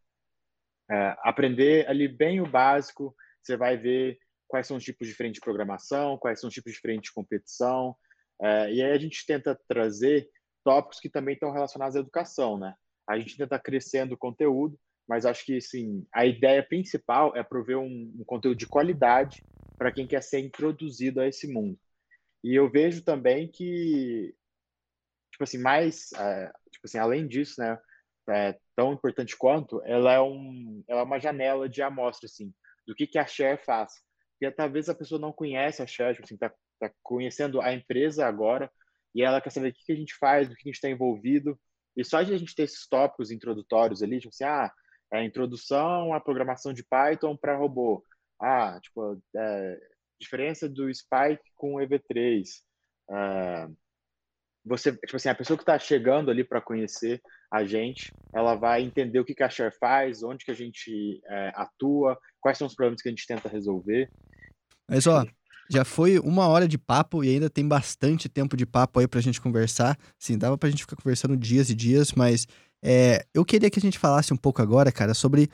é, 0.91 1.17
aprender 1.23 1.89
ali 1.89 2.09
bem 2.09 2.41
o 2.41 2.49
básico, 2.49 3.15
você 3.43 3.57
vai 3.57 3.77
ver 3.77 4.19
quais 4.47 4.67
são 4.67 4.77
os 4.77 4.85
tipos 4.85 5.09
diferentes 5.09 5.41
de 5.41 5.45
programação, 5.45 6.19
quais 6.19 6.41
são 6.41 6.49
os 6.49 6.55
tipos 6.55 6.73
diferentes 6.73 7.09
de 7.09 7.15
competição, 7.15 7.97
é, 8.43 8.73
e 8.73 8.83
aí 8.83 8.93
a 8.93 8.99
gente 8.99 9.25
tenta 9.25 9.59
trazer 9.69 10.29
tópicos 10.65 11.01
que 11.01 11.09
também 11.09 11.35
estão 11.35 11.53
relacionados 11.53 11.97
à 11.97 12.01
educação, 12.01 12.59
né? 12.59 12.75
A 13.09 13.19
gente 13.19 13.37
tenta 13.37 13.59
crescendo 13.59 14.15
o 14.15 14.19
conteúdo, 14.19 14.79
mas 15.13 15.27
acho 15.27 15.45
que 15.45 15.61
sim, 15.61 16.07
a 16.11 16.25
ideia 16.25 16.63
principal 16.63 17.37
é 17.37 17.43
prover 17.43 17.77
um, 17.77 18.15
um 18.19 18.25
conteúdo 18.25 18.57
de 18.57 18.67
qualidade 18.67 19.45
para 19.77 19.93
quem 19.93 20.07
quer 20.07 20.23
ser 20.23 20.39
introduzido 20.39 21.21
a 21.21 21.29
esse 21.29 21.47
mundo. 21.47 21.79
E 22.43 22.55
eu 22.55 22.71
vejo 22.71 23.05
também 23.05 23.47
que, 23.47 24.35
tipo 25.31 25.45
assim, 25.45 25.59
mais, 25.59 26.15
é, 26.15 26.51
tipo 26.71 26.87
assim, 26.87 26.97
além 26.97 27.29
disso, 27.29 27.61
né, 27.61 27.79
é, 28.31 28.59
tão 28.75 28.95
importante 28.95 29.37
quanto, 29.37 29.83
ela 29.85 30.15
é, 30.15 30.21
um, 30.23 30.83
ela 30.89 31.01
é 31.01 31.05
uma 31.05 31.21
janela 31.21 31.69
de 31.69 31.83
amostra, 31.83 32.25
assim, 32.25 32.51
do 32.87 32.95
que, 32.95 33.07
que 33.07 33.19
a 33.19 33.27
Share 33.27 33.63
faz. 33.63 33.93
Porque 34.41 34.51
talvez 34.51 34.89
a 34.89 34.95
pessoa 34.95 35.21
não 35.21 35.31
conhece 35.31 35.83
a 35.83 35.87
Share, 35.87 36.15
tipo 36.15 36.25
assim, 36.25 36.39
tá, 36.39 36.51
tá 36.81 36.91
conhecendo 37.03 37.61
a 37.61 37.71
empresa 37.75 38.25
agora, 38.25 38.73
e 39.15 39.23
ela 39.23 39.43
quer 39.43 39.51
saber 39.51 39.69
o 39.69 39.75
que, 39.75 39.85
que 39.85 39.93
a 39.93 39.97
gente 39.97 40.15
faz, 40.15 40.49
do 40.49 40.55
que 40.55 40.63
a 40.63 40.71
gente 40.71 40.77
está 40.77 40.89
envolvido, 40.89 41.61
e 41.95 42.03
só 42.03 42.23
de 42.23 42.33
a 42.33 42.39
gente 42.39 42.55
ter 42.55 42.63
esses 42.63 42.89
tópicos 42.89 43.31
introdutórios 43.31 44.03
ali, 44.03 44.19
tipo 44.19 44.31
assim, 44.31 44.45
ah, 44.45 44.73
a 45.13 45.25
introdução 45.25 46.15
à 46.15 46.21
programação 46.21 46.73
de 46.73 46.83
Python 46.83 47.37
para 47.37 47.57
robô. 47.57 48.05
Ah, 48.41 48.79
tipo, 48.83 49.21
é, 49.37 49.79
diferença 50.21 50.69
do 50.69 50.93
Spike 50.93 51.43
com 51.57 51.75
o 51.75 51.79
EV3. 51.79 52.45
É, 53.11 53.69
você, 54.65 54.93
tipo 54.93 55.17
assim, 55.17 55.29
a 55.29 55.35
pessoa 55.35 55.57
que 55.57 55.63
está 55.63 55.79
chegando 55.79 56.31
ali 56.31 56.45
para 56.45 56.61
conhecer 56.61 57.21
a 57.51 57.65
gente, 57.65 58.13
ela 58.33 58.55
vai 58.55 58.83
entender 58.83 59.21
o 59.21 59.25
que, 59.25 59.35
que 59.35 59.43
a 59.43 59.51
Share 59.51 59.77
faz, 59.79 60.23
onde 60.23 60.45
que 60.45 60.51
a 60.51 60.55
gente 60.55 61.21
é, 61.27 61.53
atua, 61.55 62.19
quais 62.41 62.57
são 62.57 62.67
os 62.67 62.75
problemas 62.75 63.03
que 63.03 63.09
a 63.09 63.13
gente 63.13 63.27
tenta 63.27 63.49
resolver. 63.49 64.11
Mas, 64.89 65.07
ó, 65.07 65.27
já 65.69 65.85
foi 65.85 66.19
uma 66.19 66.49
hora 66.49 66.67
de 66.67 66.79
papo 66.79 67.23
e 67.23 67.29
ainda 67.29 67.51
tem 67.51 67.67
bastante 67.67 68.29
tempo 68.29 68.57
de 68.57 68.65
papo 68.65 69.01
aí 69.01 69.09
pra 69.09 69.21
gente 69.21 69.41
conversar. 69.41 69.99
Sim, 70.19 70.39
dava 70.39 70.57
pra 70.57 70.71
gente 70.71 70.83
ficar 70.83 70.97
conversando 70.97 71.37
dias 71.37 71.69
e 71.69 71.75
dias, 71.75 72.13
mas 72.13 72.47
é, 72.83 73.25
eu 73.33 73.45
queria 73.45 73.71
que 73.71 73.79
a 73.79 73.83
gente 73.83 73.99
falasse 73.99 74.33
um 74.33 74.37
pouco 74.37 74.61
agora, 74.61 74.91
cara, 74.91 75.15
sobre 75.15 75.49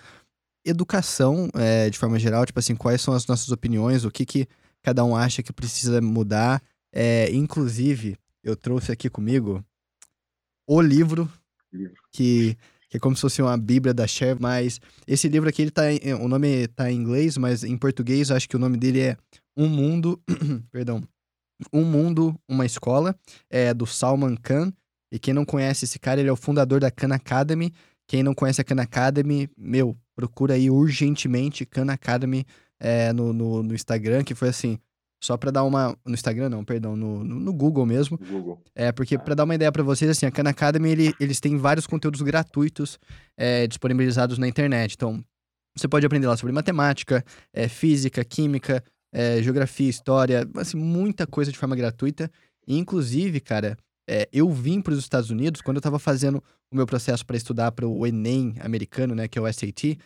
educação 0.64 1.48
é, 1.54 1.90
de 1.90 1.98
forma 1.98 2.18
geral, 2.18 2.46
tipo 2.46 2.58
assim, 2.58 2.74
quais 2.74 3.00
são 3.00 3.14
as 3.14 3.26
nossas 3.26 3.50
opiniões, 3.50 4.04
o 4.04 4.10
que, 4.10 4.24
que 4.24 4.48
cada 4.82 5.04
um 5.04 5.14
acha 5.14 5.42
que 5.42 5.52
precisa 5.52 6.00
mudar. 6.00 6.62
É, 6.92 7.30
inclusive, 7.32 8.16
eu 8.42 8.56
trouxe 8.56 8.90
aqui 8.90 9.10
comigo 9.10 9.62
o 10.66 10.80
livro, 10.80 11.30
que, 12.12 12.56
que 12.88 12.96
é 12.96 13.00
como 13.00 13.14
se 13.14 13.22
fosse 13.22 13.42
uma 13.42 13.56
bíblia 13.56 13.92
da 13.92 14.06
Cher, 14.06 14.38
mas 14.40 14.80
esse 15.06 15.28
livro 15.28 15.48
aqui, 15.48 15.62
ele 15.62 15.70
tá 15.70 15.82
o 16.20 16.28
nome 16.28 16.68
tá 16.68 16.90
em 16.90 16.96
inglês, 16.96 17.36
mas 17.36 17.62
em 17.64 17.76
português 17.76 18.30
eu 18.30 18.36
acho 18.36 18.48
que 18.48 18.56
o 18.56 18.58
nome 18.58 18.76
dele 18.76 19.00
é 19.00 19.16
Um 19.56 19.68
Mundo, 19.68 20.20
perdão, 20.72 21.02
Um 21.72 21.84
Mundo, 21.84 22.38
Uma 22.48 22.66
Escola, 22.66 23.18
é 23.50 23.72
do 23.72 23.86
Salman 23.86 24.36
Khan, 24.36 24.72
e 25.10 25.18
quem 25.18 25.32
não 25.32 25.44
conhece 25.44 25.84
esse 25.84 25.98
cara, 25.98 26.20
ele 26.20 26.28
é 26.28 26.32
o 26.32 26.36
fundador 26.36 26.80
da 26.80 26.90
Khan 26.90 27.14
Academy. 27.14 27.72
Quem 28.06 28.22
não 28.22 28.34
conhece 28.34 28.60
a 28.60 28.64
Khan 28.64 28.80
Academy, 28.80 29.48
meu, 29.56 29.96
procura 30.14 30.54
aí 30.54 30.70
urgentemente 30.70 31.66
Khan 31.66 31.90
Academy 31.90 32.44
é, 32.80 33.12
no, 33.12 33.32
no, 33.32 33.62
no, 33.62 33.74
Instagram, 33.74 34.22
que 34.24 34.34
foi 34.34 34.48
assim, 34.48 34.78
só 35.22 35.36
para 35.36 35.50
dar 35.50 35.64
uma. 35.64 35.96
No 36.06 36.14
Instagram, 36.14 36.48
não, 36.48 36.64
perdão, 36.64 36.96
no, 36.96 37.24
no, 37.24 37.40
no 37.40 37.52
Google 37.52 37.84
mesmo. 37.84 38.18
Google. 38.18 38.62
É, 38.74 38.92
porque 38.92 39.16
ah. 39.16 39.18
para 39.18 39.34
dar 39.34 39.44
uma 39.44 39.54
ideia 39.54 39.72
para 39.72 39.82
vocês, 39.82 40.10
assim, 40.10 40.26
a 40.26 40.30
Khan 40.30 40.48
Academy, 40.48 40.90
ele, 40.90 41.14
eles 41.18 41.40
têm 41.40 41.56
vários 41.56 41.86
conteúdos 41.86 42.22
gratuitos 42.22 42.98
é, 43.36 43.66
disponibilizados 43.66 44.38
na 44.38 44.46
internet. 44.46 44.94
Então, 44.94 45.24
você 45.76 45.88
pode 45.88 46.06
aprender 46.06 46.26
lá 46.26 46.36
sobre 46.36 46.52
matemática, 46.52 47.24
é, 47.52 47.68
física, 47.68 48.24
química, 48.24 48.82
é, 49.12 49.42
geografia, 49.42 49.88
história, 49.88 50.48
assim, 50.56 50.76
muita 50.76 51.26
coisa 51.26 51.50
de 51.50 51.58
forma 51.58 51.76
gratuita. 51.76 52.30
E, 52.66 52.78
inclusive, 52.78 53.40
cara, 53.40 53.76
é, 54.08 54.26
eu 54.32 54.50
vim 54.50 54.80
para 54.80 54.94
os 54.94 54.98
Estados 54.98 55.30
Unidos 55.30 55.60
quando 55.60 55.76
eu 55.76 55.80
estava 55.80 55.98
fazendo 55.98 56.42
o 56.72 56.76
meu 56.76 56.86
processo 56.86 57.26
para 57.26 57.36
estudar 57.36 57.72
para 57.72 57.86
o 57.86 58.06
Enem 58.06 58.54
americano, 58.60 59.14
né, 59.14 59.28
que 59.28 59.38
é 59.38 59.42
o 59.42 59.52
SAT. 59.52 59.98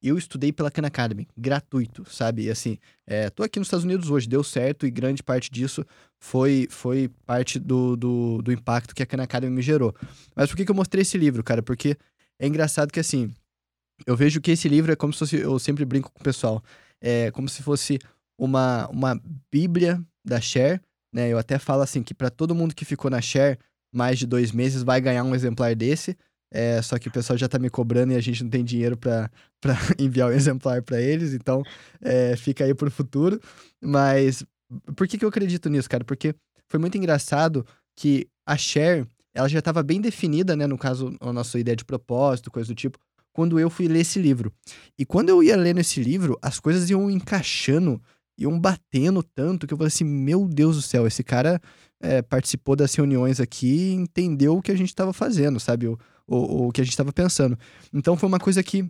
Eu 0.00 0.16
estudei 0.16 0.52
pela 0.52 0.70
Khan 0.70 0.86
Academy, 0.86 1.26
gratuito, 1.36 2.08
sabe? 2.08 2.44
E 2.44 2.50
assim, 2.50 2.78
é, 3.04 3.28
tô 3.30 3.42
aqui 3.42 3.58
nos 3.58 3.66
Estados 3.66 3.84
Unidos 3.84 4.08
hoje, 4.10 4.28
deu 4.28 4.44
certo 4.44 4.86
e 4.86 4.90
grande 4.92 5.24
parte 5.24 5.50
disso 5.50 5.84
foi, 6.20 6.68
foi 6.70 7.10
parte 7.26 7.58
do, 7.58 7.96
do, 7.96 8.40
do 8.40 8.52
impacto 8.52 8.94
que 8.94 9.02
a 9.02 9.06
Khan 9.06 9.22
Academy 9.22 9.52
me 9.52 9.60
gerou. 9.60 9.92
Mas 10.36 10.48
por 10.48 10.56
que, 10.56 10.64
que 10.64 10.70
eu 10.70 10.74
mostrei 10.74 11.02
esse 11.02 11.18
livro, 11.18 11.42
cara? 11.42 11.64
Porque 11.64 11.96
é 12.38 12.46
engraçado 12.46 12.92
que 12.92 13.00
assim, 13.00 13.34
eu 14.06 14.16
vejo 14.16 14.40
que 14.40 14.52
esse 14.52 14.68
livro 14.68 14.92
é 14.92 14.96
como 14.96 15.12
se 15.12 15.18
fosse, 15.18 15.36
eu 15.36 15.58
sempre 15.58 15.84
brinco 15.84 16.12
com 16.12 16.20
o 16.20 16.24
pessoal, 16.24 16.62
é 17.00 17.32
como 17.32 17.48
se 17.48 17.60
fosse 17.64 17.98
uma, 18.38 18.86
uma 18.88 19.20
bíblia 19.50 20.00
da 20.24 20.40
Cher, 20.40 20.80
né? 21.12 21.28
Eu 21.28 21.38
até 21.38 21.58
falo 21.58 21.82
assim 21.82 22.02
que 22.02 22.14
para 22.14 22.30
todo 22.30 22.54
mundo 22.54 22.74
que 22.74 22.84
ficou 22.84 23.10
na 23.10 23.20
Share 23.20 23.58
mais 23.92 24.18
de 24.18 24.26
dois 24.26 24.52
meses 24.52 24.82
vai 24.82 25.00
ganhar 25.00 25.24
um 25.24 25.34
exemplar 25.34 25.74
desse. 25.74 26.16
É, 26.50 26.80
só 26.80 26.98
que 26.98 27.08
o 27.08 27.10
pessoal 27.10 27.36
já 27.36 27.46
tá 27.46 27.58
me 27.58 27.68
cobrando 27.68 28.12
e 28.12 28.16
a 28.16 28.20
gente 28.20 28.42
não 28.42 28.50
tem 28.50 28.64
dinheiro 28.64 28.96
para 28.96 29.30
enviar 29.98 30.30
um 30.30 30.32
exemplar 30.32 30.82
para 30.82 31.00
eles, 31.00 31.34
então 31.34 31.62
é, 32.00 32.36
fica 32.36 32.64
aí 32.64 32.74
pro 32.74 32.90
futuro. 32.90 33.40
Mas 33.82 34.44
por 34.96 35.06
que, 35.06 35.18
que 35.18 35.24
eu 35.24 35.28
acredito 35.28 35.68
nisso, 35.68 35.88
cara? 35.88 36.04
Porque 36.04 36.34
foi 36.66 36.80
muito 36.80 36.96
engraçado 36.96 37.66
que 37.96 38.26
a 38.46 38.56
Share, 38.56 39.06
ela 39.34 39.48
já 39.48 39.58
estava 39.58 39.82
bem 39.82 40.00
definida, 40.00 40.56
né? 40.56 40.66
No 40.66 40.78
caso, 40.78 41.14
a 41.20 41.32
nossa 41.32 41.58
ideia 41.58 41.76
de 41.76 41.84
propósito, 41.84 42.50
coisa 42.50 42.68
do 42.68 42.74
tipo, 42.74 42.98
quando 43.32 43.58
eu 43.58 43.68
fui 43.68 43.86
ler 43.86 44.00
esse 44.00 44.18
livro. 44.18 44.52
E 44.98 45.04
quando 45.04 45.28
eu 45.28 45.42
ia 45.42 45.56
lendo 45.56 45.80
esse 45.80 46.02
livro, 46.02 46.38
as 46.42 46.58
coisas 46.58 46.88
iam 46.90 47.10
encaixando 47.10 48.00
iam 48.38 48.58
batendo 48.58 49.22
tanto 49.22 49.66
que 49.66 49.74
eu 49.74 49.78
falei 49.78 49.88
assim: 49.88 50.04
meu 50.04 50.46
Deus 50.46 50.76
do 50.76 50.82
céu, 50.82 51.06
esse 51.06 51.24
cara 51.24 51.60
é, 52.00 52.22
participou 52.22 52.76
das 52.76 52.94
reuniões 52.94 53.40
aqui 53.40 53.66
e 53.66 53.94
entendeu 53.94 54.56
o 54.56 54.62
que 54.62 54.70
a 54.70 54.76
gente 54.76 54.88
estava 54.88 55.12
fazendo, 55.12 55.58
sabe? 55.58 55.88
O, 55.88 55.98
o, 56.26 56.68
o 56.68 56.72
que 56.72 56.80
a 56.80 56.84
gente 56.84 56.92
estava 56.92 57.12
pensando. 57.12 57.58
Então 57.92 58.16
foi 58.16 58.28
uma 58.28 58.38
coisa 58.38 58.62
que, 58.62 58.88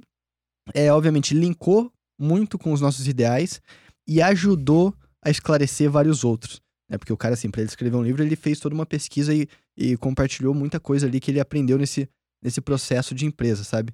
é, 0.74 0.92
obviamente, 0.92 1.34
linkou 1.34 1.90
muito 2.20 2.58
com 2.58 2.72
os 2.72 2.80
nossos 2.80 3.08
ideais 3.08 3.60
e 4.06 4.20
ajudou 4.20 4.94
a 5.22 5.30
esclarecer 5.30 5.90
vários 5.90 6.24
outros. 6.24 6.60
Né? 6.88 6.98
Porque 6.98 7.12
o 7.12 7.16
cara, 7.16 7.34
assim, 7.34 7.50
para 7.50 7.60
ele 7.60 7.68
escrever 7.68 7.96
um 7.96 8.02
livro, 8.02 8.22
ele 8.22 8.36
fez 8.36 8.58
toda 8.58 8.74
uma 8.74 8.86
pesquisa 8.86 9.34
e, 9.34 9.48
e 9.76 9.96
compartilhou 9.96 10.54
muita 10.54 10.80
coisa 10.80 11.06
ali 11.06 11.20
que 11.20 11.30
ele 11.30 11.40
aprendeu 11.40 11.78
nesse, 11.78 12.08
nesse 12.42 12.60
processo 12.60 13.14
de 13.14 13.26
empresa, 13.26 13.64
sabe? 13.64 13.92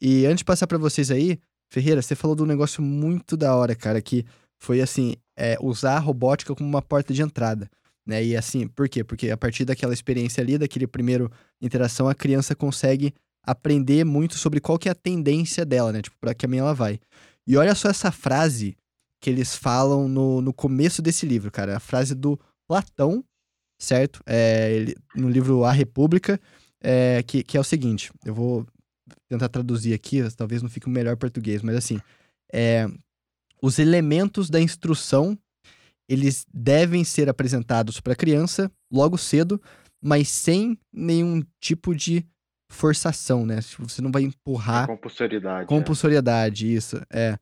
E 0.00 0.26
antes 0.26 0.38
de 0.38 0.44
passar 0.44 0.66
para 0.66 0.78
vocês 0.78 1.10
aí, 1.10 1.38
Ferreira, 1.70 2.02
você 2.02 2.14
falou 2.14 2.36
de 2.36 2.42
um 2.42 2.46
negócio 2.46 2.82
muito 2.82 3.36
da 3.36 3.54
hora, 3.54 3.74
cara, 3.74 4.00
que 4.00 4.24
foi 4.62 4.80
assim, 4.80 5.16
é, 5.36 5.56
usar 5.60 5.96
a 5.96 5.98
robótica 5.98 6.54
como 6.54 6.68
uma 6.68 6.80
porta 6.80 7.12
de 7.12 7.20
entrada. 7.20 7.68
Né? 8.06 8.24
E 8.24 8.36
assim, 8.36 8.68
por 8.68 8.88
quê? 8.88 9.02
Porque 9.02 9.28
a 9.28 9.36
partir 9.36 9.64
daquela 9.64 9.92
experiência 9.92 10.40
ali, 10.40 10.56
daquele 10.56 10.86
primeiro 10.86 11.28
interação, 11.60 12.08
a 12.08 12.14
criança 12.14 12.54
consegue 12.54 13.12
aprender 13.42 14.04
muito 14.04 14.38
sobre 14.38 14.60
qual 14.60 14.78
que 14.78 14.88
é 14.88 14.92
a 14.92 14.94
tendência 14.94 15.64
dela, 15.64 15.90
né? 15.90 16.00
Tipo, 16.00 16.16
para 16.20 16.32
que 16.32 16.42
caminho 16.46 16.60
ela 16.60 16.74
vai. 16.74 17.00
E 17.44 17.56
olha 17.56 17.74
só 17.74 17.88
essa 17.88 18.12
frase 18.12 18.76
que 19.20 19.28
eles 19.28 19.56
falam 19.56 20.06
no, 20.06 20.40
no 20.40 20.52
começo 20.52 21.02
desse 21.02 21.26
livro, 21.26 21.50
cara. 21.50 21.76
A 21.76 21.80
frase 21.80 22.14
do 22.14 22.38
Platão, 22.68 23.24
certo? 23.80 24.22
É, 24.24 24.72
ele, 24.72 24.96
no 25.12 25.28
livro 25.28 25.64
A 25.64 25.72
República, 25.72 26.40
é, 26.80 27.20
que, 27.24 27.42
que 27.42 27.56
é 27.56 27.60
o 27.60 27.64
seguinte: 27.64 28.12
eu 28.24 28.32
vou 28.32 28.64
tentar 29.28 29.48
traduzir 29.48 29.92
aqui, 29.92 30.22
talvez 30.36 30.62
não 30.62 30.70
fique 30.70 30.86
o 30.86 30.90
melhor 30.90 31.16
português, 31.16 31.62
mas 31.62 31.74
assim, 31.74 31.98
é, 32.52 32.88
os 33.62 33.78
elementos 33.78 34.50
da 34.50 34.60
instrução 34.60 35.38
eles 36.08 36.44
devem 36.52 37.04
ser 37.04 37.28
apresentados 37.28 38.00
para 38.00 38.12
a 38.12 38.16
criança 38.16 38.70
logo 38.92 39.16
cedo, 39.16 39.62
mas 40.02 40.28
sem 40.28 40.78
nenhum 40.92 41.42
tipo 41.60 41.94
de 41.94 42.26
forçação, 42.70 43.46
né? 43.46 43.62
Tipo, 43.62 43.88
você 43.88 44.02
não 44.02 44.10
vai 44.10 44.22
empurrar. 44.22 44.84
É 44.84 44.86
compulsoriedade. 44.88 45.66
Compulsoriedade, 45.66 46.66
é. 46.66 46.70
isso, 46.70 47.00
é. 47.10 47.38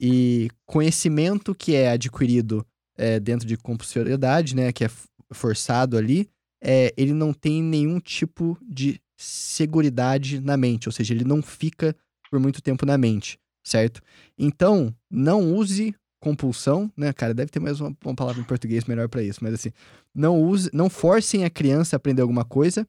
E 0.00 0.48
conhecimento 0.64 1.54
que 1.54 1.74
é 1.74 1.90
adquirido 1.90 2.64
é, 2.96 3.18
dentro 3.18 3.46
de 3.46 3.56
compulsoriedade, 3.56 4.54
né? 4.54 4.72
Que 4.72 4.84
é 4.84 4.90
forçado 5.32 5.96
ali, 5.98 6.28
é, 6.62 6.94
ele 6.96 7.12
não 7.12 7.32
tem 7.32 7.62
nenhum 7.62 7.98
tipo 7.98 8.56
de 8.62 9.00
seguridade 9.18 10.40
na 10.40 10.56
mente, 10.56 10.88
ou 10.88 10.92
seja, 10.92 11.12
ele 11.12 11.24
não 11.24 11.42
fica 11.42 11.96
por 12.30 12.38
muito 12.38 12.62
tempo 12.62 12.86
na 12.86 12.96
mente 12.96 13.38
certo? 13.66 14.00
Então, 14.38 14.94
não 15.10 15.52
use 15.52 15.92
compulsão, 16.20 16.90
né, 16.96 17.12
cara? 17.12 17.34
Deve 17.34 17.50
ter 17.50 17.58
mais 17.58 17.80
uma, 17.80 17.94
uma 18.04 18.14
palavra 18.14 18.40
em 18.40 18.44
português 18.44 18.84
melhor 18.84 19.08
para 19.08 19.22
isso, 19.22 19.40
mas 19.42 19.54
assim, 19.54 19.72
não 20.14 20.40
use, 20.40 20.70
não 20.72 20.88
forcem 20.88 21.44
a 21.44 21.50
criança 21.50 21.96
a 21.96 21.98
aprender 21.98 22.22
alguma 22.22 22.44
coisa, 22.44 22.86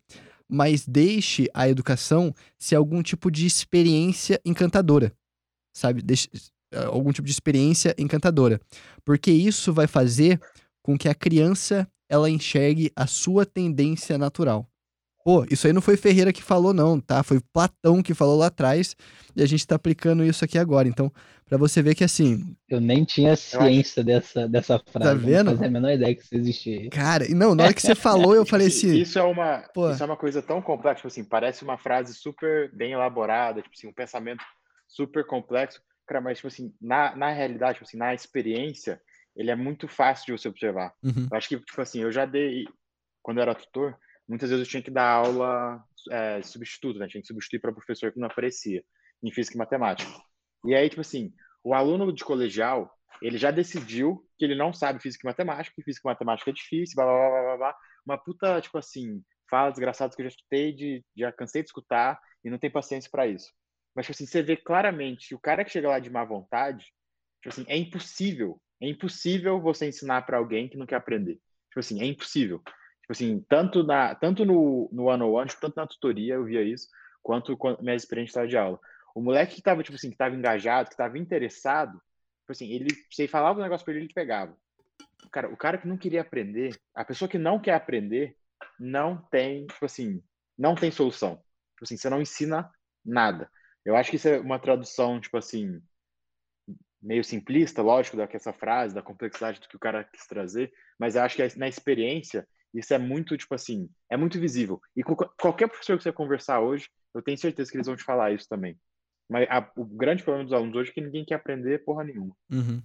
mas 0.47 0.85
deixe 0.85 1.49
a 1.51 1.67
educação 1.67 2.33
ser 2.59 2.75
algum 2.75 3.01
tipo 3.01 3.31
de 3.31 3.47
experiência 3.47 4.39
encantadora, 4.45 5.11
sabe? 5.75 6.03
Deixe, 6.03 6.29
algum 6.85 7.11
tipo 7.11 7.25
de 7.25 7.31
experiência 7.31 7.95
encantadora, 7.97 8.61
porque 9.03 9.31
isso 9.31 9.73
vai 9.73 9.87
fazer 9.87 10.39
com 10.83 10.95
que 10.95 11.09
a 11.09 11.15
criança 11.15 11.87
ela 12.07 12.29
enxergue 12.29 12.91
a 12.95 13.07
sua 13.07 13.47
tendência 13.47 14.15
natural. 14.17 14.69
Pô, 15.27 15.45
isso 15.51 15.67
aí 15.67 15.73
não 15.73 15.81
foi 15.81 15.97
Ferreira 15.97 16.31
que 16.31 16.41
falou, 16.41 16.73
não, 16.73 17.01
tá? 17.01 17.21
Foi 17.21 17.41
Platão 17.51 18.01
que 18.01 18.13
falou 18.13 18.37
lá 18.37 18.45
atrás 18.45 18.95
e 19.35 19.43
a 19.43 19.45
gente 19.45 19.67
tá 19.67 19.75
aplicando 19.75 20.23
isso 20.23 20.45
aqui 20.45 20.57
agora. 20.57 20.87
Então, 20.87 21.11
para 21.49 21.57
você 21.57 21.81
ver 21.81 21.95
que 21.95 22.03
assim. 22.05 22.55
Eu 22.69 22.79
nem 22.79 23.03
tinha 23.03 23.35
ciência 23.35 23.99
acho... 23.99 24.07
dessa, 24.07 24.47
dessa 24.47 24.79
frase. 24.79 25.09
Tá 25.09 25.13
vendo? 25.13 25.47
Não 25.47 25.51
fazia 25.51 25.67
a 25.67 25.69
menor 25.69 25.91
ideia 25.91 26.15
que 26.15 26.21
isso 26.21 26.33
existia. 26.33 26.89
Cara, 26.91 27.27
não, 27.27 27.53
na 27.53 27.65
hora 27.65 27.73
que 27.73 27.81
você 27.81 27.93
falou, 27.93 28.33
eu 28.33 28.45
falei 28.45 28.67
assim. 28.67 28.95
Isso 29.03 29.19
é 29.19 29.23
uma, 29.23 29.65
Pô. 29.73 29.91
isso 29.91 30.01
é 30.01 30.05
uma 30.05 30.15
coisa 30.15 30.41
tão 30.41 30.61
complexa, 30.61 30.95
tipo 30.95 31.07
assim, 31.09 31.25
parece 31.25 31.61
uma 31.61 31.77
frase 31.77 32.13
super 32.13 32.73
bem 32.73 32.93
elaborada, 32.93 33.61
tipo 33.61 33.75
assim, 33.75 33.87
um 33.87 33.93
pensamento 33.93 34.45
super 34.87 35.25
complexo. 35.25 35.81
Cara, 36.07 36.21
mas, 36.21 36.37
tipo 36.37 36.47
assim, 36.47 36.73
na, 36.81 37.13
na 37.17 37.33
realidade, 37.33 37.73
tipo 37.73 37.85
assim, 37.85 37.97
na 37.97 38.13
experiência, 38.13 38.97
ele 39.35 39.51
é 39.51 39.57
muito 39.57 39.89
fácil 39.89 40.27
de 40.27 40.41
você 40.41 40.47
observar. 40.47 40.93
Uhum. 41.03 41.27
Eu 41.29 41.37
acho 41.37 41.49
que, 41.49 41.59
tipo 41.59 41.81
assim, 41.81 41.99
eu 41.99 42.13
já 42.13 42.23
dei, 42.23 42.65
quando 43.21 43.39
eu 43.39 43.41
era 43.41 43.53
tutor, 43.53 43.93
muitas 44.27 44.49
vezes 44.49 44.65
eu 44.65 44.69
tinha 44.69 44.83
que 44.83 44.91
dar 44.91 45.09
aula 45.09 45.83
é, 46.11 46.41
substituto, 46.41 46.99
né? 46.99 47.07
Tinha 47.07 47.21
que 47.21 47.27
substituir 47.27 47.59
para 47.59 47.71
professor 47.71 48.11
que 48.11 48.19
não 48.19 48.27
aparecia 48.27 48.83
em 49.23 49.31
física 49.31 49.55
e 49.55 49.57
matemática. 49.57 50.11
E 50.65 50.75
aí, 50.75 50.89
tipo 50.89 51.01
assim, 51.01 51.33
o 51.63 51.73
aluno 51.73 52.11
de 52.11 52.23
colegial, 52.23 52.91
ele 53.21 53.37
já 53.37 53.51
decidiu 53.51 54.23
que 54.37 54.45
ele 54.45 54.55
não 54.55 54.73
sabe 54.73 55.01
física 55.01 55.25
e 55.25 55.29
matemática, 55.29 55.75
que 55.75 55.83
física 55.83 56.07
e 56.07 56.11
matemática 56.11 56.49
é 56.49 56.53
difícil, 56.53 56.95
blá, 56.95 57.05
blá, 57.05 57.29
blá, 57.29 57.41
blá, 57.41 57.57
blá. 57.57 57.75
Uma 58.05 58.17
puta, 58.17 58.61
tipo 58.61 58.77
assim, 58.77 59.23
fala 59.49 59.71
desgraçada 59.71 60.15
que 60.15 60.21
eu 60.21 60.25
já 60.25 60.29
escutei, 60.29 60.73
de, 60.73 61.03
já 61.15 61.31
cansei 61.31 61.61
de 61.61 61.69
escutar 61.69 62.19
e 62.43 62.49
não 62.49 62.57
tem 62.57 62.69
paciência 62.69 63.09
para 63.09 63.27
isso. 63.27 63.51
Mas, 63.95 64.05
tipo 64.05 64.15
assim, 64.15 64.25
você 64.25 64.43
vê 64.43 64.55
claramente 64.55 65.29
que 65.29 65.35
o 65.35 65.39
cara 65.39 65.65
que 65.65 65.71
chega 65.71 65.89
lá 65.89 65.99
de 65.99 66.09
má 66.09 66.23
vontade, 66.23 66.85
tipo 67.41 67.49
assim, 67.49 67.65
é 67.67 67.75
impossível, 67.75 68.61
é 68.81 68.87
impossível 68.87 69.59
você 69.59 69.87
ensinar 69.87 70.21
para 70.23 70.37
alguém 70.37 70.69
que 70.69 70.77
não 70.77 70.85
quer 70.85 70.95
aprender. 70.95 71.39
Tipo 71.69 71.79
assim, 71.79 72.01
é 72.01 72.05
impossível. 72.05 72.61
Tipo 73.07 73.13
assim, 73.13 73.45
tanto, 73.47 73.83
na, 73.83 74.13
tanto 74.15 74.43
no, 74.43 74.89
no 74.91 75.05
one-on-one, 75.05 75.47
tipo, 75.47 75.61
tanto 75.61 75.77
na 75.77 75.87
tutoria 75.87 76.33
eu 76.33 76.43
via 76.43 76.61
isso, 76.61 76.89
quanto 77.23 77.55
com 77.55 77.77
minha 77.81 77.95
experiência 77.95 78.45
de 78.45 78.57
aula. 78.57 78.77
O 79.15 79.21
moleque 79.21 79.55
que 79.55 79.61
tava, 79.61 79.81
tipo 79.81 79.95
assim, 79.95 80.11
que 80.11 80.17
tava 80.17 80.35
engajado, 80.35 80.89
que 80.89 80.97
tava 80.97 81.17
interessado, 81.17 81.93
tipo 81.93 82.51
assim, 82.51 82.69
ele, 82.69 82.89
você 83.09 83.25
falava 83.25 83.59
um 83.59 83.63
negócio 83.63 83.85
pra 83.85 83.93
ele, 83.93 84.03
ele 84.03 84.13
pegava. 84.13 84.57
Cara, 85.31 85.49
o 85.49 85.55
cara 85.55 85.77
que 85.77 85.87
não 85.87 85.97
queria 85.97 86.19
aprender, 86.19 86.77
a 86.93 87.05
pessoa 87.05 87.29
que 87.29 87.37
não 87.37 87.61
quer 87.61 87.75
aprender, 87.75 88.35
não 88.77 89.17
tem, 89.31 89.65
tipo 89.67 89.85
assim, 89.85 90.21
não 90.57 90.75
tem 90.75 90.91
solução. 90.91 91.35
Tipo 91.35 91.83
assim, 91.83 91.95
você 91.95 92.09
não 92.09 92.21
ensina 92.21 92.69
nada. 93.05 93.49
Eu 93.85 93.95
acho 93.95 94.09
que 94.09 94.17
isso 94.17 94.27
é 94.27 94.37
uma 94.37 94.59
tradução, 94.59 95.21
tipo 95.21 95.37
assim, 95.37 95.81
meio 97.01 97.23
simplista, 97.23 97.81
lógico, 97.81 98.17
daquela 98.17 98.53
frase, 98.53 98.93
da 98.93 99.01
complexidade 99.01 99.61
do 99.61 99.67
que 99.69 99.77
o 99.77 99.79
cara 99.79 100.03
quis 100.03 100.27
trazer, 100.27 100.73
mas 100.99 101.15
eu 101.15 101.21
acho 101.21 101.37
que 101.37 101.57
na 101.57 101.69
experiência 101.69 102.45
isso 102.77 102.93
é 102.93 102.97
muito, 102.99 103.35
tipo 103.35 103.55
assim, 103.55 103.89
é 104.09 104.15
muito 104.15 104.39
visível. 104.39 104.79
E 104.95 105.03
com 105.03 105.15
qualquer 105.15 105.67
professor 105.67 105.97
que 105.97 106.03
você 106.03 106.11
conversar 106.11 106.61
hoje, 106.61 106.87
eu 107.13 107.23
tenho 107.23 107.37
certeza 107.37 107.71
que 107.71 107.77
eles 107.77 107.87
vão 107.87 107.95
te 107.95 108.03
falar 108.03 108.31
isso 108.31 108.47
também. 108.47 108.77
Mas 109.27 109.47
a, 109.49 109.67
o 109.75 109.83
grande 109.83 110.23
problema 110.23 110.45
dos 110.45 110.53
alunos 110.53 110.75
hoje 110.75 110.91
é 110.91 110.93
que 110.93 111.01
ninguém 111.01 111.25
quer 111.25 111.35
aprender 111.35 111.83
porra 111.83 112.03
nenhuma. 112.03 112.35
Uhum. 112.51 112.81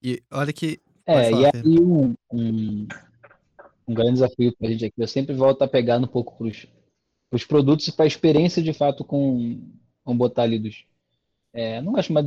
E 0.00 0.22
olha 0.30 0.52
que. 0.52 0.80
É, 1.04 1.30
falar, 1.30 1.40
e 1.40 1.46
aí 1.46 1.80
um, 1.80 2.14
um, 2.32 2.88
um, 3.88 3.94
grande 3.94 4.12
desafio 4.12 4.56
pra 4.56 4.68
gente 4.68 4.84
aqui, 4.84 5.02
eu 5.02 5.08
sempre 5.08 5.34
volto 5.34 5.62
a 5.62 5.68
pegar 5.68 5.98
um 5.98 6.06
pouco 6.06 6.36
pros, 6.38 6.66
pros 7.28 7.44
produtos 7.44 7.88
e 7.88 7.92
pra 7.92 8.06
experiência 8.06 8.62
de 8.62 8.72
fato 8.72 9.04
com. 9.04 9.60
Vamos 10.04 10.18
botar 10.18 10.44
ali 10.44 10.58
dos. 10.58 10.86
É, 11.52 11.82
não 11.82 11.96
acho, 11.96 12.12
mas 12.12 12.24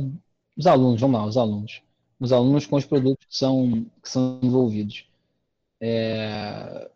os 0.54 0.66
alunos, 0.66 1.00
vamos 1.00 1.18
lá, 1.18 1.26
os 1.26 1.36
alunos. 1.38 1.82
Os 2.20 2.30
alunos 2.30 2.66
com 2.66 2.76
os 2.76 2.84
produtos 2.84 3.26
que 3.26 3.36
são, 3.36 3.86
que 4.02 4.08
são 4.08 4.38
envolvidos. 4.42 5.08
É, 5.80 6.90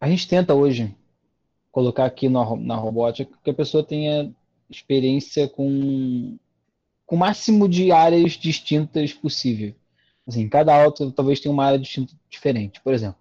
a 0.00 0.08
gente 0.08 0.28
tenta 0.28 0.54
hoje 0.54 0.94
colocar 1.70 2.04
aqui 2.04 2.28
na, 2.28 2.56
na 2.56 2.76
robótica 2.76 3.36
que 3.42 3.50
a 3.50 3.54
pessoa 3.54 3.82
tenha 3.82 4.32
experiência 4.70 5.48
com, 5.48 6.36
com 7.06 7.16
o 7.16 7.18
máximo 7.18 7.68
de 7.68 7.90
áreas 7.90 8.32
distintas 8.32 9.12
possível. 9.12 9.74
Assim, 10.26 10.48
cada 10.48 10.74
aula 10.74 10.94
talvez 11.14 11.40
tenha 11.40 11.52
uma 11.52 11.64
área 11.64 11.78
distinta, 11.78 12.14
diferente. 12.30 12.80
Por 12.80 12.94
exemplo, 12.94 13.18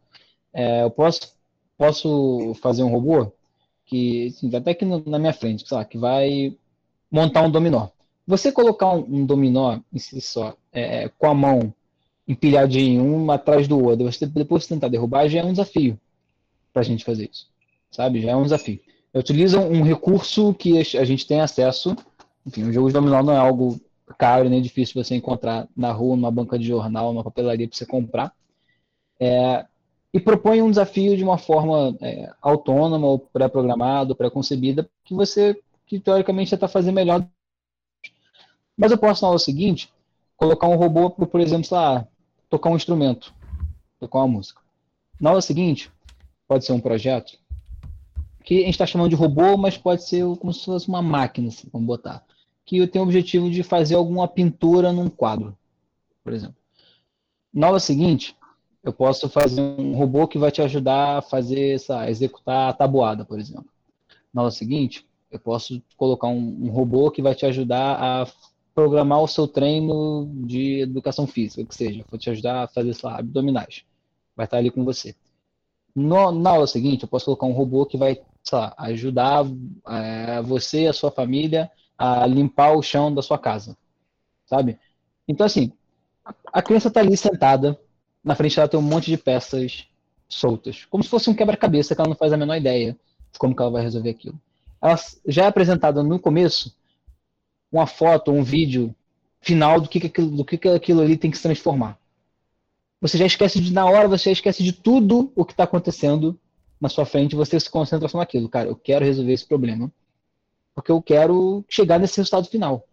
é, 0.53 0.84
eu 0.84 0.91
posso, 0.91 1.34
posso 1.78 2.53
fazer 2.61 2.84
um 2.84 2.91
robô 2.91 3.32
que, 3.86 4.28
assim, 4.28 4.55
até 4.55 4.72
aqui 4.72 4.86
na 4.86 5.20
minha 5.20 5.34
frente, 5.34 5.66
lá, 5.72 5.84
que 5.84 5.97
vai 5.97 6.55
montar 7.11 7.41
um 7.41 7.51
dominó. 7.51 7.89
Você 8.26 8.51
colocar 8.51 8.93
um, 8.93 8.99
um 8.99 9.26
dominó 9.26 9.80
em 9.91 9.99
si 9.99 10.22
só, 10.22 10.55
é, 10.72 11.09
com 11.09 11.28
a 11.28 11.34
mão 11.34 11.74
empilhadinho, 12.28 13.03
um 13.03 13.32
atrás 13.32 13.67
do 13.67 13.84
outro, 13.84 14.11
você 14.11 14.26
depois 14.26 14.67
tentar 14.67 14.88
derrubar, 14.88 15.28
já 15.28 15.39
é 15.39 15.43
um 15.43 15.51
desafio 15.51 15.99
para 16.71 16.82
a 16.82 16.86
gente 16.86 17.03
fazer 17.03 17.30
isso, 17.32 17.47
sabe? 17.91 18.21
Já 18.21 18.32
é 18.32 18.36
um 18.36 18.43
desafio. 18.43 18.80
Utiliza 19.13 19.59
um 19.59 19.84
recurso 19.84 20.53
que 20.53 20.80
a 20.80 21.03
gente 21.05 21.28
tem 21.28 21.41
acesso, 21.41 21.95
enfim, 22.45 22.63
o 22.63 22.74
jogo 22.74 22.88
de 22.88 22.93
dominó 22.93 23.21
não 23.21 23.34
é 23.34 23.38
algo 23.38 23.80
caro 24.17 24.49
nem 24.49 24.61
difícil 24.61 25.01
você 25.01 25.15
encontrar 25.15 25.67
na 25.76 25.91
rua, 25.91 26.15
numa 26.15 26.32
banca 26.32 26.57
de 26.57 26.65
jornal, 26.65 27.13
numa 27.13 27.24
papelaria 27.24 27.67
para 27.67 27.78
você 27.78 27.86
comprar. 27.86 28.34
É, 29.19 29.65
e 30.13 30.19
propõe 30.19 30.61
um 30.61 30.69
desafio 30.69 31.15
de 31.17 31.24
uma 31.24 31.38
forma 31.38 31.95
é, 32.01 32.32
autônoma 32.41 33.07
ou 33.07 33.19
pré-programada, 33.19 34.13
pré-concebida, 34.13 34.89
que 35.03 35.13
você, 35.13 35.59
que 35.88 35.99
teoricamente 35.99 36.51
já 36.51 36.55
está 36.55 36.67
fazendo 36.67 36.95
melhor. 36.95 37.26
Mas 38.78 38.91
eu 38.91 38.97
posso, 38.97 39.24
na 39.24 39.30
aula 39.30 39.39
seguinte, 39.39 39.91
colocar 40.36 40.67
um 40.67 40.76
robô 40.76 41.09
por 41.09 41.39
exemplo, 41.39 41.67
lá, 41.71 42.07
tocar 42.54 42.70
um 42.70 42.76
instrumento, 42.76 43.34
tocar 43.99 44.20
uma 44.20 44.28
música. 44.28 44.62
Na 45.20 45.32
aula 45.32 45.41
seguinte, 45.41 45.91
pode 46.47 46.64
ser 46.64 46.72
um 46.72 46.80
projeto 46.80 47.36
que 48.43 48.62
a 48.62 48.66
gente 48.66 48.76
está 48.76 48.86
chamando 48.86 49.10
de 49.10 49.16
robô, 49.16 49.58
mas 49.58 49.76
pode 49.76 50.04
ser 50.04 50.24
como 50.38 50.54
se 50.54 50.64
fosse 50.64 50.88
uma 50.88 51.01
máquina, 51.01 51.47
assim, 51.47 51.68
vamos 51.74 51.88
botar, 51.88 52.24
que 52.64 52.86
tem 52.86 53.01
o 53.01 53.06
objetivo 53.06 53.49
de 53.49 53.64
fazer 53.64 53.95
alguma 53.95 54.28
pintura 54.28 54.93
num 54.93 55.10
quadro, 55.10 55.58
por 56.24 56.32
exemplo. 56.32 56.56
Na 57.51 57.68
aula 57.68 57.80
seguinte, 57.80 58.38
eu 58.84 58.93
posso 58.93 59.28
fazer 59.28 59.60
um 59.60 59.95
robô 59.95 60.28
que 60.28 60.38
vai 60.38 60.51
te 60.51 60.62
ajudar 60.62 61.18
a 61.18 61.22
fazer, 61.24 61.74
essa, 61.74 62.08
executar 62.08 62.70
a 62.70 62.74
tabuada, 62.74 63.26
por 63.26 63.39
exemplo. 63.39 63.66
Na 64.32 64.41
aula 64.43 64.51
seguinte, 64.51 65.08
eu 65.32 65.39
posso 65.39 65.82
colocar 65.97 66.28
um, 66.28 66.66
um 66.66 66.70
robô 66.70 67.10
que 67.10 67.22
vai 67.22 67.34
te 67.34 67.47
ajudar 67.47 67.97
a 67.99 68.28
programar 68.74 69.21
o 69.21 69.28
seu 69.28 69.47
treino 69.47 70.32
de 70.45 70.82
educação 70.82 71.28
física, 71.28 71.63
que 71.63 71.76
seja, 71.76 72.03
vou 72.09 72.19
te 72.19 72.30
ajudar 72.30 72.63
a 72.63 72.67
fazer, 72.67 72.93
sei 72.93 73.09
lá, 73.09 73.19
abdominais. 73.19 73.84
Vai 74.36 74.45
estar 74.45 74.57
ali 74.57 74.71
com 74.71 74.84
você. 74.84 75.15
No, 75.95 76.32
na 76.32 76.51
aula 76.51 76.65
seguinte, 76.65 77.03
eu 77.03 77.09
posso 77.09 77.26
colocar 77.26 77.45
um 77.45 77.51
robô 77.51 77.86
que 77.86 77.97
vai, 77.97 78.19
sei 78.43 78.57
lá, 78.57 78.74
ajudar 78.80 79.45
é, 79.88 80.41
você 80.41 80.84
e 80.84 80.88
a 80.88 80.93
sua 80.93 81.11
família 81.11 81.69
a 81.97 82.26
limpar 82.26 82.76
o 82.76 82.82
chão 82.82 83.13
da 83.13 83.21
sua 83.21 83.38
casa, 83.38 83.78
sabe? 84.45 84.80
Então, 85.28 85.45
assim, 85.45 85.71
a 86.51 86.61
criança 86.61 86.88
está 86.88 86.99
ali 86.99 87.15
sentada, 87.15 87.80
na 88.24 88.36
frente 88.36 88.55
dela 88.55 88.67
tem 88.67 88.80
um 88.80 88.84
monte 88.84 89.11
de 89.11 89.17
peças 89.17 89.86
soltas, 90.28 90.86
como 90.86 91.03
se 91.03 91.09
fosse 91.09 91.30
um 91.30 91.36
quebra-cabeça 91.36 91.93
que 91.93 92.01
ela 92.01 92.09
não 92.09 92.15
faz 92.15 92.34
a 92.34 92.38
menor 92.38 92.55
ideia 92.55 92.97
de 93.32 93.38
como 93.38 93.55
ela 93.57 93.69
vai 93.69 93.84
resolver 93.84 94.09
aquilo. 94.09 94.39
Ela 94.82 94.95
já 95.28 95.43
é 95.43 95.47
apresentada 95.47 96.01
no 96.01 96.19
começo 96.19 96.76
uma 97.74 97.88
foto, 97.88 98.32
um 98.32 98.43
vídeo 98.43 98.95
final 99.41 99.82
do 99.82 99.89
que, 99.89 100.05
aquilo, 100.05 100.30
do 100.30 100.45
que 100.45 100.67
aquilo 100.67 101.01
ali 101.01 101.17
tem 101.17 101.32
que 101.32 101.38
se 101.38 101.43
transformar. 101.43 101.97
Você 103.01 103.17
já 103.17 103.26
esquece 103.26 103.59
de, 103.59 103.74
na 103.74 103.86
hora, 103.86 104.07
você 104.07 104.26
já 104.26 104.32
esquece 104.32 104.63
de 104.63 104.71
tudo 104.71 105.32
o 105.36 105.43
que 105.43 105.51
está 105.51 105.65
acontecendo 105.65 106.39
na 106.80 106.88
sua 106.88 107.05
frente, 107.05 107.36
você 107.36 107.59
se 107.59 107.69
concentra 107.69 108.07
só 108.07 108.17
naquilo. 108.17 108.47
Cara, 108.47 108.69
eu 108.69 108.76
quero 108.76 109.03
resolver 109.03 109.34
esse 109.34 109.45
problema, 109.45 109.91
porque 110.74 110.91
eu 110.91 111.01
quero 111.01 111.65
chegar 111.67 111.99
nesse 111.99 112.17
resultado 112.17 112.47
final. 112.47 112.88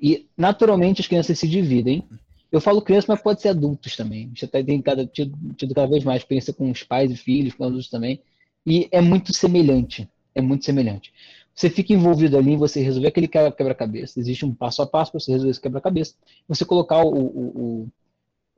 E, 0.00 0.28
naturalmente, 0.36 1.00
as 1.00 1.08
crianças 1.08 1.38
se 1.38 1.48
dividem. 1.48 2.04
Eu 2.52 2.60
falo 2.60 2.82
crianças, 2.82 3.08
mas 3.08 3.20
pode 3.20 3.40
ser 3.40 3.48
adultos 3.48 3.96
também. 3.96 4.28
Gente 4.28 4.44
até 4.44 4.62
tem 4.62 4.80
cada, 4.80 5.06
tido, 5.06 5.36
tido 5.54 5.74
cada 5.74 5.88
vez 5.88 6.04
mais 6.04 6.22
experiência 6.22 6.52
com 6.52 6.70
os 6.70 6.82
pais 6.82 7.10
e 7.10 7.16
filhos, 7.16 7.54
com 7.54 7.64
adultos 7.64 7.88
também. 7.88 8.20
E 8.64 8.88
é 8.92 9.00
muito 9.00 9.32
semelhante. 9.32 10.08
É 10.34 10.40
muito 10.40 10.64
semelhante. 10.64 11.12
Você 11.56 11.70
fica 11.70 11.94
envolvido 11.94 12.36
ali 12.36 12.52
em 12.52 12.56
você 12.58 12.82
resolver 12.82 13.08
aquele 13.08 13.26
quebra-cabeça. 13.26 14.20
Existe 14.20 14.44
um 14.44 14.54
passo 14.54 14.82
a 14.82 14.86
passo 14.86 15.10
para 15.10 15.18
você 15.18 15.32
resolver 15.32 15.52
esse 15.52 15.60
quebra-cabeça. 15.60 16.14
Você 16.46 16.66
colocar 16.66 17.02
o, 17.02 17.08
o, 17.08 17.88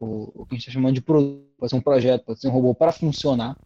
o, 0.01 0.33
o, 0.35 0.47
que 0.47 0.55
a 0.55 0.59
gente 0.59 0.69
está 0.69 0.73
chamando 0.73 0.95
de 0.95 1.01
produto, 1.01 1.45
pode 1.57 1.71
ser 1.71 1.77
um 1.77 1.81
projeto, 1.81 2.25
pode 2.25 2.41
ser 2.41 2.49
um 2.49 2.51
robô 2.51 2.75
para 2.75 2.91
funcionar. 2.91 3.57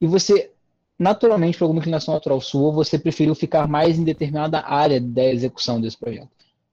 E 0.00 0.06
você, 0.08 0.50
naturalmente, 0.98 1.56
por 1.56 1.66
alguma 1.66 1.78
inclinação 1.78 2.12
natural 2.12 2.40
sua, 2.40 2.72
você 2.72 2.98
preferiu 2.98 3.36
ficar 3.36 3.68
mais 3.68 3.96
em 3.96 4.02
determinada 4.02 4.58
área 4.60 5.00
da 5.00 5.26
execução 5.26 5.80
desse 5.80 5.96
projeto. 5.96 6.30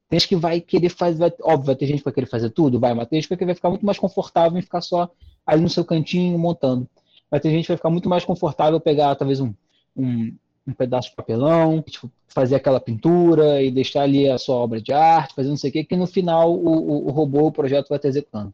Tem 0.10 0.20
gente 0.20 0.30
que 0.30 0.36
vai 0.36 0.60
querer 0.60 0.90
fazer, 0.90 1.20
vai, 1.20 1.32
óbvio, 1.44 1.68
vai 1.68 1.76
ter 1.76 1.86
gente 1.86 2.00
que 2.00 2.06
vai 2.06 2.14
querer 2.14 2.26
fazer 2.26 2.50
tudo, 2.50 2.80
vai, 2.80 2.96
mas 2.96 3.08
tem 3.08 3.22
gente 3.22 3.38
que 3.38 3.46
vai 3.46 3.54
ficar 3.54 3.70
muito 3.70 3.86
mais 3.86 4.00
confortável 4.00 4.58
em 4.58 4.64
ficar 4.64 4.82
só 4.82 5.12
ali 5.46 5.62
no 5.62 5.70
seu 5.70 5.86
cantinho 5.86 6.40
montando. 6.40 6.90
Mas 7.30 7.42
tem 7.42 7.52
gente 7.52 7.66
que 7.66 7.72
vai 7.72 7.78
ficar 7.78 7.92
muito 7.92 8.10
mais 8.10 8.26
confortável 8.26 8.80
pegar 8.80 9.14
talvez 9.14 9.40
um, 9.40 9.54
um, 9.96 10.34
um 10.68 10.74
pedaço 10.74 11.10
de 11.10 11.16
papelão, 11.16 11.82
tipo, 11.82 12.10
fazer 12.28 12.56
aquela 12.56 12.80
pintura 12.80 13.62
e 13.62 13.72
deixar 13.72 14.04
ali 14.04 14.30
a 14.30 14.38
sua 14.38 14.56
obra 14.56 14.82
de 14.82 14.94
arte, 14.94 15.34
fazer 15.34 15.50
não 15.50 15.58
sei 15.58 15.70
o 15.70 15.74
que, 15.74 15.84
que 15.84 15.96
no 15.96 16.08
final 16.08 16.54
o, 16.54 16.68
o, 16.68 17.08
o 17.08 17.12
robô, 17.12 17.48
o 17.48 17.52
projeto 17.52 17.90
vai 17.90 17.98
estar 17.98 18.08
executando. 18.08 18.54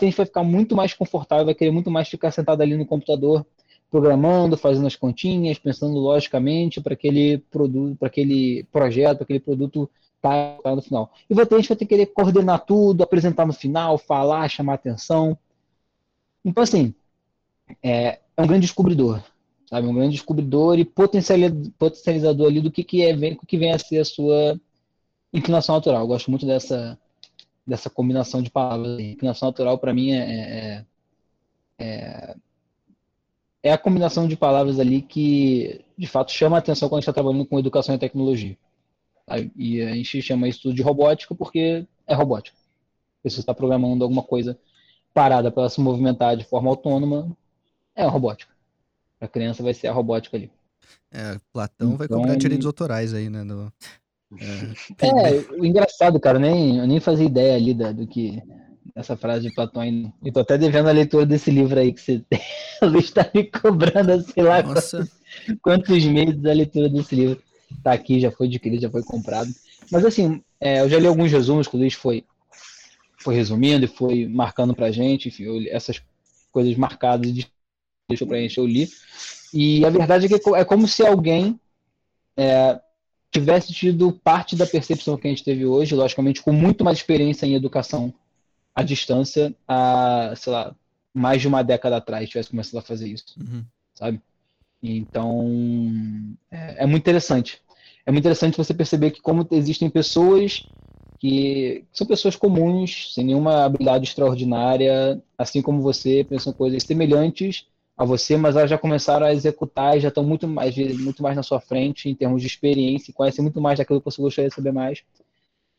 Gente 0.00 0.10
que 0.10 0.16
vai 0.18 0.26
ficar 0.26 0.44
muito 0.44 0.76
mais 0.76 0.92
confortável, 0.92 1.46
vai 1.46 1.54
querer 1.54 1.70
muito 1.70 1.90
mais 1.90 2.08
ficar 2.08 2.30
sentado 2.30 2.60
ali 2.60 2.76
no 2.76 2.84
computador, 2.84 3.46
programando, 3.90 4.56
fazendo 4.56 4.86
as 4.86 4.96
continhas, 4.96 5.58
pensando 5.58 5.98
logicamente 5.98 6.80
para 6.80 6.92
aquele 6.92 7.38
produto, 7.38 7.96
para 7.96 8.08
aquele 8.08 8.64
projeto, 8.70 9.18
para 9.18 9.24
aquele 9.24 9.40
produto 9.40 9.88
estar 10.16 10.58
tá 10.58 10.76
no 10.76 10.82
final. 10.82 11.10
E 11.28 11.34
gente 11.34 11.46
que 11.46 11.68
vai 11.68 11.76
ter 11.76 11.76
que 11.76 11.86
querer 11.86 12.06
coordenar 12.06 12.66
tudo, 12.66 13.02
apresentar 13.02 13.46
no 13.46 13.52
final, 13.52 13.96
falar, 13.96 14.48
chamar 14.48 14.74
atenção. 14.74 15.38
Então, 16.44 16.62
assim, 16.62 16.94
é, 17.82 18.18
é 18.36 18.42
um 18.42 18.46
grande 18.46 18.66
descobridor 18.66 19.22
sabe? 19.68 19.86
Um 19.86 19.94
grande 19.94 20.12
descobridor 20.12 20.78
e 20.78 20.84
potencializador 20.84 22.48
ali 22.48 22.60
do 22.60 22.70
que, 22.70 22.82
que, 22.82 23.02
é, 23.02 23.14
o 23.14 23.46
que 23.46 23.58
vem 23.58 23.72
a 23.72 23.78
ser 23.78 23.98
a 23.98 24.04
sua 24.04 24.58
inclinação 25.32 25.74
natural. 25.74 26.02
Eu 26.02 26.06
gosto 26.06 26.30
muito 26.30 26.46
dessa, 26.46 26.98
dessa 27.66 27.90
combinação 27.90 28.42
de 28.42 28.50
palavras. 28.50 28.98
Inclinação 28.98 29.48
natural, 29.48 29.78
para 29.78 29.92
mim, 29.92 30.12
é, 30.12 30.16
é, 30.18 30.84
é, 31.78 32.36
é, 33.62 33.72
a 33.72 33.78
combinação 33.78 34.26
de 34.26 34.36
palavras 34.36 34.80
ali 34.80 35.02
que, 35.02 35.84
de 35.96 36.06
fato, 36.06 36.32
chama 36.32 36.56
a 36.56 36.60
atenção 36.60 36.88
quando 36.88 36.98
a 36.98 37.00
gente 37.00 37.10
está 37.10 37.12
trabalhando 37.12 37.46
com 37.46 37.58
educação 37.58 37.94
e 37.94 37.98
tecnologia. 37.98 38.56
E 39.54 39.82
a 39.82 39.94
gente 39.94 40.22
chama 40.22 40.48
isso 40.48 40.72
de 40.72 40.80
robótica 40.80 41.34
porque 41.34 41.86
é 42.06 42.14
robótica. 42.14 42.56
Você 43.22 43.40
está 43.40 43.52
programando 43.52 44.02
alguma 44.02 44.22
coisa 44.22 44.58
parada 45.12 45.50
para 45.50 45.68
se 45.68 45.80
movimentar 45.80 46.36
de 46.36 46.44
forma 46.44 46.70
autônoma, 46.70 47.36
é 47.94 48.06
robótica 48.06 48.57
a 49.20 49.28
criança 49.28 49.62
vai 49.62 49.74
ser 49.74 49.88
a 49.88 49.92
robótica 49.92 50.36
ali. 50.36 50.50
É, 51.12 51.38
Platão 51.52 51.94
então... 51.94 51.96
vai 51.96 52.08
cobrar 52.08 52.36
direitos 52.36 52.66
autorais 52.66 53.14
aí, 53.14 53.28
né? 53.28 53.42
No... 53.42 53.72
É, 55.00 55.06
é, 55.06 55.52
o 55.58 55.64
engraçado, 55.64 56.20
cara, 56.20 56.38
nem, 56.38 56.78
eu 56.78 56.86
nem 56.86 57.00
fazia 57.00 57.26
ideia 57.26 57.56
ali 57.56 57.72
da, 57.72 57.92
do 57.92 58.06
que 58.06 58.42
essa 58.94 59.16
frase 59.16 59.48
de 59.48 59.54
Platão 59.54 59.80
ainda. 59.80 60.12
E 60.22 60.30
tô 60.30 60.40
até 60.40 60.58
devendo 60.58 60.88
a 60.88 60.92
leitura 60.92 61.24
desse 61.24 61.50
livro 61.50 61.78
aí 61.78 61.92
que 61.92 62.00
você 62.00 62.22
tem. 62.28 62.40
O 62.82 62.86
Luiz 62.86 63.10
tá 63.10 63.28
me 63.34 63.44
cobrando, 63.44 64.22
sei 64.22 64.42
lá, 64.42 64.62
quantos, 64.62 64.92
quantos, 65.62 66.04
meses 66.04 66.44
a 66.44 66.52
leitura 66.52 66.88
desse 66.88 67.14
livro. 67.14 67.42
Tá 67.82 67.92
aqui, 67.92 68.20
já 68.20 68.30
foi 68.30 68.46
adquirido, 68.46 68.82
já 68.82 68.90
foi 68.90 69.02
comprado. 69.02 69.50
Mas 69.90 70.04
assim, 70.04 70.42
é, 70.60 70.80
eu 70.80 70.88
já 70.88 70.98
li 70.98 71.06
alguns 71.06 71.30
resumos 71.30 71.66
que 71.66 71.76
o 71.76 71.78
Luiz 71.78 71.94
foi, 71.94 72.24
foi 73.18 73.34
resumindo 73.34 73.84
e 73.84 73.88
foi 73.88 74.26
marcando 74.26 74.74
pra 74.74 74.90
gente, 74.90 75.28
enfim, 75.28 75.44
eu, 75.44 75.74
essas 75.74 76.02
coisas 76.50 76.74
marcadas 76.76 77.32
de 77.32 77.46
deixou 78.08 78.26
para 78.26 78.40
encher, 78.40 78.60
eu 78.60 78.66
li. 78.66 78.88
E 79.52 79.84
a 79.84 79.90
verdade 79.90 80.26
é 80.26 80.28
que 80.28 80.50
é 80.54 80.64
como 80.64 80.88
se 80.88 81.06
alguém 81.06 81.60
é, 82.36 82.80
tivesse 83.30 83.72
tido 83.72 84.12
parte 84.12 84.56
da 84.56 84.66
percepção 84.66 85.16
que 85.16 85.26
a 85.26 85.30
gente 85.30 85.44
teve 85.44 85.66
hoje, 85.66 85.94
logicamente 85.94 86.42
com 86.42 86.52
muito 86.52 86.84
mais 86.84 86.98
experiência 86.98 87.46
em 87.46 87.54
educação 87.54 88.12
à 88.74 88.82
distância, 88.82 89.54
a, 89.66 90.32
sei 90.36 90.52
lá, 90.52 90.74
mais 91.12 91.40
de 91.40 91.48
uma 91.48 91.62
década 91.62 91.96
atrás 91.96 92.28
tivesse 92.28 92.50
começado 92.50 92.78
a 92.78 92.82
fazer 92.82 93.08
isso, 93.08 93.34
uhum. 93.38 93.64
sabe? 93.94 94.20
Então, 94.82 96.36
é, 96.50 96.84
é, 96.84 96.86
muito 96.86 97.02
interessante. 97.02 97.60
É 98.06 98.10
muito 98.10 98.22
interessante 98.22 98.56
você 98.56 98.72
perceber 98.72 99.10
que 99.10 99.20
como 99.20 99.46
existem 99.50 99.90
pessoas 99.90 100.66
que 101.18 101.84
são 101.92 102.06
pessoas 102.06 102.36
comuns, 102.36 103.12
sem 103.12 103.24
nenhuma 103.24 103.64
habilidade 103.64 104.04
extraordinária, 104.04 105.20
assim 105.36 105.60
como 105.60 105.82
você, 105.82 106.24
pensam 106.24 106.52
coisas 106.52 106.84
semelhantes 106.84 107.66
a 107.98 108.04
você, 108.04 108.36
mas 108.36 108.54
elas 108.54 108.70
já 108.70 108.78
começaram 108.78 109.26
a 109.26 109.32
executar 109.32 109.96
e 109.96 110.00
já 110.00 110.08
estão 110.08 110.22
muito 110.22 110.46
mais, 110.46 110.76
muito 110.76 111.20
mais 111.20 111.34
na 111.34 111.42
sua 111.42 111.60
frente 111.60 112.08
em 112.08 112.14
termos 112.14 112.40
de 112.40 112.46
experiência 112.46 113.12
conhecem 113.12 113.42
muito 113.42 113.60
mais 113.60 113.76
daquilo 113.76 114.00
que 114.00 114.04
você 114.04 114.22
gostaria 114.22 114.48
de 114.48 114.54
saber 114.54 114.72
mais. 114.72 115.02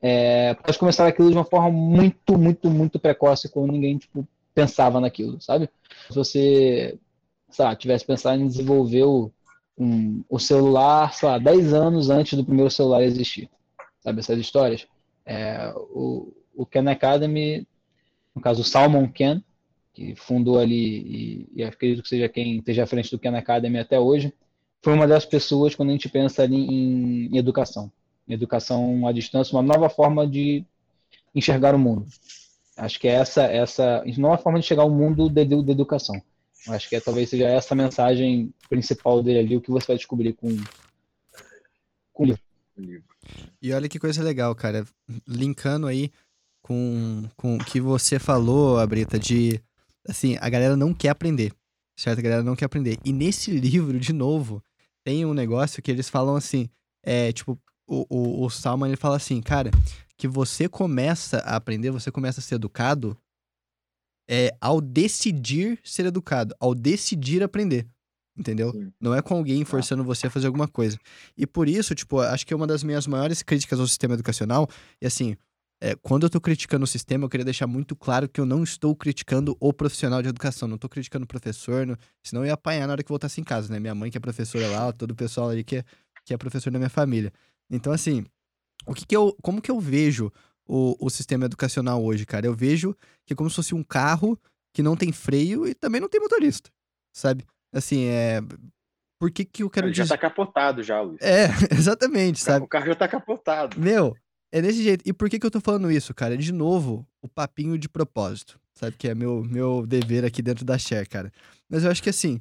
É, 0.01 0.57
elas 0.61 0.75
começaram 0.75 1.09
aquilo 1.09 1.29
de 1.29 1.37
uma 1.37 1.45
forma 1.45 1.71
muito, 1.71 2.37
muito, 2.37 2.69
muito 2.69 2.99
precoce, 2.99 3.49
quando 3.49 3.71
ninguém 3.71 3.97
tipo, 3.97 4.27
pensava 4.53 4.99
naquilo, 4.99 5.39
sabe? 5.41 5.69
Se 6.09 6.15
você 6.15 6.99
sabe, 7.49 7.77
tivesse 7.77 8.05
pensado 8.05 8.41
em 8.41 8.47
desenvolver 8.47 9.03
o, 9.03 9.31
um, 9.77 10.21
o 10.29 10.39
celular, 10.39 11.13
sei 11.13 11.29
lá, 11.29 11.37
10 11.37 11.73
anos 11.73 12.09
antes 12.09 12.37
do 12.37 12.43
primeiro 12.43 12.69
celular 12.69 13.01
existir, 13.01 13.49
sabe 14.01 14.19
essas 14.19 14.37
histórias? 14.37 14.85
É, 15.25 15.73
o, 15.75 16.33
o 16.53 16.65
Khan 16.65 16.91
Academy, 16.91 17.65
no 18.35 18.41
caso 18.41 18.61
o 18.61 18.65
Salmon 18.65 19.07
Ken, 19.07 19.41
que 19.99 20.15
fundou 20.15 20.57
ali, 20.57 20.75
e, 20.75 21.49
e 21.55 21.63
acredito 21.63 22.01
que 22.01 22.07
seja 22.07 22.29
quem 22.29 22.59
esteja 22.59 22.83
à 22.83 22.87
frente 22.87 23.11
do 23.11 23.19
Khan 23.19 23.37
Academy 23.37 23.79
até 23.79 23.99
hoje, 23.99 24.33
foi 24.81 24.93
uma 24.93 25.05
das 25.05 25.25
pessoas 25.25 25.75
quando 25.75 25.89
a 25.89 25.91
gente 25.91 26.07
pensa 26.07 26.41
ali 26.43 26.55
em, 26.55 27.27
em 27.27 27.37
educação. 27.37 27.91
Em 28.25 28.33
educação 28.33 29.05
à 29.05 29.11
distância, 29.11 29.53
uma 29.53 29.61
nova 29.61 29.89
forma 29.89 30.25
de 30.25 30.63
enxergar 31.35 31.75
o 31.75 31.79
mundo. 31.79 32.05
Acho 32.77 32.97
que 32.97 33.09
é 33.09 33.11
essa, 33.11 33.43
essa 33.43 34.01
nova 34.17 34.37
forma 34.41 34.57
de 34.61 34.65
chegar 34.65 34.83
ao 34.83 34.89
mundo 34.89 35.29
de 35.29 35.41
educação. 35.41 36.21
Acho 36.69 36.87
que 36.87 36.95
é, 36.95 37.01
talvez 37.01 37.29
seja 37.29 37.49
essa 37.49 37.75
mensagem 37.75 38.53
principal 38.69 39.21
dele 39.21 39.39
ali, 39.39 39.57
o 39.57 39.61
que 39.61 39.69
você 39.71 39.87
vai 39.87 39.97
descobrir 39.97 40.31
com, 40.31 40.47
com 42.13 42.23
o 42.23 42.25
livro. 42.25 42.41
E 43.61 43.73
olha 43.73 43.89
que 43.89 43.99
coisa 43.99 44.23
legal, 44.23 44.55
cara. 44.55 44.85
Linkando 45.27 45.87
aí 45.87 46.09
com, 46.61 47.23
com 47.35 47.57
o 47.57 47.65
que 47.65 47.81
você 47.81 48.17
falou, 48.17 48.77
Abrita, 48.77 49.19
de 49.19 49.61
assim, 50.07 50.37
a 50.39 50.49
galera 50.49 50.75
não 50.75 50.93
quer 50.93 51.09
aprender, 51.09 51.53
certo? 51.97 52.19
A 52.19 52.21
galera 52.21 52.43
não 52.43 52.55
quer 52.55 52.65
aprender. 52.65 52.97
E 53.03 53.11
nesse 53.11 53.51
livro, 53.51 53.99
de 53.99 54.13
novo, 54.13 54.63
tem 55.03 55.25
um 55.25 55.33
negócio 55.33 55.81
que 55.81 55.91
eles 55.91 56.09
falam 56.09 56.35
assim, 56.35 56.69
é, 57.03 57.31
tipo, 57.31 57.59
o, 57.87 58.05
o, 58.09 58.45
o 58.45 58.49
Salman, 58.49 58.89
ele 58.89 58.97
fala 58.97 59.17
assim, 59.17 59.41
cara, 59.41 59.71
que 60.17 60.27
você 60.27 60.67
começa 60.67 61.39
a 61.39 61.55
aprender, 61.55 61.91
você 61.91 62.11
começa 62.11 62.39
a 62.39 62.43
ser 62.43 62.55
educado 62.55 63.17
é, 64.29 64.55
ao 64.61 64.79
decidir 64.79 65.79
ser 65.83 66.05
educado, 66.05 66.53
ao 66.59 66.75
decidir 66.75 67.41
aprender. 67.41 67.87
Entendeu? 68.37 68.71
Sim. 68.71 68.93
Não 69.01 69.13
é 69.13 69.21
com 69.21 69.35
alguém 69.35 69.63
tá. 69.63 69.69
forçando 69.69 70.03
você 70.03 70.27
a 70.27 70.29
fazer 70.29 70.47
alguma 70.47 70.67
coisa. 70.67 70.97
E 71.35 71.45
por 71.45 71.67
isso, 71.67 71.93
tipo, 71.93 72.21
acho 72.21 72.45
que 72.45 72.53
é 72.53 72.55
uma 72.55 72.67
das 72.67 72.83
minhas 72.83 73.05
maiores 73.05 73.41
críticas 73.41 73.79
ao 73.79 73.87
sistema 73.87 74.13
educacional, 74.13 74.69
e 75.01 75.07
assim, 75.07 75.35
é, 75.81 75.95
quando 75.95 76.23
eu 76.23 76.27
estou 76.27 76.41
criticando 76.41 76.83
o 76.83 76.87
sistema, 76.87 77.23
eu 77.23 77.29
queria 77.29 77.45
deixar 77.45 77.65
muito 77.65 77.95
claro 77.95 78.27
que 78.27 78.41
eu 78.41 78.45
não 78.45 78.63
estou 78.63 78.93
criticando 78.95 79.55
o 79.59 79.71
profissional 79.71 80.21
de 80.21 80.27
educação, 80.27 80.67
não 80.67 80.75
estou 80.75 80.89
criticando 80.89 81.23
o 81.23 81.27
professor, 81.27 81.85
não, 81.85 81.97
senão 82.21 82.41
eu 82.43 82.47
ia 82.47 82.53
apanhar 82.53 82.85
na 82.85 82.93
hora 82.93 83.03
que 83.03 83.09
voltasse 83.09 83.39
em 83.39 83.43
casa, 83.43 83.71
né? 83.71 83.79
Minha 83.79 83.95
mãe 83.95 84.11
que 84.11 84.17
é 84.17 84.21
professora 84.21 84.67
lá, 84.67 84.91
todo 84.91 85.11
o 85.11 85.15
pessoal 85.15 85.49
ali 85.49 85.63
que 85.63 85.77
é, 85.77 85.83
que 86.25 86.33
é 86.33 86.37
professor 86.37 86.69
da 86.71 86.79
minha 86.79 86.89
família. 86.89 87.31
Então, 87.69 87.93
assim, 87.93 88.25
o 88.85 88.93
que, 88.93 89.05
que 89.05 89.15
eu, 89.15 89.35
como 89.41 89.61
que 89.61 89.71
eu 89.71 89.79
vejo 89.79 90.31
o, 90.67 90.95
o 90.99 91.09
sistema 91.09 91.45
educacional 91.45 92.03
hoje, 92.03 92.25
cara? 92.25 92.45
Eu 92.45 92.53
vejo 92.53 92.95
que 93.25 93.33
é 93.33 93.35
como 93.35 93.49
se 93.49 93.55
fosse 93.55 93.73
um 93.73 93.83
carro 93.83 94.37
que 94.73 94.83
não 94.83 94.97
tem 94.97 95.13
freio 95.13 95.65
e 95.65 95.73
também 95.73 96.01
não 96.01 96.09
tem 96.09 96.19
motorista, 96.19 96.69
sabe? 97.13 97.45
Assim, 97.73 98.05
é... 98.05 98.41
Por 99.17 99.31
que 99.31 99.43
que 99.43 99.63
eu 99.63 99.69
quero 99.69 99.91
dizer... 99.91 100.05
já 100.05 100.15
tá 100.15 100.17
capotado 100.17 100.81
já, 100.81 101.01
Luiz. 101.01 101.21
É, 101.21 101.47
exatamente, 101.71 102.39
sabe? 102.39 102.65
O 102.65 102.67
carro 102.67 102.85
já 102.85 102.95
tá 102.95 103.07
capotado. 103.07 103.79
Meu, 103.79 104.15
é 104.51 104.61
desse 104.61 104.83
jeito. 104.83 105.03
E 105.05 105.13
por 105.13 105.29
que, 105.29 105.39
que 105.39 105.45
eu 105.45 105.51
tô 105.51 105.61
falando 105.61 105.91
isso, 105.91 106.13
cara? 106.13 106.37
De 106.37 106.51
novo, 106.51 107.07
o 107.21 107.27
papinho 107.27 107.77
de 107.77 107.87
propósito. 107.87 108.59
Sabe? 108.73 108.95
Que 108.97 109.09
é 109.09 109.15
meu, 109.15 109.43
meu 109.43 109.85
dever 109.85 110.23
aqui 110.25 110.41
dentro 110.41 110.63
da 110.65 110.77
Share, 110.77 111.07
cara. 111.07 111.31
Mas 111.69 111.83
eu 111.83 111.91
acho 111.91 112.01
que 112.01 112.09
assim, 112.09 112.39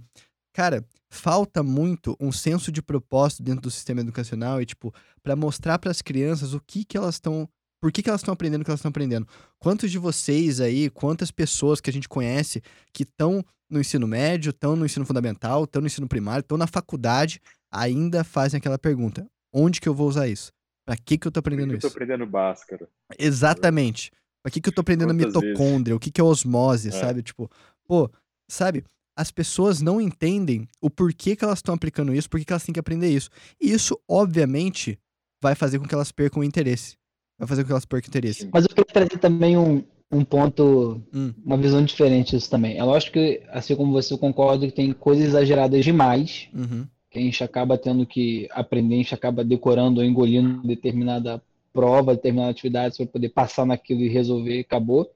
cara, 0.52 0.84
falta 1.10 1.62
muito 1.62 2.16
um 2.20 2.30
senso 2.30 2.70
de 2.70 2.80
propósito 2.80 3.42
dentro 3.42 3.62
do 3.62 3.70
sistema 3.70 4.00
educacional 4.00 4.60
e, 4.62 4.66
tipo, 4.66 4.94
para 5.22 5.34
mostrar 5.34 5.78
para 5.78 5.90
as 5.90 6.00
crianças 6.00 6.54
o 6.54 6.60
que 6.60 6.84
que 6.84 6.96
elas 6.96 7.16
estão. 7.16 7.48
Por 7.80 7.92
que, 7.92 8.02
que 8.02 8.08
elas 8.08 8.20
estão 8.20 8.34
aprendendo 8.34 8.62
o 8.62 8.64
que 8.64 8.70
elas 8.70 8.80
estão 8.80 8.90
aprendendo? 8.90 9.26
Quantos 9.58 9.90
de 9.90 9.98
vocês 9.98 10.60
aí, 10.60 10.90
quantas 10.90 11.30
pessoas 11.30 11.80
que 11.80 11.88
a 11.88 11.92
gente 11.92 12.08
conhece 12.08 12.60
que 12.92 13.04
estão 13.04 13.44
no 13.70 13.78
ensino 13.78 14.06
médio, 14.06 14.50
estão 14.50 14.74
no 14.74 14.84
ensino 14.84 15.06
fundamental, 15.06 15.64
estão 15.64 15.80
no 15.80 15.86
ensino 15.86 16.08
primário, 16.08 16.40
estão 16.40 16.58
na 16.58 16.66
faculdade, 16.66 17.40
ainda 17.70 18.24
fazem 18.24 18.58
aquela 18.58 18.78
pergunta: 18.78 19.26
onde 19.52 19.80
que 19.80 19.88
eu 19.88 19.94
vou 19.94 20.08
usar 20.08 20.26
isso? 20.26 20.52
Pra 20.88 20.96
que, 20.96 21.18
que 21.18 21.28
eu 21.28 21.30
tô 21.30 21.40
aprendendo 21.40 21.76
isso? 21.76 21.86
Eu 21.86 21.90
tô 21.90 21.94
aprendendo 21.94 22.24
Bhaskara. 22.24 22.88
Exatamente. 23.18 24.10
Pra 24.42 24.50
que, 24.50 24.58
que 24.58 24.70
eu 24.70 24.72
tô 24.72 24.80
aprendendo 24.80 25.12
Quantas 25.12 25.26
mitocôndria? 25.26 25.92
Vezes? 25.92 25.96
O 25.96 26.00
que, 26.00 26.10
que 26.10 26.18
é 26.18 26.24
osmose, 26.24 26.88
é. 26.88 26.92
sabe? 26.92 27.22
Tipo, 27.22 27.50
pô, 27.86 28.10
sabe? 28.50 28.82
As 29.14 29.30
pessoas 29.30 29.82
não 29.82 30.00
entendem 30.00 30.66
o 30.80 30.88
porquê 30.88 31.36
que 31.36 31.44
elas 31.44 31.58
estão 31.58 31.74
aplicando 31.74 32.14
isso, 32.14 32.30
por 32.30 32.40
que 32.40 32.50
elas 32.50 32.64
têm 32.64 32.72
que 32.72 32.80
aprender 32.80 33.10
isso. 33.10 33.28
E 33.60 33.70
isso, 33.70 34.00
obviamente, 34.08 34.98
vai 35.42 35.54
fazer 35.54 35.78
com 35.78 35.86
que 35.86 35.94
elas 35.94 36.10
percam 36.10 36.40
o 36.40 36.44
interesse. 36.44 36.96
Vai 37.38 37.46
fazer 37.46 37.64
com 37.64 37.66
que 37.66 37.72
elas 37.72 37.84
percam 37.84 38.06
o 38.06 38.10
interesse. 38.10 38.48
Mas 38.50 38.64
eu 38.64 38.70
queria 38.70 38.86
trazer 38.86 39.18
também 39.18 39.58
um, 39.58 39.84
um 40.10 40.24
ponto, 40.24 41.02
hum. 41.12 41.34
uma 41.44 41.58
visão 41.58 41.84
diferente 41.84 42.34
disso 42.34 42.48
também. 42.48 42.78
É 42.78 42.82
lógico 42.82 43.12
que, 43.12 43.42
assim 43.50 43.76
como 43.76 43.92
você, 43.92 44.14
eu 44.14 44.18
concordo 44.18 44.64
que 44.64 44.72
tem 44.72 44.90
coisas 44.94 45.26
exageradas 45.26 45.84
demais. 45.84 46.48
Uhum 46.54 46.88
a 47.18 47.24
gente 47.24 47.44
acaba 47.44 47.76
tendo 47.76 48.06
que 48.06 48.48
aprender, 48.50 48.94
a 48.94 48.98
gente 48.98 49.14
acaba 49.14 49.44
decorando 49.44 50.00
ou 50.00 50.06
engolindo 50.06 50.66
determinada 50.66 51.42
prova, 51.72 52.14
determinada 52.14 52.50
atividade, 52.50 52.98
vai 52.98 53.06
poder 53.06 53.28
passar 53.28 53.66
naquilo 53.66 54.00
e 54.00 54.08
resolver, 54.08 54.60
acabou. 54.60 55.10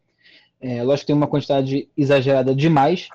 É, 0.61 0.83
lógico 0.83 1.01
que 1.01 1.07
tem 1.09 1.16
uma 1.16 1.27
quantidade 1.27 1.89
exagerada 1.97 2.55
demais 2.55 3.09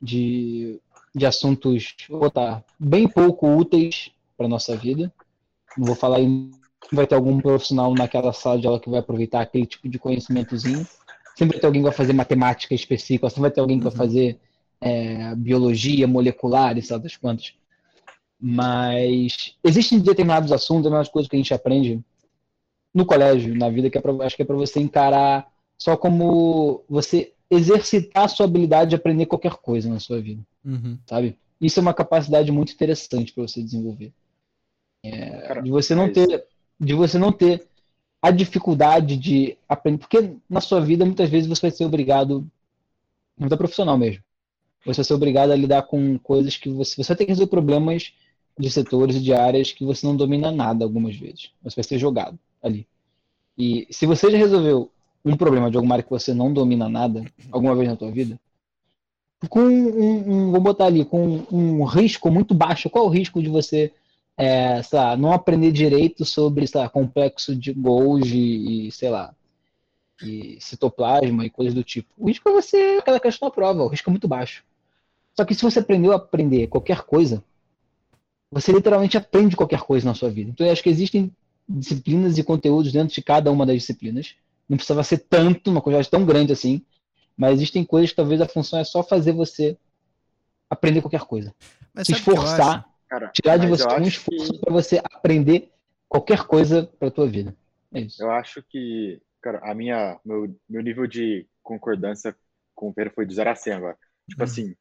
de, 0.00 0.78
de 1.14 1.24
assuntos 1.24 1.94
botar, 2.08 2.62
bem 2.78 3.08
pouco 3.08 3.48
úteis 3.48 4.10
para 4.36 4.48
nossa 4.48 4.76
vida. 4.76 5.12
Não 5.78 5.86
vou 5.86 5.96
falar 5.96 6.18
aí, 6.18 6.50
vai 6.92 7.06
ter 7.06 7.14
algum 7.14 7.40
profissional 7.40 7.94
naquela 7.94 8.32
sala 8.32 8.60
de 8.60 8.66
aula 8.66 8.80
que 8.80 8.90
vai 8.90 9.00
aproveitar 9.00 9.40
aquele 9.40 9.66
tipo 9.66 9.88
de 9.88 9.98
conhecimentozinho. 9.98 10.86
Sempre 11.36 11.54
vai 11.54 11.60
ter 11.60 11.66
alguém 11.66 11.82
que 11.82 11.88
vai 11.88 11.96
fazer 11.96 12.12
matemática 12.12 12.74
específica, 12.74 13.28
sempre 13.30 13.42
vai 13.42 13.50
ter 13.50 13.60
alguém 13.60 13.78
que 13.78 13.84
vai 13.84 13.92
uhum. 13.92 13.98
fazer 13.98 14.38
é, 14.80 15.34
biologia 15.36 16.06
molecular 16.06 16.76
e 16.76 16.82
sabe 16.82 17.04
das 17.04 17.16
quantas. 17.16 17.54
Mas 18.40 19.54
existem 19.62 19.98
determinados 19.98 20.50
assuntos, 20.50 20.82
determinadas 20.82 21.08
coisas 21.08 21.28
que 21.28 21.36
a 21.36 21.38
gente 21.38 21.52
aprende 21.52 22.00
no 22.92 23.04
colégio, 23.04 23.54
na 23.54 23.68
vida, 23.68 23.90
que 23.90 23.98
é 23.98 24.00
pra, 24.00 24.12
acho 24.24 24.36
que 24.36 24.42
é 24.42 24.44
para 24.44 24.56
você 24.56 24.80
encarar 24.80 25.46
só 25.78 25.96
como 25.96 26.84
você 26.88 27.32
exercitar 27.50 28.24
a 28.24 28.28
sua 28.28 28.46
habilidade 28.46 28.90
de 28.90 28.96
aprender 28.96 29.26
qualquer 29.26 29.54
coisa 29.54 29.88
na 29.88 29.98
sua 29.98 30.20
vida, 30.20 30.42
uhum. 30.64 30.98
sabe? 31.06 31.36
Isso 31.60 31.80
é 31.80 31.82
uma 31.82 31.94
capacidade 31.94 32.50
muito 32.52 32.72
interessante 32.72 33.32
para 33.32 33.46
você 33.46 33.62
desenvolver. 33.62 34.12
É, 35.02 35.60
de 35.60 35.70
você 35.70 35.94
não 35.94 36.12
ter, 36.12 36.44
de 36.78 36.94
você 36.94 37.18
não 37.18 37.32
ter 37.32 37.66
a 38.22 38.30
dificuldade 38.30 39.16
de 39.16 39.56
aprender, 39.68 39.98
porque 39.98 40.36
na 40.48 40.60
sua 40.60 40.80
vida 40.80 41.04
muitas 41.04 41.28
vezes 41.28 41.48
você 41.48 41.62
vai 41.62 41.70
ser 41.70 41.84
obrigado, 41.84 42.46
muito 43.38 43.56
profissional 43.56 43.96
mesmo, 43.96 44.22
você 44.84 44.96
vai 44.96 45.04
ser 45.04 45.14
obrigado 45.14 45.50
a 45.50 45.56
lidar 45.56 45.82
com 45.82 46.18
coisas 46.18 46.56
que 46.56 46.68
você, 46.68 47.02
você 47.02 47.08
vai 47.08 47.16
ter 47.16 47.24
que 47.24 47.32
resolver 47.32 47.50
problemas 47.50 48.14
de 48.58 48.70
setores 48.70 49.16
e 49.16 49.20
de 49.20 49.32
áreas 49.32 49.72
que 49.72 49.84
você 49.84 50.06
não 50.06 50.16
domina 50.16 50.50
nada 50.50 50.84
algumas 50.84 51.16
vezes. 51.16 51.50
Você 51.62 51.76
vai 51.76 51.84
ser 51.84 51.98
jogado 51.98 52.38
ali. 52.62 52.86
E 53.56 53.86
se 53.90 54.06
você 54.06 54.30
já 54.30 54.38
resolveu 54.38 54.90
um 55.24 55.36
problema 55.36 55.70
de 55.70 55.76
alguma 55.76 55.94
área 55.94 56.02
que 56.02 56.10
você 56.10 56.32
não 56.32 56.52
domina 56.52 56.88
nada 56.88 57.24
alguma 57.50 57.74
vez 57.74 57.88
na 57.88 57.96
tua 57.96 58.10
vida, 58.10 58.38
com 59.48 59.60
um, 59.60 60.48
um 60.48 60.50
vou 60.50 60.60
botar 60.60 60.86
ali, 60.86 61.04
com 61.04 61.46
um 61.50 61.84
risco 61.84 62.30
muito 62.30 62.54
baixo, 62.54 62.90
qual 62.90 63.04
é 63.04 63.08
o 63.08 63.10
risco 63.10 63.42
de 63.42 63.48
você 63.48 63.92
é, 64.36 64.80
lá, 64.92 65.16
não 65.16 65.32
aprender 65.32 65.72
direito 65.72 66.24
sobre 66.24 66.66
lá, 66.74 66.88
complexo 66.88 67.54
de 67.54 67.72
Golgi 67.72 68.86
e, 68.86 68.92
sei 68.92 69.10
lá, 69.10 69.34
e 70.22 70.58
citoplasma 70.60 71.44
e 71.44 71.50
coisas 71.50 71.74
do 71.74 71.84
tipo? 71.84 72.08
O 72.18 72.28
risco 72.28 72.48
é 72.48 72.52
você, 72.52 72.98
aquela 72.98 73.20
questão 73.20 73.48
da 73.48 73.54
prova, 73.54 73.82
o 73.82 73.88
risco 73.88 74.10
é 74.10 74.12
muito 74.12 74.28
baixo. 74.28 74.62
Só 75.34 75.44
que 75.44 75.54
se 75.54 75.62
você 75.62 75.78
aprendeu 75.78 76.12
a 76.12 76.16
aprender 76.16 76.66
qualquer 76.66 77.02
coisa, 77.02 77.42
você 78.50 78.72
literalmente 78.72 79.16
aprende 79.16 79.56
qualquer 79.56 79.80
coisa 79.80 80.06
na 80.06 80.14
sua 80.14 80.30
vida. 80.30 80.50
Então 80.50 80.66
eu 80.66 80.72
acho 80.72 80.82
que 80.82 80.88
existem 80.88 81.34
disciplinas 81.68 82.36
e 82.36 82.42
conteúdos 82.42 82.92
dentro 82.92 83.14
de 83.14 83.22
cada 83.22 83.50
uma 83.50 83.64
das 83.64 83.76
disciplinas. 83.76 84.34
Não 84.68 84.76
precisava 84.76 85.04
ser 85.04 85.18
tanto, 85.18 85.70
uma 85.70 85.80
coisa 85.80 86.08
tão 86.08 86.24
grande 86.24 86.52
assim, 86.52 86.84
mas 87.36 87.54
existem 87.54 87.84
coisas 87.84 88.10
que 88.10 88.16
talvez 88.16 88.40
a 88.40 88.48
função 88.48 88.78
é 88.78 88.84
só 88.84 89.02
fazer 89.02 89.32
você 89.32 89.76
aprender 90.68 91.00
qualquer 91.00 91.22
coisa. 91.22 91.54
Mas 91.94 92.06
se 92.06 92.12
esforçar, 92.12 92.88
Cara, 93.08 93.28
tirar 93.28 93.56
de 93.56 93.66
você 93.66 93.86
um 93.86 94.02
esforço 94.02 94.52
que... 94.52 94.60
para 94.60 94.72
você 94.72 95.00
aprender 95.02 95.72
qualquer 96.08 96.44
coisa 96.44 96.88
para 96.98 97.08
a 97.08 97.10
tua 97.10 97.26
vida. 97.26 97.54
É 97.92 98.00
isso. 98.00 98.22
Eu 98.22 98.30
acho 98.30 98.62
que, 98.62 99.20
cara, 99.40 99.60
a 99.62 99.74
minha, 99.74 100.18
meu, 100.24 100.54
meu 100.68 100.82
nível 100.82 101.06
de 101.06 101.46
concordância 101.62 102.36
com 102.74 102.88
o 102.88 102.94
Pedro 102.94 103.12
foi 103.12 103.26
de 103.26 103.34
0 103.34 103.50
a 103.50 103.54
100 103.54 103.72
agora. 103.72 103.98
Tipo 104.28 104.42
uhum. 104.42 104.44
assim, 104.44 104.76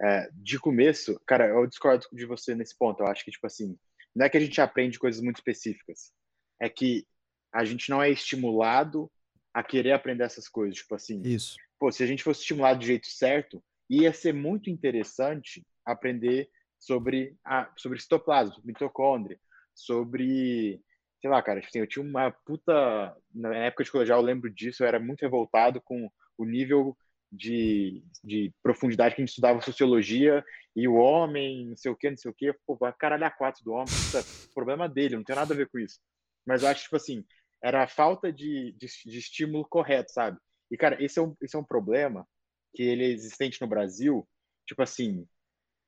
é, 0.00 0.28
de 0.34 0.58
começo, 0.58 1.20
cara, 1.26 1.48
eu 1.48 1.66
discordo 1.66 2.06
de 2.12 2.26
você 2.26 2.54
nesse 2.54 2.76
ponto. 2.76 3.02
Eu 3.02 3.06
acho 3.06 3.24
que, 3.24 3.30
tipo 3.30 3.46
assim, 3.46 3.78
não 4.14 4.26
é 4.26 4.28
que 4.28 4.36
a 4.36 4.40
gente 4.40 4.60
aprende 4.60 4.98
coisas 4.98 5.20
muito 5.22 5.36
específicas, 5.36 6.12
é 6.60 6.68
que 6.68 7.06
a 7.52 7.64
gente 7.64 7.90
não 7.90 8.02
é 8.02 8.10
estimulado 8.10 9.10
a 9.52 9.62
querer 9.62 9.92
aprender 9.92 10.24
essas 10.24 10.48
coisas. 10.48 10.76
Tipo 10.76 10.94
assim, 10.94 11.20
Isso. 11.22 11.56
pô, 11.78 11.92
se 11.92 12.02
a 12.02 12.06
gente 12.06 12.22
fosse 12.22 12.40
estimulado 12.40 12.80
do 12.80 12.86
jeito 12.86 13.06
certo, 13.06 13.62
ia 13.88 14.12
ser 14.12 14.32
muito 14.32 14.70
interessante 14.70 15.66
aprender 15.84 16.48
sobre, 16.78 17.36
a, 17.44 17.70
sobre 17.76 18.00
citoplasma, 18.00 18.54
sobre 18.54 18.68
mitocôndria, 18.68 19.38
sobre 19.74 20.82
sei 21.22 21.30
lá, 21.30 21.40
cara, 21.40 21.60
assim, 21.60 21.78
eu 21.78 21.86
tinha 21.86 22.04
uma 22.04 22.32
puta. 22.44 23.16
Na 23.32 23.54
época 23.54 23.84
de 23.84 23.92
colegial, 23.92 24.18
eu 24.18 24.24
lembro 24.24 24.50
disso, 24.50 24.82
eu 24.82 24.88
era 24.88 24.98
muito 24.98 25.22
revoltado 25.22 25.80
com 25.80 26.10
o 26.36 26.44
nível 26.44 26.98
de, 27.32 28.04
de 28.22 28.52
profundidade 28.62 29.14
que 29.14 29.22
a 29.22 29.24
gente 29.24 29.30
estudava 29.30 29.60
sociologia 29.62 30.44
e 30.76 30.86
o 30.86 30.94
homem, 30.94 31.68
não 31.68 31.76
sei 31.76 31.90
o 31.90 31.96
que, 31.96 32.10
não 32.10 32.16
sei 32.16 32.30
o 32.30 32.34
que, 32.34 32.52
pô, 32.66 32.76
vai 32.76 32.92
caralho 32.92 33.24
a 33.24 33.30
quatro 33.30 33.64
do 33.64 33.72
homem, 33.72 33.86
é 34.14 34.54
problema 34.54 34.88
dele, 34.88 35.16
não 35.16 35.24
tem 35.24 35.34
nada 35.34 35.54
a 35.54 35.56
ver 35.56 35.68
com 35.70 35.78
isso. 35.78 35.98
Mas 36.46 36.62
eu 36.62 36.68
acho, 36.68 36.82
tipo 36.82 36.96
assim, 36.96 37.24
era 37.62 37.82
a 37.82 37.88
falta 37.88 38.30
de, 38.30 38.72
de, 38.72 38.86
de 38.86 39.18
estímulo 39.18 39.66
correto, 39.66 40.12
sabe? 40.12 40.38
E, 40.70 40.76
cara, 40.76 41.02
esse 41.02 41.18
é 41.18 41.22
um, 41.22 41.34
esse 41.40 41.56
é 41.56 41.58
um 41.58 41.64
problema 41.64 42.26
que 42.74 42.82
ele 42.82 43.04
é 43.04 43.08
existente 43.08 43.60
no 43.60 43.66
Brasil, 43.66 44.28
tipo 44.66 44.82
assim, 44.82 45.26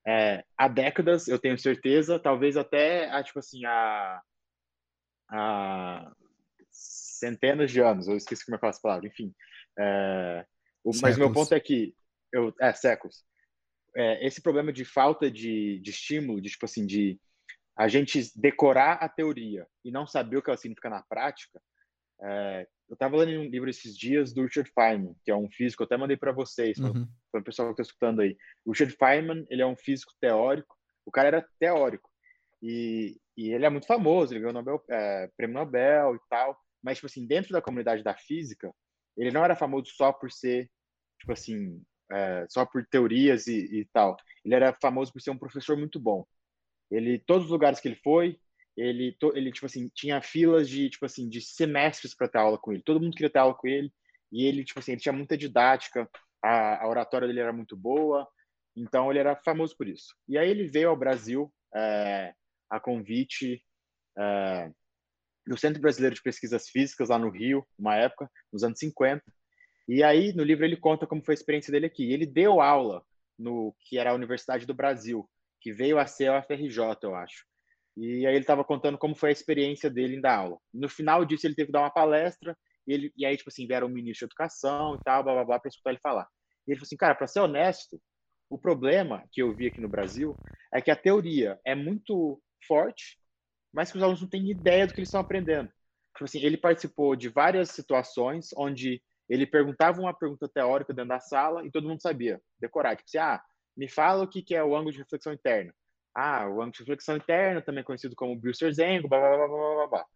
é, 0.06 0.44
há 0.56 0.68
décadas, 0.68 1.28
eu 1.28 1.38
tenho 1.38 1.58
certeza, 1.58 2.18
talvez 2.18 2.56
até, 2.56 3.10
há, 3.10 3.22
tipo 3.22 3.38
assim, 3.38 3.64
há, 3.64 4.22
há 5.30 6.12
centenas 6.70 7.70
de 7.70 7.80
anos, 7.80 8.08
eu 8.08 8.16
esqueci 8.16 8.44
como 8.44 8.56
é 8.56 8.58
que 8.58 8.60
fala 8.60 8.70
essa 8.70 8.82
palavra, 8.82 9.08
enfim, 9.08 9.34
é, 9.78 10.46
o, 10.84 10.90
mas 11.00 11.16
meu 11.16 11.32
ponto 11.32 11.54
é 11.54 11.60
que 11.60 11.94
eu, 12.32 12.52
é 12.60 12.72
séculos. 12.72 13.24
É, 13.96 14.26
esse 14.26 14.42
problema 14.42 14.72
de 14.72 14.84
falta 14.84 15.30
de, 15.30 15.78
de 15.80 15.90
estímulo, 15.90 16.40
de 16.40 16.50
tipo 16.50 16.64
assim, 16.64 16.84
de 16.84 17.18
a 17.76 17.88
gente 17.88 18.30
decorar 18.36 18.94
a 18.94 19.08
teoria 19.08 19.66
e 19.84 19.90
não 19.90 20.06
saber 20.06 20.36
o 20.36 20.42
que 20.42 20.50
ela 20.50 20.56
significa 20.56 20.90
na 20.90 21.02
prática. 21.02 21.60
É, 22.22 22.66
eu 22.88 22.94
estava 22.94 23.16
lendo 23.16 23.40
um 23.40 23.50
livro 23.50 23.70
esses 23.70 23.96
dias 23.96 24.32
do 24.32 24.42
Richard 24.42 24.70
Feynman, 24.70 25.16
que 25.24 25.30
é 25.30 25.36
um 25.36 25.50
físico, 25.50 25.82
eu 25.82 25.86
até 25.86 25.96
mandei 25.96 26.16
para 26.16 26.32
vocês, 26.32 26.78
uhum. 26.78 27.08
para 27.32 27.40
o 27.40 27.44
pessoal 27.44 27.68
que 27.68 27.80
está 27.80 27.82
escutando 27.82 28.20
aí. 28.20 28.36
O 28.64 28.72
Richard 28.72 28.94
Feynman, 28.96 29.46
ele 29.48 29.62
é 29.62 29.66
um 29.66 29.76
físico 29.76 30.12
teórico, 30.20 30.76
o 31.06 31.10
cara 31.10 31.28
era 31.28 31.48
teórico, 31.58 32.10
e, 32.62 33.18
e 33.36 33.52
ele 33.52 33.64
é 33.64 33.70
muito 33.70 33.86
famoso, 33.86 34.32
ele 34.32 34.40
ganhou 34.40 34.52
Nobel, 34.52 34.84
é, 34.90 35.30
prêmio 35.36 35.54
Nobel 35.54 36.14
e 36.14 36.18
tal, 36.28 36.58
mas, 36.82 36.98
tipo 36.98 37.06
assim, 37.06 37.26
dentro 37.26 37.52
da 37.52 37.62
comunidade 37.62 38.02
da 38.02 38.14
física, 38.14 38.70
ele 39.16 39.30
não 39.30 39.44
era 39.44 39.56
famoso 39.56 39.90
só 39.94 40.12
por 40.12 40.30
ser, 40.30 40.70
tipo 41.18 41.32
assim, 41.32 41.82
é, 42.10 42.46
só 42.48 42.66
por 42.66 42.86
teorias 42.86 43.46
e, 43.46 43.80
e, 43.80 43.84
tal. 43.92 44.16
Ele 44.44 44.54
era 44.54 44.72
famoso 44.80 45.12
por 45.12 45.20
ser 45.20 45.30
um 45.30 45.38
professor 45.38 45.76
muito 45.76 45.98
bom. 45.98 46.26
Ele, 46.90 47.18
todos 47.18 47.46
os 47.46 47.50
lugares 47.50 47.80
que 47.80 47.88
ele 47.88 48.00
foi, 48.02 48.38
ele, 48.76 49.16
ele 49.34 49.52
tipo 49.52 49.66
assim, 49.66 49.90
tinha 49.94 50.20
filas 50.20 50.68
de, 50.68 50.90
tipo 50.90 51.06
assim, 51.06 51.28
de 51.28 51.40
semestres 51.40 52.14
para 52.14 52.28
ter 52.28 52.38
aula 52.38 52.58
com 52.58 52.72
ele. 52.72 52.82
Todo 52.82 53.00
mundo 53.00 53.14
queria 53.14 53.30
ter 53.30 53.38
aula 53.38 53.54
com 53.54 53.68
ele. 53.68 53.92
E 54.32 54.44
ele, 54.46 54.64
tipo 54.64 54.80
assim, 54.80 54.92
ele 54.92 55.00
tinha 55.00 55.12
muita 55.12 55.36
didática. 55.36 56.08
A, 56.42 56.84
a 56.84 56.88
oratória 56.88 57.26
dele 57.26 57.40
era 57.40 57.52
muito 57.52 57.76
boa. 57.76 58.28
Então, 58.76 59.10
ele 59.10 59.20
era 59.20 59.36
famoso 59.36 59.76
por 59.76 59.86
isso. 59.86 60.14
E 60.28 60.36
aí 60.36 60.50
ele 60.50 60.66
veio 60.66 60.90
ao 60.90 60.96
Brasil 60.96 61.52
é, 61.74 62.34
a 62.68 62.80
convite 62.80 63.62
é, 64.18 64.70
no 65.46 65.58
Centro 65.58 65.80
Brasileiro 65.80 66.14
de 66.14 66.22
Pesquisas 66.22 66.68
Físicas, 66.68 67.08
lá 67.08 67.18
no 67.18 67.30
Rio, 67.30 67.66
uma 67.78 67.96
época, 67.96 68.30
nos 68.52 68.62
anos 68.62 68.78
50. 68.78 69.22
E 69.86 70.02
aí, 70.02 70.32
no 70.32 70.42
livro, 70.42 70.64
ele 70.64 70.76
conta 70.76 71.06
como 71.06 71.24
foi 71.24 71.34
a 71.34 71.36
experiência 71.36 71.70
dele 71.70 71.86
aqui. 71.86 72.12
Ele 72.12 72.26
deu 72.26 72.60
aula 72.60 73.04
no 73.38 73.74
que 73.80 73.98
era 73.98 74.10
a 74.10 74.14
Universidade 74.14 74.66
do 74.66 74.74
Brasil, 74.74 75.28
que 75.60 75.72
veio 75.72 75.98
a 75.98 76.06
ser 76.06 76.28
a 76.30 76.38
UFRJ, 76.38 76.78
eu 77.02 77.14
acho. 77.14 77.44
E 77.96 78.26
aí 78.26 78.34
ele 78.34 78.40
estava 78.40 78.64
contando 78.64 78.98
como 78.98 79.14
foi 79.14 79.28
a 79.28 79.32
experiência 79.32 79.90
dele 79.90 80.16
em 80.16 80.20
dar 80.20 80.38
aula. 80.38 80.58
No 80.72 80.88
final 80.88 81.24
disso, 81.24 81.46
ele 81.46 81.54
teve 81.54 81.66
que 81.66 81.72
dar 81.72 81.80
uma 81.80 81.90
palestra, 81.90 82.56
e, 82.86 82.92
ele, 82.92 83.12
e 83.16 83.24
aí, 83.24 83.36
tipo 83.36 83.50
assim, 83.50 83.66
vieram 83.66 83.86
o 83.86 83.90
ministro 83.90 84.26
de 84.26 84.32
Educação 84.32 84.96
e 84.96 84.98
tal, 85.04 85.22
blá, 85.22 85.34
blá, 85.34 85.44
blá, 85.44 85.60
para 85.60 85.68
escutar 85.68 85.90
ele 85.90 86.00
falar. 86.00 86.26
E 86.66 86.70
ele 86.70 86.78
falou 86.78 86.86
assim, 86.86 86.96
cara, 86.96 87.14
para 87.14 87.26
ser 87.26 87.40
honesto, 87.40 88.00
o 88.50 88.58
problema 88.58 89.24
que 89.32 89.42
eu 89.42 89.54
vi 89.54 89.66
aqui 89.66 89.80
no 89.80 89.88
Brasil 89.88 90.36
é 90.72 90.80
que 90.80 90.90
a 90.90 90.96
teoria 90.96 91.58
é 91.64 91.74
muito 91.74 92.40
forte, 92.66 93.18
mas 93.74 93.90
que 93.90 93.98
os 93.98 94.02
alunos 94.02 94.22
não 94.22 94.28
têm 94.28 94.50
ideia 94.50 94.86
do 94.86 94.94
que 94.94 95.00
eles 95.00 95.08
estão 95.08 95.20
aprendendo. 95.20 95.68
Tipo 96.14 96.24
assim, 96.24 96.40
ele 96.40 96.56
participou 96.56 97.16
de 97.16 97.28
várias 97.28 97.70
situações 97.70 98.50
onde 98.56 99.02
ele 99.28 99.46
perguntava 99.46 100.00
uma 100.00 100.14
pergunta 100.16 100.48
teórica 100.48 100.94
dentro 100.94 101.08
da 101.08 101.20
sala 101.20 101.66
e 101.66 101.70
todo 101.70 101.88
mundo 101.88 102.00
sabia 102.00 102.40
decorar. 102.58 102.96
Tipo 102.96 103.08
assim, 103.08 103.18
ah, 103.18 103.42
me 103.76 103.88
fala 103.88 104.24
o 104.24 104.28
que 104.28 104.54
é 104.54 104.62
o 104.62 104.76
ângulo 104.76 104.92
de 104.92 104.98
reflexão 104.98 105.32
interna. 105.32 105.74
Ah, 106.14 106.46
o 106.46 106.60
ângulo 106.60 106.72
de 106.72 106.78
reflexão 106.80 107.16
interna, 107.16 107.60
também 107.60 107.82
conhecido 107.82 108.14
como 108.14 108.38
Brewster's 108.38 108.78
Angle, 108.78 109.08
blá, 109.08 109.18
blá, 109.18 109.36
blá, 109.36 109.48
blá, 109.48 109.74
blá, 109.74 109.86
blá. 109.88 110.06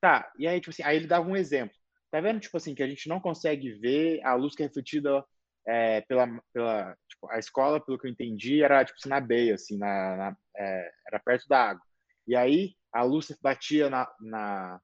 Tá, 0.00 0.32
e 0.38 0.46
aí, 0.46 0.60
tipo 0.60 0.70
assim, 0.70 0.82
aí 0.82 0.96
ele 0.96 1.06
dava 1.06 1.28
um 1.28 1.36
exemplo. 1.36 1.76
Tá 2.10 2.20
vendo, 2.20 2.40
tipo 2.40 2.56
assim, 2.56 2.74
que 2.74 2.82
a 2.82 2.88
gente 2.88 3.08
não 3.08 3.20
consegue 3.20 3.72
ver 3.74 4.22
a 4.24 4.34
luz 4.34 4.54
que 4.54 4.62
é 4.62 4.66
refletida 4.66 5.24
é, 5.66 6.00
pela, 6.02 6.26
pela 6.52 6.96
tipo, 7.08 7.30
a 7.30 7.38
escola, 7.38 7.84
pelo 7.84 7.98
que 7.98 8.06
eu 8.06 8.10
entendi, 8.10 8.62
era, 8.62 8.84
tipo 8.84 8.98
assim, 8.98 9.08
na 9.08 9.20
beia, 9.20 9.54
assim, 9.54 9.76
na, 9.76 10.16
na 10.16 10.36
é, 10.56 10.90
era 11.08 11.20
perto 11.20 11.46
da 11.48 11.70
água. 11.70 11.82
E 12.26 12.34
aí, 12.36 12.74
a 12.92 13.02
luz 13.02 13.28
batia 13.42 13.90
na, 13.90 14.08
na, 14.20 14.80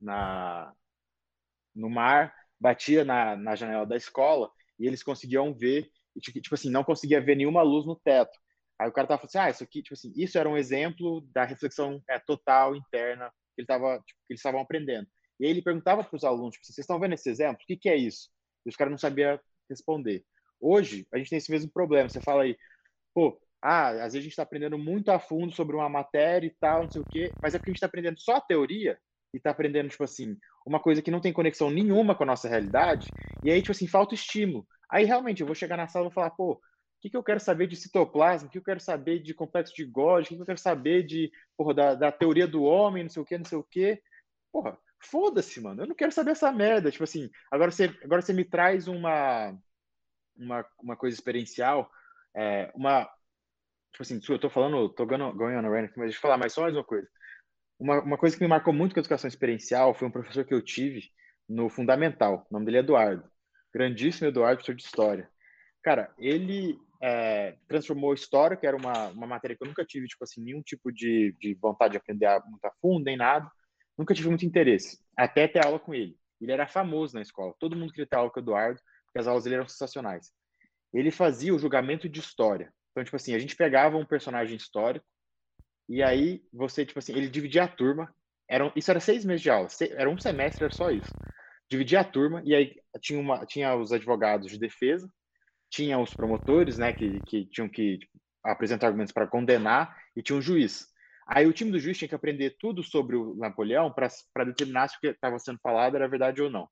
na 0.00 0.74
no 1.74 1.90
mar, 1.90 2.32
batia 2.60 3.04
na, 3.04 3.36
na 3.36 3.54
janela 3.56 3.86
da 3.86 3.96
escola 3.96 4.50
e 4.78 4.86
eles 4.86 5.02
conseguiam 5.02 5.54
ver, 5.54 5.88
tipo 6.20 6.54
assim, 6.54 6.70
não 6.70 6.84
conseguia 6.84 7.20
ver 7.20 7.36
nenhuma 7.36 7.62
luz 7.62 7.86
no 7.86 7.96
teto. 7.96 8.38
Aí 8.78 8.88
o 8.88 8.92
cara 8.92 9.06
tava 9.06 9.18
falando 9.20 9.28
assim, 9.30 9.38
ah, 9.38 9.50
isso 9.50 9.62
aqui, 9.64 9.82
tipo 9.82 9.94
assim, 9.94 10.12
isso 10.16 10.38
era 10.38 10.48
um 10.48 10.56
exemplo 10.56 11.20
da 11.32 11.44
reflexão 11.44 12.02
é, 12.08 12.18
total 12.18 12.74
interna 12.74 13.30
que, 13.54 13.60
ele 13.60 13.66
tava, 13.66 13.98
tipo, 14.04 14.20
que 14.26 14.32
eles 14.32 14.40
estavam 14.40 14.60
aprendendo. 14.60 15.06
E 15.38 15.44
aí 15.44 15.50
ele 15.50 15.62
perguntava 15.62 16.02
para 16.04 16.16
os 16.16 16.24
alunos, 16.24 16.54
tipo, 16.54 16.66
vocês 16.66 16.78
estão 16.78 16.98
vendo 16.98 17.14
esse 17.14 17.28
exemplo? 17.30 17.56
O 17.62 17.66
que, 17.66 17.76
que 17.76 17.88
é 17.88 17.96
isso? 17.96 18.30
E 18.66 18.68
os 18.68 18.76
caras 18.76 18.90
não 18.90 18.98
sabiam 18.98 19.38
responder. 19.70 20.24
Hoje, 20.60 21.06
a 21.12 21.18
gente 21.18 21.30
tem 21.30 21.38
esse 21.38 21.50
mesmo 21.50 21.70
problema. 21.70 22.08
Você 22.08 22.20
fala 22.20 22.42
aí, 22.44 22.56
pô, 23.14 23.40
ah, 23.64 23.88
às 23.88 24.12
vezes 24.12 24.16
a 24.16 24.20
gente 24.20 24.32
está 24.32 24.42
aprendendo 24.42 24.76
muito 24.76 25.10
a 25.10 25.18
fundo 25.18 25.50
sobre 25.54 25.74
uma 25.74 25.88
matéria 25.88 26.46
e 26.46 26.54
tal, 26.60 26.82
não 26.82 26.90
sei 26.90 27.00
o 27.00 27.04
quê, 27.10 27.32
mas 27.42 27.54
é 27.54 27.58
porque 27.58 27.70
a 27.70 27.72
gente 27.72 27.78
está 27.78 27.86
aprendendo 27.86 28.20
só 28.20 28.36
a 28.36 28.40
teoria 28.40 28.98
e 29.32 29.38
está 29.38 29.50
aprendendo, 29.50 29.88
tipo 29.88 30.04
assim, 30.04 30.36
uma 30.66 30.78
coisa 30.78 31.00
que 31.00 31.10
não 31.10 31.18
tem 31.18 31.32
conexão 31.32 31.70
nenhuma 31.70 32.14
com 32.14 32.24
a 32.24 32.26
nossa 32.26 32.46
realidade, 32.46 33.08
e 33.42 33.50
aí, 33.50 33.62
tipo 33.62 33.72
assim, 33.72 33.86
falta 33.86 34.14
estímulo. 34.14 34.66
Aí, 34.90 35.06
realmente, 35.06 35.40
eu 35.40 35.46
vou 35.46 35.56
chegar 35.56 35.78
na 35.78 35.88
sala 35.88 36.04
e 36.04 36.08
vou 36.08 36.12
falar, 36.12 36.30
pô, 36.30 36.52
o 36.52 36.60
que, 37.00 37.08
que 37.08 37.16
eu 37.16 37.22
quero 37.22 37.40
saber 37.40 37.66
de 37.66 37.74
citoplasma, 37.74 38.48
o 38.48 38.50
que 38.50 38.58
eu 38.58 38.62
quero 38.62 38.80
saber 38.80 39.18
de 39.20 39.32
complexo 39.32 39.74
de 39.74 39.84
Golgi, 39.86 40.26
o 40.26 40.28
que, 40.28 40.36
que 40.36 40.42
eu 40.42 40.46
quero 40.46 40.60
saber 40.60 41.02
de, 41.02 41.32
porra, 41.56 41.72
da, 41.72 41.94
da 41.94 42.12
teoria 42.12 42.46
do 42.46 42.62
homem, 42.64 43.04
não 43.04 43.10
sei 43.10 43.22
o 43.22 43.26
quê, 43.26 43.38
não 43.38 43.46
sei 43.46 43.58
o 43.58 43.64
quê. 43.64 44.02
Porra, 44.52 44.78
foda-se, 45.00 45.58
mano, 45.58 45.82
eu 45.82 45.86
não 45.86 45.94
quero 45.94 46.12
saber 46.12 46.32
essa 46.32 46.52
merda. 46.52 46.90
Tipo 46.90 47.04
assim, 47.04 47.30
agora 47.50 47.70
você, 47.70 47.84
agora 48.04 48.20
você 48.20 48.34
me 48.34 48.44
traz 48.44 48.88
uma, 48.88 49.58
uma, 50.36 50.66
uma 50.82 50.96
coisa 50.96 51.14
experiencial, 51.14 51.90
é, 52.36 52.70
uma, 52.74 53.10
tipo 53.94 54.02
assim, 54.02 54.20
eu 54.28 54.38
tô 54.38 54.50
falando, 54.50 54.88
tô 54.88 55.06
going 55.06 55.22
on 55.22 55.66
a 55.66 55.68
rant, 55.68 55.92
mas 55.96 56.06
deixa 56.06 56.18
eu 56.18 56.20
falar 56.20 56.36
mais 56.36 56.52
só 56.52 56.62
mais 56.62 56.74
uma 56.74 56.82
coisa. 56.82 57.08
Uma, 57.78 58.02
uma 58.02 58.18
coisa 58.18 58.36
que 58.36 58.42
me 58.42 58.48
marcou 58.48 58.74
muito 58.74 58.92
com 58.92 58.98
a 58.98 59.02
educação 59.02 59.28
experiencial 59.28 59.94
foi 59.94 60.08
um 60.08 60.10
professor 60.10 60.44
que 60.44 60.52
eu 60.52 60.60
tive 60.60 61.10
no 61.48 61.68
Fundamental, 61.68 62.44
o 62.50 62.52
nome 62.52 62.66
dele 62.66 62.78
é 62.78 62.80
Eduardo. 62.80 63.24
Grandíssimo 63.72 64.28
Eduardo, 64.28 64.56
professor 64.56 64.74
de 64.74 64.82
História. 64.82 65.30
Cara, 65.82 66.12
ele 66.18 66.76
é, 67.00 67.56
transformou 67.68 68.14
História, 68.14 68.56
que 68.56 68.66
era 68.66 68.76
uma, 68.76 69.08
uma 69.10 69.26
matéria 69.28 69.56
que 69.56 69.62
eu 69.62 69.68
nunca 69.68 69.84
tive, 69.84 70.08
tipo 70.08 70.24
assim, 70.24 70.42
nenhum 70.42 70.62
tipo 70.62 70.90
de, 70.90 71.36
de 71.38 71.54
vontade 71.54 71.92
de 71.92 71.98
aprender 71.98 72.26
muito 72.48 72.64
a 72.64 72.72
fundo, 72.80 73.04
nem 73.04 73.16
nada. 73.16 73.48
Nunca 73.96 74.14
tive 74.14 74.28
muito 74.28 74.44
interesse, 74.44 74.98
até 75.16 75.46
ter 75.46 75.64
aula 75.64 75.78
com 75.78 75.94
ele. 75.94 76.16
Ele 76.40 76.50
era 76.50 76.66
famoso 76.66 77.14
na 77.14 77.22
escola, 77.22 77.54
todo 77.60 77.76
mundo 77.76 77.92
queria 77.92 78.06
ter 78.06 78.16
aula 78.16 78.30
com 78.30 78.40
o 78.40 78.42
Eduardo, 78.42 78.80
porque 79.06 79.20
as 79.20 79.28
aulas 79.28 79.44
dele 79.44 79.56
eram 79.56 79.68
sensacionais. 79.68 80.32
Ele 80.92 81.12
fazia 81.12 81.54
o 81.54 81.58
julgamento 81.58 82.08
de 82.08 82.18
história. 82.18 82.72
Então, 82.94 83.02
tipo 83.02 83.16
assim, 83.16 83.34
a 83.34 83.38
gente 83.40 83.56
pegava 83.56 83.96
um 83.96 84.06
personagem 84.06 84.56
histórico, 84.56 85.04
e 85.88 86.00
aí 86.00 86.40
você, 86.52 86.86
tipo 86.86 87.00
assim, 87.00 87.12
ele 87.12 87.28
dividia 87.28 87.64
a 87.64 87.68
turma. 87.68 88.14
Eram, 88.48 88.72
isso 88.76 88.88
era 88.90 89.00
seis 89.00 89.24
meses 89.24 89.42
de 89.42 89.50
aula, 89.50 89.66
era 89.96 90.08
um 90.08 90.16
semestre, 90.16 90.64
era 90.64 90.72
só 90.72 90.92
isso. 90.92 91.12
Dividia 91.68 92.00
a 92.00 92.04
turma, 92.04 92.40
e 92.44 92.54
aí 92.54 92.76
tinha, 93.00 93.18
uma, 93.18 93.44
tinha 93.44 93.74
os 93.74 93.90
advogados 93.92 94.48
de 94.48 94.58
defesa, 94.58 95.10
tinha 95.68 95.98
os 95.98 96.14
promotores, 96.14 96.78
né, 96.78 96.92
que, 96.92 97.20
que 97.22 97.46
tinham 97.46 97.68
que 97.68 97.98
apresentar 98.44 98.86
argumentos 98.86 99.12
para 99.12 99.26
condenar, 99.26 99.96
e 100.14 100.22
tinha 100.22 100.38
um 100.38 100.42
juiz. 100.42 100.86
Aí 101.26 101.46
o 101.46 101.52
time 101.52 101.72
do 101.72 101.80
juiz 101.80 101.98
tinha 101.98 102.08
que 102.08 102.14
aprender 102.14 102.56
tudo 102.60 102.82
sobre 102.84 103.16
o 103.16 103.34
Napoleão 103.34 103.92
para 103.92 104.44
determinar 104.44 104.88
se 104.88 104.96
o 104.96 105.00
que 105.00 105.08
estava 105.08 105.38
sendo 105.40 105.58
falado 105.60 105.96
era 105.96 106.06
verdade 106.06 106.40
ou 106.40 106.48
não. 106.48 106.68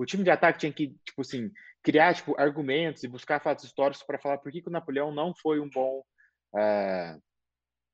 O 0.00 0.06
time 0.06 0.24
de 0.24 0.30
ataque 0.30 0.60
tinha 0.60 0.72
que, 0.72 0.96
tipo 1.04 1.20
assim, 1.20 1.52
criar 1.82 2.14
tipo, 2.14 2.34
argumentos 2.40 3.04
e 3.04 3.08
buscar 3.08 3.38
fatos 3.38 3.66
históricos 3.66 4.02
para 4.02 4.18
falar 4.18 4.38
por 4.38 4.50
que, 4.50 4.62
que, 4.62 4.68
o 4.68 4.72
Napoleão 4.72 5.12
não 5.12 5.34
foi 5.34 5.60
um 5.60 5.68
bom, 5.68 6.02
é, 6.56 7.18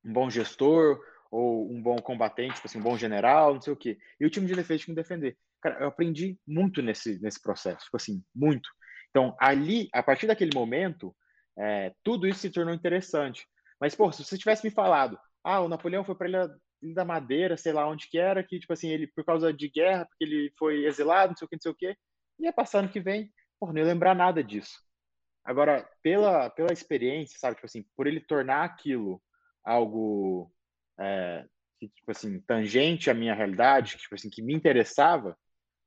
um 0.04 0.12
bom 0.12 0.30
gestor 0.30 1.00
ou 1.32 1.68
um 1.68 1.82
bom 1.82 1.96
combatente, 1.96 2.54
tipo 2.54 2.68
assim, 2.68 2.78
um 2.78 2.82
bom 2.82 2.96
general, 2.96 3.54
não 3.54 3.60
sei 3.60 3.72
o 3.72 3.76
quê. 3.76 3.98
E 4.20 4.24
o 4.24 4.30
time 4.30 4.46
de 4.46 4.54
defesa 4.54 4.84
tinha 4.84 4.94
que 4.94 5.02
defender. 5.02 5.36
Cara, 5.60 5.80
eu 5.80 5.88
aprendi 5.88 6.38
muito 6.46 6.80
nesse, 6.80 7.20
nesse 7.20 7.42
processo, 7.42 7.86
tipo 7.86 7.96
assim, 7.96 8.22
muito. 8.32 8.70
Então, 9.10 9.36
ali, 9.40 9.88
a 9.92 10.00
partir 10.00 10.28
daquele 10.28 10.52
momento, 10.54 11.12
é, 11.58 11.92
tudo 12.04 12.28
isso 12.28 12.38
se 12.38 12.50
tornou 12.50 12.72
interessante. 12.72 13.44
Mas, 13.80 13.96
pô, 13.96 14.12
se 14.12 14.22
você 14.22 14.38
tivesse 14.38 14.64
me 14.64 14.70
falado, 14.70 15.18
ah, 15.42 15.60
o 15.60 15.68
Napoleão 15.68 16.04
foi 16.04 16.14
para 16.14 16.56
da 16.82 17.04
Madeira, 17.04 17.56
sei 17.56 17.72
lá 17.72 17.86
onde 17.88 18.08
que 18.08 18.18
era, 18.18 18.42
que, 18.42 18.58
tipo 18.58 18.72
assim, 18.72 18.88
ele, 18.88 19.06
por 19.06 19.24
causa 19.24 19.52
de 19.52 19.68
guerra, 19.68 20.04
porque 20.06 20.24
ele 20.24 20.52
foi 20.58 20.84
exilado, 20.84 21.30
não 21.30 21.36
sei 21.36 21.46
o 21.46 21.48
que, 21.48 21.56
não 21.56 21.62
sei 21.62 21.72
o 21.72 21.74
que, 21.74 21.96
ia 22.38 22.52
passar 22.52 22.80
ano 22.80 22.88
que 22.88 23.00
vem, 23.00 23.32
pô, 23.58 23.72
não 23.72 23.78
ia 23.78 23.84
lembrar 23.84 24.14
nada 24.14 24.42
disso. 24.42 24.80
Agora, 25.44 25.88
pela, 26.02 26.50
pela 26.50 26.72
experiência, 26.72 27.38
sabe, 27.38 27.56
tipo 27.56 27.66
assim, 27.66 27.84
por 27.96 28.06
ele 28.06 28.20
tornar 28.20 28.64
aquilo 28.64 29.22
algo, 29.64 30.52
é, 30.98 31.44
que, 31.78 31.88
tipo 31.88 32.10
assim, 32.10 32.40
tangente 32.40 33.10
à 33.10 33.14
minha 33.14 33.34
realidade, 33.34 33.94
que, 33.96 34.02
tipo 34.02 34.14
assim, 34.14 34.30
que 34.30 34.42
me 34.42 34.54
interessava, 34.54 35.36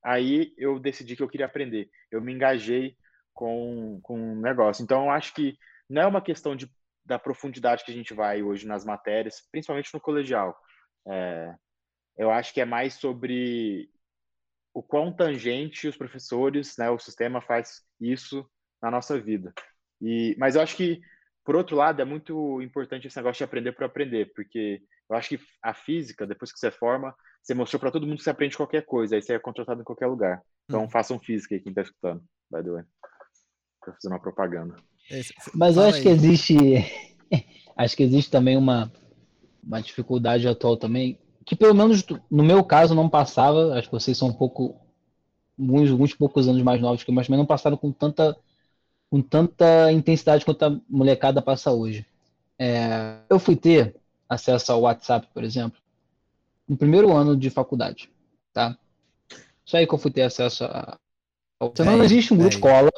aí 0.03 0.53
eu 0.57 0.79
decidi 0.79 1.15
que 1.15 1.23
eu 1.23 1.29
queria 1.29 1.45
aprender. 1.45 1.89
Eu 2.11 2.21
me 2.21 2.33
engajei 2.33 2.95
com, 3.33 3.99
com 4.01 4.19
um 4.19 4.41
negócio. 4.41 4.83
Então, 4.83 5.05
eu 5.05 5.11
acho 5.11 5.33
que 5.33 5.57
não 5.89 6.01
é 6.01 6.07
uma 6.07 6.21
questão 6.21 6.55
de 6.55 6.69
da 7.09 7.17
profundidade 7.17 7.83
que 7.83 7.91
a 7.91 7.93
gente 7.93 8.13
vai 8.13 8.43
hoje 8.43 8.67
nas 8.67 8.85
matérias, 8.85 9.41
principalmente 9.51 9.91
no 9.91 9.99
colegial. 9.99 10.55
É, 11.07 11.55
eu 12.17 12.31
acho 12.31 12.53
que 12.53 12.61
é 12.61 12.65
mais 12.65 12.95
sobre 12.95 13.89
o 14.73 14.83
quão 14.83 15.11
tangente 15.11 15.87
os 15.87 15.97
professores, 15.97 16.75
né, 16.77 16.89
o 16.89 16.99
sistema 16.99 17.41
faz 17.41 17.81
isso 17.99 18.45
na 18.81 18.91
nossa 18.91 19.19
vida. 19.19 19.53
E, 20.01 20.35
mas 20.37 20.55
eu 20.55 20.61
acho 20.61 20.75
que, 20.75 21.01
por 21.43 21.55
outro 21.55 21.75
lado, 21.75 22.01
é 22.01 22.05
muito 22.05 22.61
importante 22.61 23.07
esse 23.07 23.17
negócio 23.17 23.39
de 23.39 23.43
aprender 23.43 23.71
por 23.73 23.83
aprender, 23.83 24.31
porque 24.33 24.81
eu 25.09 25.15
acho 25.15 25.29
que 25.29 25.39
a 25.63 25.73
física, 25.73 26.27
depois 26.27 26.51
que 26.51 26.59
você 26.59 26.69
forma, 26.69 27.15
você 27.41 27.53
mostrou 27.53 27.79
para 27.79 27.91
todo 27.91 28.05
mundo 28.05 28.17
que 28.17 28.23
você 28.23 28.29
aprende 28.29 28.55
qualquer 28.55 28.85
coisa, 28.85 29.15
aí 29.15 29.21
você 29.21 29.33
é 29.33 29.39
contratado 29.39 29.81
em 29.81 29.85
qualquer 29.85 30.07
lugar. 30.07 30.41
Então, 30.65 30.83
hum. 30.83 30.89
façam 30.89 31.19
física 31.19 31.55
aí, 31.55 31.61
quem 31.61 31.71
está 31.71 31.81
escutando, 31.81 32.23
by 32.51 32.63
the 32.63 32.69
way. 32.69 32.83
Para 33.81 33.93
fazer 33.93 34.07
uma 34.07 34.21
propaganda. 34.21 34.75
Mas 35.55 35.77
eu 35.77 35.83
acho 35.83 35.97
aí. 35.97 36.03
que 36.03 36.09
existe. 36.09 36.55
acho 37.75 37.97
que 37.97 38.03
existe 38.03 38.29
também 38.29 38.55
uma, 38.55 38.91
uma 39.63 39.81
dificuldade 39.81 40.47
atual 40.47 40.77
também, 40.77 41.17
que 41.45 41.55
pelo 41.55 41.73
menos 41.73 42.05
no 42.29 42.43
meu 42.43 42.63
caso 42.63 42.93
não 42.93 43.09
passava. 43.09 43.73
Acho 43.73 43.87
que 43.87 43.93
vocês 43.93 44.17
são 44.17 44.29
um 44.29 44.33
pouco. 44.33 44.75
Alguns, 45.59 45.91
alguns 45.91 46.13
poucos 46.13 46.47
anos 46.47 46.61
mais 46.61 46.79
novos 46.79 47.03
que 47.03 47.11
eu, 47.11 47.15
mas 47.15 47.27
não 47.27 47.45
passaram 47.45 47.75
com 47.75 47.91
tanta, 47.91 48.37
com 49.09 49.21
tanta 49.21 49.91
intensidade 49.91 50.45
quanto 50.45 50.63
a 50.63 50.79
molecada 50.89 51.41
passa 51.41 51.71
hoje. 51.71 52.05
É, 52.57 53.17
eu 53.29 53.39
fui 53.39 53.55
ter 53.57 53.95
acesso 54.27 54.71
ao 54.71 54.81
WhatsApp, 54.81 55.27
por 55.33 55.43
exemplo, 55.43 55.77
no 56.67 56.77
primeiro 56.77 57.13
ano 57.13 57.35
de 57.35 57.49
faculdade, 57.49 58.09
tá? 58.53 58.77
Só 59.65 59.77
aí 59.77 59.85
que 59.85 59.93
eu 59.93 59.97
fui 59.97 60.11
ter 60.11 60.21
acesso 60.21 60.63
a. 60.63 60.97
Então, 61.61 61.85
não 61.85 62.03
existe 62.03 62.33
um 62.33 62.37
grupo 62.37 62.51
de 62.51 62.55
escola 62.55 62.91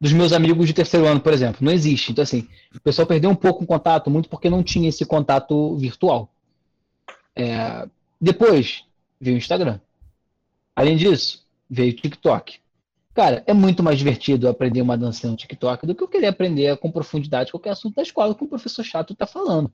dos 0.00 0.12
meus 0.12 0.32
amigos 0.32 0.66
de 0.66 0.72
terceiro 0.72 1.06
ano, 1.06 1.20
por 1.20 1.32
exemplo. 1.32 1.64
Não 1.64 1.72
existe. 1.72 2.12
Então, 2.12 2.22
assim, 2.22 2.48
o 2.74 2.80
pessoal 2.80 3.06
perdeu 3.06 3.30
um 3.30 3.34
pouco 3.34 3.64
o 3.64 3.66
contato, 3.66 4.10
muito 4.10 4.28
porque 4.28 4.48
não 4.48 4.62
tinha 4.62 4.88
esse 4.88 5.04
contato 5.04 5.76
virtual. 5.76 6.32
É... 7.34 7.88
Depois 8.20 8.84
veio 9.20 9.36
o 9.36 9.38
Instagram. 9.38 9.80
Além 10.74 10.96
disso, 10.96 11.44
veio 11.68 11.92
o 11.92 11.96
TikTok. 11.96 12.60
Cara, 13.14 13.42
é 13.46 13.52
muito 13.52 13.82
mais 13.82 13.98
divertido 13.98 14.48
aprender 14.48 14.80
uma 14.80 14.96
dança 14.96 15.28
no 15.28 15.36
TikTok 15.36 15.86
do 15.86 15.94
que 15.94 16.02
eu 16.02 16.08
querer 16.08 16.28
aprender 16.28 16.76
com 16.76 16.90
profundidade 16.90 17.50
qualquer 17.50 17.70
assunto 17.70 17.96
da 17.96 18.02
escola 18.02 18.34
que 18.34 18.44
o 18.44 18.48
professor 18.48 18.84
chato 18.84 19.12
está 19.12 19.26
falando. 19.26 19.72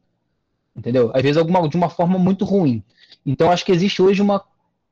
Entendeu? 0.75 1.11
Às 1.15 1.23
vezes 1.23 1.37
alguma, 1.37 1.69
de 1.69 1.77
uma 1.77 1.91
forma 1.91 2.19
muito 2.19 2.45
ruim. 2.45 2.83
Então, 3.25 3.51
acho 3.51 3.65
que 3.65 3.73
existe 3.73 4.01
hoje 4.01 4.23
uma 4.23 4.43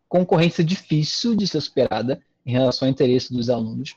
concorrência 0.07 0.63
difícil 0.63 1.35
de 1.35 1.49
ser 1.49 1.63
superada 1.63 2.21
em 2.45 2.53
relação 2.53 2.87
ao 2.87 2.93
interesse 2.93 3.33
dos 3.33 3.49
alunos 3.49 3.97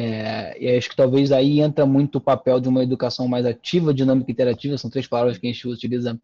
é, 0.00 0.56
e 0.60 0.76
acho 0.76 0.88
que 0.88 0.94
talvez 0.94 1.32
aí 1.32 1.60
entra 1.60 1.84
muito 1.84 2.18
o 2.18 2.20
papel 2.20 2.60
de 2.60 2.68
uma 2.68 2.84
educação 2.84 3.26
mais 3.26 3.44
ativa, 3.44 3.92
dinâmica 3.92 4.30
e 4.30 4.32
interativa, 4.32 4.78
são 4.78 4.88
três 4.88 5.08
palavras 5.08 5.38
que 5.38 5.48
a 5.48 5.52
gente 5.52 5.66
utiliza 5.66 6.16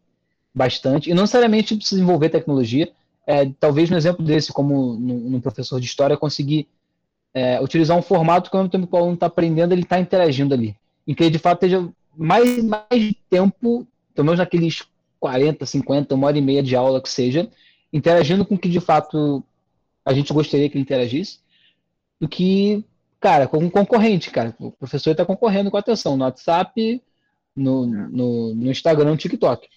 bastante, 0.53 1.09
e 1.09 1.13
não 1.13 1.23
necessariamente 1.23 1.75
precisa 1.75 2.01
envolver 2.01 2.29
tecnologia, 2.29 2.89
é, 3.27 3.51
talvez 3.59 3.89
no 3.89 3.97
exemplo 3.97 4.23
desse, 4.23 4.53
como 4.53 4.93
no, 4.93 5.41
professor 5.41 5.77
de 5.77 5.87
história, 5.87 6.15
conseguir 6.15 6.69
é, 7.33 7.59
utilizar 7.59 7.97
um 7.97 8.01
formato 8.01 8.49
que 8.49 8.55
ao 8.55 8.63
mesmo 8.63 8.71
tempo 8.71 8.87
que 8.87 8.95
o 8.95 8.97
aluno 8.97 9.15
está 9.15 9.25
aprendendo, 9.25 9.73
ele 9.73 9.81
está 9.81 9.99
interagindo 9.99 10.53
ali, 10.53 10.73
em 11.05 11.13
que 11.13 11.23
ele 11.23 11.31
de 11.31 11.39
fato 11.39 11.65
esteja 11.65 11.85
mais, 12.15 12.63
mais 12.63 13.13
tempo, 13.29 13.85
pelo 14.13 14.25
menos 14.25 14.39
naqueles 14.39 14.83
40, 15.19 15.65
50, 15.65 16.15
uma 16.15 16.27
hora 16.27 16.37
e 16.37 16.41
meia 16.41 16.63
de 16.63 16.77
aula 16.77 17.01
que 17.01 17.09
seja, 17.09 17.49
interagindo 17.91 18.45
com 18.45 18.55
o 18.55 18.57
que 18.57 18.69
de 18.69 18.79
fato 18.79 19.43
a 20.05 20.13
gente 20.13 20.31
gostaria 20.31 20.69
que 20.69 20.77
ele 20.77 20.83
interagisse, 20.83 21.39
do 22.21 22.29
que 22.29 22.85
cara, 23.25 23.47
com 23.47 23.57
um 23.57 23.71
concorrente, 23.71 24.29
cara. 24.29 24.55
O 24.59 24.71
professor 24.71 25.09
está 25.09 25.25
concorrendo 25.25 25.71
com 25.71 25.77
atenção 25.77 26.15
no 26.15 26.23
WhatsApp, 26.23 27.01
no, 27.55 27.87
no, 27.87 28.53
no, 28.53 28.69
Instagram, 28.71 29.09
no 29.09 29.17
TikTok. 29.17 29.67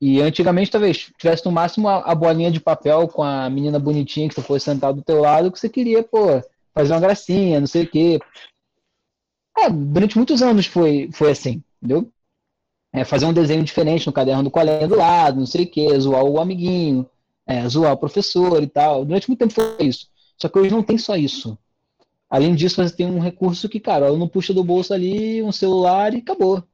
E 0.00 0.22
antigamente, 0.22 0.70
talvez, 0.70 1.12
tivesse 1.18 1.44
no 1.44 1.52
máximo 1.52 1.86
a, 1.86 1.98
a, 1.98 2.14
bolinha 2.14 2.50
de 2.50 2.60
papel 2.60 3.06
com 3.08 3.22
a 3.22 3.50
menina 3.50 3.78
bonitinha 3.78 4.26
que 4.26 4.34
você 4.34 4.40
fosse 4.40 4.64
sentado 4.64 4.96
do 4.96 5.02
teu 5.02 5.20
lado, 5.20 5.52
que 5.52 5.60
você 5.60 5.68
queria, 5.68 6.02
pô, 6.02 6.42
fazer 6.72 6.94
uma 6.94 7.00
gracinha, 7.00 7.60
não 7.60 7.66
sei 7.66 7.82
o 7.82 7.90
quê. 7.90 8.18
É, 9.58 9.68
durante 9.68 10.16
muitos 10.16 10.40
anos 10.40 10.64
foi, 10.64 11.10
foi 11.12 11.30
assim, 11.30 11.62
entendeu? 11.82 12.10
É, 12.90 13.04
fazer 13.04 13.26
um 13.26 13.34
desenho 13.34 13.62
diferente 13.62 14.06
no 14.06 14.14
caderno 14.14 14.44
do 14.44 14.50
colega 14.50 14.88
do 14.88 14.96
lado, 14.96 15.40
não 15.40 15.46
sei 15.46 15.64
o 15.64 15.70
quê, 15.70 16.00
zoar 16.00 16.24
o 16.24 16.40
amiguinho, 16.40 17.06
é, 17.46 17.68
zoar 17.68 17.92
o 17.92 17.98
professor 17.98 18.62
e 18.62 18.66
tal. 18.66 19.04
Durante 19.04 19.28
muito 19.28 19.40
tempo 19.40 19.52
foi 19.52 19.76
isso. 19.86 20.08
Só 20.38 20.48
que 20.48 20.58
hoje 20.58 20.70
não 20.70 20.82
tem 20.82 20.96
só 20.96 21.16
isso. 21.16 21.58
Além 22.28 22.54
disso, 22.54 22.82
você 22.82 22.94
tem 22.96 23.06
um 23.06 23.20
recurso 23.20 23.68
que, 23.68 23.80
cara, 23.80 24.10
não 24.16 24.28
puxa 24.28 24.52
do 24.54 24.64
bolso 24.64 24.92
ali 24.94 25.42
um 25.42 25.52
celular 25.52 26.14
e 26.14 26.18
acabou. 26.18 26.64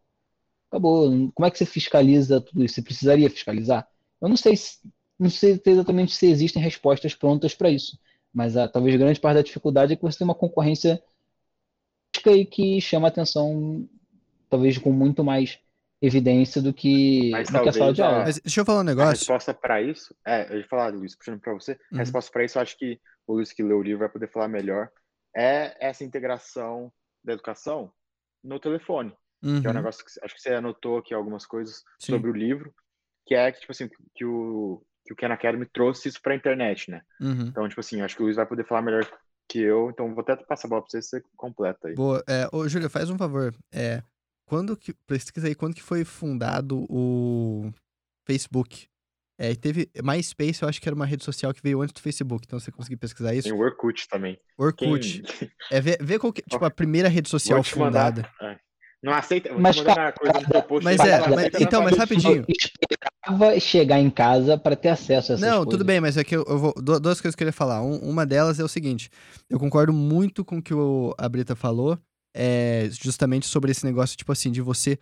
Acabou. 0.71 1.33
Como 1.35 1.47
é 1.47 1.51
que 1.51 1.59
você 1.59 1.67
fiscaliza 1.67 2.41
tudo 2.41 2.65
isso? 2.65 2.77
Você 2.77 2.83
precisaria 2.83 3.31
fiscalizar? 3.31 3.89
Eu 4.21 4.29
não 4.29 4.37
sei 4.37 4.57
se, 4.57 4.79
não 5.19 5.31
sei 5.31 5.61
exatamente 5.65 6.13
se 6.15 6.27
existem 6.27 6.63
respostas 6.63 7.15
prontas 7.15 7.55
para 7.55 7.71
isso, 7.71 7.99
mas 8.33 8.57
a, 8.57 8.69
talvez 8.69 8.97
grande 8.97 9.21
parte 9.21 9.37
da 9.37 9.43
dificuldade 9.43 9.93
é 9.93 9.97
que 9.97 10.03
você 10.03 10.19
tem 10.19 10.27
uma 10.27 10.35
concorrência 10.35 11.03
e 12.27 12.45
que 12.45 12.81
chama 12.81 13.09
atenção, 13.09 13.89
talvez 14.49 14.77
com 14.79 14.93
muito 14.93 15.25
mais 15.25 15.59
evidência 16.03 16.61
do 16.63 16.73
que, 16.73 17.31
Mas 17.33 17.51
do 17.51 17.61
que 17.61 17.69
a 17.69 17.73
sala 17.73 17.93
de 17.93 18.03
a- 18.03 18.07
aula. 18.07 18.25
Mas 18.25 18.41
deixa 18.41 18.61
eu 18.61 18.65
falar 18.65 18.81
um 18.81 18.83
A 18.83 18.87
negócio. 18.87 19.11
resposta 19.11 19.55
para 19.55 19.83
isso, 19.83 20.15
é, 20.27 20.53
eu 20.53 20.59
ia 20.59 20.69
falar, 20.69 20.93
Luiz, 20.93 21.17
puxando 21.17 21.41
para 21.41 21.53
você, 21.55 21.73
Uhum. 21.73 21.99
a 21.99 21.99
resposta 21.99 22.31
para 22.31 22.45
isso, 22.45 22.59
eu 22.59 22.63
acho 22.63 22.77
que 22.79 23.01
o 23.27 23.35
Luiz 23.35 23.53
que 23.53 23.63
leu 23.63 23.79
o 23.79 23.83
livro 23.83 24.01
vai 24.01 24.09
poder 24.09 24.31
falar 24.31 24.49
melhor, 24.49 24.89
é 25.35 25.77
essa 25.81 26.05
integração 26.05 26.93
da 27.23 27.33
educação 27.33 27.93
no 28.43 28.59
telefone, 28.59 29.17
que 29.61 29.67
é 29.67 29.71
um 29.71 29.73
Uhum, 29.73 29.75
negócio 29.75 30.05
que 30.05 30.11
acho 30.25 30.35
que 30.35 30.41
você 30.41 30.55
anotou 30.55 30.99
aqui 30.99 31.15
algumas 31.15 31.47
coisas 31.47 31.85
sim. 31.99 32.13
sobre 32.13 32.31
o 32.31 32.35
livro, 32.35 32.75
que 33.27 33.35
é 33.35 33.51
que, 33.53 33.61
tipo 33.61 33.73
assim, 33.73 33.89
que 34.15 34.25
o, 34.25 34.83
que 35.05 35.13
o 35.13 35.17
Khan 35.17 35.33
Academy 35.33 35.67
trouxe 35.67 36.09
isso 36.09 36.21
para 36.23 36.33
a 36.33 36.37
internet, 36.37 36.91
né? 36.91 37.03
Uhum. 37.21 37.49
Então, 37.49 37.69
tipo 37.69 37.81
assim, 37.81 38.01
acho 38.01 38.17
que 38.17 38.23
o 38.23 38.25
Luiz 38.25 38.37
vai 38.37 38.47
poder 38.47 38.67
falar 38.67 38.83
melhor 38.83 39.07
que 39.49 39.61
eu, 39.61 39.91
então 39.91 40.15
vou 40.15 40.23
até 40.23 40.37
passar 40.37 40.69
a 40.69 40.71
bola 40.71 40.83
para 40.83 40.91
você, 40.91 41.03
você 41.03 41.23
completa 41.37 41.89
aí. 41.89 41.95
Boa. 41.95 42.23
É, 42.29 42.49
ô, 42.53 42.69
Júlia, 42.69 42.89
faz 42.89 43.11
um 43.11 43.19
favor. 43.19 43.55
É, 43.73 44.03
quando 44.47 44.77
que, 44.77 44.93
pesquisa 44.93 45.47
aí, 45.49 45.55
quando 45.55 45.75
que 45.75 45.83
foi 45.83 46.05
fundado 46.05 46.87
o 46.89 47.71
Facebook? 48.27 48.89
É, 49.43 49.53
e 49.53 49.57
teve 49.57 49.89
MySpace, 50.05 50.63
eu 50.63 50.69
acho 50.69 50.79
que 50.83 50.87
era 50.87 50.95
uma 50.95 51.07
rede 51.07 51.25
social 51.25 51.55
que 51.55 51.63
veio 51.63 51.81
antes 51.81 51.95
do 51.95 52.01
Facebook, 52.01 52.45
então 52.47 52.61
você 52.61 52.71
conseguiu 52.71 52.99
pesquisar 52.99 53.35
isso. 53.35 53.49
Tem 53.49 53.57
o 53.57 53.61
Orkut 53.61 54.07
também. 54.07 54.39
Orkut. 54.59 55.23
Quem... 55.23 55.51
É, 55.71 55.81
vê, 55.81 55.97
vê 55.99 56.19
qual 56.19 56.31
que, 56.31 56.43
tipo, 56.43 56.63
a 56.63 56.71
primeira 56.71 57.09
rede 57.09 57.31
social 57.31 57.59
mandar. 57.77 58.13
fundada. 58.15 58.31
é. 58.43 58.57
Não 59.03 59.15
aceita. 59.15 59.49
Vou 59.51 59.59
Mas, 59.61 59.79
uma 59.79 60.13
coisa 60.13 60.41
no 60.41 60.47
teu 60.47 60.63
post. 60.63 60.85
Mas 60.85 61.01
é, 61.01 61.27
mas- 61.27 61.49
então, 61.59 61.83
mas 61.83 61.97
rapidinho. 61.97 62.45
esperava 62.47 63.59
chegar 63.59 63.99
em 63.99 64.11
casa 64.11 64.59
para 64.59 64.77
ter 64.77 64.91
acesso 64.91 65.33
a 65.33 65.35
essas 65.37 65.41
Não, 65.41 65.65
coisas. 65.65 65.71
tudo 65.71 65.85
bem, 65.87 66.01
mas 66.03 66.19
é 66.19 66.23
que 66.25 66.37
eu, 66.37 66.45
eu 66.47 66.59
vou. 66.59 66.75
du- 66.75 67.01
Duas 67.01 67.19
coisas 67.19 67.35
que 67.35 67.43
eu 67.43 67.47
queria 67.47 67.53
falar. 67.53 67.83
Um- 67.83 67.97
uma 68.01 68.27
delas 68.27 68.61
é 68.61 68.63
o 68.63 68.69
seguinte: 68.69 69.09
eu 69.49 69.59
concordo 69.59 69.91
muito 69.91 70.45
com 70.45 70.59
o 70.59 70.63
que 70.63 70.75
o, 70.75 71.15
a 71.17 71.27
Brita 71.31 71.57
falou, 71.57 71.99
é, 72.37 72.91
justamente 72.91 73.47
sobre 73.47 73.71
esse 73.71 73.87
negócio, 73.87 74.19
tipo 74.19 74.33
assim, 74.33 74.51
de 74.51 74.61
você 74.61 74.99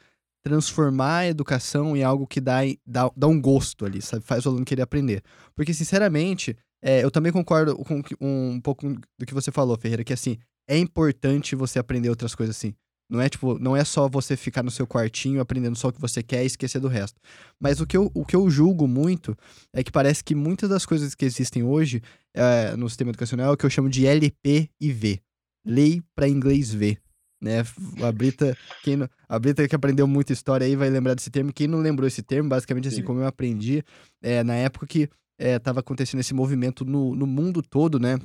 transformar 0.49 1.19
a 1.19 1.27
educação 1.29 1.97
em 1.97 2.03
algo 2.03 2.27
que 2.27 2.41
dá, 2.41 2.61
dá, 2.87 3.11
dá 3.15 3.27
um 3.27 3.41
gosto 3.41 3.85
ali, 3.85 4.01
sabe? 4.01 4.25
Faz 4.25 4.47
o 4.47 4.49
aluno 4.49 4.65
querer 4.65 4.83
aprender. 4.83 5.23
Porque, 5.55 5.75
sinceramente, 5.75 6.57
é, 6.83 7.05
eu 7.05 7.11
também 7.11 7.31
concordo 7.31 7.77
com 7.77 8.03
que- 8.03 8.16
um, 8.20 8.59
pouco 8.61 8.89
do 9.19 9.27
que 9.27 9.35
você 9.35 9.53
falou, 9.53 9.77
Ferreira, 9.77 10.03
que 10.03 10.12
assim, 10.12 10.39
é 10.69 10.79
importante 10.79 11.55
você 11.55 11.79
aprender 11.79 12.09
outras 12.09 12.35
coisas 12.35 12.57
assim. 12.57 12.75
Não 13.11 13.20
é 13.20 13.29
tipo, 13.29 13.59
não 13.59 13.75
é 13.75 13.85
só 13.85 14.07
você 14.07 14.37
ficar 14.37 14.62
no 14.62 14.70
seu 14.70 14.87
quartinho 14.87 15.41
aprendendo 15.41 15.77
só 15.77 15.89
o 15.89 15.93
que 15.93 16.01
você 16.01 16.23
quer 16.23 16.43
e 16.43 16.47
esquecer 16.47 16.79
do 16.79 16.89
resto. 16.89 17.19
Mas 17.59 17.81
o 17.81 17.87
que 17.87 17.97
eu, 17.97 18.11
o 18.15 18.25
que 18.25 18.37
eu 18.37 18.51
julgo 18.51 18.87
muito 18.87 19.37
é 19.75 19.83
que 19.83 19.91
parece 19.91 20.23
que 20.23 20.35
muitas 20.35 20.69
das 20.69 20.85
coisas 20.85 21.15
que 21.15 21.25
existem 21.25 21.62
hoje 21.62 22.03
é, 22.35 22.77
no 22.77 22.89
sistema 22.89 23.11
educacional 23.11 23.51
é 23.51 23.53
o 23.53 23.57
que 23.57 23.65
eu 23.65 23.70
chamo 23.70 23.89
de 23.89 24.07
LP 24.07 24.70
e 24.79 24.93
V. 24.93 25.20
Lei 25.66 26.03
para 26.15 26.29
inglês 26.29 26.73
ver. 26.73 27.01
Né? 27.40 27.60
A 28.02 28.10
Brita, 28.10 28.56
quem 28.82 28.97
não- 28.97 29.09
a 29.28 29.39
Brita 29.39 29.66
que 29.69 29.74
aprendeu 29.74 30.06
muita 30.06 30.32
história 30.32 30.66
aí 30.66 30.74
vai 30.74 30.90
lembrar 30.90 31.15
desse 31.15 31.31
termo. 31.31 31.52
Quem 31.52 31.66
não 31.69 31.78
lembrou 31.78 32.06
esse 32.09 32.23
termo, 32.23 32.48
basicamente 32.48 32.89
assim 32.89 32.97
Sim. 32.98 33.05
como 33.05 33.20
eu 33.20 33.27
aprendi, 33.27 33.85
é, 34.23 34.43
na 34.43 34.55
época 34.55 34.86
que 34.86 35.09
estava 35.39 35.78
acontecendo 35.81 36.19
esse 36.19 36.35
movimento 36.35 36.85
no, 36.85 37.15
no 37.15 37.27
mundo 37.27 37.62
todo, 37.62 38.01
né? 38.01 38.19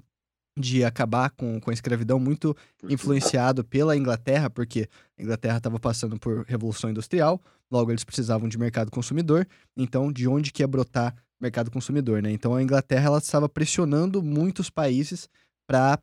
De 0.58 0.84
acabar 0.84 1.30
com, 1.32 1.60
com 1.60 1.70
a 1.70 1.74
escravidão, 1.74 2.20
muito 2.20 2.56
influenciado 2.90 3.64
pela 3.64 3.96
Inglaterra, 3.98 4.50
porque 4.50 4.88
a 5.18 5.22
Inglaterra 5.22 5.58
estava 5.58 5.80
passando 5.80 6.18
por 6.20 6.44
revolução 6.48 6.90
industrial, 6.90 7.42
logo 7.72 7.92
eles 7.92 8.04
precisavam 8.04 8.48
de 8.50 8.58
mercado 8.58 8.90
consumidor, 8.92 9.48
então 9.78 10.12
de 10.12 10.28
onde 10.28 10.52
que 10.52 10.64
ia 10.64 10.68
brotar 10.68 11.16
mercado 11.42 11.70
consumidor, 11.72 12.22
né? 12.22 12.32
Então 12.32 12.56
a 12.56 12.64
Inglaterra 12.64 13.08
ela 13.08 13.18
estava 13.18 13.50
pressionando 13.50 14.24
muitos 14.24 14.70
países 14.70 15.28
para 15.68 16.00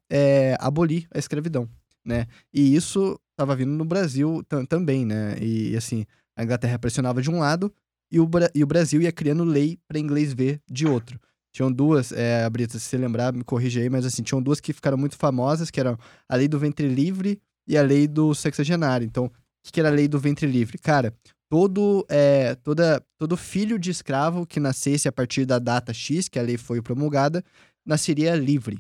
abolir 0.59 1.07
a 1.13 1.19
escravidão, 1.19 1.69
né? 2.11 2.27
E 2.53 2.75
isso 2.75 3.19
estava 3.31 3.57
vindo 3.57 3.71
no 3.71 3.85
Brasil 3.85 4.43
tam- 4.49 4.67
também, 4.67 5.07
né? 5.07 5.37
E 5.41 5.75
assim, 5.77 6.05
a 6.37 6.45
Inglaterra 6.45 6.79
pressionava 6.79 7.23
de 7.23 7.31
um 7.31 7.39
lado 7.39 7.73
e 8.13 8.21
o, 8.21 8.27
Bra- 8.27 8.51
e 8.55 8.63
o 8.63 8.67
Brasil 8.67 9.01
ia 9.01 9.13
criando 9.13 9.45
lei 9.45 9.79
para 9.89 9.99
inglês 9.99 10.33
ver 10.35 10.61
de 10.71 10.87
outro. 10.87 11.19
Tinham 11.53 11.73
duas, 11.73 12.13
é, 12.13 12.49
Brita, 12.51 12.79
se 12.79 12.85
você 12.85 12.97
lembrar, 12.97 13.33
me 13.33 13.43
corrija 13.43 13.81
aí, 13.81 13.89
mas 13.89 14.05
assim, 14.05 14.23
tinham 14.23 14.43
duas 14.43 14.61
que 14.61 14.73
ficaram 14.73 14.99
muito 14.99 15.17
famosas, 15.17 15.71
que 15.71 15.81
eram 15.81 15.99
a 16.29 16.37
lei 16.37 16.47
do 16.47 16.59
ventre 16.59 16.87
livre 16.89 17.41
e 17.67 17.77
a 17.79 17.83
lei 17.83 18.07
do 18.07 18.35
sexagenário. 18.35 19.05
Então, 19.07 19.25
o 19.27 19.31
que, 19.65 19.73
que 19.73 19.81
era 19.81 19.89
a 19.89 19.93
lei 19.93 20.07
do 20.07 20.19
ventre 20.19 20.47
livre? 20.47 20.79
Cara, 20.79 21.13
todo, 21.49 22.07
é, 22.09 22.55
toda, 22.57 23.03
todo 23.19 23.37
filho 23.37 23.79
de 23.79 23.91
escravo 23.91 24.47
que 24.47 24.61
nascesse 24.61 25.09
a 25.09 25.13
partir 25.13 25.45
da 25.45 25.59
data 25.59 25.93
X, 25.93 26.29
que 26.29 26.39
a 26.39 26.43
lei 26.43 26.57
foi 26.57 26.81
promulgada, 26.81 27.43
nasceria 27.85 28.35
livre. 28.37 28.79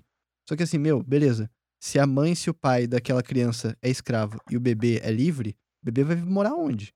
Só 0.48 0.54
que 0.56 0.62
assim, 0.62 0.78
meu, 0.78 1.02
beleza. 1.02 1.50
Se 1.80 1.98
a 1.98 2.06
mãe 2.06 2.32
e 2.32 2.36
se 2.36 2.50
o 2.50 2.54
pai 2.54 2.86
daquela 2.86 3.22
criança 3.22 3.76
é 3.82 3.88
escravo 3.88 4.38
e 4.50 4.56
o 4.56 4.60
bebê 4.60 5.00
é 5.02 5.10
livre, 5.10 5.56
o 5.82 5.86
bebê 5.86 6.04
vai 6.04 6.16
morar 6.16 6.54
onde? 6.54 6.92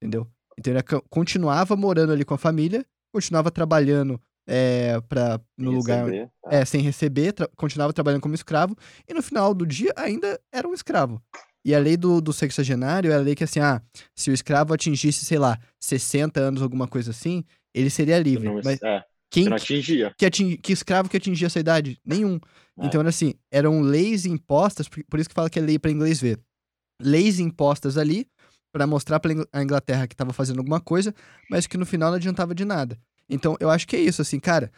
Entendeu? 0.00 0.26
Então 0.58 0.72
ele 0.72 0.82
continuava 1.10 1.74
morando 1.74 2.12
ali 2.12 2.24
com 2.24 2.34
a 2.34 2.38
família, 2.38 2.84
continuava 3.12 3.50
trabalhando 3.50 4.20
é, 4.46 5.00
pra, 5.08 5.40
no 5.56 5.70
lugar 5.70 6.04
Receber, 6.04 6.30
tá? 6.42 6.50
é, 6.52 6.64
sem 6.64 6.80
receber, 6.80 7.32
tra- 7.32 7.48
continuava 7.56 7.92
trabalhando 7.92 8.20
como 8.20 8.34
escravo, 8.34 8.76
e 9.08 9.12
no 9.14 9.22
final 9.22 9.52
do 9.52 9.66
dia 9.66 9.92
ainda 9.96 10.40
era 10.52 10.68
um 10.68 10.74
escravo. 10.74 11.20
E 11.64 11.74
a 11.74 11.78
lei 11.80 11.96
do, 11.96 12.20
do 12.20 12.32
sexagenário 12.32 13.10
é 13.10 13.16
a 13.16 13.18
lei 13.18 13.34
que, 13.34 13.42
assim, 13.42 13.58
ah, 13.58 13.82
se 14.14 14.30
o 14.30 14.34
escravo 14.34 14.72
atingisse, 14.72 15.24
sei 15.24 15.38
lá, 15.38 15.58
60 15.80 16.38
anos, 16.40 16.62
alguma 16.62 16.86
coisa 16.86 17.10
assim, 17.10 17.42
ele 17.74 17.90
seria 17.90 18.18
livre. 18.20 18.46
não, 18.46 18.60
Mas 18.62 18.80
é, 18.82 19.04
quem 19.36 19.44
você 19.44 19.50
não 19.50 19.56
atingia. 19.56 20.14
que, 20.16 20.56
que 20.58 20.72
escravo 20.72 21.08
que 21.08 21.16
atingia 21.16 21.46
essa 21.46 21.60
idade? 21.60 22.00
Nenhum. 22.04 22.38
É. 22.78 22.86
Então, 22.86 23.00
era 23.00 23.10
assim, 23.10 23.34
eram 23.50 23.80
leis 23.80 24.24
impostas, 24.26 24.88
por 24.88 25.02
por 25.04 25.20
isso 25.20 25.28
que 25.28 25.34
fala 25.34 25.50
que 25.50 25.58
é 25.58 25.62
lei 25.62 25.78
para 25.78 25.90
inglês 25.90 26.20
ver. 26.20 26.40
Leis 27.00 27.38
impostas 27.38 27.98
ali 27.98 28.26
para 28.72 28.86
mostrar 28.86 29.20
para 29.20 29.32
a 29.52 29.62
Inglaterra 29.62 30.06
que 30.06 30.14
estava 30.14 30.32
fazendo 30.32 30.58
alguma 30.58 30.80
coisa, 30.80 31.14
mas 31.50 31.66
que 31.66 31.78
no 31.78 31.86
final 31.86 32.10
não 32.10 32.16
adiantava 32.16 32.54
de 32.54 32.64
nada. 32.64 32.98
Então, 33.28 33.56
eu 33.60 33.70
acho 33.70 33.86
que 33.86 33.96
é 33.96 34.00
isso, 34.00 34.22
assim, 34.22 34.38
cara. 34.38 34.70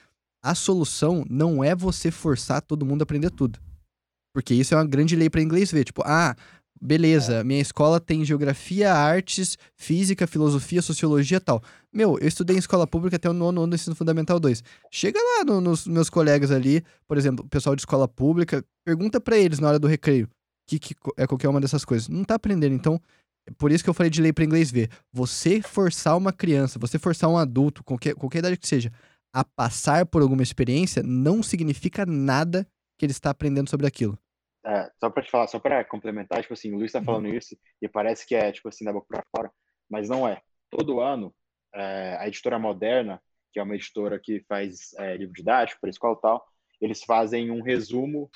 A 0.43 0.55
solução 0.55 1.25
não 1.29 1.65
é 1.65 1.75
você 1.75 2.11
forçar 2.11 2.63
todo 2.63 2.87
mundo 2.87 3.03
a 3.03 3.05
aprender 3.05 3.31
tudo. 3.31 3.59
Porque 4.33 4.55
isso 4.55 4.73
é 4.73 4.77
uma 4.77 4.87
grande 4.87 5.17
lei 5.17 5.29
para 5.29 5.43
inglês 5.43 5.73
ver. 5.73 5.85
Tipo, 5.85 6.03
ah, 6.07 6.37
beleza, 6.81 7.43
minha 7.45 7.61
escola 7.61 8.01
tem 8.01 8.25
geografia, 8.25 8.93
artes, 8.93 9.57
física, 9.77 10.27
filosofia, 10.27 10.81
sociologia 10.83 11.37
e 11.37 11.41
tal. 11.41 11.63
Meu, 11.93 12.19
eu 12.19 12.29
estudei 12.29 12.57
em 12.57 12.59
escola 12.59 12.87
pública 12.87 13.17
até 13.17 13.29
o 13.29 13.33
nono 13.33 13.63
ano 13.63 13.71
do 13.71 13.75
ensino 13.75 13.97
fundamental 13.97 14.39
2. 14.39 14.63
Chega 14.91 15.19
lá 15.19 15.45
no- 15.45 15.61
nos 15.61 15.87
meus 15.87 16.09
colegas 16.11 16.51
ali, 16.51 16.83
por 17.07 17.17
exemplo, 17.17 17.45
o 17.45 17.49
pessoal 17.49 17.75
de 17.77 17.83
escola 17.83 18.07
pública, 18.09 18.65
pergunta 18.85 19.21
pra 19.21 19.37
eles 19.39 19.59
na 19.59 19.69
hora 19.69 19.79
do 19.79 19.87
recreio 19.87 20.29
que, 20.67 20.79
que 20.79 20.95
é 21.17 21.27
qualquer 21.27 21.49
uma 21.49 21.61
dessas 21.61 21.85
coisas. 21.85 22.09
Não 22.09 22.23
tá 22.25 22.35
aprendendo. 22.35 22.75
Então, 22.75 23.01
é 23.49 23.51
por 23.57 23.73
isso 23.73 23.83
que 23.83 23.89
eu 23.89 23.95
falei 23.95 24.11
de 24.11 24.21
lei 24.21 24.33
para 24.33 24.45
inglês 24.45 24.71
ver. 24.71 24.91
Você 25.13 25.63
forçar 25.63 26.17
uma 26.17 26.33
criança, 26.33 26.79
você 26.79 26.99
forçar 26.99 27.31
um 27.31 27.39
adulto, 27.39 27.83
qualquer, 27.83 28.15
qualquer 28.15 28.41
idade 28.41 28.57
que 28.59 28.69
seja, 28.69 28.93
a 29.35 29.43
passar 29.43 30.05
por 30.05 30.21
alguma 30.21 30.43
experiência, 30.43 31.03
não 31.03 31.43
significa 31.43 32.05
nada 32.05 32.67
que 32.99 33.07
ele 33.07 33.13
está 33.13 33.31
aprendendo 33.31 33.71
sobre 33.71 33.87
aquilo. 33.87 34.19
É, 34.69 34.91
só 35.01 35.09
pra 35.09 35.23
te 35.23 35.31
falar, 35.31 35.47
só 35.47 35.59
pra 35.59 35.83
complementar, 35.85 36.43
tipo 36.43 36.53
assim, 36.53 36.75
o 36.75 36.77
Luiz 36.79 36.93
tá 36.93 36.99
Uhum. 36.99 37.05
falando 37.07 37.35
isso 37.35 37.57
e 37.81 37.89
parece 37.89 38.27
que 38.27 38.35
é, 38.35 38.53
tipo 38.53 38.69
assim, 38.69 38.85
da 38.85 38.93
boca 38.93 39.07
pra 39.09 39.25
fora, 39.35 39.51
mas 39.89 40.09
não 40.11 40.29
é. 40.29 40.43
Todo 40.71 41.01
ano, 41.01 41.35
é, 41.75 42.17
a 42.21 42.29
editora 42.29 42.59
Moderna, 42.59 43.23
que 43.53 43.59
é 43.59 43.63
uma 43.63 43.75
editora 43.75 44.21
que 44.23 44.45
faz 44.47 44.93
é, 44.99 45.17
livro 45.17 45.33
didático 45.35 45.81
para 45.81 45.89
escola 45.89 46.17
e 46.19 46.21
tal, 46.21 46.47
eles 46.83 47.03
fazem 47.03 47.51
um 47.51 47.63
resumo 47.63 48.31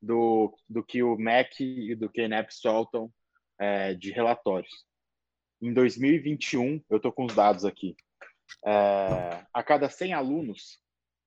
do, 0.00 0.56
do 0.68 0.84
que 0.84 1.02
o 1.02 1.16
MEC 1.16 1.64
e 1.64 1.94
do 1.96 2.08
KNEP 2.08 2.54
soltam 2.54 3.12
é, 3.58 3.92
de 3.94 4.12
relatórios. 4.12 4.84
Em 5.60 5.72
2021, 5.72 6.80
eu 6.88 7.00
tô 7.00 7.10
com 7.12 7.24
os 7.24 7.34
dados 7.34 7.64
aqui, 7.64 7.96
é, 8.64 9.44
a 9.52 9.62
cada 9.64 9.88
100 9.88 10.12
alunos, 10.14 10.80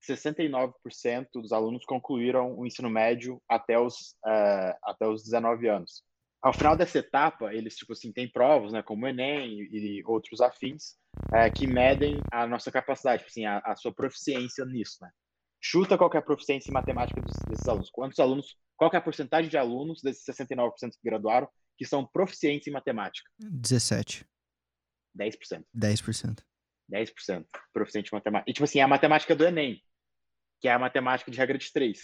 69% 0.07 1.27
dos 1.33 1.51
alunos 1.51 1.85
concluíram 1.85 2.57
o 2.57 2.65
ensino 2.65 2.89
médio 2.89 3.41
até 3.49 3.79
os, 3.79 4.15
é, 4.25 4.77
até 4.83 5.07
os 5.07 5.23
19 5.23 5.67
anos. 5.67 6.03
Ao 6.41 6.53
final 6.53 6.77
dessa 6.77 6.99
etapa, 6.99 7.53
eles 7.53 7.75
tipo 7.75 7.93
assim 7.93 8.11
têm 8.11 8.31
provas, 8.31 8.71
né, 8.71 8.83
como 8.83 9.05
o 9.05 9.09
Enem 9.09 9.59
e, 9.61 9.99
e 9.99 10.03
outros 10.05 10.41
afins, 10.41 10.95
é, 11.33 11.49
que 11.49 11.65
medem 11.65 12.19
a 12.31 12.45
nossa 12.45 12.71
capacidade, 12.71 13.23
tipo 13.23 13.31
assim, 13.31 13.45
a, 13.45 13.57
a 13.59 13.75
sua 13.75 13.93
proficiência 13.93 14.63
nisso, 14.65 14.97
né? 15.01 15.09
Chuta 15.59 15.97
qual 15.97 16.11
é 16.13 16.17
a 16.17 16.21
proficiência 16.21 16.69
em 16.69 16.73
matemática 16.73 17.19
dos, 17.19 17.35
desses 17.49 17.67
alunos. 17.67 17.89
Quantos 17.89 18.19
alunos, 18.19 18.55
qual 18.77 18.91
é 18.93 18.97
a 18.97 19.01
porcentagem 19.01 19.49
de 19.49 19.57
alunos 19.57 20.01
desses 20.03 20.23
69% 20.23 20.71
que 20.91 20.99
graduaram 21.03 21.49
que 21.75 21.85
são 21.85 22.05
proficientes 22.05 22.67
em 22.67 22.71
matemática? 22.71 23.27
17, 23.39 24.23
10%. 25.17 25.65
10%. 25.75 26.43
10% 26.91 27.45
proficiente 27.73 28.09
em 28.13 28.15
matemática. 28.15 28.51
E, 28.51 28.53
tipo 28.53 28.63
assim, 28.63 28.79
é 28.79 28.83
a 28.83 28.87
matemática 28.87 29.35
do 29.35 29.45
Enem, 29.45 29.81
que 30.61 30.67
é 30.67 30.73
a 30.73 30.79
matemática 30.79 31.31
de 31.31 31.37
regra 31.37 31.57
de 31.57 31.71
três. 31.71 31.99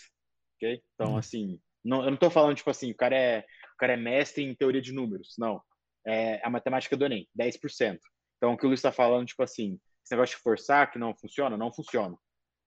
Ok? 0.58 0.82
Então, 0.94 1.12
Uhum. 1.14 1.18
assim, 1.18 1.60
não, 1.84 2.04
eu 2.04 2.12
não 2.12 2.18
tô 2.18 2.30
falando, 2.30 2.56
tipo 2.56 2.70
assim, 2.70 2.92
o 2.92 2.96
cara, 2.96 3.16
é, 3.16 3.40
o 3.40 3.78
cara 3.78 3.94
é 3.94 3.98
mestre 3.98 4.44
em 4.44 4.56
teoria 4.56 4.82
de 4.82 4.92
números. 4.94 5.36
Não. 5.38 5.62
É 6.06 6.46
a 6.46 6.50
matemática 6.50 6.98
do 6.98 7.06
Enem, 7.06 7.28
10%. 7.36 8.00
Então, 8.38 8.54
o 8.54 8.58
que 8.58 8.66
o 8.66 8.68
Luiz 8.70 8.80
está 8.80 8.92
falando, 8.92 9.26
tipo 9.28 9.44
assim, 9.44 9.80
esse 10.04 10.14
negócio 10.16 10.36
de 10.38 10.42
forçar 10.44 10.92
que 10.92 10.98
não 11.00 11.16
funciona, 11.16 11.56
não 11.58 11.72
funciona. 11.74 12.16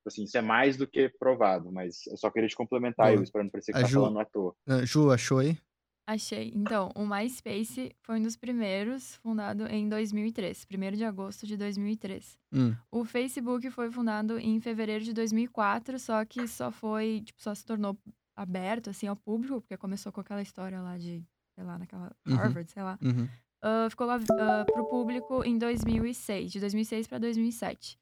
assim, 0.06 0.24
isso 0.24 0.36
é 0.38 0.42
mais 0.42 0.76
do 0.76 0.86
que 0.86 1.08
provado, 1.18 1.72
mas 1.72 2.06
eu 2.08 2.16
só 2.16 2.30
queria 2.30 2.48
te 2.48 2.56
complementar, 2.56 3.14
isso, 3.14 3.32
para 3.32 3.42
não 3.42 3.50
parecer 3.50 3.72
que 3.72 3.80
tá 3.80 3.88
Ju- 3.88 4.00
falando 4.00 4.20
à 4.20 4.24
toa. 4.24 4.54
Ah, 4.66 4.84
Ju, 4.84 5.10
achou 5.10 5.38
aí? 5.38 5.58
Achei. 6.06 6.52
Então, 6.54 6.90
o 6.94 7.06
MySpace 7.06 7.94
foi 8.02 8.18
um 8.18 8.22
dos 8.22 8.36
primeiros, 8.36 9.16
fundado 9.16 9.66
em 9.66 9.88
2003, 9.88 10.66
1 10.70 10.96
de 10.96 11.04
agosto 11.04 11.46
de 11.46 11.56
2003. 11.56 12.38
Hum, 12.52 12.74
O 12.90 13.04
Facebook 13.04 13.70
foi 13.70 13.90
fundado 13.90 14.38
em 14.38 14.60
fevereiro 14.60 15.02
de 15.02 15.14
2004, 15.14 15.98
só 15.98 16.22
que 16.26 16.46
só 16.46 16.70
foi, 16.70 17.22
tipo, 17.24 17.40
só 17.42 17.54
se 17.54 17.64
tornou 17.64 17.96
aberto, 18.36 18.90
assim, 18.90 19.06
ao 19.06 19.16
público, 19.16 19.60
porque 19.62 19.76
começou 19.78 20.12
com 20.12 20.20
aquela 20.20 20.42
história 20.42 20.78
lá 20.82 20.98
de, 20.98 21.24
sei 21.54 21.64
lá, 21.64 21.78
naquela 21.78 22.14
Uhum. 22.26 22.36
Harvard, 22.36 22.70
sei 22.70 22.82
lá. 22.82 22.98
uhum. 23.02 23.26
Ah, 23.62 23.86
ficou 23.88 24.06
lá 24.06 24.16
ah, 24.38 24.64
pro 24.70 24.84
público 24.90 25.42
em 25.42 25.56
2006, 25.56 26.52
de 26.52 26.60
2006 26.60 27.06
para 27.06 27.18
2007. 27.18 27.98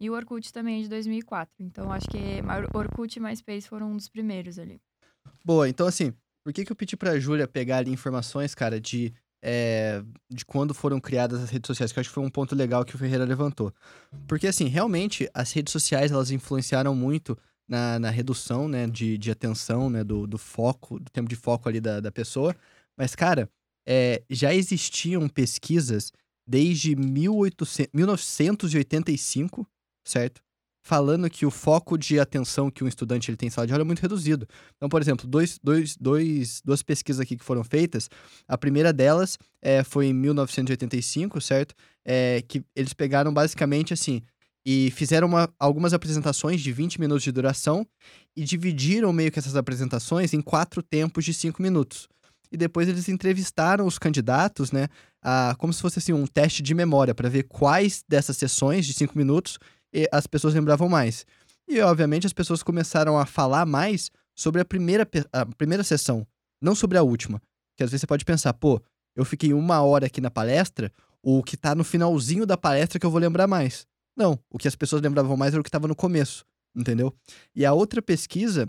E 0.00 0.10
o 0.10 0.14
Orkut 0.14 0.52
também 0.52 0.80
é 0.80 0.82
de 0.82 0.88
2004. 0.88 1.54
Então, 1.60 1.92
acho 1.92 2.08
que 2.08 2.18
Or- 2.42 2.76
Orkut 2.76 3.16
e 3.16 3.22
MySpace 3.22 3.68
foram 3.68 3.92
um 3.92 3.96
dos 3.96 4.08
primeiros 4.08 4.58
ali. 4.58 4.80
Boa, 5.44 5.68
então 5.68 5.86
assim, 5.86 6.12
por 6.46 6.52
que, 6.52 6.64
que 6.64 6.70
eu 6.70 6.76
pedi 6.76 6.96
pra 6.96 7.18
Júlia 7.18 7.48
pegar 7.48 7.78
ali 7.78 7.90
informações, 7.90 8.54
cara, 8.54 8.80
de, 8.80 9.12
é, 9.42 10.00
de 10.30 10.44
quando 10.44 10.72
foram 10.72 11.00
criadas 11.00 11.42
as 11.42 11.50
redes 11.50 11.66
sociais? 11.66 11.90
Que 11.90 11.98
eu 11.98 12.02
acho 12.02 12.10
que 12.10 12.14
foi 12.14 12.22
um 12.22 12.30
ponto 12.30 12.54
legal 12.54 12.84
que 12.84 12.94
o 12.94 12.98
Ferreira 12.98 13.24
levantou. 13.24 13.74
Porque, 14.28 14.46
assim, 14.46 14.68
realmente, 14.68 15.28
as 15.34 15.50
redes 15.50 15.72
sociais, 15.72 16.12
elas 16.12 16.30
influenciaram 16.30 16.94
muito 16.94 17.36
na, 17.68 17.98
na 17.98 18.10
redução, 18.10 18.68
né, 18.68 18.86
de, 18.86 19.18
de 19.18 19.28
atenção, 19.28 19.90
né, 19.90 20.04
do, 20.04 20.24
do 20.24 20.38
foco, 20.38 21.00
do 21.00 21.10
tempo 21.10 21.28
de 21.28 21.34
foco 21.34 21.68
ali 21.68 21.80
da, 21.80 21.98
da 21.98 22.12
pessoa. 22.12 22.54
Mas, 22.96 23.16
cara, 23.16 23.50
é, 23.84 24.22
já 24.30 24.54
existiam 24.54 25.28
pesquisas 25.28 26.12
desde 26.46 26.94
1800, 26.94 27.88
1985, 27.92 29.66
certo? 30.06 30.40
Falando 30.86 31.28
que 31.28 31.44
o 31.44 31.50
foco 31.50 31.98
de 31.98 32.20
atenção 32.20 32.70
que 32.70 32.84
um 32.84 32.86
estudante 32.86 33.28
ele 33.28 33.36
tem 33.36 33.48
em 33.48 33.50
sala 33.50 33.66
de 33.66 33.72
aula 33.72 33.82
é 33.82 33.84
muito 33.84 33.98
reduzido. 33.98 34.46
Então, 34.76 34.88
por 34.88 35.02
exemplo, 35.02 35.26
dois, 35.26 35.58
dois, 35.60 35.96
dois, 35.96 36.62
duas 36.64 36.80
pesquisas 36.80 37.18
aqui 37.18 37.36
que 37.36 37.44
foram 37.44 37.64
feitas. 37.64 38.08
A 38.46 38.56
primeira 38.56 38.92
delas 38.92 39.36
é, 39.60 39.82
foi 39.82 40.06
em 40.06 40.12
1985, 40.12 41.40
certo? 41.40 41.74
É, 42.04 42.40
que 42.46 42.62
eles 42.76 42.92
pegaram 42.94 43.34
basicamente 43.34 43.92
assim 43.92 44.22
e 44.64 44.92
fizeram 44.92 45.26
uma- 45.26 45.52
algumas 45.58 45.92
apresentações 45.92 46.60
de 46.60 46.70
20 46.70 47.00
minutos 47.00 47.24
de 47.24 47.32
duração 47.32 47.84
e 48.36 48.44
dividiram 48.44 49.12
meio 49.12 49.32
que 49.32 49.40
essas 49.40 49.56
apresentações 49.56 50.32
em 50.32 50.40
quatro 50.40 50.84
tempos 50.84 51.24
de 51.24 51.34
5 51.34 51.60
minutos. 51.60 52.06
E 52.52 52.56
depois 52.56 52.88
eles 52.88 53.08
entrevistaram 53.08 53.88
os 53.88 53.98
candidatos, 53.98 54.70
né? 54.70 54.86
A, 55.20 55.56
como 55.58 55.72
se 55.72 55.82
fosse 55.82 55.98
assim, 55.98 56.12
um 56.12 56.28
teste 56.28 56.62
de 56.62 56.74
memória 56.74 57.12
para 57.12 57.28
ver 57.28 57.42
quais 57.42 58.04
dessas 58.08 58.36
sessões 58.36 58.86
de 58.86 58.92
5 58.92 59.18
minutos 59.18 59.58
as 60.12 60.26
pessoas 60.26 60.54
lembravam 60.54 60.88
mais. 60.88 61.24
E, 61.68 61.80
obviamente, 61.80 62.26
as 62.26 62.32
pessoas 62.32 62.62
começaram 62.62 63.18
a 63.18 63.26
falar 63.26 63.66
mais 63.66 64.10
sobre 64.34 64.60
a 64.60 64.64
primeira, 64.64 65.08
a 65.32 65.46
primeira 65.46 65.82
sessão, 65.82 66.26
não 66.60 66.74
sobre 66.74 66.98
a 66.98 67.02
última. 67.02 67.40
Porque 67.70 67.84
às 67.84 67.90
vezes 67.90 68.02
você 68.02 68.06
pode 68.06 68.24
pensar, 68.24 68.52
pô, 68.54 68.80
eu 69.14 69.24
fiquei 69.24 69.52
uma 69.52 69.82
hora 69.82 70.06
aqui 70.06 70.20
na 70.20 70.30
palestra, 70.30 70.92
o 71.22 71.42
que 71.42 71.56
tá 71.56 71.74
no 71.74 71.82
finalzinho 71.82 72.46
da 72.46 72.56
palestra 72.56 73.00
que 73.00 73.06
eu 73.06 73.10
vou 73.10 73.20
lembrar 73.20 73.46
mais. 73.46 73.86
Não, 74.16 74.38
o 74.50 74.58
que 74.58 74.68
as 74.68 74.76
pessoas 74.76 75.02
lembravam 75.02 75.36
mais 75.36 75.52
era 75.52 75.60
o 75.60 75.64
que 75.64 75.68
estava 75.68 75.88
no 75.88 75.96
começo, 75.96 76.44
entendeu? 76.74 77.12
E 77.54 77.66
a 77.66 77.72
outra 77.72 78.00
pesquisa, 78.00 78.68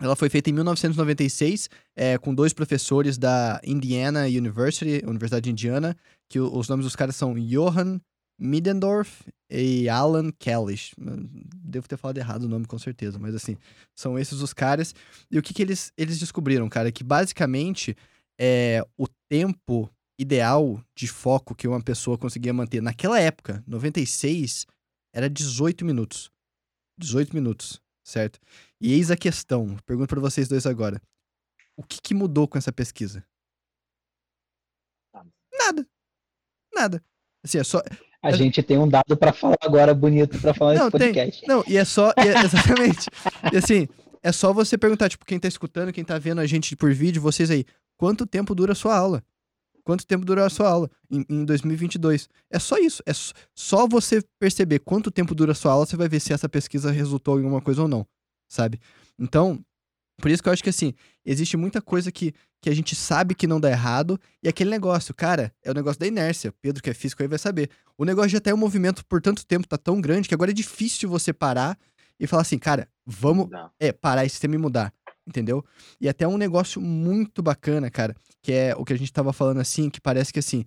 ela 0.00 0.16
foi 0.16 0.28
feita 0.28 0.50
em 0.50 0.52
1996, 0.52 1.70
é, 1.94 2.18
com 2.18 2.34
dois 2.34 2.52
professores 2.52 3.16
da 3.16 3.60
Indiana 3.64 4.24
University, 4.24 5.02
Universidade 5.06 5.44
de 5.44 5.50
Indiana, 5.50 5.96
que 6.28 6.40
os 6.40 6.68
nomes 6.68 6.84
dos 6.84 6.96
caras 6.96 7.16
são 7.16 7.34
Johann 7.34 8.00
Middendorf 8.38 9.22
e 9.50 9.88
Alan 9.88 10.30
Kellish. 10.32 10.94
Devo 10.98 11.88
ter 11.88 11.96
falado 11.96 12.18
errado 12.18 12.44
o 12.44 12.48
nome, 12.48 12.66
com 12.66 12.78
certeza, 12.78 13.18
mas 13.18 13.34
assim, 13.34 13.56
são 13.94 14.18
esses 14.18 14.40
os 14.40 14.52
caras. 14.52 14.94
E 15.30 15.38
o 15.38 15.42
que, 15.42 15.54
que 15.54 15.62
eles, 15.62 15.92
eles 15.96 16.18
descobriram, 16.18 16.68
cara? 16.68 16.90
Que 16.90 17.04
basicamente 17.04 17.96
é, 18.40 18.84
o 18.96 19.06
tempo 19.28 19.90
ideal 20.18 20.82
de 20.96 21.08
foco 21.08 21.54
que 21.54 21.66
uma 21.66 21.82
pessoa 21.82 22.18
conseguia 22.18 22.52
manter 22.52 22.80
naquela 22.80 23.18
época, 23.18 23.62
96, 23.66 24.66
era 25.14 25.28
18 25.28 25.84
minutos. 25.84 26.30
18 26.98 27.34
minutos, 27.34 27.80
certo? 28.04 28.38
E 28.80 28.92
eis 28.92 29.10
a 29.10 29.16
questão, 29.16 29.76
pergunto 29.84 30.08
pra 30.08 30.20
vocês 30.20 30.48
dois 30.48 30.66
agora. 30.66 31.00
O 31.76 31.82
que, 31.82 32.00
que 32.00 32.14
mudou 32.14 32.46
com 32.46 32.56
essa 32.56 32.72
pesquisa? 32.72 33.24
Nada. 35.12 35.30
Nada. 35.52 35.86
Nada. 36.72 37.04
Assim, 37.44 37.58
é 37.58 37.64
só, 37.64 37.82
A 38.24 38.32
gente 38.32 38.62
tem 38.62 38.78
um 38.78 38.88
dado 38.88 39.16
pra 39.16 39.32
falar 39.32 39.56
agora 39.60 39.94
bonito 39.94 40.38
pra 40.40 40.54
falar 40.54 40.74
Não, 40.74 40.84
nesse 40.86 40.98
tem. 40.98 41.12
podcast. 41.12 41.46
Não, 41.46 41.64
e 41.66 41.76
é 41.76 41.84
só. 41.84 42.12
e 42.16 42.20
é- 42.28 42.40
exatamente. 42.44 43.08
E 43.52 43.56
assim, 43.56 43.86
é 44.22 44.32
só 44.32 44.52
você 44.52 44.78
perguntar, 44.78 45.08
tipo, 45.08 45.24
quem 45.26 45.38
tá 45.38 45.46
escutando, 45.48 45.92
quem 45.92 46.04
tá 46.04 46.18
vendo 46.18 46.40
a 46.40 46.46
gente 46.46 46.74
por 46.74 46.92
vídeo, 46.94 47.20
vocês 47.20 47.50
aí, 47.50 47.64
quanto 47.96 48.26
tempo 48.26 48.54
dura 48.54 48.72
a 48.72 48.74
sua 48.74 48.96
aula? 48.96 49.22
Quanto 49.84 50.06
tempo 50.06 50.24
dura 50.24 50.46
a 50.46 50.48
sua 50.48 50.68
aula 50.70 50.90
em, 51.10 51.24
em 51.28 51.44
2022? 51.44 52.28
É 52.50 52.58
só 52.58 52.78
isso. 52.78 53.02
É 53.06 53.12
só 53.54 53.86
você 53.86 54.22
perceber 54.38 54.78
quanto 54.78 55.10
tempo 55.10 55.34
dura 55.34 55.52
a 55.52 55.54
sua 55.54 55.72
aula, 55.72 55.84
você 55.84 55.94
vai 55.96 56.08
ver 56.08 56.20
se 56.20 56.32
essa 56.32 56.48
pesquisa 56.48 56.90
resultou 56.90 57.38
em 57.38 57.44
alguma 57.44 57.60
coisa 57.60 57.82
ou 57.82 57.88
não, 57.88 58.06
sabe? 58.48 58.80
Então, 59.18 59.60
por 60.22 60.30
isso 60.30 60.42
que 60.42 60.48
eu 60.48 60.52
acho 60.54 60.62
que 60.62 60.70
assim, 60.70 60.94
existe 61.26 61.56
muita 61.58 61.82
coisa 61.82 62.10
que, 62.10 62.32
que 62.64 62.70
a 62.70 62.74
gente 62.74 62.96
sabe 62.96 63.34
que 63.34 63.46
não 63.46 63.60
dá 63.60 63.70
errado, 63.70 64.18
e 64.42 64.48
aquele 64.48 64.70
negócio, 64.70 65.12
cara, 65.12 65.52
é 65.62 65.70
o 65.70 65.74
negócio 65.74 66.00
da 66.00 66.06
inércia. 66.06 66.50
Pedro, 66.62 66.82
que 66.82 66.88
é 66.88 66.94
físico 66.94 67.22
aí, 67.22 67.28
vai 67.28 67.38
saber. 67.38 67.68
O 67.98 68.06
negócio 68.06 68.30
já 68.30 68.40
tem 68.40 68.54
um 68.54 68.56
movimento 68.56 69.04
por 69.04 69.20
tanto 69.20 69.46
tempo, 69.46 69.68
tá 69.68 69.76
tão 69.76 70.00
grande, 70.00 70.26
que 70.26 70.34
agora 70.34 70.50
é 70.50 70.54
difícil 70.54 71.06
você 71.06 71.30
parar 71.30 71.78
e 72.18 72.26
falar 72.26 72.40
assim, 72.40 72.56
cara, 72.56 72.88
vamos 73.04 73.50
Não. 73.50 73.70
é, 73.78 73.92
parar 73.92 74.24
esse 74.24 74.36
sistema 74.36 74.54
e 74.54 74.58
mudar, 74.58 74.94
entendeu? 75.26 75.62
E 76.00 76.08
até 76.08 76.26
um 76.26 76.38
negócio 76.38 76.80
muito 76.80 77.42
bacana, 77.42 77.90
cara, 77.90 78.16
que 78.42 78.50
é 78.50 78.74
o 78.74 78.82
que 78.82 78.94
a 78.94 78.98
gente 78.98 79.12
tava 79.12 79.30
falando 79.30 79.60
assim, 79.60 79.90
que 79.90 80.00
parece 80.00 80.32
que 80.32 80.38
assim, 80.38 80.64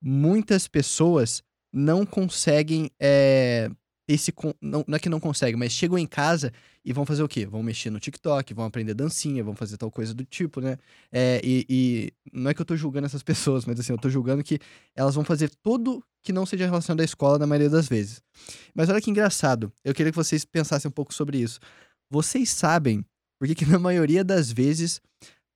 muitas 0.00 0.68
pessoas 0.68 1.42
não 1.72 2.06
conseguem 2.06 2.92
é, 3.00 3.68
esse 4.06 4.32
não, 4.60 4.84
não 4.86 4.96
é 4.96 4.98
que 4.98 5.08
não 5.08 5.18
conseguem, 5.18 5.56
mas 5.56 5.72
chegam 5.72 5.98
em 5.98 6.06
casa 6.06 6.52
e 6.84 6.92
vão 6.92 7.06
fazer 7.06 7.22
o 7.22 7.28
quê? 7.28 7.46
Vão 7.46 7.62
mexer 7.62 7.90
no 7.90 7.98
TikTok, 7.98 8.52
vão 8.52 8.66
aprender 8.66 8.92
dancinha, 8.94 9.42
vão 9.42 9.54
fazer 9.54 9.76
tal 9.76 9.90
coisa 9.90 10.12
do 10.12 10.24
tipo, 10.24 10.60
né? 10.60 10.76
É, 11.10 11.40
e, 11.42 11.66
e 11.68 12.12
não 12.32 12.50
é 12.50 12.54
que 12.54 12.60
eu 12.60 12.66
tô 12.66 12.76
julgando 12.76 13.06
essas 13.06 13.22
pessoas, 13.24 13.64
mas 13.64 13.80
assim, 13.80 13.92
eu 13.92 13.98
tô 13.98 14.10
julgando 14.10 14.44
que 14.44 14.58
elas 14.94 15.14
vão 15.14 15.24
fazer 15.24 15.50
tudo 15.62 16.04
que 16.22 16.32
não 16.32 16.44
seja 16.46 16.66
relacionado 16.66 17.00
à 17.00 17.04
escola 17.04 17.38
na 17.38 17.46
maioria 17.46 17.70
das 17.70 17.88
vezes. 17.88 18.22
Mas 18.74 18.88
olha 18.88 19.00
que 19.00 19.10
engraçado, 19.10 19.72
eu 19.82 19.94
queria 19.94 20.12
que 20.12 20.16
vocês 20.16 20.44
pensassem 20.44 20.88
um 20.88 20.92
pouco 20.92 21.12
sobre 21.12 21.38
isso. 21.38 21.58
Vocês 22.10 22.50
sabem 22.50 23.04
por 23.38 23.48
que 23.48 23.54
que 23.54 23.66
na 23.66 23.78
maioria 23.78 24.24
das 24.24 24.50
vezes 24.50 25.00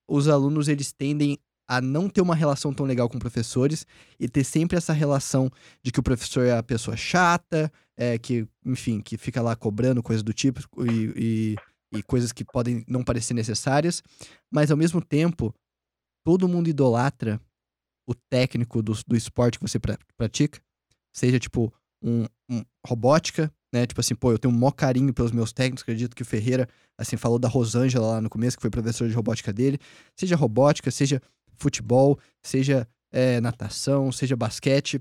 os 0.08 0.28
alunos 0.28 0.68
eles 0.68 0.92
tendem 0.92 1.38
a 1.68 1.80
não 1.80 2.08
ter 2.08 2.22
uma 2.22 2.34
relação 2.34 2.72
tão 2.72 2.86
legal 2.86 3.08
com 3.08 3.18
professores 3.18 3.86
e 4.18 4.26
ter 4.28 4.42
sempre 4.42 4.76
essa 4.76 4.92
relação 4.92 5.50
de 5.82 5.92
que 5.92 6.00
o 6.00 6.02
professor 6.02 6.46
é 6.46 6.56
a 6.56 6.62
pessoa 6.62 6.96
chata, 6.96 7.70
é, 7.96 8.18
que, 8.18 8.48
enfim, 8.64 9.00
que 9.00 9.18
fica 9.18 9.42
lá 9.42 9.54
cobrando 9.54 10.02
coisas 10.02 10.22
do 10.22 10.32
tipo 10.32 10.60
e, 10.90 11.56
e, 11.92 11.98
e 11.98 12.02
coisas 12.02 12.32
que 12.32 12.44
podem 12.44 12.84
não 12.88 13.04
parecer 13.04 13.34
necessárias, 13.34 14.02
mas 14.50 14.70
ao 14.70 14.76
mesmo 14.76 15.02
tempo, 15.02 15.54
todo 16.24 16.48
mundo 16.48 16.68
idolatra 16.68 17.40
o 18.08 18.14
técnico 18.14 18.82
do, 18.82 18.94
do 19.06 19.14
esporte 19.14 19.58
que 19.58 19.68
você 19.68 19.78
pra- 19.78 19.98
pratica, 20.16 20.60
seja 21.14 21.38
tipo 21.38 21.70
um, 22.02 22.24
um 22.50 22.64
robótica, 22.86 23.52
né? 23.72 23.86
Tipo 23.86 24.00
assim, 24.00 24.14
pô, 24.14 24.32
eu 24.32 24.38
tenho 24.38 24.54
um 24.54 24.56
maior 24.56 24.72
carinho 24.72 25.12
pelos 25.12 25.32
meus 25.32 25.52
técnicos, 25.52 25.82
acredito 25.82 26.16
que 26.16 26.22
o 26.22 26.24
Ferreira, 26.24 26.66
assim, 26.96 27.18
falou 27.18 27.38
da 27.38 27.48
Rosângela 27.48 28.06
lá 28.12 28.20
no 28.20 28.30
começo, 28.30 28.56
que 28.56 28.62
foi 28.62 28.70
professor 28.70 29.06
de 29.08 29.14
robótica 29.14 29.52
dele, 29.52 29.78
seja 30.16 30.36
robótica, 30.36 30.90
seja 30.90 31.20
futebol, 31.58 32.18
seja 32.42 32.86
é, 33.12 33.40
natação, 33.40 34.12
seja 34.12 34.36
basquete. 34.36 35.00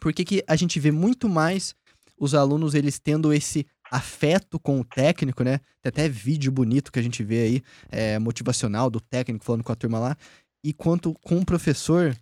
Por 0.00 0.12
que, 0.12 0.24
que 0.24 0.44
a 0.46 0.56
gente 0.56 0.80
vê 0.80 0.90
muito 0.90 1.28
mais 1.28 1.74
os 2.18 2.34
alunos 2.34 2.74
eles 2.74 2.98
tendo 2.98 3.32
esse 3.32 3.66
afeto 3.90 4.58
com 4.60 4.80
o 4.80 4.84
técnico, 4.84 5.42
né? 5.42 5.58
Tem 5.82 5.88
até 5.88 6.08
vídeo 6.08 6.52
bonito 6.52 6.92
que 6.92 6.98
a 6.98 7.02
gente 7.02 7.24
vê 7.24 7.42
aí, 7.42 7.62
é, 7.90 8.18
motivacional 8.18 8.88
do 8.88 9.00
técnico 9.00 9.44
falando 9.44 9.64
com 9.64 9.72
a 9.72 9.76
turma 9.76 9.98
lá. 9.98 10.16
E 10.64 10.72
quanto 10.72 11.14
com 11.14 11.38
o 11.38 11.44
professor, 11.44 12.16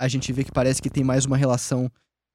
a 0.00 0.08
gente 0.08 0.32
vê 0.32 0.42
que 0.42 0.50
parece 0.50 0.80
que 0.82 0.90
tem 0.90 1.04
mais 1.04 1.24
uma 1.24 1.36
relação, 1.36 1.90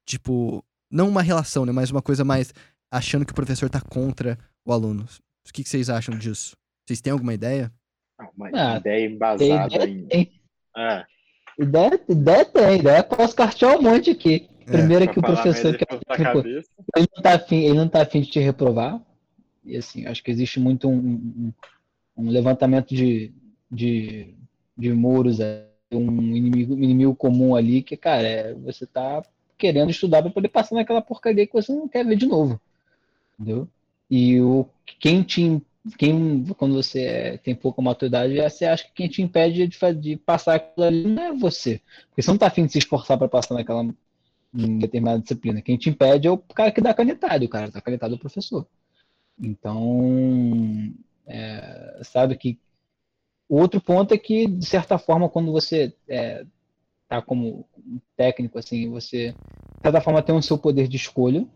tipo, 0.06 0.64
não 0.90 1.08
uma 1.08 1.22
relação, 1.22 1.66
né? 1.66 1.72
Mas 1.72 1.90
uma 1.90 2.00
coisa 2.00 2.24
mais 2.24 2.52
achando 2.90 3.26
que 3.26 3.32
o 3.32 3.34
professor 3.34 3.68
tá 3.68 3.80
contra 3.80 4.38
o 4.64 4.72
aluno. 4.72 5.04
O 5.46 5.52
que, 5.52 5.62
que 5.62 5.68
vocês 5.68 5.90
acham 5.90 6.16
disso? 6.16 6.56
Vocês 6.86 7.00
têm 7.00 7.12
alguma 7.12 7.34
ideia? 7.34 7.72
Não, 8.18 8.30
Uma 8.36 8.48
Ah, 8.54 8.76
ideia 8.78 9.06
Tem 9.06 9.14
embasada 9.16 9.74
ideia, 9.84 10.08
em. 10.10 10.40
É, 10.78 11.06
Ideia, 11.58 12.00
ideia 12.08 12.44
tem, 12.44 12.78
ideia 12.78 13.02
posso 13.02 13.34
cartear 13.34 13.76
um 13.76 13.82
monte 13.82 14.10
aqui. 14.10 14.48
Primeiro 14.66 15.04
pra 15.04 15.12
que 15.14 15.18
o 15.18 15.22
professor 15.22 15.74
que 15.76 15.84
é 15.84 15.86
ele 16.96 17.08
não 17.16 17.22
tá 17.22 17.34
afim, 17.34 17.56
ele 17.64 17.74
não 17.78 17.88
tá 17.88 18.02
afim 18.02 18.20
de 18.20 18.30
te 18.30 18.38
reprovar. 18.38 19.00
E 19.64 19.76
assim, 19.76 20.06
acho 20.06 20.22
que 20.22 20.30
existe 20.30 20.60
muito 20.60 20.88
um, 20.88 20.96
um- 20.98 21.52
um 22.16 22.30
levantamento 22.30 22.94
de, 22.94 23.32
de, 23.70 24.34
de 24.76 24.92
muros, 24.92 25.40
é, 25.40 25.66
um 25.92 26.36
inimigo, 26.36 26.74
um 26.74 26.82
inimigo 26.82 27.14
comum 27.14 27.56
ali 27.56 27.82
que, 27.82 27.96
cara, 27.96 28.26
é, 28.28 28.54
você 28.54 28.86
tá 28.86 29.22
querendo 29.56 29.90
estudar 29.90 30.22
para 30.22 30.30
poder 30.30 30.48
passar 30.48 30.76
naquela 30.76 31.02
porcaria 31.02 31.46
que 31.46 31.52
você 31.52 31.72
não 31.72 31.88
quer 31.88 32.04
ver 32.04 32.16
de 32.16 32.26
novo. 32.26 32.60
Entendeu? 33.38 33.68
E 34.10 34.40
o, 34.40 34.66
quem 35.00 35.22
te 35.22 35.62
quem, 35.96 36.44
quando 36.56 36.74
você 36.74 37.02
é, 37.02 37.36
tem 37.38 37.54
pouca 37.54 37.80
maturidade, 37.80 38.34
você 38.34 38.64
acha 38.64 38.84
que 38.84 38.92
quem 38.92 39.08
te 39.08 39.22
impede 39.22 39.66
de, 39.66 39.94
de 39.94 40.16
passar 40.16 40.56
aquilo 40.56 40.86
ali 40.86 41.06
não 41.06 41.22
é 41.22 41.32
você. 41.32 41.80
Porque 42.08 42.22
você 42.22 42.28
não 42.28 42.34
está 42.34 42.46
afim 42.46 42.66
de 42.66 42.72
se 42.72 42.78
esforçar 42.78 43.18
para 43.18 43.28
passar 43.28 43.54
naquela 43.54 43.86
determinada 44.52 45.20
disciplina. 45.20 45.62
Quem 45.62 45.76
te 45.76 45.90
impede 45.90 46.26
é 46.26 46.30
o 46.30 46.38
cara 46.38 46.72
que 46.72 46.80
dá 46.80 46.94
canetada, 46.94 47.44
o 47.44 47.48
cara 47.48 47.70
dá 47.70 47.80
canetada 47.80 48.14
é 48.14 48.16
o 48.16 48.18
professor. 48.18 48.66
Então, 49.40 50.92
é, 51.26 52.00
sabe 52.02 52.36
que 52.36 52.58
o 53.48 53.58
outro 53.60 53.80
ponto 53.80 54.12
é 54.12 54.18
que, 54.18 54.46
de 54.46 54.66
certa 54.66 54.98
forma, 54.98 55.28
quando 55.28 55.52
você 55.52 55.94
é, 56.08 56.44
tá 57.08 57.22
como 57.22 57.66
técnico, 58.16 58.58
assim, 58.58 58.90
você, 58.90 59.32
de 59.32 59.82
certa 59.82 60.00
forma, 60.00 60.22
tem 60.22 60.34
o 60.34 60.42
seu 60.42 60.58
poder 60.58 60.88
de 60.88 60.96
escolha. 60.96 61.46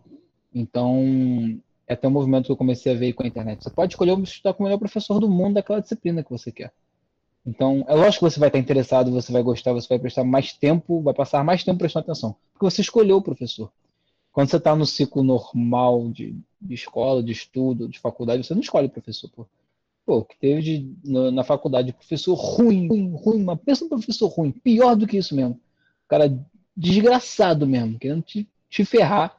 Então, 0.55 1.61
é 1.87 1.95
até 1.95 2.09
um 2.09 2.11
movimento 2.11 2.47
que 2.47 2.53
eu 2.53 2.57
comecei 2.57 2.93
a 2.93 2.97
ver 2.97 3.13
com 3.13 3.23
a 3.23 3.27
internet. 3.27 3.63
Você 3.63 3.71
pode 3.71 3.93
escolher 3.93 4.19
estudar 4.21 4.55
com 4.55 4.63
o 4.63 4.65
melhor 4.65 4.79
professor 4.79 5.19
do 5.19 5.29
mundo 5.29 5.55
daquela 5.55 5.81
disciplina 5.81 6.23
que 6.23 6.31
você 6.31 6.51
quer. 6.53 6.73
Então, 7.45 7.85
é 7.89 7.95
lógico 7.95 8.25
que 8.25 8.33
você 8.33 8.39
vai 8.39 8.49
estar 8.49 8.59
interessado, 8.59 9.11
você 9.11 9.33
vai 9.33 9.43
gostar, 9.43 9.73
você 9.73 9.89
vai 9.89 9.99
prestar 9.99 10.23
mais 10.23 10.53
tempo, 10.53 11.03
vai 11.03 11.13
passar 11.13 11.43
mais 11.43 11.65
tempo 11.65 11.79
prestando 11.79 12.05
atenção, 12.05 12.37
porque 12.53 12.65
você 12.65 12.81
escolheu 12.81 13.17
o 13.17 13.23
professor. 13.23 13.71
Quando 14.33 14.49
você 14.49 14.57
está 14.57 14.75
no 14.75 14.87
ciclo 14.87 15.23
normal 15.23 16.09
de, 16.09 16.37
de, 16.61 16.75
escola, 16.75 17.23
de 17.23 17.33
estudo, 17.33 17.89
de 17.89 17.99
faculdade, 17.99 18.45
você 18.45 18.55
não 18.55 18.63
escolhe 18.63 18.87
o 18.87 18.91
professor. 18.91 19.29
Pô, 19.29 19.47
pô 20.07 20.25
que 20.25 20.39
teve 20.39 20.63
de, 20.63 20.95
no, 21.05 21.31
na 21.31 21.45
faculdade 21.45 21.93
professor 21.93 22.35
ruim, 22.35 22.89
ruim, 22.89 23.13
ruim, 23.15 23.43
mas 23.43 23.59
pensa 23.61 23.85
um 23.85 23.89
professor 23.89 24.29
ruim, 24.29 24.53
pior 24.53 24.95
do 24.95 25.07
que 25.07 25.19
isso 25.19 25.35
mesmo. 25.35 25.61
Cara 26.09 26.33
desgraçado 26.75 27.67
mesmo, 27.67 27.99
querendo 27.99 28.23
te, 28.23 28.49
te 28.71 28.85
ferrar 28.85 29.37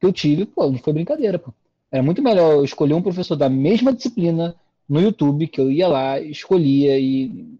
que 0.00 0.06
eu 0.06 0.12
tive, 0.12 0.46
pô, 0.46 0.70
não 0.70 0.78
foi 0.78 0.92
brincadeira, 0.92 1.38
pô. 1.38 1.52
Era 1.94 2.02
muito 2.02 2.20
melhor 2.20 2.54
eu 2.54 2.64
escolher 2.64 2.92
um 2.94 3.00
professor 3.00 3.36
da 3.36 3.48
mesma 3.48 3.92
disciplina, 3.92 4.56
no 4.88 5.00
YouTube, 5.00 5.46
que 5.46 5.60
eu 5.60 5.70
ia 5.70 5.86
lá, 5.86 6.18
escolhia 6.18 6.98
e 6.98 7.56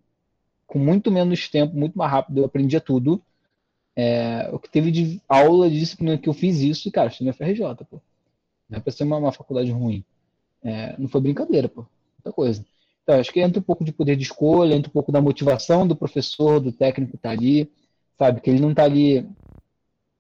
com 0.67 0.77
muito 0.77 1.09
menos 1.09 1.49
tempo, 1.49 1.77
muito 1.77 1.97
mais 1.97 2.11
rápido, 2.11 2.39
eu 2.39 2.45
aprendia 2.45 2.81
tudo. 2.81 3.23
É, 3.95 4.51
o 4.53 4.59
que 4.59 4.69
teve 4.69 4.91
de 4.91 5.23
aula 5.29 5.71
de 5.71 5.79
disciplina 5.79 6.19
que 6.19 6.29
eu 6.29 6.35
fiz 6.35 6.59
isso, 6.59 6.89
e, 6.89 6.91
cara, 6.91 7.11
estudei 7.11 7.29
na 7.29 7.33
FRJ, 7.33 7.85
pô. 7.89 8.01
Não 8.69 8.79
é 8.79 8.81
pra 8.81 8.93
ser 8.93 9.05
uma, 9.05 9.19
uma 9.19 9.31
faculdade 9.31 9.71
ruim. 9.71 10.03
É, 10.65 10.97
não 10.99 11.07
foi 11.07 11.21
brincadeira, 11.21 11.69
pô. 11.69 11.87
Muita 12.19 12.33
coisa. 12.35 12.67
Então, 13.05 13.21
acho 13.21 13.33
que 13.33 13.39
entra 13.39 13.61
um 13.61 13.63
pouco 13.65 13.85
de 13.85 13.93
poder 13.93 14.17
de 14.17 14.25
escolha, 14.25 14.75
entra 14.75 14.91
um 14.91 14.93
pouco 14.93 15.13
da 15.13 15.23
motivação 15.23 15.87
do 15.87 15.95
professor, 15.95 16.59
do 16.59 16.73
técnico 16.73 17.17
tá 17.17 17.31
ali, 17.31 17.71
sabe? 18.19 18.41
Que 18.41 18.51
ele 18.51 18.59
não 18.59 18.75
tá 18.75 18.83
ali. 18.83 19.25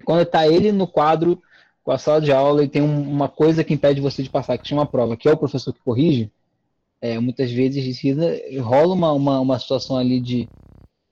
Quando 0.04 0.24
tá 0.24 0.46
ele 0.46 0.70
no 0.70 0.86
quadro 0.86 1.42
com 1.84 1.92
a 1.92 1.98
sala 1.98 2.20
de 2.20 2.32
aula 2.32 2.64
e 2.64 2.68
tem 2.68 2.82
um, 2.82 3.02
uma 3.02 3.28
coisa 3.28 3.62
que 3.62 3.74
impede 3.74 4.00
você 4.00 4.22
de 4.22 4.30
passar, 4.30 4.56
que 4.56 4.66
chama 4.66 4.86
prova, 4.86 5.16
que 5.16 5.28
é 5.28 5.32
o 5.32 5.36
professor 5.36 5.72
que 5.72 5.80
corrige, 5.80 6.30
é, 7.00 7.18
muitas 7.18 7.52
vezes 7.52 8.00
rola 8.58 8.94
uma, 8.94 9.12
uma, 9.12 9.40
uma 9.40 9.58
situação 9.58 9.98
ali 9.98 10.18
de 10.18 10.48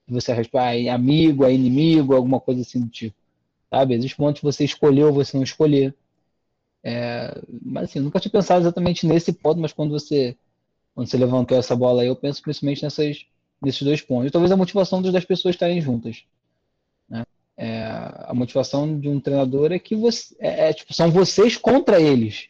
você 0.07 0.33
responder 0.33 0.89
ah, 0.89 0.95
amigo, 0.95 1.45
é 1.45 1.53
inimigo, 1.53 2.15
alguma 2.15 2.39
coisa 2.39 2.61
assim 2.61 2.81
do 2.81 2.89
tipo. 2.89 3.15
Sabe? 3.69 3.93
Existe 3.93 4.19
momentos 4.19 4.39
que 4.39 4.45
você 4.45 4.65
escolheu 4.65 5.13
você 5.13 5.37
não 5.37 5.43
escolher. 5.43 5.93
É, 6.83 7.39
mas 7.61 7.85
assim, 7.85 7.99
nunca 7.99 8.19
tinha 8.19 8.31
pensado 8.31 8.61
exatamente 8.61 9.05
nesse 9.05 9.31
ponto, 9.31 9.61
mas 9.61 9.71
quando 9.71 9.91
você, 9.91 10.35
quando 10.95 11.07
você 11.07 11.17
levantou 11.17 11.57
essa 11.57 11.75
bola 11.75 12.01
aí, 12.01 12.07
eu 12.07 12.15
penso 12.15 12.41
principalmente 12.41 12.83
nessas, 12.83 13.25
nesses 13.61 13.81
dois 13.83 14.01
pontos. 14.01 14.27
E 14.27 14.31
talvez 14.31 14.51
a 14.51 14.57
motivação 14.57 15.01
das 15.01 15.25
pessoas 15.25 15.55
estarem 15.55 15.79
juntas. 15.79 16.23
Né? 17.07 17.23
É, 17.55 17.83
a 18.25 18.33
motivação 18.33 18.99
de 18.99 19.07
um 19.07 19.19
treinador 19.19 19.71
é 19.71 19.79
que 19.79 19.95
você, 19.95 20.35
é, 20.39 20.69
é, 20.69 20.73
tipo, 20.73 20.93
são 20.93 21.11
vocês 21.11 21.55
contra 21.55 22.01
eles 22.01 22.49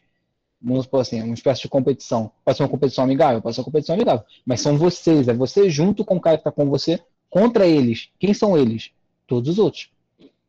vamos 0.64 0.84
supor 0.84 1.02
assim, 1.02 1.22
uma 1.22 1.34
espécie 1.34 1.62
de 1.62 1.68
competição. 1.68 2.32
Pode 2.42 2.56
ser 2.56 2.62
uma 2.62 2.70
competição 2.70 3.04
amigável, 3.04 3.42
pode 3.42 3.54
ser 3.54 3.60
uma 3.60 3.66
competição 3.66 3.94
amigável. 3.94 4.24
Mas 4.46 4.62
são 4.62 4.78
vocês, 4.78 5.28
é 5.28 5.34
você 5.34 5.68
junto 5.68 6.04
com 6.04 6.16
o 6.16 6.20
cara 6.20 6.38
que 6.38 6.40
está 6.40 6.50
com 6.50 6.68
você, 6.70 6.98
contra 7.28 7.66
eles. 7.66 8.08
Quem 8.18 8.32
são 8.32 8.56
eles? 8.56 8.90
Todos 9.26 9.50
os 9.50 9.58
outros. 9.58 9.90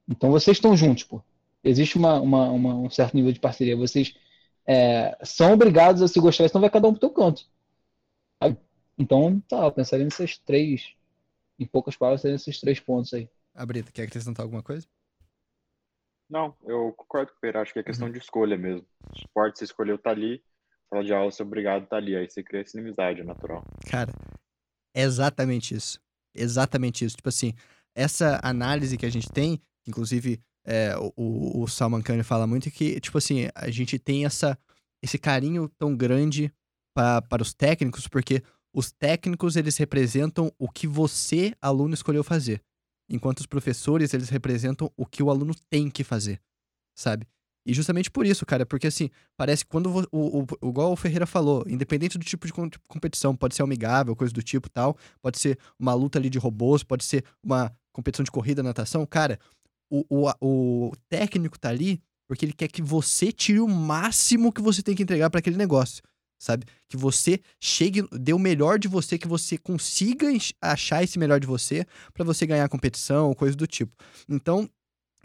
Então 0.08 0.32
vocês 0.32 0.56
estão 0.58 0.76
juntos, 0.76 1.04
pô. 1.04 1.22
Existe 1.64 1.98
uma, 1.98 2.20
uma, 2.22 2.50
uma, 2.50 2.76
um 2.76 2.90
certo 2.90 3.16
nível 3.16 3.32
de 3.34 3.40
parceria. 3.40 3.76
Vocês 3.76 4.16
é, 4.66 5.18
são 5.24 5.52
obrigados 5.54 6.02
a 6.02 6.08
se 6.08 6.20
gostar, 6.20 6.48
senão 6.48 6.62
vai 6.62 6.70
cada 6.70 6.88
um 6.88 6.92
pro 6.92 7.02
teu 7.02 7.10
canto. 7.10 7.46
Então, 8.98 9.42
tá, 9.50 9.66
eu 9.66 9.72
pensaria 9.74 10.06
nesses 10.06 10.38
três, 10.38 10.94
em 11.60 11.66
poucas 11.66 11.98
palavras, 11.98 12.24
nesses 12.24 12.62
três 12.62 12.80
pontos 12.80 13.14
aí. 13.14 13.28
A 13.56 13.66
Brita, 13.66 13.92
quer 13.92 14.04
acrescentar 14.04 14.44
alguma 14.44 14.62
coisa? 14.62 14.86
Não, 16.30 16.56
eu 16.64 16.92
concordo 16.94 17.32
com 17.32 17.38
o 17.38 17.42
Pedro, 17.42 17.62
acho 17.62 17.72
que 17.72 17.80
é 17.80 17.84
questão 17.84 18.08
uhum. 18.08 18.14
de 18.14 18.20
escolha 18.20 18.58
mesmo. 18.58 18.86
Esporte, 19.16 19.60
você 19.60 19.66
escolheu 19.66 19.96
estar 19.96 20.10
tá 20.10 20.16
ali, 20.16 20.44
sala 20.90 21.04
de 21.04 21.14
aula, 21.14 21.32
você 21.32 21.42
é 21.42 21.46
obrigado 21.46 21.82
a 21.82 21.84
estar 21.84 21.90
tá 21.90 21.98
ali, 21.98 22.16
aí 22.16 22.30
você 22.30 22.44
cria 22.44 22.62
essa 22.62 22.78
inimizade, 22.78 23.22
é 23.22 23.24
natural. 23.24 23.64
Cara, 23.90 24.12
é 24.94 25.04
exatamente 25.04 25.74
isso. 25.74 26.02
Exatamente 26.36 27.06
isso. 27.06 27.16
Tipo 27.16 27.30
assim, 27.30 27.54
essa 27.96 28.40
análise 28.44 28.98
que 28.98 29.06
a 29.06 29.12
gente 29.12 29.32
tem, 29.32 29.62
inclusive 29.88 30.42
é, 30.66 30.96
o, 31.16 31.62
o 31.62 31.68
Salman 31.68 32.02
Khan 32.02 32.24
fala 32.24 32.48
muito, 32.48 32.70
que, 32.72 33.00
tipo 33.00 33.18
assim, 33.18 33.48
a 33.54 33.70
gente 33.70 34.00
tem 34.00 34.26
essa, 34.26 34.58
esse 35.02 35.18
carinho 35.18 35.70
tão 35.78 35.96
grande 35.96 36.52
pra, 36.94 37.22
para 37.22 37.44
os 37.44 37.54
técnicos, 37.54 38.08
porque 38.08 38.42
os 38.74 38.92
técnicos, 38.92 39.56
eles 39.56 39.78
representam 39.78 40.52
o 40.60 40.70
que 40.70 40.86
você, 40.86 41.56
aluno, 41.62 41.94
escolheu 41.94 42.24
fazer. 42.24 42.62
Enquanto 43.10 43.40
os 43.40 43.46
professores, 43.46 44.14
eles 44.14 44.30
representam 44.30 44.92
o 44.98 45.06
que 45.06 45.22
o 45.22 45.30
aluno 45.30 45.54
tem 45.70 45.90
que 45.90 46.04
fazer, 46.04 46.42
sabe? 46.96 47.28
E 47.66 47.74
justamente 47.74 48.12
por 48.12 48.26
isso, 48.26 48.46
cara, 48.46 48.66
porque 48.66 48.88
assim, 48.88 49.10
parece 49.36 49.66
que 49.66 49.72
quando 49.72 49.90
o, 49.90 50.08
o, 50.12 50.44
o, 50.44 50.70
igual 50.70 50.92
o 50.92 50.96
Ferreira 50.96 51.26
falou, 51.26 51.64
independente 51.68 52.18
do 52.18 52.24
tipo 52.24 52.46
de 52.46 52.54
competição, 52.88 53.36
pode 53.36 53.56
ser 53.56 53.64
amigável, 53.64 54.16
coisa 54.16 54.32
do 54.32 54.44
tipo 54.44 54.70
tal, 54.70 54.96
pode 55.20 55.40
ser 55.40 55.58
uma 55.80 55.94
luta 55.94 56.20
ali 56.20 56.30
de 56.30 56.38
robôs, 56.38 56.84
pode 56.84 57.04
ser 57.04 57.24
uma 57.44 57.76
competição 57.92 58.24
de 58.24 58.30
corrida, 58.30 58.62
natação, 58.62 59.04
cara, 59.06 59.40
o, 59.90 60.06
o, 60.10 60.32
o 60.42 60.92
técnico 61.10 61.60
tá 61.60 61.70
ali 61.70 62.02
porque 62.28 62.46
ele 62.46 62.54
quer 62.54 62.68
que 62.68 62.82
você 62.82 63.32
tire 63.32 63.60
o 63.60 63.68
máximo 63.68 64.52
que 64.52 64.62
você 64.62 64.82
tem 64.82 64.96
que 64.96 65.04
entregar 65.04 65.30
para 65.30 65.40
aquele 65.40 65.58
negócio 65.58 66.04
sabe? 66.38 66.66
Que 66.88 66.98
você 66.98 67.40
chegue, 67.60 68.08
dê 68.12 68.34
o 68.34 68.40
melhor 68.40 68.80
de 68.80 68.88
você, 68.88 69.18
que 69.18 69.28
você 69.28 69.58
consiga 69.58 70.28
achar 70.62 71.04
esse 71.04 71.18
melhor 71.18 71.40
de 71.40 71.48
você 71.48 71.86
para 72.14 72.26
você 72.26 72.46
ganhar 72.46 72.68
competição 72.70 73.28
ou 73.28 73.36
coisa 73.36 73.56
do 73.56 73.68
tipo. 73.68 73.94
Então, 74.30 74.70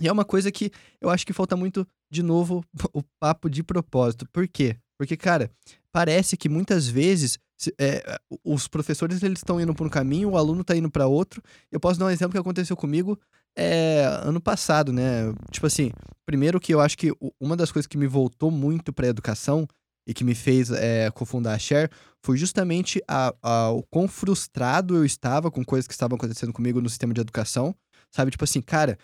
é 0.01 0.11
uma 0.11 0.25
coisa 0.25 0.51
que 0.51 0.71
eu 1.01 1.11
acho 1.11 1.27
que 1.27 1.33
falta 1.33 1.57
muito, 1.57 1.87
de 2.11 2.23
novo, 2.23 2.65
o 2.93 3.03
papo 3.19 3.49
de 3.51 3.63
propósito. 3.63 4.27
Por 4.33 4.49
quê? 4.49 4.77
Porque, 4.99 5.17
cara, 5.17 5.51
parece 5.93 6.37
que 6.37 6.49
muitas 6.49 6.87
vezes 6.87 7.39
é, 7.79 8.19
os 8.45 8.69
professores 8.69 9.23
eles 9.23 9.39
estão 9.39 9.61
indo 9.61 9.75
por 9.75 9.87
um 9.87 9.91
caminho, 9.91 10.31
o 10.31 10.37
aluno 10.37 10.63
está 10.63 10.77
indo 10.77 10.91
para 10.91 11.07
outro. 11.07 11.43
Eu 11.71 11.81
posso 11.81 11.99
dar 11.99 12.07
um 12.07 12.11
exemplo 12.11 12.33
que 12.33 12.39
aconteceu 12.39 12.77
comigo 12.77 13.19
é, 13.57 14.05
ano 14.23 14.41
passado, 14.41 14.93
né? 14.93 15.33
Tipo 15.51 15.67
assim, 15.67 15.91
primeiro 16.25 16.61
que 16.61 16.73
eu 16.73 16.81
acho 16.81 16.97
que 16.97 17.13
uma 17.41 17.57
das 17.57 17.73
coisas 17.73 17.87
que 17.87 17.99
me 17.99 18.07
voltou 18.07 18.51
muito 18.51 18.93
para 18.93 19.07
a 19.07 19.11
educação 19.11 19.67
e 20.07 20.15
que 20.15 20.25
me 20.25 20.35
fez 20.35 20.71
é, 20.71 21.11
cofundar 21.11 21.55
a 21.55 21.59
Share 21.59 21.91
foi 22.23 22.37
justamente 22.37 23.03
a, 23.09 23.35
a, 23.43 23.71
o 23.71 23.83
quão 23.85 24.09
frustrado 24.09 24.97
eu 24.97 25.05
estava 25.05 25.51
com 25.51 25.65
coisas 25.65 25.87
que 25.87 25.93
estavam 25.93 26.17
acontecendo 26.17 26.53
comigo 26.53 26.81
no 26.81 26.89
sistema 26.89 27.15
de 27.15 27.21
educação. 27.21 27.75
Sabe, 28.11 28.31
tipo 28.31 28.45
assim, 28.45 28.61
cara, 28.61 28.99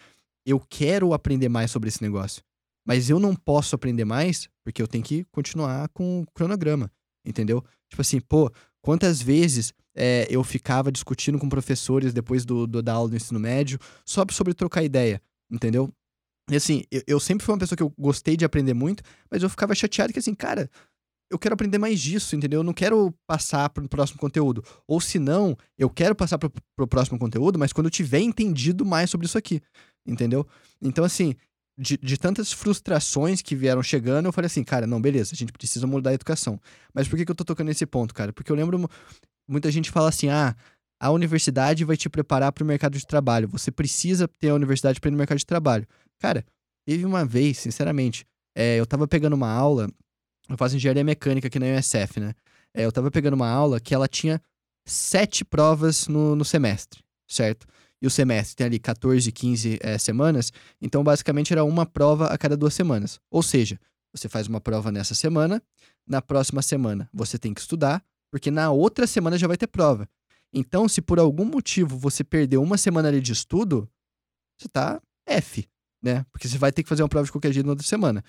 eu 0.44 0.60
quero 0.60 1.12
aprender 1.12 1.48
mais 1.48 1.70
sobre 1.70 1.89
esse 1.89 2.02
negócio. 2.02 2.43
Mas 2.86 3.10
eu 3.10 3.18
não 3.18 3.35
posso 3.35 3.74
aprender 3.74 4.05
mais 4.05 4.48
porque 4.64 4.81
eu 4.81 4.86
tenho 4.86 5.02
que 5.02 5.24
continuar 5.32 5.89
com 5.89 6.23
o 6.23 6.27
cronograma, 6.32 6.90
entendeu? 7.24 7.64
Tipo 7.89 8.02
assim, 8.02 8.20
pô, 8.20 8.51
quantas 8.81 9.20
vezes 9.20 9.73
é, 9.94 10.27
eu 10.31 10.44
ficava 10.44 10.93
discutindo 10.93 11.39
com 11.39 11.48
professores 11.48 12.12
depois 12.12 12.44
do, 12.44 12.66
do, 12.66 12.82
da 12.82 12.93
aula 12.93 13.09
do 13.09 13.16
ensino 13.16 13.40
médio 13.40 13.78
só 14.05 14.24
sobre 14.31 14.55
trocar 14.55 14.85
ideia, 14.85 15.20
entendeu? 15.51 15.93
E 16.51 16.56
assim, 16.56 16.85
eu, 16.90 17.02
eu, 17.06 17.20
sempre 17.20 17.44
fui 17.44 17.52
uma 17.52 17.59
pessoa 17.59 17.77
que 17.77 17.82
eu 17.82 17.93
gostei 17.98 18.36
de 18.36 18.44
aprender 18.44 18.74
muito, 18.74 19.02
mas 19.31 19.43
eu 19.43 19.51
ficava 19.51 19.74
chateado 19.74 20.12
que 20.12 20.18
assim, 20.18 20.35
cara, 20.35 20.70
eu 21.31 21.39
quero 21.39 21.55
aprender 21.55 21.78
mais 21.78 22.01
disso, 22.01 22.36
entendeu? 22.36 22.60
Eu 22.60 22.64
não 22.64 22.73
quero 22.73 23.12
passar 23.27 23.68
pro 23.70 23.89
próximo 23.89 24.18
conteúdo. 24.18 24.64
Ou 24.86 25.01
se 25.01 25.18
não, 25.18 25.56
eu 25.77 25.90
quero 25.90 26.14
passar 26.14 26.39
pro, 26.39 26.52
pro 26.77 26.86
próximo 26.86 27.18
conteúdo, 27.18 27.59
mas 27.59 27.73
quando 27.73 27.86
eu 27.86 27.90
tiver 27.90 28.20
entendido 28.20 28.85
mais 28.85 29.10
sobre 29.10 29.27
isso 29.27 29.36
aqui, 29.36 29.60
entendeu? 30.06 30.47
Então, 30.81 31.05
assim, 31.05 31.35
de, 31.77 31.97
de, 31.97 32.16
tantas 32.16 32.52
frustrações 32.52 33.43
que 33.43 33.56
vieram 33.56 33.82
chegando, 33.82 34.27
eu 34.27 34.32
falei 34.32 34.47
assim, 34.47 34.62
cara, 34.62 34.86
não, 34.86 35.01
beleza, 35.01 35.35
a 35.35 35.36
gente 35.36 35.52
precisa 35.52 35.86
mudar 35.86 36.10
a 36.10 36.14
educação. 36.14 36.60
Mas 36.94 37.09
por 37.09 37.16
que, 37.16 37.24
que 37.24 37.31
eu 37.31 37.36
tô 37.36 37.44
tocando 37.44 37.66
nesse 37.68 37.85
ponto, 37.85 38.14
cara? 38.14 38.32
Porque 38.32 38.51
eu 38.51 38.56
lembro, 38.56 38.89
muita 39.48 39.70
gente 39.70 39.90
fala 39.90 40.09
assim, 40.09 40.28
ah, 40.28 40.55
a 40.98 41.10
universidade 41.10 41.85
vai 41.85 41.97
te 41.97 42.09
preparar 42.09 42.52
para 42.52 42.64
o 42.64 42.66
mercado 42.66 42.97
de 42.97 43.06
trabalho. 43.06 43.48
Você 43.48 43.70
precisa 43.70 44.27
ter 44.27 44.48
a 44.51 44.55
universidade 44.55 45.01
para 45.01 45.09
ir 45.09 45.12
no 45.12 45.18
mercado 45.18 45.39
de 45.39 45.47
trabalho. 45.47 45.86
Cara, 46.19 46.45
teve 46.87 47.05
uma 47.05 47.25
vez, 47.25 47.59
sinceramente, 47.59 48.27
é, 48.55 48.77
eu 48.77 48.87
tava 48.87 49.07
pegando 49.07 49.35
uma 49.35 49.51
aula, 49.51 49.89
eu 50.49 50.57
faço 50.57 50.77
engenharia 50.77 51.05
mecânica 51.05 51.49
aqui 51.49 51.59
na 51.59 51.67
USF, 51.79 52.21
né? 52.21 52.35
É, 52.75 52.85
eu 52.85 52.93
tava 52.93 53.11
pegando 53.11 53.35
uma 53.35 53.49
aula 53.49 53.81
que 53.81 53.95
ela 53.95 54.09
tinha 54.09 54.41
sete 54.87 55.45
provas 55.45 56.09
no, 56.09 56.37
no 56.37 56.45
semestre, 56.45 57.03
certo? 57.29 57.67
E 58.01 58.07
o 58.07 58.11
semestre 58.11 58.57
tem 58.57 58.67
ali 58.67 58.79
14, 58.79 59.31
15 59.33 59.79
é, 59.83 59.99
semanas, 59.99 60.53
então 60.81 61.03
basicamente 61.03 61.53
era 61.53 61.65
uma 61.65 61.87
prova 61.87 62.27
a 62.27 62.39
cada 62.39 62.57
duas 62.57 62.75
semanas. 62.75 63.19
Ou 63.31 63.43
seja, 63.43 63.79
Você 64.15 64.29
faz 64.31 64.47
uma 64.47 64.61
prova 64.61 64.91
nessa 64.91 65.15
semana, 65.15 65.63
na 66.07 66.23
próxima 66.23 66.63
semana 66.63 67.09
você 67.13 67.39
tem 67.39 67.53
que 67.53 67.61
estudar, 67.61 68.03
porque 68.31 68.51
na 68.51 68.71
outra 68.71 69.07
semana 69.07 69.37
já 69.37 69.47
vai 69.47 69.59
ter 69.59 69.67
prova. 69.67 70.09
Então, 70.53 70.89
se 70.89 71.03
por 71.03 71.19
algum 71.19 71.45
motivo 71.45 71.99
você 71.99 72.25
perdeu 72.25 72.63
uma 72.63 72.79
semana 72.79 73.09
ali 73.09 73.21
de 73.21 73.33
estudo, 73.33 73.87
você 74.59 74.69
tá 74.69 75.03
F, 75.27 75.69
né? 76.07 76.24
Porque 76.31 76.49
você 76.49 76.57
vai 76.57 76.70
ter 76.70 76.83
que 76.83 76.89
fazer 76.89 77.03
uma 77.03 77.09
prova 77.09 77.27
de 77.27 77.33
qualquer 77.33 77.53
jeito 77.53 77.66
na 77.66 77.73
outra 77.73 77.87
semana. 77.87 78.24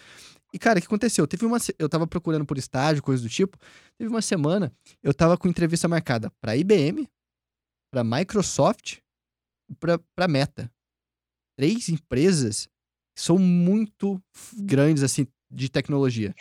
E, 0.53 0.57
cara, 0.57 0.79
o 0.79 0.81
que 0.81 0.87
aconteceu? 0.87 1.27
Teve 1.27 1.45
uma. 1.45 1.57
Eu 1.77 1.87
tava 1.87 2.07
procurando 2.07 2.45
por 2.45 2.57
estágio, 2.57 3.03
coisa 3.03 3.21
do 3.21 3.29
tipo. 3.29 3.57
Teve 3.97 4.09
uma 4.09 4.21
semana, 4.21 4.73
eu 5.03 5.13
tava 5.13 5.37
com 5.37 5.47
entrevista 5.47 5.87
marcada 5.87 6.31
pra 6.41 6.57
IBM, 6.57 7.07
pra 7.93 8.03
Microsoft 8.03 8.97
e 9.69 9.75
pra, 9.75 9.99
pra 10.15 10.27
Meta. 10.27 10.71
Três 11.57 11.89
empresas 11.89 12.67
que 13.15 13.21
são 13.21 13.37
muito 13.37 14.21
grandes, 14.57 15.03
assim, 15.03 15.27
de 15.51 15.69
tecnologia. 15.69 16.33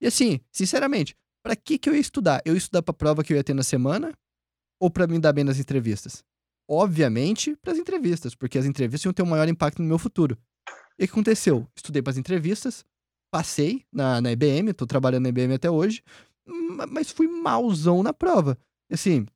E 0.00 0.06
assim, 0.06 0.40
sinceramente, 0.50 1.14
pra 1.44 1.54
que 1.54 1.78
que 1.78 1.88
eu 1.88 1.94
ia 1.94 2.00
estudar? 2.00 2.42
Eu 2.44 2.54
ia 2.54 2.58
estudar 2.58 2.82
pra 2.82 2.94
prova 2.94 3.22
que 3.22 3.32
eu 3.32 3.36
ia 3.36 3.44
ter 3.44 3.54
na 3.54 3.62
semana 3.62 4.12
ou 4.80 4.90
pra 4.90 5.06
me 5.06 5.18
dar 5.18 5.32
bem 5.32 5.44
nas 5.44 5.58
entrevistas? 5.58 6.24
Obviamente, 6.68 7.56
pras 7.56 7.78
entrevistas, 7.78 8.34
porque 8.34 8.58
as 8.58 8.64
entrevistas 8.64 9.04
iam 9.04 9.12
ter 9.12 9.22
um 9.22 9.26
maior 9.26 9.48
impacto 9.48 9.82
no 9.82 9.88
meu 9.88 9.98
futuro. 9.98 10.38
E 10.98 11.04
o 11.04 11.06
que 11.06 11.12
aconteceu? 11.12 11.66
Estudei 11.74 12.02
pras 12.02 12.18
entrevistas, 12.18 12.84
passei 13.30 13.84
na, 13.92 14.20
na 14.20 14.32
IBM, 14.32 14.72
tô 14.72 14.86
trabalhando 14.86 15.24
na 15.24 15.28
IBM 15.30 15.54
até 15.54 15.70
hoje, 15.70 16.02
mas 16.90 17.10
fui 17.10 17.26
malzão 17.26 18.02
na 18.02 18.12
prova. 18.12 18.58
Assim, 18.90 19.26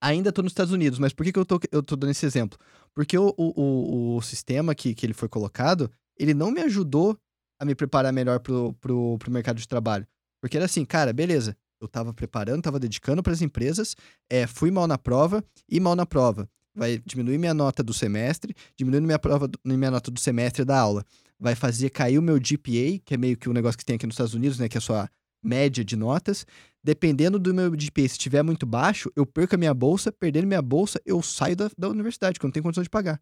ainda 0.00 0.32
tô 0.32 0.42
nos 0.42 0.52
Estados 0.52 0.72
Unidos, 0.72 0.98
mas 0.98 1.12
por 1.12 1.24
que, 1.24 1.32
que 1.32 1.38
eu, 1.38 1.44
tô, 1.44 1.60
eu 1.70 1.82
tô 1.82 1.96
dando 1.96 2.10
esse 2.10 2.26
exemplo? 2.26 2.58
Porque 2.94 3.16
o, 3.16 3.32
o, 3.36 4.16
o, 4.16 4.22
sistema 4.22 4.74
que, 4.74 4.94
que 4.94 5.06
ele 5.06 5.14
foi 5.14 5.28
colocado, 5.28 5.90
ele 6.18 6.34
não 6.34 6.50
me 6.50 6.60
ajudou 6.60 7.18
a 7.58 7.64
me 7.64 7.74
preparar 7.74 8.12
melhor 8.12 8.40
pro, 8.40 8.72
pro, 8.74 9.18
pro 9.18 9.30
mercado 9.30 9.58
de 9.58 9.68
trabalho. 9.68 10.06
Porque 10.40 10.56
era 10.56 10.66
assim, 10.66 10.84
cara, 10.84 11.12
beleza, 11.12 11.56
eu 11.80 11.86
tava 11.86 12.12
preparando, 12.12 12.62
tava 12.62 12.80
dedicando 12.80 13.22
para 13.22 13.32
as 13.32 13.42
empresas, 13.42 13.94
é, 14.28 14.46
fui 14.46 14.70
mal 14.70 14.86
na 14.86 14.98
prova 14.98 15.44
e 15.68 15.78
mal 15.78 15.94
na 15.94 16.06
prova. 16.06 16.48
Vai 16.74 17.02
diminuir 17.04 17.38
minha 17.38 17.54
nota 17.54 17.82
do 17.82 17.92
semestre, 17.92 18.54
diminuindo 18.76 19.06
minha 19.06 19.18
prova, 19.18 19.50
minha 19.64 19.90
nota 19.90 20.10
do 20.10 20.20
semestre 20.20 20.64
da 20.64 20.78
aula 20.78 21.04
vai 21.40 21.54
fazer 21.54 21.88
cair 21.88 22.18
o 22.18 22.22
meu 22.22 22.36
GPA, 22.36 23.00
que 23.02 23.14
é 23.14 23.16
meio 23.16 23.36
que 23.36 23.48
um 23.48 23.52
negócio 23.54 23.78
que 23.78 23.84
tem 23.84 23.96
aqui 23.96 24.06
nos 24.06 24.12
Estados 24.12 24.34
Unidos, 24.34 24.58
né? 24.58 24.68
Que 24.68 24.76
é 24.76 24.78
a 24.78 24.82
sua 24.82 25.10
média 25.42 25.82
de 25.82 25.96
notas. 25.96 26.46
Dependendo 26.84 27.38
do 27.38 27.54
meu 27.54 27.70
GPA, 27.70 28.02
se 28.02 28.12
estiver 28.12 28.42
muito 28.42 28.66
baixo, 28.66 29.10
eu 29.16 29.24
perco 29.24 29.54
a 29.54 29.58
minha 29.58 29.72
bolsa. 29.72 30.12
Perdendo 30.12 30.46
minha 30.46 30.60
bolsa, 30.60 31.00
eu 31.06 31.22
saio 31.22 31.56
da, 31.56 31.70
da 31.78 31.88
universidade, 31.88 32.38
que 32.38 32.44
eu 32.44 32.48
não 32.48 32.52
tenho 32.52 32.62
condição 32.62 32.84
de 32.84 32.90
pagar. 32.90 33.18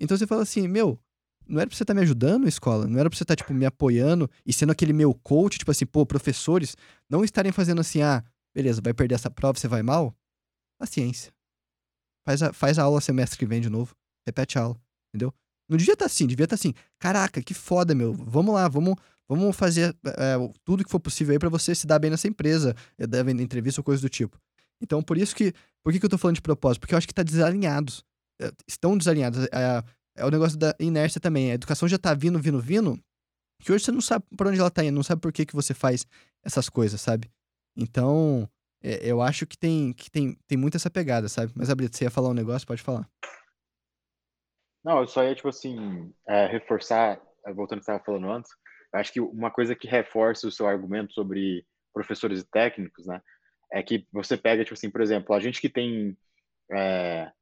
Então 0.00 0.16
você 0.16 0.26
fala 0.26 0.42
assim, 0.42 0.66
meu, 0.66 0.98
não 1.46 1.60
era 1.60 1.68
pra 1.68 1.76
você 1.76 1.84
estar 1.84 1.92
tá 1.92 2.00
me 2.00 2.02
ajudando, 2.02 2.48
escola? 2.48 2.86
Não 2.86 2.98
era 2.98 3.10
pra 3.10 3.16
você 3.16 3.24
estar, 3.24 3.36
tá, 3.36 3.42
tipo, 3.42 3.52
me 3.52 3.66
apoiando 3.66 4.28
e 4.46 4.52
sendo 4.52 4.72
aquele 4.72 4.94
meu 4.94 5.12
coach, 5.12 5.58
tipo 5.58 5.70
assim, 5.70 5.84
pô, 5.84 6.06
professores, 6.06 6.74
não 7.10 7.22
estarem 7.22 7.52
fazendo 7.52 7.82
assim, 7.82 8.00
ah, 8.00 8.24
beleza, 8.54 8.80
vai 8.82 8.94
perder 8.94 9.16
essa 9.16 9.30
prova, 9.30 9.58
você 9.58 9.68
vai 9.68 9.82
mal? 9.82 10.16
Paciência. 10.78 11.33
Faz 12.24 12.42
a, 12.42 12.52
faz 12.52 12.78
a 12.78 12.82
aula 12.82 13.00
semestre 13.00 13.38
que 13.38 13.46
vem 13.46 13.60
de 13.60 13.68
novo. 13.68 13.94
Repete 14.26 14.58
a 14.58 14.62
aula, 14.62 14.80
entendeu? 15.08 15.32
Não 15.68 15.76
devia 15.76 15.94
estar 15.94 16.04
tá 16.04 16.06
assim, 16.06 16.26
devia 16.26 16.44
estar 16.44 16.56
tá 16.56 16.60
assim. 16.60 16.74
Caraca, 16.98 17.42
que 17.42 17.54
foda, 17.54 17.94
meu. 17.94 18.12
Vamos 18.12 18.54
lá, 18.54 18.68
vamos, 18.68 18.96
vamos 19.28 19.54
fazer 19.56 19.96
é, 20.04 20.34
tudo 20.64 20.84
que 20.84 20.90
for 20.90 21.00
possível 21.00 21.32
aí 21.32 21.38
para 21.38 21.48
você 21.48 21.74
se 21.74 21.86
dar 21.86 21.98
bem 21.98 22.10
nessa 22.10 22.28
empresa, 22.28 22.74
é, 22.98 23.06
devendo 23.06 23.42
entrevista 23.42 23.80
ou 23.80 23.84
coisa 23.84 24.00
do 24.02 24.08
tipo. 24.08 24.38
Então, 24.80 25.02
por 25.02 25.16
isso 25.16 25.34
que. 25.34 25.52
Por 25.82 25.92
que, 25.92 26.00
que 26.00 26.06
eu 26.06 26.10
tô 26.10 26.18
falando 26.18 26.36
de 26.36 26.42
propósito? 26.42 26.80
Porque 26.80 26.94
eu 26.94 26.98
acho 26.98 27.06
que 27.06 27.14
tá 27.14 27.22
desalinhados. 27.22 28.04
Estão 28.66 28.96
desalinhados. 28.96 29.44
É, 29.46 29.82
é 30.16 30.24
o 30.24 30.30
negócio 30.30 30.58
da 30.58 30.74
inércia 30.78 31.20
também. 31.20 31.50
A 31.50 31.54
educação 31.54 31.88
já 31.88 31.98
tá 31.98 32.14
vindo, 32.14 32.38
vindo, 32.38 32.60
vindo. 32.60 32.98
Que 33.62 33.72
hoje 33.72 33.84
você 33.84 33.92
não 33.92 34.00
sabe 34.00 34.24
para 34.36 34.50
onde 34.50 34.58
ela 34.58 34.70
tá 34.70 34.84
indo, 34.84 34.94
não 34.94 35.02
sabe 35.02 35.20
por 35.20 35.32
que, 35.32 35.46
que 35.46 35.54
você 35.54 35.72
faz 35.72 36.06
essas 36.42 36.68
coisas, 36.68 37.00
sabe? 37.00 37.30
Então, 37.76 38.48
é, 38.84 39.00
eu 39.02 39.22
acho 39.22 39.46
que 39.46 39.56
tem, 39.56 39.94
que 39.94 40.10
tem, 40.10 40.36
tem 40.46 40.58
muito 40.58 40.76
essa 40.76 40.90
pegada, 40.90 41.26
sabe? 41.26 41.50
Mas, 41.56 41.70
Abrito, 41.70 41.96
você 41.96 42.04
ia 42.04 42.10
falar 42.10 42.28
um 42.28 42.34
negócio? 42.34 42.68
Pode 42.68 42.82
falar. 42.82 43.08
Não, 44.84 45.00
eu 45.00 45.06
só 45.06 45.24
ia, 45.24 45.34
tipo 45.34 45.48
assim, 45.48 46.12
é, 46.28 46.46
reforçar, 46.46 47.18
é, 47.46 47.52
voltando 47.54 47.78
ao 47.78 47.80
que 47.80 47.86
você 47.86 47.92
estava 47.92 48.04
falando 48.04 48.30
antes, 48.30 48.52
acho 48.92 49.10
que 49.10 49.20
uma 49.20 49.50
coisa 49.50 49.74
que 49.74 49.88
reforça 49.88 50.46
o 50.46 50.52
seu 50.52 50.68
argumento 50.68 51.14
sobre 51.14 51.66
professores 51.94 52.40
e 52.40 52.50
técnicos, 52.50 53.06
né, 53.06 53.22
é 53.72 53.82
que 53.82 54.06
você 54.12 54.36
pega, 54.36 54.62
tipo 54.62 54.74
assim, 54.74 54.90
por 54.90 55.00
exemplo, 55.00 55.34
a 55.34 55.40
gente 55.40 55.60
que 55.60 55.70
tem, 55.70 56.14
é, 56.70 57.32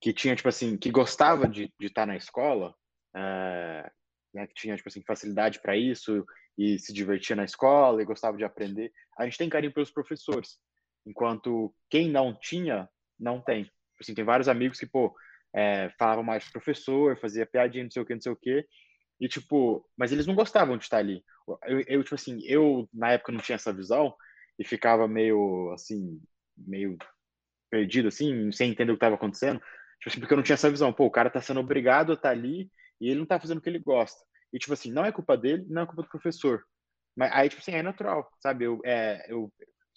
que 0.00 0.12
tinha, 0.12 0.36
tipo 0.36 0.50
assim, 0.50 0.76
que 0.76 0.90
gostava 0.90 1.48
de, 1.48 1.72
de 1.80 1.86
estar 1.86 2.06
na 2.06 2.16
escola, 2.16 2.74
é, 3.16 3.90
né, 4.34 4.46
que 4.46 4.54
tinha, 4.54 4.76
tipo 4.76 4.90
assim, 4.90 5.02
facilidade 5.02 5.58
para 5.60 5.74
isso 5.74 6.26
e 6.58 6.78
se 6.78 6.92
divertia 6.92 7.34
na 7.34 7.44
escola 7.44 8.02
e 8.02 8.04
gostava 8.04 8.36
de 8.36 8.44
aprender, 8.44 8.92
a 9.18 9.24
gente 9.24 9.38
tem 9.38 9.48
carinho 9.48 9.72
pelos 9.72 9.90
professores, 9.90 10.58
enquanto 11.06 11.74
quem 11.90 12.08
não 12.10 12.34
tinha, 12.34 12.88
não 13.18 13.40
tem. 13.40 13.70
Assim, 14.00 14.14
tem 14.14 14.24
vários 14.24 14.48
amigos 14.48 14.78
que, 14.78 14.86
pô, 14.86 15.14
é, 15.54 15.90
falava 15.98 16.22
mais 16.22 16.44
pro 16.44 16.54
professor, 16.54 17.18
fazia 17.18 17.46
piadinha, 17.46 17.84
não 17.84 17.90
sei 17.90 18.02
o 18.02 18.06
que, 18.06 18.14
não 18.14 18.20
sei 18.20 18.32
o 18.32 18.36
que. 18.36 18.66
E, 19.20 19.28
tipo, 19.28 19.88
mas 19.96 20.12
eles 20.12 20.26
não 20.26 20.34
gostavam 20.34 20.76
de 20.76 20.84
estar 20.84 20.98
ali. 20.98 21.22
Eu, 21.66 21.80
eu, 21.86 22.02
tipo 22.02 22.14
assim, 22.14 22.40
eu, 22.44 22.88
na 22.92 23.12
época, 23.12 23.32
não 23.32 23.40
tinha 23.40 23.56
essa 23.56 23.72
visão 23.72 24.14
e 24.58 24.64
ficava 24.64 25.06
meio, 25.08 25.70
assim, 25.72 26.20
meio 26.56 26.96
perdido, 27.70 28.08
assim, 28.08 28.50
sem 28.52 28.70
entender 28.70 28.92
o 28.92 28.94
que 28.94 28.98
estava 28.98 29.14
acontecendo. 29.16 29.58
Tipo 29.60 30.08
assim, 30.10 30.20
porque 30.20 30.34
eu 30.34 30.36
não 30.36 30.44
tinha 30.44 30.54
essa 30.54 30.70
visão. 30.70 30.92
Pô, 30.92 31.06
o 31.06 31.10
cara 31.10 31.30
tá 31.30 31.40
sendo 31.40 31.60
obrigado 31.60 32.12
a 32.12 32.14
estar 32.14 32.30
ali 32.30 32.70
e 33.00 33.08
ele 33.08 33.20
não 33.20 33.26
tá 33.26 33.38
fazendo 33.40 33.58
o 33.58 33.60
que 33.60 33.68
ele 33.68 33.78
gosta. 33.78 34.20
E, 34.52 34.58
tipo 34.58 34.72
assim, 34.72 34.92
não 34.92 35.04
é 35.04 35.12
culpa 35.12 35.36
dele, 35.36 35.64
não 35.68 35.82
é 35.82 35.86
culpa 35.86 36.02
do 36.02 36.08
professor. 36.08 36.62
Mas 37.16 37.30
aí, 37.32 37.48
tipo 37.48 37.60
assim, 37.62 37.72
é 37.72 37.82
natural, 37.82 38.28
sabe? 38.40 38.64
Eu, 38.64 38.80
é, 38.84 39.24
eu, 39.28 39.52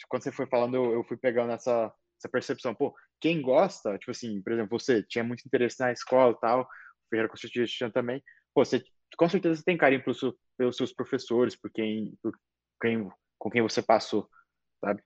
quando 0.10 0.24
você 0.24 0.32
foi 0.32 0.46
falando, 0.48 0.76
eu, 0.76 0.94
eu 0.94 1.04
fui 1.04 1.18
pegando 1.18 1.52
essa, 1.52 1.94
essa 2.20 2.30
percepção. 2.30 2.76
Pô, 2.76 2.94
quem 3.20 3.42
gosta, 3.42 3.98
tipo 3.98 4.12
assim, 4.12 4.42
por 4.42 4.54
exemplo, 4.54 4.80
você 4.80 5.04
tinha 5.04 5.24
muito 5.24 5.46
interesse 5.46 5.80
na 5.80 5.92
escola 5.92 6.34
e 6.34 6.40
tal, 6.40 6.62
o 6.62 7.10
Ferreira 7.10 7.32
certeza 7.36 7.92
também, 7.92 8.24
pô, 8.54 8.64
você 8.64 8.84
com 9.18 9.30
certeza 9.30 9.56
você 9.56 9.64
tem 9.64 9.78
carinho 9.78 10.04
pelos, 10.04 10.20
pelos 10.58 10.76
seus 10.76 10.92
professores, 10.92 11.56
por 11.56 11.72
quem, 11.72 12.18
por 12.22 12.34
quem, 12.82 13.10
com 13.38 13.50
quem 13.50 13.62
você 13.62 13.82
passou, 13.82 14.30
sabe? 14.84 15.02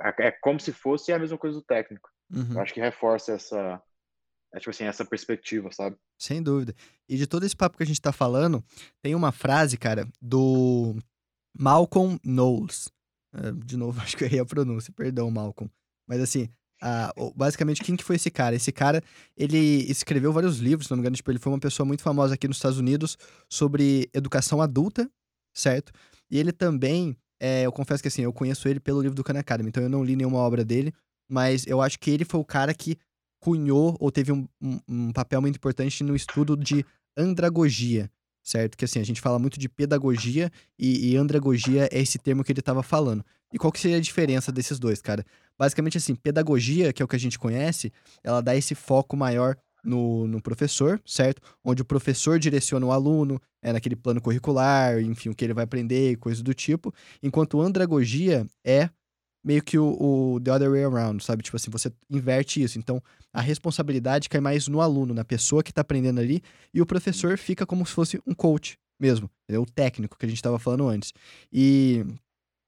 É, 0.00 0.28
é 0.28 0.30
como 0.32 0.60
se 0.60 0.72
fosse 0.72 1.12
a 1.12 1.18
mesma 1.18 1.38
coisa 1.38 1.58
do 1.58 1.64
técnico. 1.64 2.10
Uhum. 2.30 2.54
Eu 2.54 2.60
acho 2.60 2.74
que 2.74 2.80
reforça 2.80 3.32
essa, 3.32 3.82
é, 4.52 4.58
tipo 4.58 4.70
assim, 4.70 4.84
essa 4.84 5.04
perspectiva, 5.04 5.70
sabe? 5.72 5.96
Sem 6.18 6.42
dúvida. 6.42 6.74
E 7.08 7.16
de 7.16 7.26
todo 7.26 7.44
esse 7.44 7.56
papo 7.56 7.76
que 7.76 7.82
a 7.82 7.86
gente 7.86 8.00
tá 8.00 8.12
falando, 8.12 8.62
tem 9.02 9.14
uma 9.14 9.32
frase, 9.32 9.76
cara, 9.76 10.06
do 10.20 10.96
Malcolm 11.56 12.18
Knowles. 12.24 12.92
É, 13.34 13.52
de 13.52 13.76
novo, 13.76 14.00
acho 14.02 14.16
que 14.16 14.24
eu 14.24 14.28
errei 14.28 14.40
a 14.40 14.46
pronúncia, 14.46 14.92
perdão, 14.92 15.30
Malcolm. 15.30 15.70
Mas 16.08 16.20
assim, 16.20 16.48
Uh, 16.80 17.32
basicamente, 17.34 17.82
quem 17.82 17.96
que 17.96 18.04
foi 18.04 18.16
esse 18.16 18.30
cara? 18.30 18.54
Esse 18.54 18.70
cara, 18.70 19.02
ele 19.36 19.58
escreveu 19.90 20.32
vários 20.32 20.58
livros, 20.58 20.86
se 20.86 20.90
não 20.92 20.96
me 20.96 21.02
engano, 21.02 21.16
tipo, 21.16 21.30
ele 21.30 21.38
foi 21.38 21.52
uma 21.52 21.58
pessoa 21.58 21.84
muito 21.84 22.02
famosa 22.02 22.34
aqui 22.34 22.46
nos 22.46 22.56
Estados 22.56 22.78
Unidos 22.78 23.18
sobre 23.50 24.08
educação 24.14 24.62
adulta, 24.62 25.10
certo? 25.52 25.92
E 26.30 26.38
ele 26.38 26.52
também, 26.52 27.16
é, 27.40 27.66
eu 27.66 27.72
confesso 27.72 28.02
que 28.02 28.08
assim, 28.08 28.22
eu 28.22 28.32
conheço 28.32 28.68
ele 28.68 28.78
pelo 28.78 29.00
livro 29.00 29.16
do 29.16 29.24
Khan 29.24 29.38
Academy, 29.38 29.70
então 29.70 29.82
eu 29.82 29.88
não 29.88 30.04
li 30.04 30.14
nenhuma 30.14 30.38
obra 30.38 30.64
dele, 30.64 30.92
mas 31.28 31.66
eu 31.66 31.82
acho 31.82 31.98
que 31.98 32.10
ele 32.10 32.24
foi 32.24 32.38
o 32.38 32.44
cara 32.44 32.72
que 32.72 32.96
cunhou 33.40 33.96
ou 33.98 34.10
teve 34.12 34.30
um, 34.32 34.46
um, 34.60 34.78
um 34.88 35.12
papel 35.12 35.40
muito 35.40 35.56
importante 35.56 36.04
no 36.04 36.14
estudo 36.14 36.56
de 36.56 36.84
andragogia, 37.16 38.08
certo? 38.48 38.76
Que 38.76 38.84
assim, 38.84 39.00
a 39.00 39.04
gente 39.04 39.20
fala 39.20 39.38
muito 39.38 39.58
de 39.58 39.68
pedagogia 39.68 40.50
e, 40.78 41.12
e 41.12 41.16
andragogia 41.16 41.88
é 41.92 42.00
esse 42.00 42.18
termo 42.18 42.42
que 42.42 42.50
ele 42.50 42.60
estava 42.60 42.82
falando. 42.82 43.24
E 43.52 43.58
qual 43.58 43.72
que 43.72 43.80
seria 43.80 43.96
a 43.96 44.00
diferença 44.00 44.50
desses 44.50 44.78
dois, 44.78 45.00
cara? 45.00 45.24
Basicamente 45.58 45.98
assim, 45.98 46.14
pedagogia, 46.14 46.92
que 46.92 47.02
é 47.02 47.04
o 47.04 47.08
que 47.08 47.16
a 47.16 47.20
gente 47.20 47.38
conhece, 47.38 47.92
ela 48.22 48.40
dá 48.40 48.56
esse 48.56 48.74
foco 48.74 49.16
maior 49.16 49.56
no, 49.84 50.26
no 50.26 50.40
professor, 50.40 51.00
certo? 51.04 51.40
Onde 51.64 51.82
o 51.82 51.84
professor 51.84 52.38
direciona 52.38 52.84
o 52.84 52.92
aluno, 52.92 53.40
é 53.62 53.72
naquele 53.72 53.96
plano 53.96 54.20
curricular, 54.20 55.00
enfim, 55.00 55.28
o 55.28 55.34
que 55.34 55.44
ele 55.44 55.54
vai 55.54 55.64
aprender, 55.64 56.16
coisas 56.16 56.42
do 56.42 56.54
tipo. 56.54 56.92
Enquanto 57.22 57.60
andragogia 57.60 58.46
é 58.64 58.88
meio 59.44 59.62
que 59.62 59.78
o, 59.78 59.96
o, 60.00 60.40
the 60.40 60.52
other 60.52 60.70
way 60.70 60.84
around, 60.84 61.22
sabe? 61.24 61.42
Tipo 61.42 61.56
assim, 61.56 61.70
você 61.70 61.92
inverte 62.10 62.62
isso. 62.62 62.78
Então, 62.78 63.02
a 63.32 63.40
responsabilidade 63.40 64.28
cai 64.28 64.40
mais 64.40 64.68
no 64.68 64.80
aluno, 64.80 65.14
na 65.14 65.24
pessoa 65.24 65.62
que 65.62 65.72
tá 65.72 65.80
aprendendo 65.80 66.20
ali, 66.20 66.42
e 66.72 66.80
o 66.80 66.86
professor 66.86 67.38
fica 67.38 67.64
como 67.64 67.86
se 67.86 67.92
fosse 67.92 68.20
um 68.26 68.34
coach 68.34 68.78
mesmo, 69.00 69.30
é 69.48 69.58
o 69.58 69.66
técnico 69.66 70.18
que 70.18 70.26
a 70.26 70.28
gente 70.28 70.38
estava 70.38 70.58
falando 70.58 70.88
antes. 70.88 71.12
E 71.52 72.04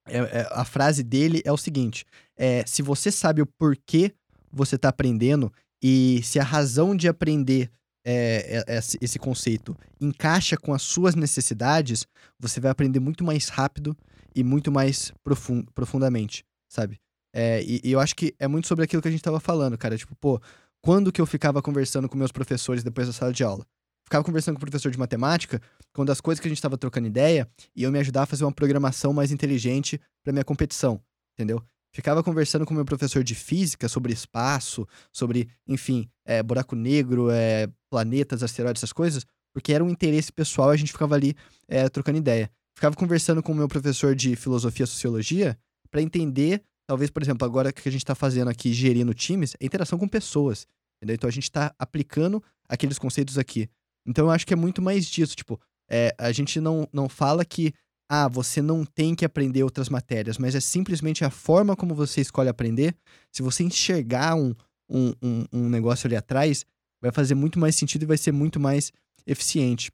é, 0.06 0.18
é, 0.18 0.48
a 0.50 0.64
frase 0.64 1.02
dele 1.02 1.42
é 1.44 1.52
o 1.52 1.56
seguinte: 1.56 2.04
é, 2.36 2.64
se 2.66 2.82
você 2.82 3.10
sabe 3.10 3.42
o 3.42 3.46
porquê 3.46 4.12
você 4.52 4.76
está 4.76 4.88
aprendendo 4.88 5.52
e 5.82 6.20
se 6.22 6.38
a 6.38 6.44
razão 6.44 6.94
de 6.94 7.08
aprender 7.08 7.70
é, 8.04 8.64
é, 8.66 8.80
esse 9.00 9.18
conceito 9.18 9.76
encaixa 10.00 10.56
com 10.56 10.72
as 10.72 10.82
suas 10.82 11.14
necessidades, 11.14 12.06
você 12.38 12.60
vai 12.60 12.70
aprender 12.70 13.00
muito 13.00 13.24
mais 13.24 13.48
rápido 13.48 13.96
e 14.34 14.42
muito 14.42 14.70
mais 14.70 15.12
profund 15.22 15.66
profundamente, 15.74 16.44
sabe? 16.70 16.98
É, 17.34 17.62
e, 17.62 17.80
e, 17.84 17.92
eu 17.92 18.00
acho 18.00 18.16
que 18.16 18.34
é 18.38 18.48
muito 18.48 18.66
sobre 18.66 18.84
aquilo 18.84 19.02
que 19.02 19.08
a 19.08 19.10
gente 19.10 19.20
estava 19.20 19.38
falando, 19.38 19.76
cara. 19.76 19.96
Tipo, 19.98 20.14
pô, 20.16 20.40
quando 20.80 21.12
que 21.12 21.20
eu 21.20 21.26
ficava 21.26 21.60
conversando 21.60 22.08
com 22.08 22.16
meus 22.16 22.32
professores 22.32 22.82
depois 22.82 23.06
da 23.06 23.12
sala 23.12 23.32
de 23.32 23.44
aula? 23.44 23.66
ficava 24.10 24.24
conversando 24.24 24.56
com 24.56 24.58
o 24.58 24.66
professor 24.66 24.90
de 24.90 24.98
matemática, 24.98 25.62
quando 25.92 26.10
as 26.10 26.20
coisas 26.20 26.40
que 26.40 26.48
a 26.48 26.50
gente 26.50 26.58
estava 26.58 26.76
trocando 26.76 27.06
ideia, 27.06 27.48
iam 27.76 27.92
me 27.92 27.98
ajudar 28.00 28.24
a 28.24 28.26
fazer 28.26 28.44
uma 28.44 28.50
programação 28.50 29.12
mais 29.12 29.30
inteligente 29.30 30.00
para 30.24 30.32
minha 30.32 30.44
competição, 30.44 31.00
entendeu? 31.34 31.62
Ficava 31.94 32.22
conversando 32.22 32.66
com 32.66 32.74
meu 32.74 32.84
professor 32.84 33.22
de 33.22 33.36
física 33.36 33.88
sobre 33.88 34.12
espaço, 34.12 34.86
sobre, 35.12 35.48
enfim, 35.66 36.10
é, 36.24 36.42
buraco 36.42 36.74
negro, 36.74 37.30
é, 37.30 37.68
planetas, 37.88 38.42
asteroides, 38.42 38.80
essas 38.80 38.92
coisas, 38.92 39.24
porque 39.54 39.72
era 39.72 39.82
um 39.82 39.88
interesse 39.88 40.32
pessoal 40.32 40.70
a 40.70 40.76
gente 40.76 40.90
ficava 40.90 41.14
ali 41.14 41.36
é, 41.68 41.88
trocando 41.88 42.18
ideia. 42.18 42.50
Ficava 42.74 42.96
conversando 42.96 43.42
com 43.42 43.52
o 43.52 43.54
meu 43.54 43.68
professor 43.68 44.16
de 44.16 44.34
filosofia 44.34 44.84
e 44.84 44.88
sociologia 44.88 45.58
para 45.90 46.02
entender, 46.02 46.62
talvez, 46.86 47.10
por 47.10 47.22
exemplo, 47.22 47.44
agora 47.44 47.72
que 47.72 47.88
a 47.88 47.92
gente 47.92 48.02
está 48.02 48.14
fazendo 48.14 48.48
aqui, 48.48 48.72
gerindo 48.72 49.12
times, 49.14 49.54
é 49.60 49.66
interação 49.66 49.98
com 49.98 50.08
pessoas. 50.08 50.66
Entendeu? 50.98 51.14
Então 51.14 51.28
a 51.28 51.32
gente 51.32 51.44
está 51.44 51.74
aplicando 51.78 52.42
aqueles 52.68 52.98
conceitos 52.98 53.38
aqui. 53.38 53.68
Então 54.06 54.26
eu 54.26 54.30
acho 54.30 54.46
que 54.46 54.52
é 54.52 54.56
muito 54.56 54.82
mais 54.82 55.06
disso. 55.06 55.34
Tipo, 55.34 55.60
é, 55.88 56.14
a 56.18 56.30
gente 56.30 56.60
não, 56.60 56.86
não 56.92 57.08
fala 57.08 57.44
que 57.44 57.72
ah, 58.08 58.28
você 58.28 58.60
não 58.60 58.84
tem 58.84 59.14
que 59.14 59.24
aprender 59.24 59.62
outras 59.62 59.88
matérias, 59.88 60.36
mas 60.36 60.54
é 60.54 60.60
simplesmente 60.60 61.24
a 61.24 61.30
forma 61.30 61.76
como 61.76 61.94
você 61.94 62.20
escolhe 62.20 62.48
aprender. 62.48 62.94
Se 63.30 63.40
você 63.40 63.62
enxergar 63.62 64.34
um, 64.34 64.54
um, 64.88 65.12
um, 65.22 65.44
um 65.52 65.68
negócio 65.68 66.06
ali 66.06 66.16
atrás, 66.16 66.66
vai 67.00 67.12
fazer 67.12 67.34
muito 67.34 67.58
mais 67.58 67.76
sentido 67.76 68.02
e 68.02 68.06
vai 68.06 68.18
ser 68.18 68.32
muito 68.32 68.58
mais 68.58 68.92
eficiente. 69.26 69.92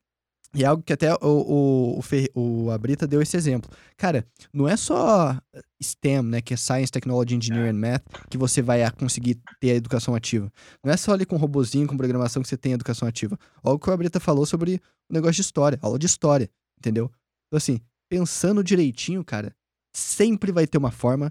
E 0.57 0.65
é 0.65 0.67
algo 0.67 0.83
que 0.83 0.93
até 0.93 1.13
o, 1.15 1.19
o, 1.21 2.01
o, 2.35 2.65
o 2.65 2.71
Abrita 2.71 3.07
deu 3.07 3.21
esse 3.21 3.37
exemplo. 3.37 3.71
Cara, 3.95 4.27
não 4.51 4.67
é 4.67 4.75
só 4.75 5.39
STEM, 5.83 6.23
né, 6.23 6.41
que 6.41 6.55
é 6.55 6.57
Science, 6.57 6.91
Technology, 6.91 7.35
Engineering 7.35 7.77
and 7.77 7.79
Math, 7.79 8.03
que 8.31 8.39
você 8.39 8.63
vai 8.63 8.91
conseguir 8.93 9.39
ter 9.61 9.73
a 9.73 9.75
educação 9.75 10.15
ativa. 10.15 10.51
Não 10.83 10.91
é 10.91 10.97
só 10.97 11.13
ali 11.13 11.27
com 11.27 11.37
robozinho, 11.37 11.87
com 11.87 11.95
programação 11.95 12.43
que 12.43 12.49
você 12.49 12.57
tem 12.57 12.73
a 12.73 12.77
educação 12.77 13.07
ativa. 13.07 13.39
Olha 13.63 13.75
o 13.75 13.79
que 13.79 13.91
o 13.91 13.93
Abrita 13.93 14.19
falou 14.19 14.47
sobre 14.47 14.81
o 15.11 15.13
negócio 15.13 15.35
de 15.35 15.43
história, 15.43 15.79
aula 15.83 15.99
de 15.99 16.07
história, 16.07 16.49
entendeu? 16.79 17.13
Então, 17.49 17.59
assim, 17.59 17.79
pensando 18.09 18.65
direitinho, 18.65 19.23
cara, 19.23 19.55
sempre 19.95 20.51
vai 20.53 20.67
ter 20.67 20.79
uma 20.79 20.91
forma 20.91 21.31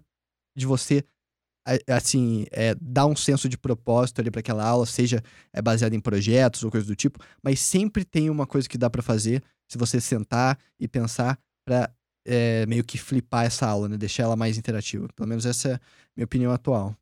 de 0.55 0.67
você 0.67 1.03
assim, 1.87 2.45
é, 2.51 2.75
dar 2.79 3.05
um 3.07 3.15
senso 3.15 3.49
de 3.49 3.57
propósito 3.57 4.21
ali 4.21 4.29
para 4.29 4.39
aquela 4.39 4.63
aula, 4.63 4.85
seja 4.85 5.23
é, 5.51 5.61
baseada 5.61 5.95
em 5.95 5.99
projetos 5.99 6.63
ou 6.63 6.71
coisa 6.71 6.85
do 6.85 6.95
tipo, 6.95 7.19
mas 7.41 7.59
sempre 7.59 8.05
tem 8.05 8.29
uma 8.29 8.45
coisa 8.45 8.69
que 8.69 8.77
dá 8.77 8.89
para 8.89 9.01
fazer 9.01 9.43
se 9.67 9.77
você 9.77 9.99
sentar 9.99 10.59
e 10.79 10.87
pensar 10.87 11.39
para 11.65 11.91
é, 12.25 12.65
meio 12.65 12.83
que 12.83 12.97
flipar 12.97 13.45
essa 13.45 13.67
aula, 13.67 13.89
né? 13.89 13.97
Deixar 13.97 14.23
ela 14.23 14.35
mais 14.35 14.57
interativa. 14.57 15.07
Pelo 15.15 15.29
menos 15.29 15.45
essa 15.45 15.69
é 15.69 15.73
a 15.73 15.79
minha 16.15 16.25
opinião 16.25 16.51
atual. 16.51 16.95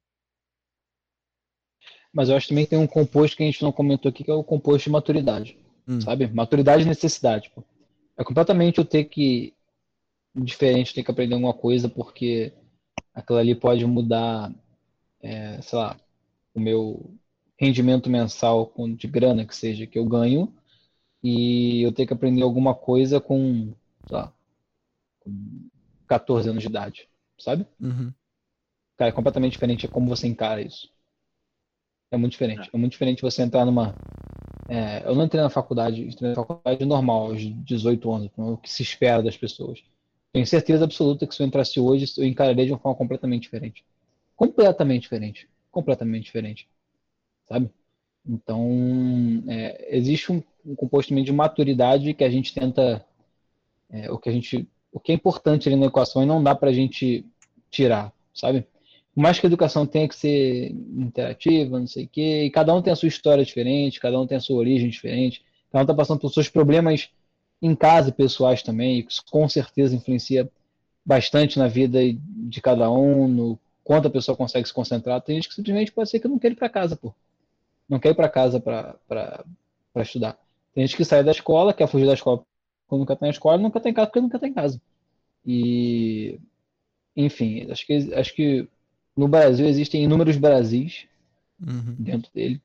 Mas 2.14 2.30
eu 2.30 2.35
acho 2.35 2.49
também 2.49 2.64
que 2.64 2.69
tem 2.69 2.80
um 2.80 2.88
composto 2.88 3.35
que 3.35 3.44
a 3.44 3.45
gente 3.45 3.64
não 3.64 3.72
comentou 3.72 4.10
aqui, 4.10 4.23
que 4.23 4.31
é 4.31 4.34
o 4.34 4.44
composto 4.44 4.85
de 4.85 4.91
maturidade. 4.91 5.57
Hum. 5.88 5.99
Sabe? 5.99 6.27
Maturidade 6.27 6.84
e 6.84 6.88
necessidade. 6.88 7.52
Pô. 7.53 7.64
É 8.18 8.23
completamente 8.23 8.77
eu 8.77 8.85
ter 8.85 9.06
que. 9.06 9.53
Diferente, 10.35 10.95
ter 10.95 11.03
que 11.03 11.11
aprender 11.11 11.35
alguma 11.35 11.53
coisa, 11.53 11.88
porque 11.88 12.52
aquilo 13.14 13.40
ali 13.40 13.56
pode 13.56 13.85
mudar, 13.85 14.53
é, 15.22 15.61
sei 15.61 15.77
lá, 15.77 15.98
o 16.53 16.60
meu 16.60 17.14
rendimento 17.57 18.10
mensal 18.10 18.73
de 18.98 19.07
grana 19.07 19.45
que 19.45 19.56
seja 19.56 19.88
que 19.88 19.98
eu 19.98 20.06
ganho 20.06 20.53
e 21.23 21.81
eu 21.81 21.91
ter 21.91 22.06
que 22.06 22.14
aprender 22.14 22.41
alguma 22.41 22.76
coisa 22.76 23.22
com, 23.22 23.73
sei 24.07 24.18
lá, 24.18 24.34
com 25.19 25.69
14 26.07 26.49
anos 26.49 26.61
de 26.61 26.69
idade, 26.69 27.07
sabe? 27.40 27.65
Uhum. 27.80 28.11
Cara, 28.98 29.10
é 29.10 29.14
completamente 29.14 29.53
diferente 29.53 29.85
é 29.85 29.90
como 29.90 30.10
você 30.10 30.27
encara 30.27 30.61
isso. 30.61 30.91
É 32.11 32.18
muito 32.18 32.34
diferente. 32.34 32.69
É, 32.72 32.76
é 32.76 32.77
muito 32.77 32.91
diferente 32.91 33.22
você 33.22 33.41
entrar 33.41 33.65
numa. 33.65 33.95
É, 34.69 35.07
eu 35.07 35.15
não 35.15 35.26
entrei 35.26 35.41
na 35.41 35.49
faculdade, 35.49 36.03
entrei 36.03 36.30
na 36.30 36.35
faculdade 36.35 36.85
normal, 36.85 37.31
aos 37.31 37.41
18 37.65 38.11
anos, 38.11 38.31
o 38.38 38.57
que 38.57 38.69
se 38.69 38.84
espera 38.84 39.23
das 39.23 39.35
pessoas. 39.35 39.84
Tenho 40.34 40.47
certeza 40.47 40.84
absoluta 40.84 41.27
que 41.27 41.35
se 41.35 41.43
eu 41.43 41.45
entrasse 41.45 41.80
hoje, 41.80 42.11
eu 42.18 42.26
encararia 42.26 42.65
de 42.65 42.72
uma 42.72 42.80
forma 42.80 42.97
completamente 42.97 43.43
diferente. 43.43 43.85
Completamente 44.35 45.03
diferente. 45.03 45.47
Completamente 45.72 46.23
diferente. 46.23 46.68
Sabe? 47.47 47.69
Então, 48.27 49.43
é, 49.47 49.95
existe 49.95 50.31
um, 50.31 50.41
um 50.65 50.76
composto 50.76 51.14
de 51.14 51.31
maturidade 51.31 52.15
que 52.15 52.23
a 52.23 52.30
gente 52.31 52.51
tenta. 52.51 53.05
É, 53.91 54.11
o 54.11 54.18
que 54.18 54.27
a 54.27 54.31
gente. 54.31 54.68
O 54.91 54.99
que 54.99 55.11
é 55.11 55.15
importante 55.15 55.69
ali 55.69 55.76
na 55.76 55.85
equação 55.85 56.23
e 56.23 56.26
não 56.26 56.43
dá 56.43 56.55
para 56.55 56.69
a 56.69 56.73
gente 56.73 57.26
tirar, 57.69 58.11
sabe? 58.34 58.65
Por 59.14 59.22
mais 59.22 59.39
que 59.39 59.45
a 59.45 59.49
educação 59.49 59.85
tenha 59.85 60.07
que 60.07 60.15
ser 60.15 60.72
interativa, 60.72 61.80
não 61.80 61.88
sei 61.88 62.05
o 62.05 62.07
quê, 62.07 62.45
e 62.45 62.49
cada 62.49 62.73
um 62.73 62.81
tem 62.81 62.93
a 62.93 62.95
sua 62.95 63.07
história 63.07 63.45
diferente, 63.45 63.99
cada 63.99 64.19
um 64.19 64.26
tem 64.26 64.38
a 64.38 64.41
sua 64.41 64.57
origem 64.57 64.89
diferente, 64.89 65.43
cada 65.72 65.81
um 65.81 65.85
está 65.85 65.93
passando 65.93 66.19
por 66.19 66.31
seus 66.31 66.49
problemas 66.49 67.10
em 67.64 67.73
casa 67.73 68.10
e 68.10 68.11
pessoais 68.11 68.61
também, 68.61 69.06
isso 69.07 69.23
com 69.31 69.48
certeza 69.48 69.95
influencia 69.95 70.52
bastante 71.06 71.57
na 71.57 71.69
vida 71.69 71.99
de 72.14 72.61
cada 72.61 72.91
um, 72.91 73.26
no 73.26 73.60
quanto 73.85 74.10
a 74.10 74.11
pessoa 74.11 74.35
consegue 74.35 74.68
se 74.68 74.73
concentrar. 74.73 75.22
Tem 75.22 75.38
gente 75.38 75.48
que 75.48 75.56
simplesmente 75.56 75.91
pode 75.91 76.10
ser 76.10 76.19
que 76.19 76.27
não 76.27 76.38
quer 76.38 76.52
ir 76.52 76.56
para 76.56 76.68
casa, 76.68 76.98
pô. 76.98 77.14
Não 77.88 77.99
quer 77.99 78.10
ir 78.10 78.15
para 78.15 78.27
casa 78.27 78.60
para 78.60 79.45
estudar. 79.99 80.38
Tem 80.76 80.85
gente 80.85 80.98
que 80.98 81.06
sai 81.06 81.23
da 81.23 81.31
escola, 81.31 81.73
quer 81.73 81.88
fugir 81.88 82.06
da 82.06 82.14
escola 82.14 82.44
quando 82.85 82.99
nunca 82.99 83.14
está 83.14 83.26
na 83.26 83.31
escola, 83.31 83.57
nunca 83.57 83.80
tem 83.80 83.94
casa 83.94 84.07
porque 84.07 84.22
nunca 84.22 84.40
tem 84.40 84.53
casa. 84.53 84.81
E, 85.45 86.38
enfim, 87.15 87.72
acho 87.72 87.88
que, 87.88 88.14
acho 88.14 88.35
que 88.35 88.68
no 89.15 89.30
Brasil 89.30 89.65
existem 89.65 90.03
inúmeros 90.03 90.35
Brasis 90.35 91.06
uhum. 91.65 91.95
dentro 91.98 92.30
dele, 92.34 92.61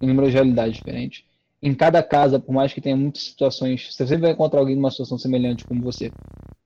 inúmeras 0.00 0.34
realidades 0.34 0.76
diferentes 0.78 1.24
em 1.62 1.74
cada 1.74 2.02
casa, 2.02 2.40
por 2.40 2.52
mais 2.52 2.72
que 2.72 2.80
tenha 2.80 2.96
muitas 2.96 3.22
situações, 3.22 3.94
você 3.94 4.04
sempre 4.04 4.22
vai 4.22 4.32
encontrar 4.32 4.58
alguém 4.58 4.74
numa 4.74 4.90
situação 4.90 5.16
semelhante 5.16 5.64
como 5.64 5.80
você. 5.80 6.10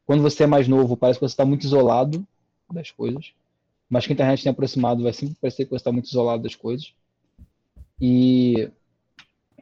Quando 0.06 0.23
você 0.23 0.44
é 0.44 0.47
mais 0.47 0.66
novo, 0.66 0.97
parece 0.97 1.18
que 1.18 1.27
você 1.27 1.35
está 1.35 1.44
muito 1.44 1.64
isolado 1.64 2.27
das 2.73 2.90
coisas. 2.90 3.32
Mas 3.90 4.06
que 4.06 4.12
a 4.12 4.14
internet 4.14 4.43
tem 4.43 4.51
aproximado, 4.51 5.02
vai 5.02 5.12
sempre 5.12 5.36
parecer 5.39 5.64
que 5.64 5.70
você 5.70 5.77
está 5.77 5.93
muito 5.93 6.06
isolado 6.06 6.43
das 6.43 6.55
coisas. 6.55 6.94
E, 8.01 8.70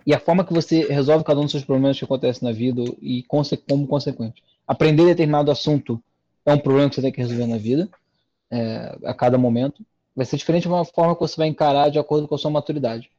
e 0.06 0.14
a 0.14 0.20
forma 0.20 0.44
que 0.44 0.52
você 0.52 0.84
resolve 0.84 1.24
cada 1.24 1.40
um 1.40 1.44
dos 1.44 1.50
seus 1.50 1.64
problemas 1.64 1.98
que 1.98 2.04
acontecem 2.04 2.46
na 2.48 2.54
vida 2.54 2.82
e 3.02 3.24
como 3.24 3.88
consequente. 3.88 4.42
Aprender 4.66 5.04
determinado 5.04 5.50
assunto 5.50 6.02
é 6.46 6.52
um 6.52 6.58
problema 6.58 6.88
que 6.88 6.94
você 6.94 7.02
tem 7.02 7.12
que 7.12 7.20
resolver 7.20 7.46
na 7.46 7.58
vida, 7.58 7.88
é, 8.50 8.96
a 9.04 9.12
cada 9.12 9.36
momento. 9.36 9.84
Vai 10.14 10.24
ser 10.24 10.36
diferente 10.36 10.62
de 10.62 10.68
uma 10.68 10.84
forma 10.84 11.14
que 11.14 11.20
você 11.20 11.36
vai 11.36 11.48
encarar 11.48 11.90
de 11.90 11.98
acordo 11.98 12.28
com 12.28 12.36
a 12.36 12.38
sua 12.38 12.50
maturidade. 12.50 13.10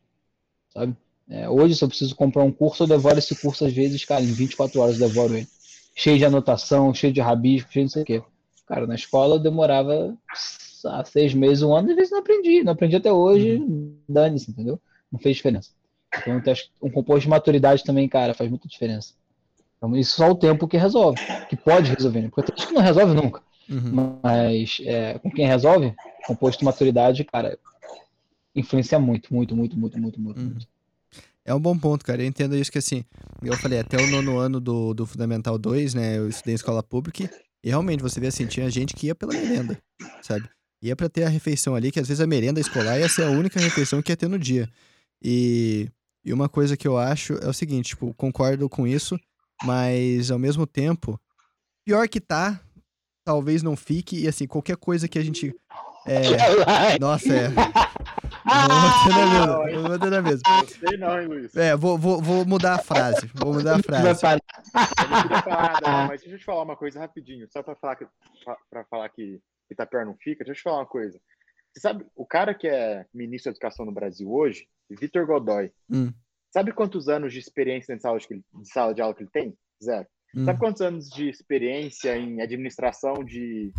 Sabe? 0.70 0.96
É, 1.30 1.50
hoje, 1.50 1.76
se 1.76 1.84
eu 1.84 1.88
preciso 1.88 2.16
comprar 2.16 2.44
um 2.44 2.52
curso, 2.52 2.84
eu 2.84 2.88
devoro 2.88 3.18
esse 3.18 3.36
curso 3.36 3.66
às 3.66 3.74
vezes, 3.74 4.06
cara, 4.06 4.22
em 4.22 4.32
24 4.32 4.80
horas 4.80 5.00
eu 5.00 5.08
devoro 5.08 5.36
ele. 5.36 5.48
Cheio 5.96 6.18
de 6.18 6.26
anotação, 6.26 6.94
cheio 6.94 7.12
de 7.12 7.22
rabisco, 7.22 7.72
cheio 7.72 7.86
de 7.86 7.90
não 7.90 7.94
sei 7.94 8.04
o 8.04 8.06
quê. 8.06 8.24
Cara, 8.68 8.86
na 8.86 8.96
escola 8.96 9.36
eu 9.36 9.40
demorava 9.40 10.16
seis 11.06 11.34
meses, 11.34 11.64
um 11.64 11.74
ano, 11.74 11.90
às 11.90 11.96
vezes 11.96 12.12
não 12.12 12.20
aprendi. 12.20 12.64
Não 12.64 12.74
aprendi 12.74 12.96
até 12.96 13.12
hoje, 13.12 13.56
uhum. 13.56 13.96
dane-se, 14.08 14.52
entendeu? 14.52 14.80
Não 15.12 15.20
fez 15.20 15.38
diferença. 15.38 15.72
Então, 16.20 16.42
um 16.82 16.90
composto 16.90 17.22
de 17.22 17.30
maturidade 17.30 17.84
também, 17.84 18.08
cara, 18.08 18.34
faz 18.34 18.50
muita 18.50 18.68
diferença. 18.68 19.14
Então, 19.78 19.96
isso 19.96 20.16
só 20.16 20.30
o 20.30 20.36
tempo 20.36 20.68
que 20.68 20.78
resolve, 20.78 21.20
que 21.50 21.56
pode 21.56 21.92
resolver, 21.92 22.22
né? 22.22 22.30
Porque 22.30 22.52
tem 22.52 22.58
gente 22.58 22.68
que 22.68 22.74
não 22.74 22.82
resolve 22.82 23.14
nunca. 23.14 23.42
Uhum. 23.70 24.20
Mas 24.24 24.82
é, 24.84 25.20
com 25.20 25.30
quem 25.30 25.48
resolve, 25.48 25.94
composto 26.26 26.60
de 26.60 26.66
maturidade, 26.66 27.24
cara, 27.24 27.58
influencia 28.56 29.00
muito, 29.00 29.34
muito, 29.34 29.56
muito, 29.56 29.78
muito, 29.78 30.00
muito, 30.00 30.22
muito. 30.22 30.40
Uhum. 30.40 30.46
muito. 30.46 30.68
É 31.46 31.54
um 31.54 31.60
bom 31.60 31.78
ponto, 31.78 32.04
cara. 32.04 32.24
Eu 32.24 32.28
entendo 32.28 32.56
isso 32.56 32.72
que, 32.72 32.80
assim, 32.80 33.06
eu 33.42 33.56
falei, 33.56 33.80
até 33.80 33.98
o 33.98 34.08
nono 34.08 34.38
ano 34.38 34.60
do, 34.60 34.94
do 34.94 35.06
Fundamental 35.06 35.58
2, 35.58 35.94
né? 35.94 36.18
Eu 36.18 36.28
estudei 36.28 36.54
em 36.54 36.56
escola 36.56 36.82
pública 36.82 37.30
e 37.64 37.70
realmente 37.70 38.02
você 38.02 38.20
vê 38.20 38.28
assim, 38.28 38.48
tinha 38.48 38.70
gente 38.70 38.96
que 38.96 39.08
ia 39.08 39.16
pela 39.16 39.34
merenda, 39.34 39.78
sabe? 40.22 40.50
Ia 40.82 40.96
pra 40.96 41.08
ter 41.08 41.24
a 41.24 41.30
refeição 41.30 41.76
ali, 41.76 41.92
que 41.92 42.00
às 42.00 42.08
vezes 42.08 42.22
a 42.22 42.28
merenda 42.28 42.60
escolar 42.60 43.00
ia 43.00 43.08
ser 43.08 43.24
a 43.24 43.30
única 43.30 43.60
refeição 43.60 44.02
que 44.02 44.12
ia 44.12 44.18
ter 44.18 44.28
no 44.28 44.40
dia. 44.40 44.70
E, 45.24 45.90
e 46.24 46.34
uma 46.34 46.50
coisa 46.50 46.76
que 46.76 46.88
eu 46.88 46.98
acho 46.98 47.34
é 47.34 47.48
o 47.48 47.54
seguinte, 47.54 47.90
tipo, 47.90 48.14
concordo 48.16 48.68
com 48.68 48.88
isso, 48.88 49.20
mas 49.64 50.32
ao 50.32 50.40
mesmo 50.40 50.68
tempo, 50.68 51.20
pior 51.86 52.08
que 52.08 52.20
tá, 52.20 52.60
talvez 53.26 53.64
não 53.64 53.76
fique, 53.76 54.20
e 54.20 54.28
assim, 54.28 54.48
qualquer 54.48 54.78
coisa 54.78 55.08
que 55.08 55.18
a 55.18 55.24
gente. 55.24 55.56
É... 56.06 56.98
Nossa, 57.00 57.34
é. 57.34 57.50
Vou 58.46 59.90
bater 59.90 60.12
na 60.12 60.22
mesa. 60.22 60.42
Vou 60.46 60.60
bater 60.62 60.82
na 60.82 60.90
Sei 60.90 60.98
não, 60.98 61.22
hein, 61.22 61.28
Luiz. 61.28 61.56
É, 61.56 61.76
vou, 61.76 61.98
vou, 61.98 62.22
vou 62.22 62.46
mudar 62.46 62.76
a 62.76 62.80
frase. 62.80 63.28
Vou 63.34 63.54
mudar 63.54 63.80
a 63.80 63.84
frase. 63.84 64.20
Falar 64.20 65.82
nada, 65.82 66.08
mas 66.08 66.22
deixa 66.22 66.36
eu 66.36 66.40
te 66.40 66.46
falar 66.46 66.64
uma 66.64 66.76
coisa 66.76 67.00
rapidinho. 67.00 67.48
Só 67.50 67.64
pra 67.64 67.76
falar 67.76 67.96
que, 67.96 68.08
pra 68.70 68.86
falar 68.86 69.10
que 69.10 69.42
Itapior 69.70 70.06
não 70.06 70.16
fica, 70.16 70.44
deixa 70.46 70.60
eu 70.60 70.62
te 70.62 70.64
falar 70.64 70.78
uma 70.78 70.86
coisa. 70.86 71.20
Você 71.74 71.82
sabe, 71.82 72.06
o 72.16 72.26
cara 72.26 72.54
que 72.54 72.68
é 72.68 73.06
ministro 73.14 73.52
da 73.52 73.56
Educação 73.56 73.86
no 73.86 73.92
Brasil 73.92 74.32
hoje, 74.32 74.68
Vitor 74.90 75.26
Godoy, 75.26 75.72
hum. 75.90 76.14
sabe 76.54 76.72
quantos 76.72 77.10
anos 77.10 77.34
de 77.34 77.40
experiência 77.40 77.96
de 77.96 78.02
sala 78.02 78.18
de, 78.18 78.28
de, 78.28 78.72
sala 78.72 78.94
de 78.94 79.02
aula 79.02 79.14
que 79.14 79.24
ele 79.24 79.32
tem? 79.32 79.58
Zero. 79.84 80.08
Hum. 80.36 80.46
Sabe 80.46 80.60
quantos 80.60 80.82
anos 80.82 81.10
de 81.10 81.28
experiência 81.28 82.16
em 82.16 82.42
administração 82.42 83.16
de 83.26 83.74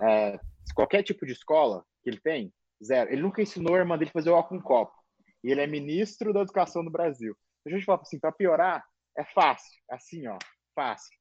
é, 0.00 0.40
qualquer 0.74 1.02
tipo 1.02 1.26
de 1.26 1.32
escola 1.32 1.84
que 2.02 2.08
ele 2.08 2.20
tem? 2.20 2.52
Zero. 2.82 3.10
Ele 3.10 3.22
nunca 3.22 3.42
ensinou 3.42 3.74
a 3.74 3.78
irmã 3.78 3.96
dele 3.96 4.10
a 4.10 4.12
fazer 4.12 4.30
o 4.30 4.34
álcool 4.34 4.56
com 4.56 4.62
copo. 4.62 4.92
E 5.44 5.50
ele 5.50 5.60
é 5.60 5.66
ministro 5.66 6.32
da 6.32 6.40
Educação 6.40 6.84
do 6.84 6.90
Brasil. 6.90 7.36
a 7.66 7.70
gente 7.70 7.84
fala 7.84 8.00
assim, 8.00 8.18
para 8.18 8.32
piorar, 8.32 8.84
é 9.16 9.24
fácil. 9.24 9.70
Assim, 9.90 10.26
ó, 10.26 10.38
fácil. 10.74 11.16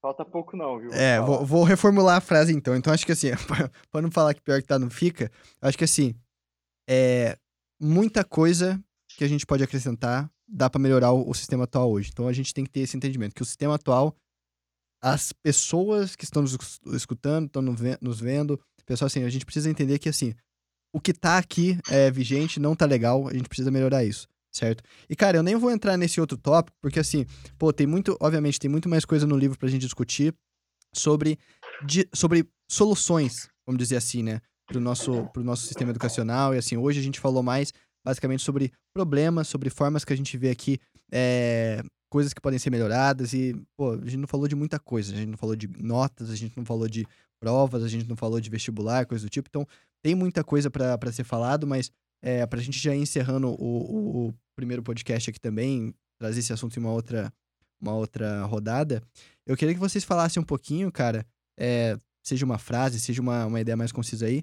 Falta 0.00 0.24
pouco 0.24 0.56
não, 0.56 0.78
viu? 0.78 0.92
É, 0.92 1.20
vou, 1.20 1.44
vou, 1.44 1.64
reformular 1.64 2.16
a 2.16 2.20
frase 2.20 2.52
então. 2.52 2.76
Então, 2.76 2.92
acho 2.92 3.04
que 3.04 3.12
assim, 3.12 3.28
para 3.90 4.02
não 4.02 4.10
falar 4.10 4.34
que 4.34 4.42
pior 4.42 4.60
que 4.60 4.68
tá 4.68 4.78
não 4.78 4.90
fica, 4.90 5.30
acho 5.60 5.76
que 5.76 5.84
assim, 5.84 6.14
é 6.88 7.36
muita 7.80 8.24
coisa 8.24 8.82
que 9.16 9.24
a 9.24 9.28
gente 9.28 9.46
pode 9.46 9.64
acrescentar 9.64 10.30
dá 10.48 10.70
para 10.70 10.80
melhorar 10.80 11.12
o, 11.12 11.28
o, 11.28 11.34
sistema 11.34 11.64
atual 11.64 11.90
hoje. 11.90 12.10
Então, 12.12 12.28
a 12.28 12.32
gente 12.32 12.54
tem 12.54 12.64
que 12.64 12.70
ter 12.70 12.80
esse 12.80 12.96
entendimento 12.96 13.34
que 13.34 13.42
o 13.42 13.46
sistema 13.46 13.74
atual, 13.74 14.14
as 15.02 15.32
pessoas 15.32 16.14
que 16.14 16.24
estão 16.24 16.42
nos 16.42 16.56
escutando, 16.92 17.46
estão 17.46 17.62
nos 17.62 18.20
vendo, 18.20 18.60
pessoal, 18.86 19.06
assim, 19.06 19.24
a 19.24 19.28
gente 19.28 19.44
precisa 19.44 19.68
entender 19.68 19.98
que 19.98 20.08
assim, 20.08 20.34
o 20.96 21.00
que 21.00 21.12
tá 21.12 21.36
aqui 21.36 21.78
é 21.90 22.10
vigente, 22.10 22.58
não 22.58 22.74
tá 22.74 22.86
legal, 22.86 23.28
a 23.28 23.34
gente 23.34 23.48
precisa 23.50 23.70
melhorar 23.70 24.02
isso 24.02 24.26
certo? 24.56 24.82
E, 25.06 25.14
cara, 25.14 25.36
eu 25.36 25.42
nem 25.42 25.54
vou 25.54 25.70
entrar 25.70 25.98
nesse 25.98 26.18
outro 26.18 26.38
tópico, 26.38 26.74
porque, 26.80 26.98
assim, 26.98 27.26
pô, 27.58 27.74
tem 27.74 27.86
muito, 27.86 28.16
obviamente, 28.18 28.58
tem 28.58 28.70
muito 28.70 28.88
mais 28.88 29.04
coisa 29.04 29.26
no 29.26 29.36
livro 29.36 29.58
pra 29.58 29.68
gente 29.68 29.82
discutir 29.82 30.34
sobre, 30.94 31.38
de, 31.84 32.08
sobre 32.14 32.48
soluções, 32.70 33.50
vamos 33.66 33.78
dizer 33.78 33.96
assim, 33.96 34.22
né? 34.22 34.40
Pro 34.66 34.80
nosso, 34.80 35.26
pro 35.26 35.44
nosso 35.44 35.66
sistema 35.66 35.90
educacional. 35.90 36.54
E, 36.54 36.58
assim, 36.58 36.74
hoje 36.74 36.98
a 36.98 37.02
gente 37.02 37.20
falou 37.20 37.42
mais, 37.42 37.70
basicamente, 38.02 38.42
sobre 38.42 38.72
problemas, 38.94 39.46
sobre 39.46 39.68
formas 39.68 40.06
que 40.06 40.12
a 40.14 40.16
gente 40.16 40.38
vê 40.38 40.48
aqui, 40.48 40.78
é, 41.12 41.82
coisas 42.10 42.32
que 42.32 42.40
podem 42.40 42.58
ser 42.58 42.70
melhoradas. 42.70 43.34
E, 43.34 43.54
pô, 43.76 43.92
a 43.92 44.04
gente 44.04 44.16
não 44.16 44.26
falou 44.26 44.48
de 44.48 44.56
muita 44.56 44.78
coisa. 44.78 45.12
A 45.12 45.16
gente 45.16 45.28
não 45.28 45.38
falou 45.38 45.54
de 45.54 45.68
notas, 45.78 46.30
a 46.30 46.34
gente 46.34 46.56
não 46.56 46.64
falou 46.64 46.88
de 46.88 47.06
provas, 47.46 47.84
a 47.84 47.88
gente 47.88 48.08
não 48.08 48.16
falou 48.16 48.40
de 48.40 48.50
vestibular, 48.50 49.06
coisa 49.06 49.24
do 49.24 49.30
tipo. 49.30 49.48
Então, 49.48 49.64
tem 50.02 50.16
muita 50.16 50.42
coisa 50.42 50.68
para 50.68 51.12
ser 51.12 51.22
falado, 51.22 51.64
mas 51.64 51.92
é, 52.20 52.44
para 52.44 52.58
a 52.58 52.62
gente 52.62 52.76
já 52.76 52.92
ir 52.92 52.98
encerrando 52.98 53.48
o, 53.50 54.26
o, 54.26 54.34
primeiro 54.56 54.82
podcast 54.82 55.30
aqui 55.30 55.38
também, 55.38 55.94
trazer 56.18 56.40
esse 56.40 56.52
assunto 56.52 56.76
em 56.76 56.80
uma 56.80 56.90
outra, 56.90 57.32
uma 57.80 57.94
outra 57.94 58.42
rodada, 58.46 59.00
eu 59.46 59.56
queria 59.56 59.74
que 59.74 59.80
vocês 59.80 60.02
falassem 60.02 60.42
um 60.42 60.44
pouquinho, 60.44 60.90
cara, 60.90 61.24
é, 61.56 61.96
seja 62.20 62.44
uma 62.44 62.58
frase, 62.58 62.98
seja 62.98 63.22
uma, 63.22 63.46
uma 63.46 63.60
ideia 63.60 63.76
mais 63.76 63.92
concisa 63.92 64.26
aí, 64.26 64.42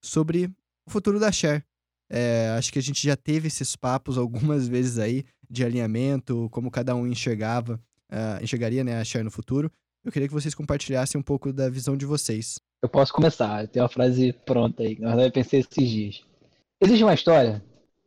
sobre 0.00 0.44
o 0.86 0.90
futuro 0.90 1.18
da 1.18 1.32
Share. 1.32 1.64
É, 2.08 2.54
acho 2.56 2.72
que 2.72 2.78
a 2.78 2.82
gente 2.82 3.04
já 3.04 3.16
teve 3.16 3.48
esses 3.48 3.74
papos 3.74 4.16
algumas 4.18 4.68
vezes 4.68 4.98
aí 4.98 5.24
de 5.50 5.64
alinhamento, 5.64 6.48
como 6.52 6.70
cada 6.70 6.94
um 6.94 7.04
enxergava, 7.04 7.80
uh, 8.12 8.44
enxergaria 8.44 8.84
né, 8.84 9.00
a 9.00 9.04
Share 9.04 9.24
no 9.24 9.30
futuro. 9.30 9.72
Eu 10.04 10.12
queria 10.12 10.28
que 10.28 10.34
vocês 10.34 10.54
compartilhassem 10.54 11.18
um 11.18 11.24
pouco 11.24 11.50
da 11.50 11.70
visão 11.70 11.96
de 11.96 12.04
vocês. 12.04 12.60
Eu 12.82 12.88
posso 12.90 13.10
começar, 13.10 13.62
eu 13.62 13.68
tenho 13.68 13.82
uma 13.82 13.88
frase 13.88 14.34
pronta 14.44 14.82
aí, 14.82 14.98
na 14.98 15.08
verdade 15.08 15.28
eu 15.28 15.32
pensei 15.32 15.60
esses 15.60 15.88
dias. 15.88 16.22
Existe 16.78 17.02
uma 17.02 17.14
história 17.14 17.64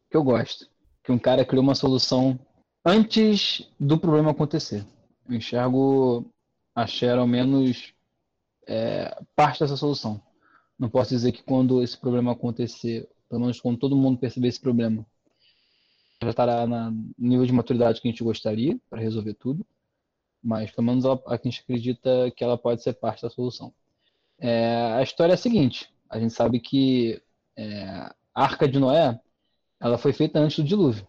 que 0.09 0.15
eu 0.15 0.23
gosto, 0.23 0.69
que 1.03 1.11
um 1.11 1.17
cara 1.17 1.43
criou 1.43 1.63
uma 1.63 1.73
solução 1.73 2.39
antes 2.85 3.67
do 3.79 3.97
problema 3.97 4.29
acontecer. 4.29 4.85
Eu 5.27 5.35
enxergo 5.35 6.31
a 6.75 6.85
Cher 6.85 7.17
ao 7.17 7.25
menos 7.25 7.91
é, 8.67 9.19
parte 9.35 9.61
dessa 9.61 9.75
solução. 9.75 10.21
Não 10.77 10.89
posso 10.89 11.09
dizer 11.09 11.31
que 11.31 11.41
quando 11.41 11.81
esse 11.81 11.97
problema 11.97 12.33
acontecer, 12.33 13.09
pelo 13.27 13.41
menos 13.41 13.59
quando 13.59 13.79
todo 13.79 13.97
mundo 13.97 14.19
perceber 14.19 14.49
esse 14.49 14.61
problema, 14.61 15.03
já 16.21 16.29
estará 16.29 16.67
no 16.67 17.11
nível 17.17 17.45
de 17.47 17.53
maturidade 17.53 17.99
que 17.99 18.07
a 18.07 18.11
gente 18.11 18.23
gostaria 18.23 18.79
para 18.87 19.01
resolver 19.01 19.33
tudo, 19.33 19.65
mas 20.47 20.71
pelo 20.71 20.87
menos 20.87 21.05
a, 21.05 21.19
gente 21.43 21.59
acredita 21.59 22.31
que 22.31 22.41
ela 22.41 22.57
pode 22.57 22.81
ser 22.81 22.93
parte 22.93 23.21
da 23.21 23.29
solução. 23.29 23.73
É, 24.39 24.93
a 24.93 25.03
história 25.03 25.33
é 25.33 25.35
a 25.35 25.37
seguinte: 25.37 25.93
a 26.09 26.17
gente 26.17 26.33
sabe 26.33 26.61
que 26.61 27.21
é, 27.57 27.85
a 28.33 28.43
Arca 28.43 28.65
de 28.65 28.79
Noé, 28.79 29.19
ela 29.77 29.97
foi 29.97 30.13
feita 30.13 30.39
antes 30.39 30.55
do 30.55 30.63
dilúvio. 30.63 31.05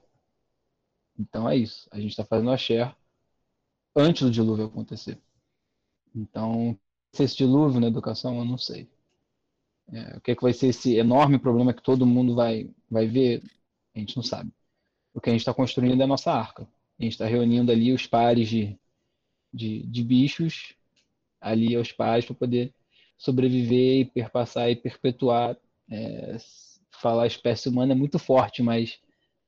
Então 1.16 1.48
é 1.48 1.56
isso. 1.56 1.88
A 1.92 2.00
gente 2.00 2.10
está 2.10 2.24
fazendo 2.24 2.50
a 2.50 2.56
share 2.56 2.96
antes 3.94 4.22
do 4.22 4.30
dilúvio 4.30 4.66
acontecer. 4.66 5.20
Então, 6.12 6.76
se 7.12 7.22
esse 7.22 7.36
dilúvio 7.36 7.80
na 7.80 7.86
educação, 7.86 8.38
eu 8.38 8.44
não 8.44 8.58
sei. 8.58 8.88
É, 9.92 10.16
o 10.16 10.20
que, 10.20 10.32
é 10.32 10.34
que 10.34 10.42
vai 10.42 10.52
ser 10.52 10.68
esse 10.68 10.96
enorme 10.96 11.38
problema 11.38 11.72
que 11.72 11.82
todo 11.82 12.04
mundo 12.04 12.34
vai, 12.34 12.74
vai 12.90 13.06
ver, 13.06 13.44
a 13.94 14.00
gente 14.00 14.16
não 14.16 14.22
sabe. 14.24 14.52
O 15.14 15.20
que 15.20 15.30
a 15.30 15.32
gente 15.32 15.42
está 15.42 15.54
construindo 15.54 16.00
é 16.00 16.04
a 16.04 16.08
nossa 16.08 16.32
arca. 16.32 16.68
A 16.98 17.02
gente 17.04 17.12
está 17.12 17.26
reunindo 17.26 17.70
ali 17.70 17.92
os 17.92 18.06
pares 18.06 18.48
de, 18.48 18.78
de, 19.52 19.86
de 19.86 20.04
bichos, 20.04 20.74
ali 21.40 21.74
aos 21.74 21.92
pares, 21.92 22.24
para 22.24 22.34
poder 22.34 22.74
sobreviver 23.16 24.00
e 24.00 24.04
perpassar 24.04 24.70
e 24.70 24.76
perpetuar 24.76 25.56
é, 25.90 26.36
falar 27.00 27.26
espécie 27.26 27.68
humana 27.68 27.92
é 27.92 27.96
muito 27.96 28.18
forte, 28.18 28.62
mas 28.62 28.98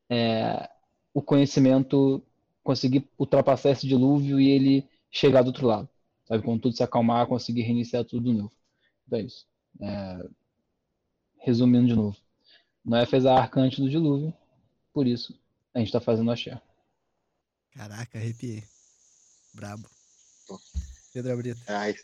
é, 0.09 0.69
o 1.13 1.21
conhecimento 1.21 2.23
conseguir 2.63 3.09
ultrapassar 3.19 3.71
esse 3.71 3.87
dilúvio 3.87 4.41
e 4.41 4.51
ele 4.51 4.89
chegar 5.11 5.43
do 5.43 5.49
outro 5.49 5.67
lado. 5.67 5.89
Sabe? 6.25 6.43
Quando 6.45 6.61
tudo 6.61 6.77
se 6.77 6.83
acalmar, 6.83 7.27
conseguir 7.27 7.63
reiniciar 7.63 8.05
tudo 8.05 8.31
de 8.31 8.39
novo. 8.39 8.53
Então 9.07 9.19
é 9.19 9.23
isso. 9.23 9.47
É, 9.81 10.29
resumindo 11.39 11.89
de 11.89 11.95
novo. 11.95 12.17
Noé 12.85 13.05
fez 13.07 13.27
a 13.27 13.35
arca 13.35 13.61
antes 13.61 13.79
do 13.79 13.91
dilúvio, 13.91 14.33
por 14.93 15.07
isso 15.07 15.39
a 15.75 15.79
gente 15.79 15.89
está 15.89 16.01
fazendo 16.01 16.31
a 16.31 16.37
Xé. 16.37 16.61
Caraca, 17.73 18.19
arrepiei. 18.19 18.65
Brabo. 19.53 19.89
Pedro 21.13 21.37
Brito. 21.37 21.61
Ai, 21.69 21.95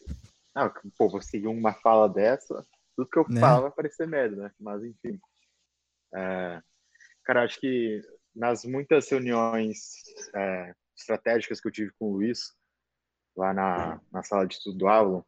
não, 0.55 0.73
pô, 0.97 1.09
vou 1.09 1.20
seguir 1.20 1.48
uma 1.48 1.74
fala 1.74 2.09
dessa, 2.09 2.66
tudo 2.97 3.10
que 3.10 3.18
eu 3.18 3.27
né? 3.28 3.40
falo 3.40 3.62
vai 3.62 3.70
parecer 3.70 4.06
merda, 4.06 4.44
né? 4.44 4.51
Mas 4.59 4.82
enfim. 4.82 5.20
É, 6.14 6.62
cara, 7.24 7.44
acho 7.44 7.60
que 7.60 8.02
nas 8.35 8.64
muitas 8.64 9.09
reuniões 9.09 10.02
é, 10.35 10.74
estratégicas 10.97 11.60
que 11.60 11.68
eu 11.68 11.73
tive 11.73 11.93
com 11.98 12.06
o 12.06 12.12
Luiz, 12.14 12.55
lá 13.36 13.52
na, 13.52 14.01
na 14.10 14.23
sala 14.23 14.47
de 14.47 14.55
estudo 14.55 14.78
do 14.78 14.89
Avalon, 14.89 15.23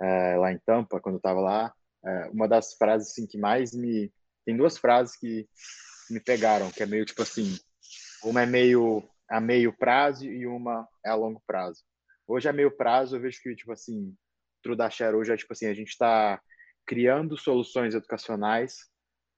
é, 0.00 0.36
lá 0.36 0.52
em 0.52 0.58
Tampa, 0.58 1.00
quando 1.00 1.16
eu 1.16 1.18
estava 1.18 1.40
lá, 1.40 1.74
é, 2.02 2.30
uma 2.30 2.48
das 2.48 2.74
frases 2.74 3.10
assim, 3.10 3.26
que 3.26 3.38
mais 3.38 3.74
me. 3.74 4.10
Tem 4.46 4.56
duas 4.56 4.78
frases 4.78 5.16
que 5.16 5.46
me 6.08 6.18
pegaram, 6.18 6.70
que 6.70 6.82
é 6.82 6.86
meio 6.86 7.04
tipo 7.04 7.20
assim: 7.20 7.58
uma 8.24 8.42
é 8.42 8.46
meio 8.46 9.06
a 9.30 9.40
meio 9.40 9.72
prazo 9.72 10.26
e 10.26 10.46
uma 10.46 10.88
é 11.04 11.10
a 11.10 11.14
longo 11.14 11.42
prazo. 11.46 11.82
Hoje 12.26 12.48
a 12.48 12.52
meio 12.52 12.76
prazo 12.76 13.16
eu 13.16 13.20
vejo 13.20 13.40
que, 13.40 13.54
tipo 13.54 13.72
assim, 13.72 14.14
True 14.62 14.76
da 14.76 14.90
Share 14.90 15.14
hoje 15.16 15.32
é 15.32 15.36
tipo 15.36 15.52
assim: 15.52 15.66
a 15.66 15.74
gente 15.74 15.88
está 15.90 16.40
criando 16.84 17.38
soluções 17.38 17.94
educacionais 17.94 18.90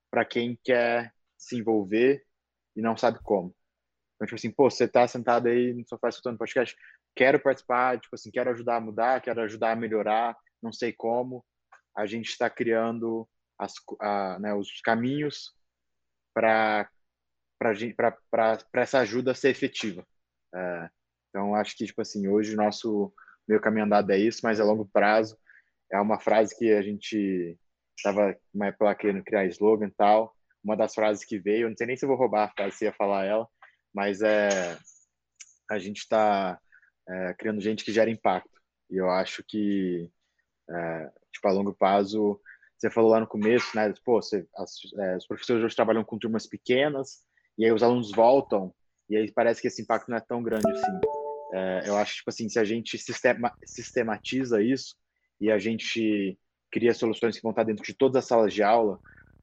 para 0.09 0.25
quem 0.25 0.59
quer 0.63 1.13
se 1.37 1.57
envolver 1.57 2.25
e 2.75 2.81
não 2.81 2.97
sabe 2.97 3.19
como. 3.23 3.55
Então, 4.15 4.27
tipo 4.27 4.35
assim, 4.35 4.51
pô, 4.51 4.69
você 4.69 4.87
tá 4.87 5.07
sentado 5.07 5.47
aí 5.47 5.73
no 5.73 5.87
sofá 5.87 6.09
escutando 6.09 6.37
podcast, 6.37 6.75
quero 7.15 7.39
participar, 7.39 7.99
tipo 7.99 8.15
assim, 8.15 8.31
quero 8.31 8.49
ajudar 8.51 8.77
a 8.77 8.81
mudar, 8.81 9.21
quero 9.21 9.41
ajudar 9.41 9.71
a 9.71 9.75
melhorar, 9.75 10.35
não 10.61 10.71
sei 10.71 10.91
como. 10.93 11.45
A 11.95 12.05
gente 12.05 12.29
está 12.29 12.49
criando 12.49 13.27
as, 13.59 13.73
a, 14.01 14.39
né, 14.39 14.53
os 14.53 14.81
caminhos 14.81 15.53
para 16.33 16.89
para 17.57 18.57
essa 18.75 18.99
ajuda 18.99 19.33
ser 19.33 19.49
efetiva. 19.49 20.05
É, 20.53 20.89
então, 21.29 21.55
acho 21.55 21.75
que, 21.75 21.85
tipo 21.85 22.01
assim, 22.01 22.27
hoje 22.27 22.53
o 22.53 22.57
nosso 22.57 23.13
meio 23.47 23.61
caminho 23.61 23.85
andado 23.85 24.11
é 24.11 24.17
isso, 24.17 24.41
mas 24.43 24.59
a 24.59 24.63
longo 24.63 24.85
prazo 24.85 25.37
é 25.91 25.99
uma 25.99 26.19
frase 26.19 26.57
que 26.57 26.71
a 26.71 26.81
gente 26.81 27.57
estava 27.97 28.35
uma 28.53 28.67
época 28.67 28.95
querendo 28.95 29.23
criar 29.23 29.45
slogan 29.45 29.87
e 29.87 29.91
tal. 29.91 30.35
Uma 30.63 30.77
das 30.77 30.93
frases 30.93 31.25
que 31.25 31.37
veio, 31.37 31.69
não 31.69 31.75
sei 31.75 31.87
nem 31.87 31.97
se 31.97 32.05
eu 32.05 32.09
vou 32.09 32.17
roubar 32.17 32.45
a 32.45 32.51
frase, 32.51 32.77
se 32.77 32.85
ia 32.85 32.93
falar 32.93 33.25
ela, 33.25 33.47
mas 33.93 34.21
é 34.21 34.77
a 35.69 35.79
gente 35.79 35.99
está 35.99 36.59
é, 37.07 37.33
criando 37.33 37.61
gente 37.61 37.83
que 37.83 37.91
gera 37.91 38.09
impacto. 38.09 38.61
E 38.89 38.97
eu 38.97 39.09
acho 39.09 39.43
que, 39.43 40.09
é, 40.69 41.11
tipo, 41.31 41.47
a 41.47 41.51
longo 41.51 41.73
prazo, 41.73 42.39
você 42.77 42.89
falou 42.89 43.11
lá 43.11 43.19
no 43.19 43.27
começo, 43.27 43.75
né? 43.75 43.93
Pô, 44.05 44.21
você, 44.21 44.47
as, 44.55 44.75
é, 44.97 45.17
os 45.17 45.27
professores 45.27 45.63
hoje 45.63 45.75
trabalham 45.75 46.03
com 46.03 46.17
turmas 46.17 46.45
pequenas, 46.45 47.23
e 47.57 47.65
aí 47.65 47.71
os 47.71 47.83
alunos 47.83 48.11
voltam, 48.11 48.73
e 49.09 49.17
aí 49.17 49.31
parece 49.31 49.61
que 49.61 49.67
esse 49.67 49.81
impacto 49.81 50.09
não 50.09 50.17
é 50.17 50.21
tão 50.21 50.41
grande 50.41 50.69
assim. 50.71 50.99
É, 51.53 51.83
eu 51.87 51.97
acho, 51.97 52.15
tipo 52.15 52.29
assim, 52.29 52.49
se 52.49 52.57
a 52.57 52.63
gente 52.63 52.97
sistema, 52.97 53.55
sistematiza 53.65 54.61
isso 54.61 54.95
e 55.39 55.51
a 55.51 55.59
gente 55.59 56.37
cria 56.71 56.93
soluções 56.93 57.35
que 57.35 57.43
vão 57.43 57.51
estar 57.51 57.63
dentro 57.63 57.83
de 57.83 57.93
todas 57.93 58.17
as 58.17 58.25
salas 58.25 58.53
de 58.53 58.63
aula, 58.63 58.99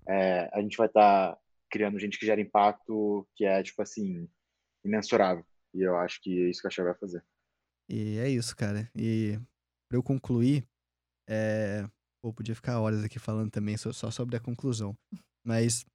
é, 0.09 0.51
a 0.53 0.61
gente 0.61 0.77
vai 0.77 0.89
estar 0.89 1.39
criando 1.71 1.99
gente 1.99 2.19
que 2.19 2.27
gera 2.27 2.41
impacto 2.41 3.27
que 3.37 3.45
é, 3.45 3.63
tipo 3.63 3.81
assim, 3.81 4.29
imensurável. 4.85 5.45
E 5.73 5.83
eu 5.83 5.97
acho 5.97 6.21
que 6.21 6.47
é 6.47 6.51
isso 6.51 6.61
que 6.61 6.67
a 6.67 6.71
Chave 6.71 6.89
vai 6.91 6.99
fazer. 6.99 7.25
E 7.89 8.19
é 8.19 8.29
isso, 8.29 8.57
cara. 8.57 8.91
E 8.97 9.39
para 9.89 9.97
eu 9.99 10.03
concluir, 10.03 10.67
é... 11.29 11.89
Podia 12.37 12.55
ficar 12.55 12.79
horas 12.79 13.03
aqui 13.03 13.19
falando 13.19 13.51
também 13.51 13.79
só 13.79 14.11
sobre 14.11 14.37
a 14.37 14.41
conclusão. 14.41 14.95
Mas 15.43 15.87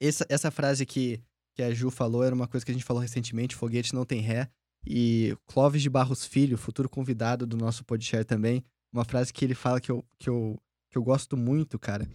essa, 0.00 0.26
essa 0.28 0.50
frase 0.50 0.84
que, 0.84 1.22
que 1.54 1.62
a 1.62 1.72
Ju 1.72 1.90
falou 1.90 2.24
era 2.24 2.34
uma 2.34 2.48
coisa 2.48 2.64
que 2.64 2.72
a 2.72 2.74
gente 2.74 2.84
falou 2.84 3.02
recentemente, 3.02 3.56
foguete 3.56 3.94
não 3.94 4.04
tem 4.04 4.20
ré. 4.20 4.48
E 4.86 5.36
Clóvis 5.46 5.82
de 5.82 5.90
Barros 5.90 6.24
Filho, 6.24 6.58
futuro 6.58 6.88
convidado 6.88 7.46
do 7.46 7.56
nosso 7.56 7.84
podcast 7.84 8.24
também, 8.24 8.64
uma 8.92 9.04
frase 9.04 9.32
que 9.32 9.44
ele 9.44 9.54
fala 9.54 9.80
que 9.80 9.90
eu, 9.90 10.04
que 10.18 10.28
eu, 10.28 10.60
que 10.90 10.98
eu 10.98 11.02
gosto 11.02 11.36
muito, 11.36 11.78
cara, 11.78 12.08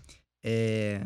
é 0.43 1.01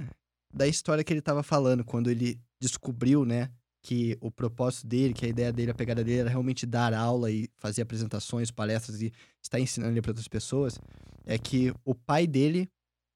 da 0.53 0.67
história 0.67 1.03
que 1.03 1.13
ele 1.13 1.21
tava 1.21 1.43
falando, 1.43 1.83
quando 1.83 2.09
ele 2.09 2.39
descobriu, 2.59 3.25
né, 3.25 3.49
que 3.81 4.17
o 4.21 4.29
propósito 4.29 4.85
dele, 4.85 5.13
que 5.13 5.25
a 5.25 5.29
ideia 5.29 5.51
dele, 5.51 5.71
a 5.71 5.75
pegada 5.75 6.03
dele 6.03 6.19
era 6.19 6.29
realmente 6.29 6.65
dar 6.65 6.93
aula 6.93 7.31
e 7.31 7.49
fazer 7.57 7.81
apresentações, 7.81 8.51
palestras 8.51 9.01
e 9.01 9.11
estar 9.41 9.59
ensinando 9.59 9.99
para 10.01 10.11
outras 10.11 10.27
pessoas, 10.27 10.79
é 11.25 11.37
que 11.37 11.73
o 11.83 11.95
pai 11.95 12.27
dele 12.27 12.69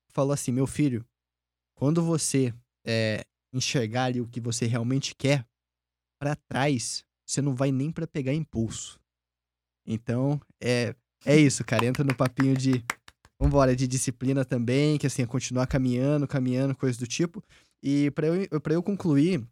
falou 0.10 0.32
assim: 0.32 0.52
meu 0.52 0.66
filho, 0.66 1.06
quando 1.76 2.02
você 2.02 2.54
é, 2.86 3.24
enxergar 3.57 4.06
ali 4.06 4.22
o 4.22 4.27
que 4.27 4.40
você 4.40 4.65
realmente 4.65 5.15
quer, 5.15 5.45
para 6.19 6.36
trás, 6.36 7.03
você 7.26 7.41
não 7.41 7.56
vai 7.56 7.72
nem 7.72 7.91
para 7.91 8.07
pegar 8.07 8.34
impulso. 8.34 8.99
Então, 9.86 10.40
é, 10.61 10.95
é 11.26 11.38
isso, 11.38 11.64
cara. 11.64 11.86
Entra 11.86 12.03
no 12.03 12.15
papinho 12.15 12.56
de. 12.56 12.84
Vambora, 13.38 13.76
de 13.76 13.86
disciplina 13.86 14.45
também, 14.45 14.98
que 14.98 15.06
assim, 15.06 15.22
é 15.22 15.26
continuar 15.26 15.68
caminhando, 15.68 16.26
caminhando, 16.26 16.73
coisa 16.73 16.98
do 16.98 17.06
tipo. 17.06 17.44
E 17.84 18.10
para 18.11 18.27
eu, 18.27 18.61
pra 18.61 18.73
eu 18.73 18.82
concluir, 18.82 19.45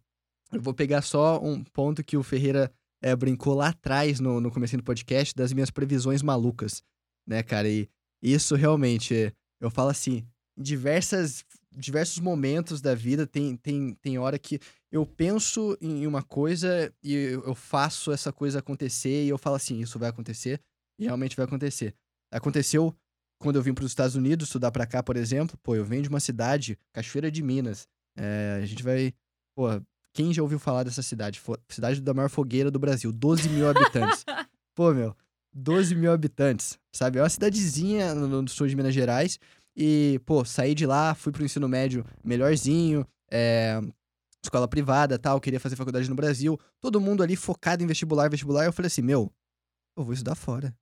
eu 0.50 0.60
vou 0.60 0.72
pegar 0.72 1.02
só 1.02 1.38
um 1.42 1.62
ponto 1.62 2.02
que 2.02 2.16
o 2.16 2.22
Ferreira 2.22 2.72
é, 3.02 3.14
brincou 3.14 3.54
lá 3.54 3.68
atrás 3.68 4.20
no, 4.20 4.40
no 4.40 4.50
começo 4.50 4.74
do 4.76 4.82
podcast 4.82 5.34
das 5.34 5.52
minhas 5.52 5.70
previsões 5.70 6.22
malucas, 6.22 6.82
né, 7.26 7.42
cara? 7.42 7.68
E 7.68 7.86
isso 8.22 8.54
realmente, 8.54 9.30
eu 9.60 9.70
falo 9.70 9.90
assim, 9.90 10.26
diversas, 10.56 11.44
diversos 11.76 12.18
momentos 12.18 12.80
da 12.80 12.94
vida, 12.94 13.26
tem, 13.26 13.56
tem, 13.56 13.94
tem 13.94 14.18
hora 14.18 14.38
que 14.38 14.58
eu 14.90 15.04
penso 15.04 15.76
em 15.80 16.06
uma 16.06 16.22
coisa 16.22 16.92
e 17.02 17.14
eu 17.14 17.54
faço 17.54 18.12
essa 18.12 18.32
coisa 18.32 18.60
acontecer 18.60 19.24
e 19.24 19.28
eu 19.28 19.38
falo 19.38 19.56
assim, 19.56 19.80
isso 19.80 19.98
vai 19.98 20.08
acontecer 20.08 20.60
e 20.98 21.04
realmente 21.04 21.36
vai 21.36 21.44
acontecer. 21.44 21.94
Aconteceu 22.30 22.94
quando 23.38 23.56
eu 23.56 23.62
vim 23.62 23.74
para 23.74 23.84
os 23.84 23.90
Estados 23.90 24.16
Unidos 24.16 24.48
estudar 24.48 24.70
para 24.70 24.86
cá, 24.86 25.02
por 25.02 25.16
exemplo, 25.16 25.58
pô, 25.62 25.74
eu 25.74 25.84
venho 25.84 26.02
de 26.02 26.08
uma 26.08 26.20
cidade, 26.20 26.78
Cachoeira 26.92 27.30
de 27.30 27.42
Minas. 27.42 27.86
É, 28.16 28.60
a 28.62 28.66
gente 28.66 28.82
vai, 28.82 29.12
pô, 29.54 29.68
quem 30.12 30.32
já 30.32 30.42
ouviu 30.42 30.58
falar 30.58 30.84
dessa 30.84 31.02
cidade? 31.02 31.42
Cidade 31.68 32.00
da 32.00 32.14
maior 32.14 32.30
fogueira 32.30 32.70
do 32.70 32.78
Brasil, 32.78 33.12
12 33.12 33.48
mil 33.48 33.68
habitantes. 33.68 34.24
pô, 34.74 34.94
meu, 34.94 35.14
12 35.52 35.94
mil 35.94 36.12
habitantes, 36.12 36.78
sabe? 36.92 37.18
É 37.18 37.22
uma 37.22 37.28
cidadezinha 37.28 38.14
no, 38.14 38.42
no 38.42 38.48
sul 38.48 38.66
de 38.66 38.76
Minas 38.76 38.94
Gerais. 38.94 39.38
E, 39.76 40.20
pô, 40.24 40.44
saí 40.44 40.74
de 40.74 40.86
lá, 40.86 41.14
fui 41.14 41.32
pro 41.32 41.44
ensino 41.44 41.68
médio 41.68 42.04
melhorzinho, 42.22 43.06
é, 43.30 43.80
escola 44.42 44.68
privada 44.68 45.18
tal, 45.18 45.40
queria 45.40 45.58
fazer 45.58 45.76
faculdade 45.76 46.08
no 46.08 46.14
Brasil. 46.14 46.58
Todo 46.80 47.00
mundo 47.00 47.22
ali 47.22 47.34
focado 47.36 47.82
em 47.82 47.86
vestibular, 47.86 48.28
vestibular. 48.30 48.64
Eu 48.64 48.72
falei 48.72 48.86
assim, 48.86 49.02
meu, 49.02 49.32
eu 49.96 50.04
vou 50.04 50.12
estudar 50.12 50.34
fora. 50.34 50.74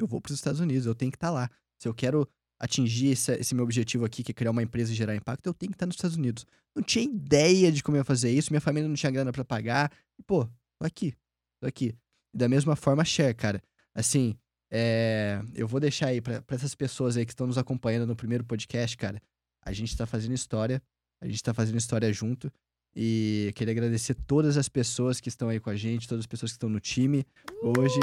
Eu 0.00 0.06
vou 0.06 0.20
pros 0.20 0.36
Estados 0.36 0.60
Unidos, 0.60 0.86
eu 0.86 0.94
tenho 0.94 1.10
que 1.10 1.16
estar 1.16 1.28
tá 1.28 1.32
lá. 1.32 1.50
Se 1.78 1.88
eu 1.88 1.94
quero 1.94 2.28
atingir 2.58 3.08
esse, 3.08 3.32
esse, 3.32 3.54
meu 3.54 3.64
objetivo 3.64 4.04
aqui, 4.04 4.22
que 4.22 4.30
é 4.30 4.34
criar 4.34 4.50
uma 4.50 4.62
empresa 4.62 4.92
e 4.92 4.94
gerar 4.94 5.14
impacto, 5.14 5.46
eu 5.46 5.54
tenho 5.54 5.70
que 5.70 5.76
estar 5.76 5.84
tá 5.84 5.88
nos 5.88 5.96
Estados 5.96 6.16
Unidos. 6.16 6.46
Não 6.74 6.82
tinha 6.82 7.04
ideia 7.04 7.70
de 7.70 7.82
como 7.82 7.96
eu 7.96 8.00
ia 8.00 8.04
fazer 8.04 8.30
isso, 8.30 8.52
minha 8.52 8.60
família 8.60 8.88
não 8.88 8.96
tinha 8.96 9.12
grana 9.12 9.32
para 9.32 9.44
pagar. 9.44 9.92
E, 10.18 10.22
pô, 10.22 10.46
tô 10.46 10.86
aqui, 10.86 11.14
tô 11.60 11.68
aqui. 11.68 11.94
Da 12.34 12.48
mesma 12.48 12.74
forma, 12.74 13.04
share, 13.04 13.34
cara. 13.34 13.62
Assim, 13.94 14.36
é, 14.76 15.40
eu 15.54 15.68
vou 15.68 15.78
deixar 15.78 16.08
aí 16.08 16.20
para 16.20 16.42
essas 16.48 16.74
pessoas 16.74 17.16
aí 17.16 17.24
que 17.24 17.30
estão 17.30 17.46
nos 17.46 17.56
acompanhando 17.56 18.08
no 18.08 18.16
primeiro 18.16 18.42
podcast, 18.42 18.96
cara. 18.96 19.22
A 19.64 19.72
gente 19.72 19.96
tá 19.96 20.04
fazendo 20.04 20.34
história, 20.34 20.82
a 21.22 21.28
gente 21.28 21.40
tá 21.40 21.54
fazendo 21.54 21.78
história 21.78 22.12
junto. 22.12 22.52
E 22.96 23.52
queria 23.54 23.70
agradecer 23.70 24.14
todas 24.26 24.56
as 24.56 24.68
pessoas 24.68 25.20
que 25.20 25.28
estão 25.28 25.48
aí 25.48 25.60
com 25.60 25.70
a 25.70 25.76
gente, 25.76 26.08
todas 26.08 26.22
as 26.22 26.26
pessoas 26.26 26.50
que 26.50 26.56
estão 26.56 26.68
no 26.68 26.80
time 26.80 27.24
hoje, 27.62 28.00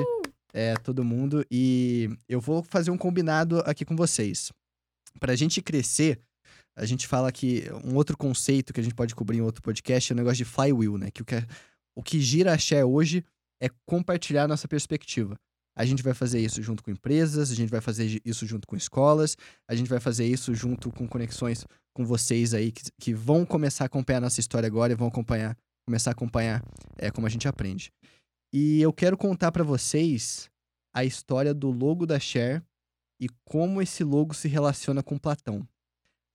é, 0.53 0.73
todo 0.75 1.03
mundo. 1.03 1.45
E 1.51 2.09
eu 2.29 2.39
vou 2.39 2.63
fazer 2.63 2.89
um 2.89 2.97
combinado 2.97 3.59
aqui 3.65 3.83
com 3.83 3.95
vocês. 3.97 4.49
Pra 5.19 5.35
gente 5.35 5.61
crescer, 5.61 6.21
a 6.73 6.85
gente 6.85 7.05
fala 7.05 7.33
que 7.33 7.65
um 7.83 7.95
outro 7.95 8.15
conceito 8.15 8.71
que 8.71 8.79
a 8.79 8.83
gente 8.83 8.95
pode 8.95 9.13
cobrir 9.13 9.39
em 9.39 9.41
outro 9.41 9.61
podcast 9.61 10.09
é 10.09 10.15
o 10.15 10.17
negócio 10.17 10.37
de 10.37 10.45
flywheel, 10.45 10.97
né? 10.97 11.11
Que 11.11 11.21
o 11.21 11.25
que, 11.25 11.35
o 11.97 12.01
que 12.01 12.21
gira 12.21 12.53
a 12.53 12.57
Share 12.57 12.85
hoje 12.85 13.25
é 13.61 13.67
compartilhar 13.85 14.47
nossa 14.47 14.69
perspectiva. 14.69 15.37
A 15.75 15.85
gente 15.85 16.03
vai 16.03 16.13
fazer 16.13 16.39
isso 16.39 16.61
junto 16.61 16.83
com 16.83 16.91
empresas, 16.91 17.51
a 17.51 17.55
gente 17.55 17.69
vai 17.69 17.81
fazer 17.81 18.21
isso 18.25 18.45
junto 18.45 18.67
com 18.67 18.75
escolas, 18.75 19.37
a 19.67 19.75
gente 19.75 19.89
vai 19.89 19.99
fazer 19.99 20.25
isso 20.25 20.53
junto 20.53 20.91
com 20.91 21.07
conexões 21.07 21.65
com 21.93 22.05
vocês 22.05 22.53
aí 22.53 22.71
que, 22.71 22.83
que 22.99 23.13
vão 23.13 23.45
começar 23.45 23.85
a 23.85 23.87
acompanhar 23.87 24.17
a 24.17 24.21
nossa 24.21 24.39
história 24.39 24.67
agora 24.67 24.93
e 24.93 24.95
vão 24.95 25.07
acompanhar, 25.07 25.57
começar 25.85 26.11
a 26.11 26.13
acompanhar 26.13 26.63
é, 26.97 27.09
como 27.09 27.27
a 27.27 27.29
gente 27.29 27.47
aprende. 27.47 27.91
E 28.53 28.81
eu 28.81 28.91
quero 28.91 29.17
contar 29.17 29.51
para 29.51 29.63
vocês 29.63 30.49
a 30.93 31.05
história 31.05 31.53
do 31.53 31.71
logo 31.71 32.05
da 32.05 32.19
Share 32.19 32.61
e 33.19 33.29
como 33.45 33.81
esse 33.81 34.03
logo 34.03 34.33
se 34.33 34.47
relaciona 34.47 35.01
com 35.01 35.17
Platão. 35.17 35.65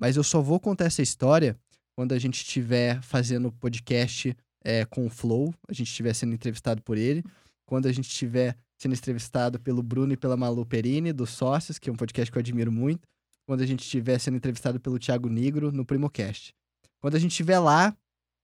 Mas 0.00 0.16
eu 0.16 0.24
só 0.24 0.40
vou 0.40 0.58
contar 0.58 0.86
essa 0.86 1.02
história 1.02 1.58
quando 1.96 2.12
a 2.12 2.18
gente 2.18 2.36
estiver 2.36 3.02
fazendo 3.02 3.52
podcast 3.52 4.36
é, 4.64 4.84
com 4.84 5.06
o 5.06 5.10
Flow, 5.10 5.54
a 5.68 5.72
gente 5.72 5.88
estiver 5.88 6.14
sendo 6.14 6.34
entrevistado 6.34 6.82
por 6.82 6.96
ele, 6.98 7.24
quando 7.66 7.86
a 7.86 7.92
gente 7.92 8.08
estiver 8.08 8.56
sendo 8.80 8.94
entrevistado 8.94 9.58
pelo 9.58 9.82
Bruno 9.82 10.12
e 10.12 10.16
pela 10.16 10.36
Malu 10.36 10.64
Perini, 10.66 11.12
dos 11.12 11.30
Sócios, 11.30 11.78
que 11.78 11.88
é 11.88 11.92
um 11.92 11.96
podcast 11.96 12.30
que 12.30 12.38
eu 12.38 12.40
admiro 12.40 12.70
muito, 12.70 13.06
quando 13.46 13.62
a 13.62 13.66
gente 13.66 13.80
estiver 13.80 14.18
sendo 14.18 14.36
entrevistado 14.36 14.80
pelo 14.80 14.98
Thiago 14.98 15.28
Negro 15.28 15.72
no 15.72 15.84
Primocast. 15.84 16.52
Quando 17.00 17.14
a 17.14 17.18
gente 17.18 17.30
estiver 17.30 17.58
lá, 17.58 17.96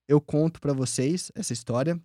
eu 0.08 0.20
conto 0.20 0.60
para 0.60 0.72
vocês 0.72 1.30
essa 1.34 1.52
história, 1.52 2.00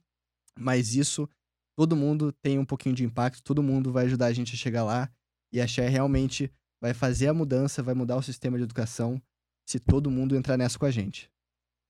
mas 0.58 0.95
isso 0.95 1.30
todo 1.78 1.95
mundo 1.95 2.32
tem 2.32 2.58
um 2.58 2.66
pouquinho 2.66 2.95
de 2.95 3.04
impacto, 3.04 3.44
todo 3.44 3.62
mundo 3.62 3.91
vai 3.91 4.06
ajudar 4.06 4.28
a 4.28 4.34
gente 4.34 4.54
a 4.54 4.58
chegar 4.58 4.84
lá 4.84 5.10
e 5.54 5.62
a 5.62 5.68
Share 5.68 5.91
realmente 5.91 6.52
vai 6.82 6.94
fazer 6.94 7.28
a 7.28 7.34
mudança, 7.34 7.84
vai 7.84 7.94
mudar 7.94 8.18
o 8.18 8.22
sistema 8.22 8.58
de 8.58 8.64
educação 8.64 9.22
se 9.68 9.80
todo 9.80 10.12
mundo 10.12 10.36
entrar 10.36 10.58
nessa 10.58 10.78
com 10.80 10.86
a 10.86 10.91
gente. 10.91 11.30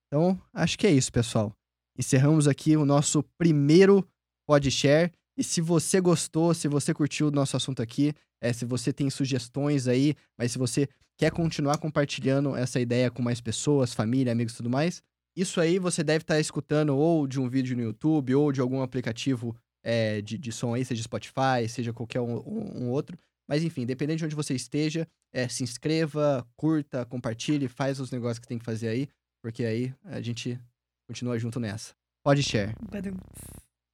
Então, 0.07 0.41
acho 0.53 0.77
que 0.77 0.87
é 0.87 0.91
isso, 0.91 1.11
pessoal. 1.11 1.53
Encerramos 1.97 2.47
aqui 2.47 2.75
o 2.75 2.85
nosso 2.85 3.23
primeiro 3.37 4.07
PodShare. 4.47 5.11
E 5.37 5.43
se 5.43 5.61
você 5.61 6.01
gostou, 6.01 6.53
se 6.53 6.67
você 6.67 6.93
curtiu 6.93 7.27
o 7.27 7.31
nosso 7.31 7.55
assunto 7.55 7.81
aqui, 7.81 8.13
é, 8.41 8.51
se 8.51 8.65
você 8.65 8.91
tem 8.91 9.09
sugestões 9.09 9.87
aí, 9.87 10.15
mas 10.37 10.51
se 10.51 10.57
você 10.57 10.89
quer 11.15 11.31
continuar 11.31 11.77
compartilhando 11.77 12.55
essa 12.55 12.79
ideia 12.79 13.11
com 13.11 13.21
mais 13.21 13.39
pessoas, 13.39 13.93
família, 13.93 14.31
amigos 14.31 14.53
e 14.53 14.57
tudo 14.57 14.69
mais, 14.69 15.01
isso 15.35 15.61
aí 15.61 15.77
você 15.77 16.03
deve 16.03 16.23
estar 16.23 16.35
tá 16.35 16.39
escutando 16.39 16.97
ou 16.97 17.27
de 17.27 17.39
um 17.39 17.47
vídeo 17.47 17.77
no 17.77 17.83
YouTube 17.83 18.33
ou 18.33 18.51
de 18.51 18.59
algum 18.59 18.81
aplicativo 18.81 19.55
é, 19.83 20.21
de, 20.21 20.37
de 20.37 20.51
som 20.51 20.73
aí, 20.73 20.83
seja 20.83 21.03
Spotify, 21.03 21.69
seja 21.69 21.93
qualquer 21.93 22.21
um, 22.21 22.37
um, 22.45 22.89
outro. 22.89 23.17
Mas 23.47 23.63
enfim, 23.63 23.85
dependendo 23.85 24.17
de 24.17 24.25
onde 24.25 24.35
você 24.35 24.55
esteja, 24.55 25.07
é, 25.31 25.47
se 25.47 25.63
inscreva, 25.63 26.45
curta, 26.55 27.05
compartilhe, 27.05 27.67
faz 27.67 27.99
os 27.99 28.11
negócios 28.11 28.39
que 28.39 28.47
tem 28.47 28.57
que 28.57 28.65
fazer 28.65 28.87
aí, 28.87 29.07
porque 29.41 29.63
aí 29.63 29.93
a 30.03 30.19
gente 30.19 30.59
continua 31.07 31.37
junto 31.37 31.59
nessa. 31.59 31.93
Pode 32.23 32.41
share. 32.41 32.75
Badum. 32.91 33.15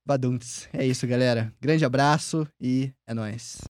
Badunts. 0.06 0.68
É 0.74 0.86
isso, 0.86 1.08
galera. 1.08 1.54
Grande 1.62 1.86
abraço 1.86 2.48
e 2.60 2.94
é 3.08 3.14
nóis. 3.14 3.62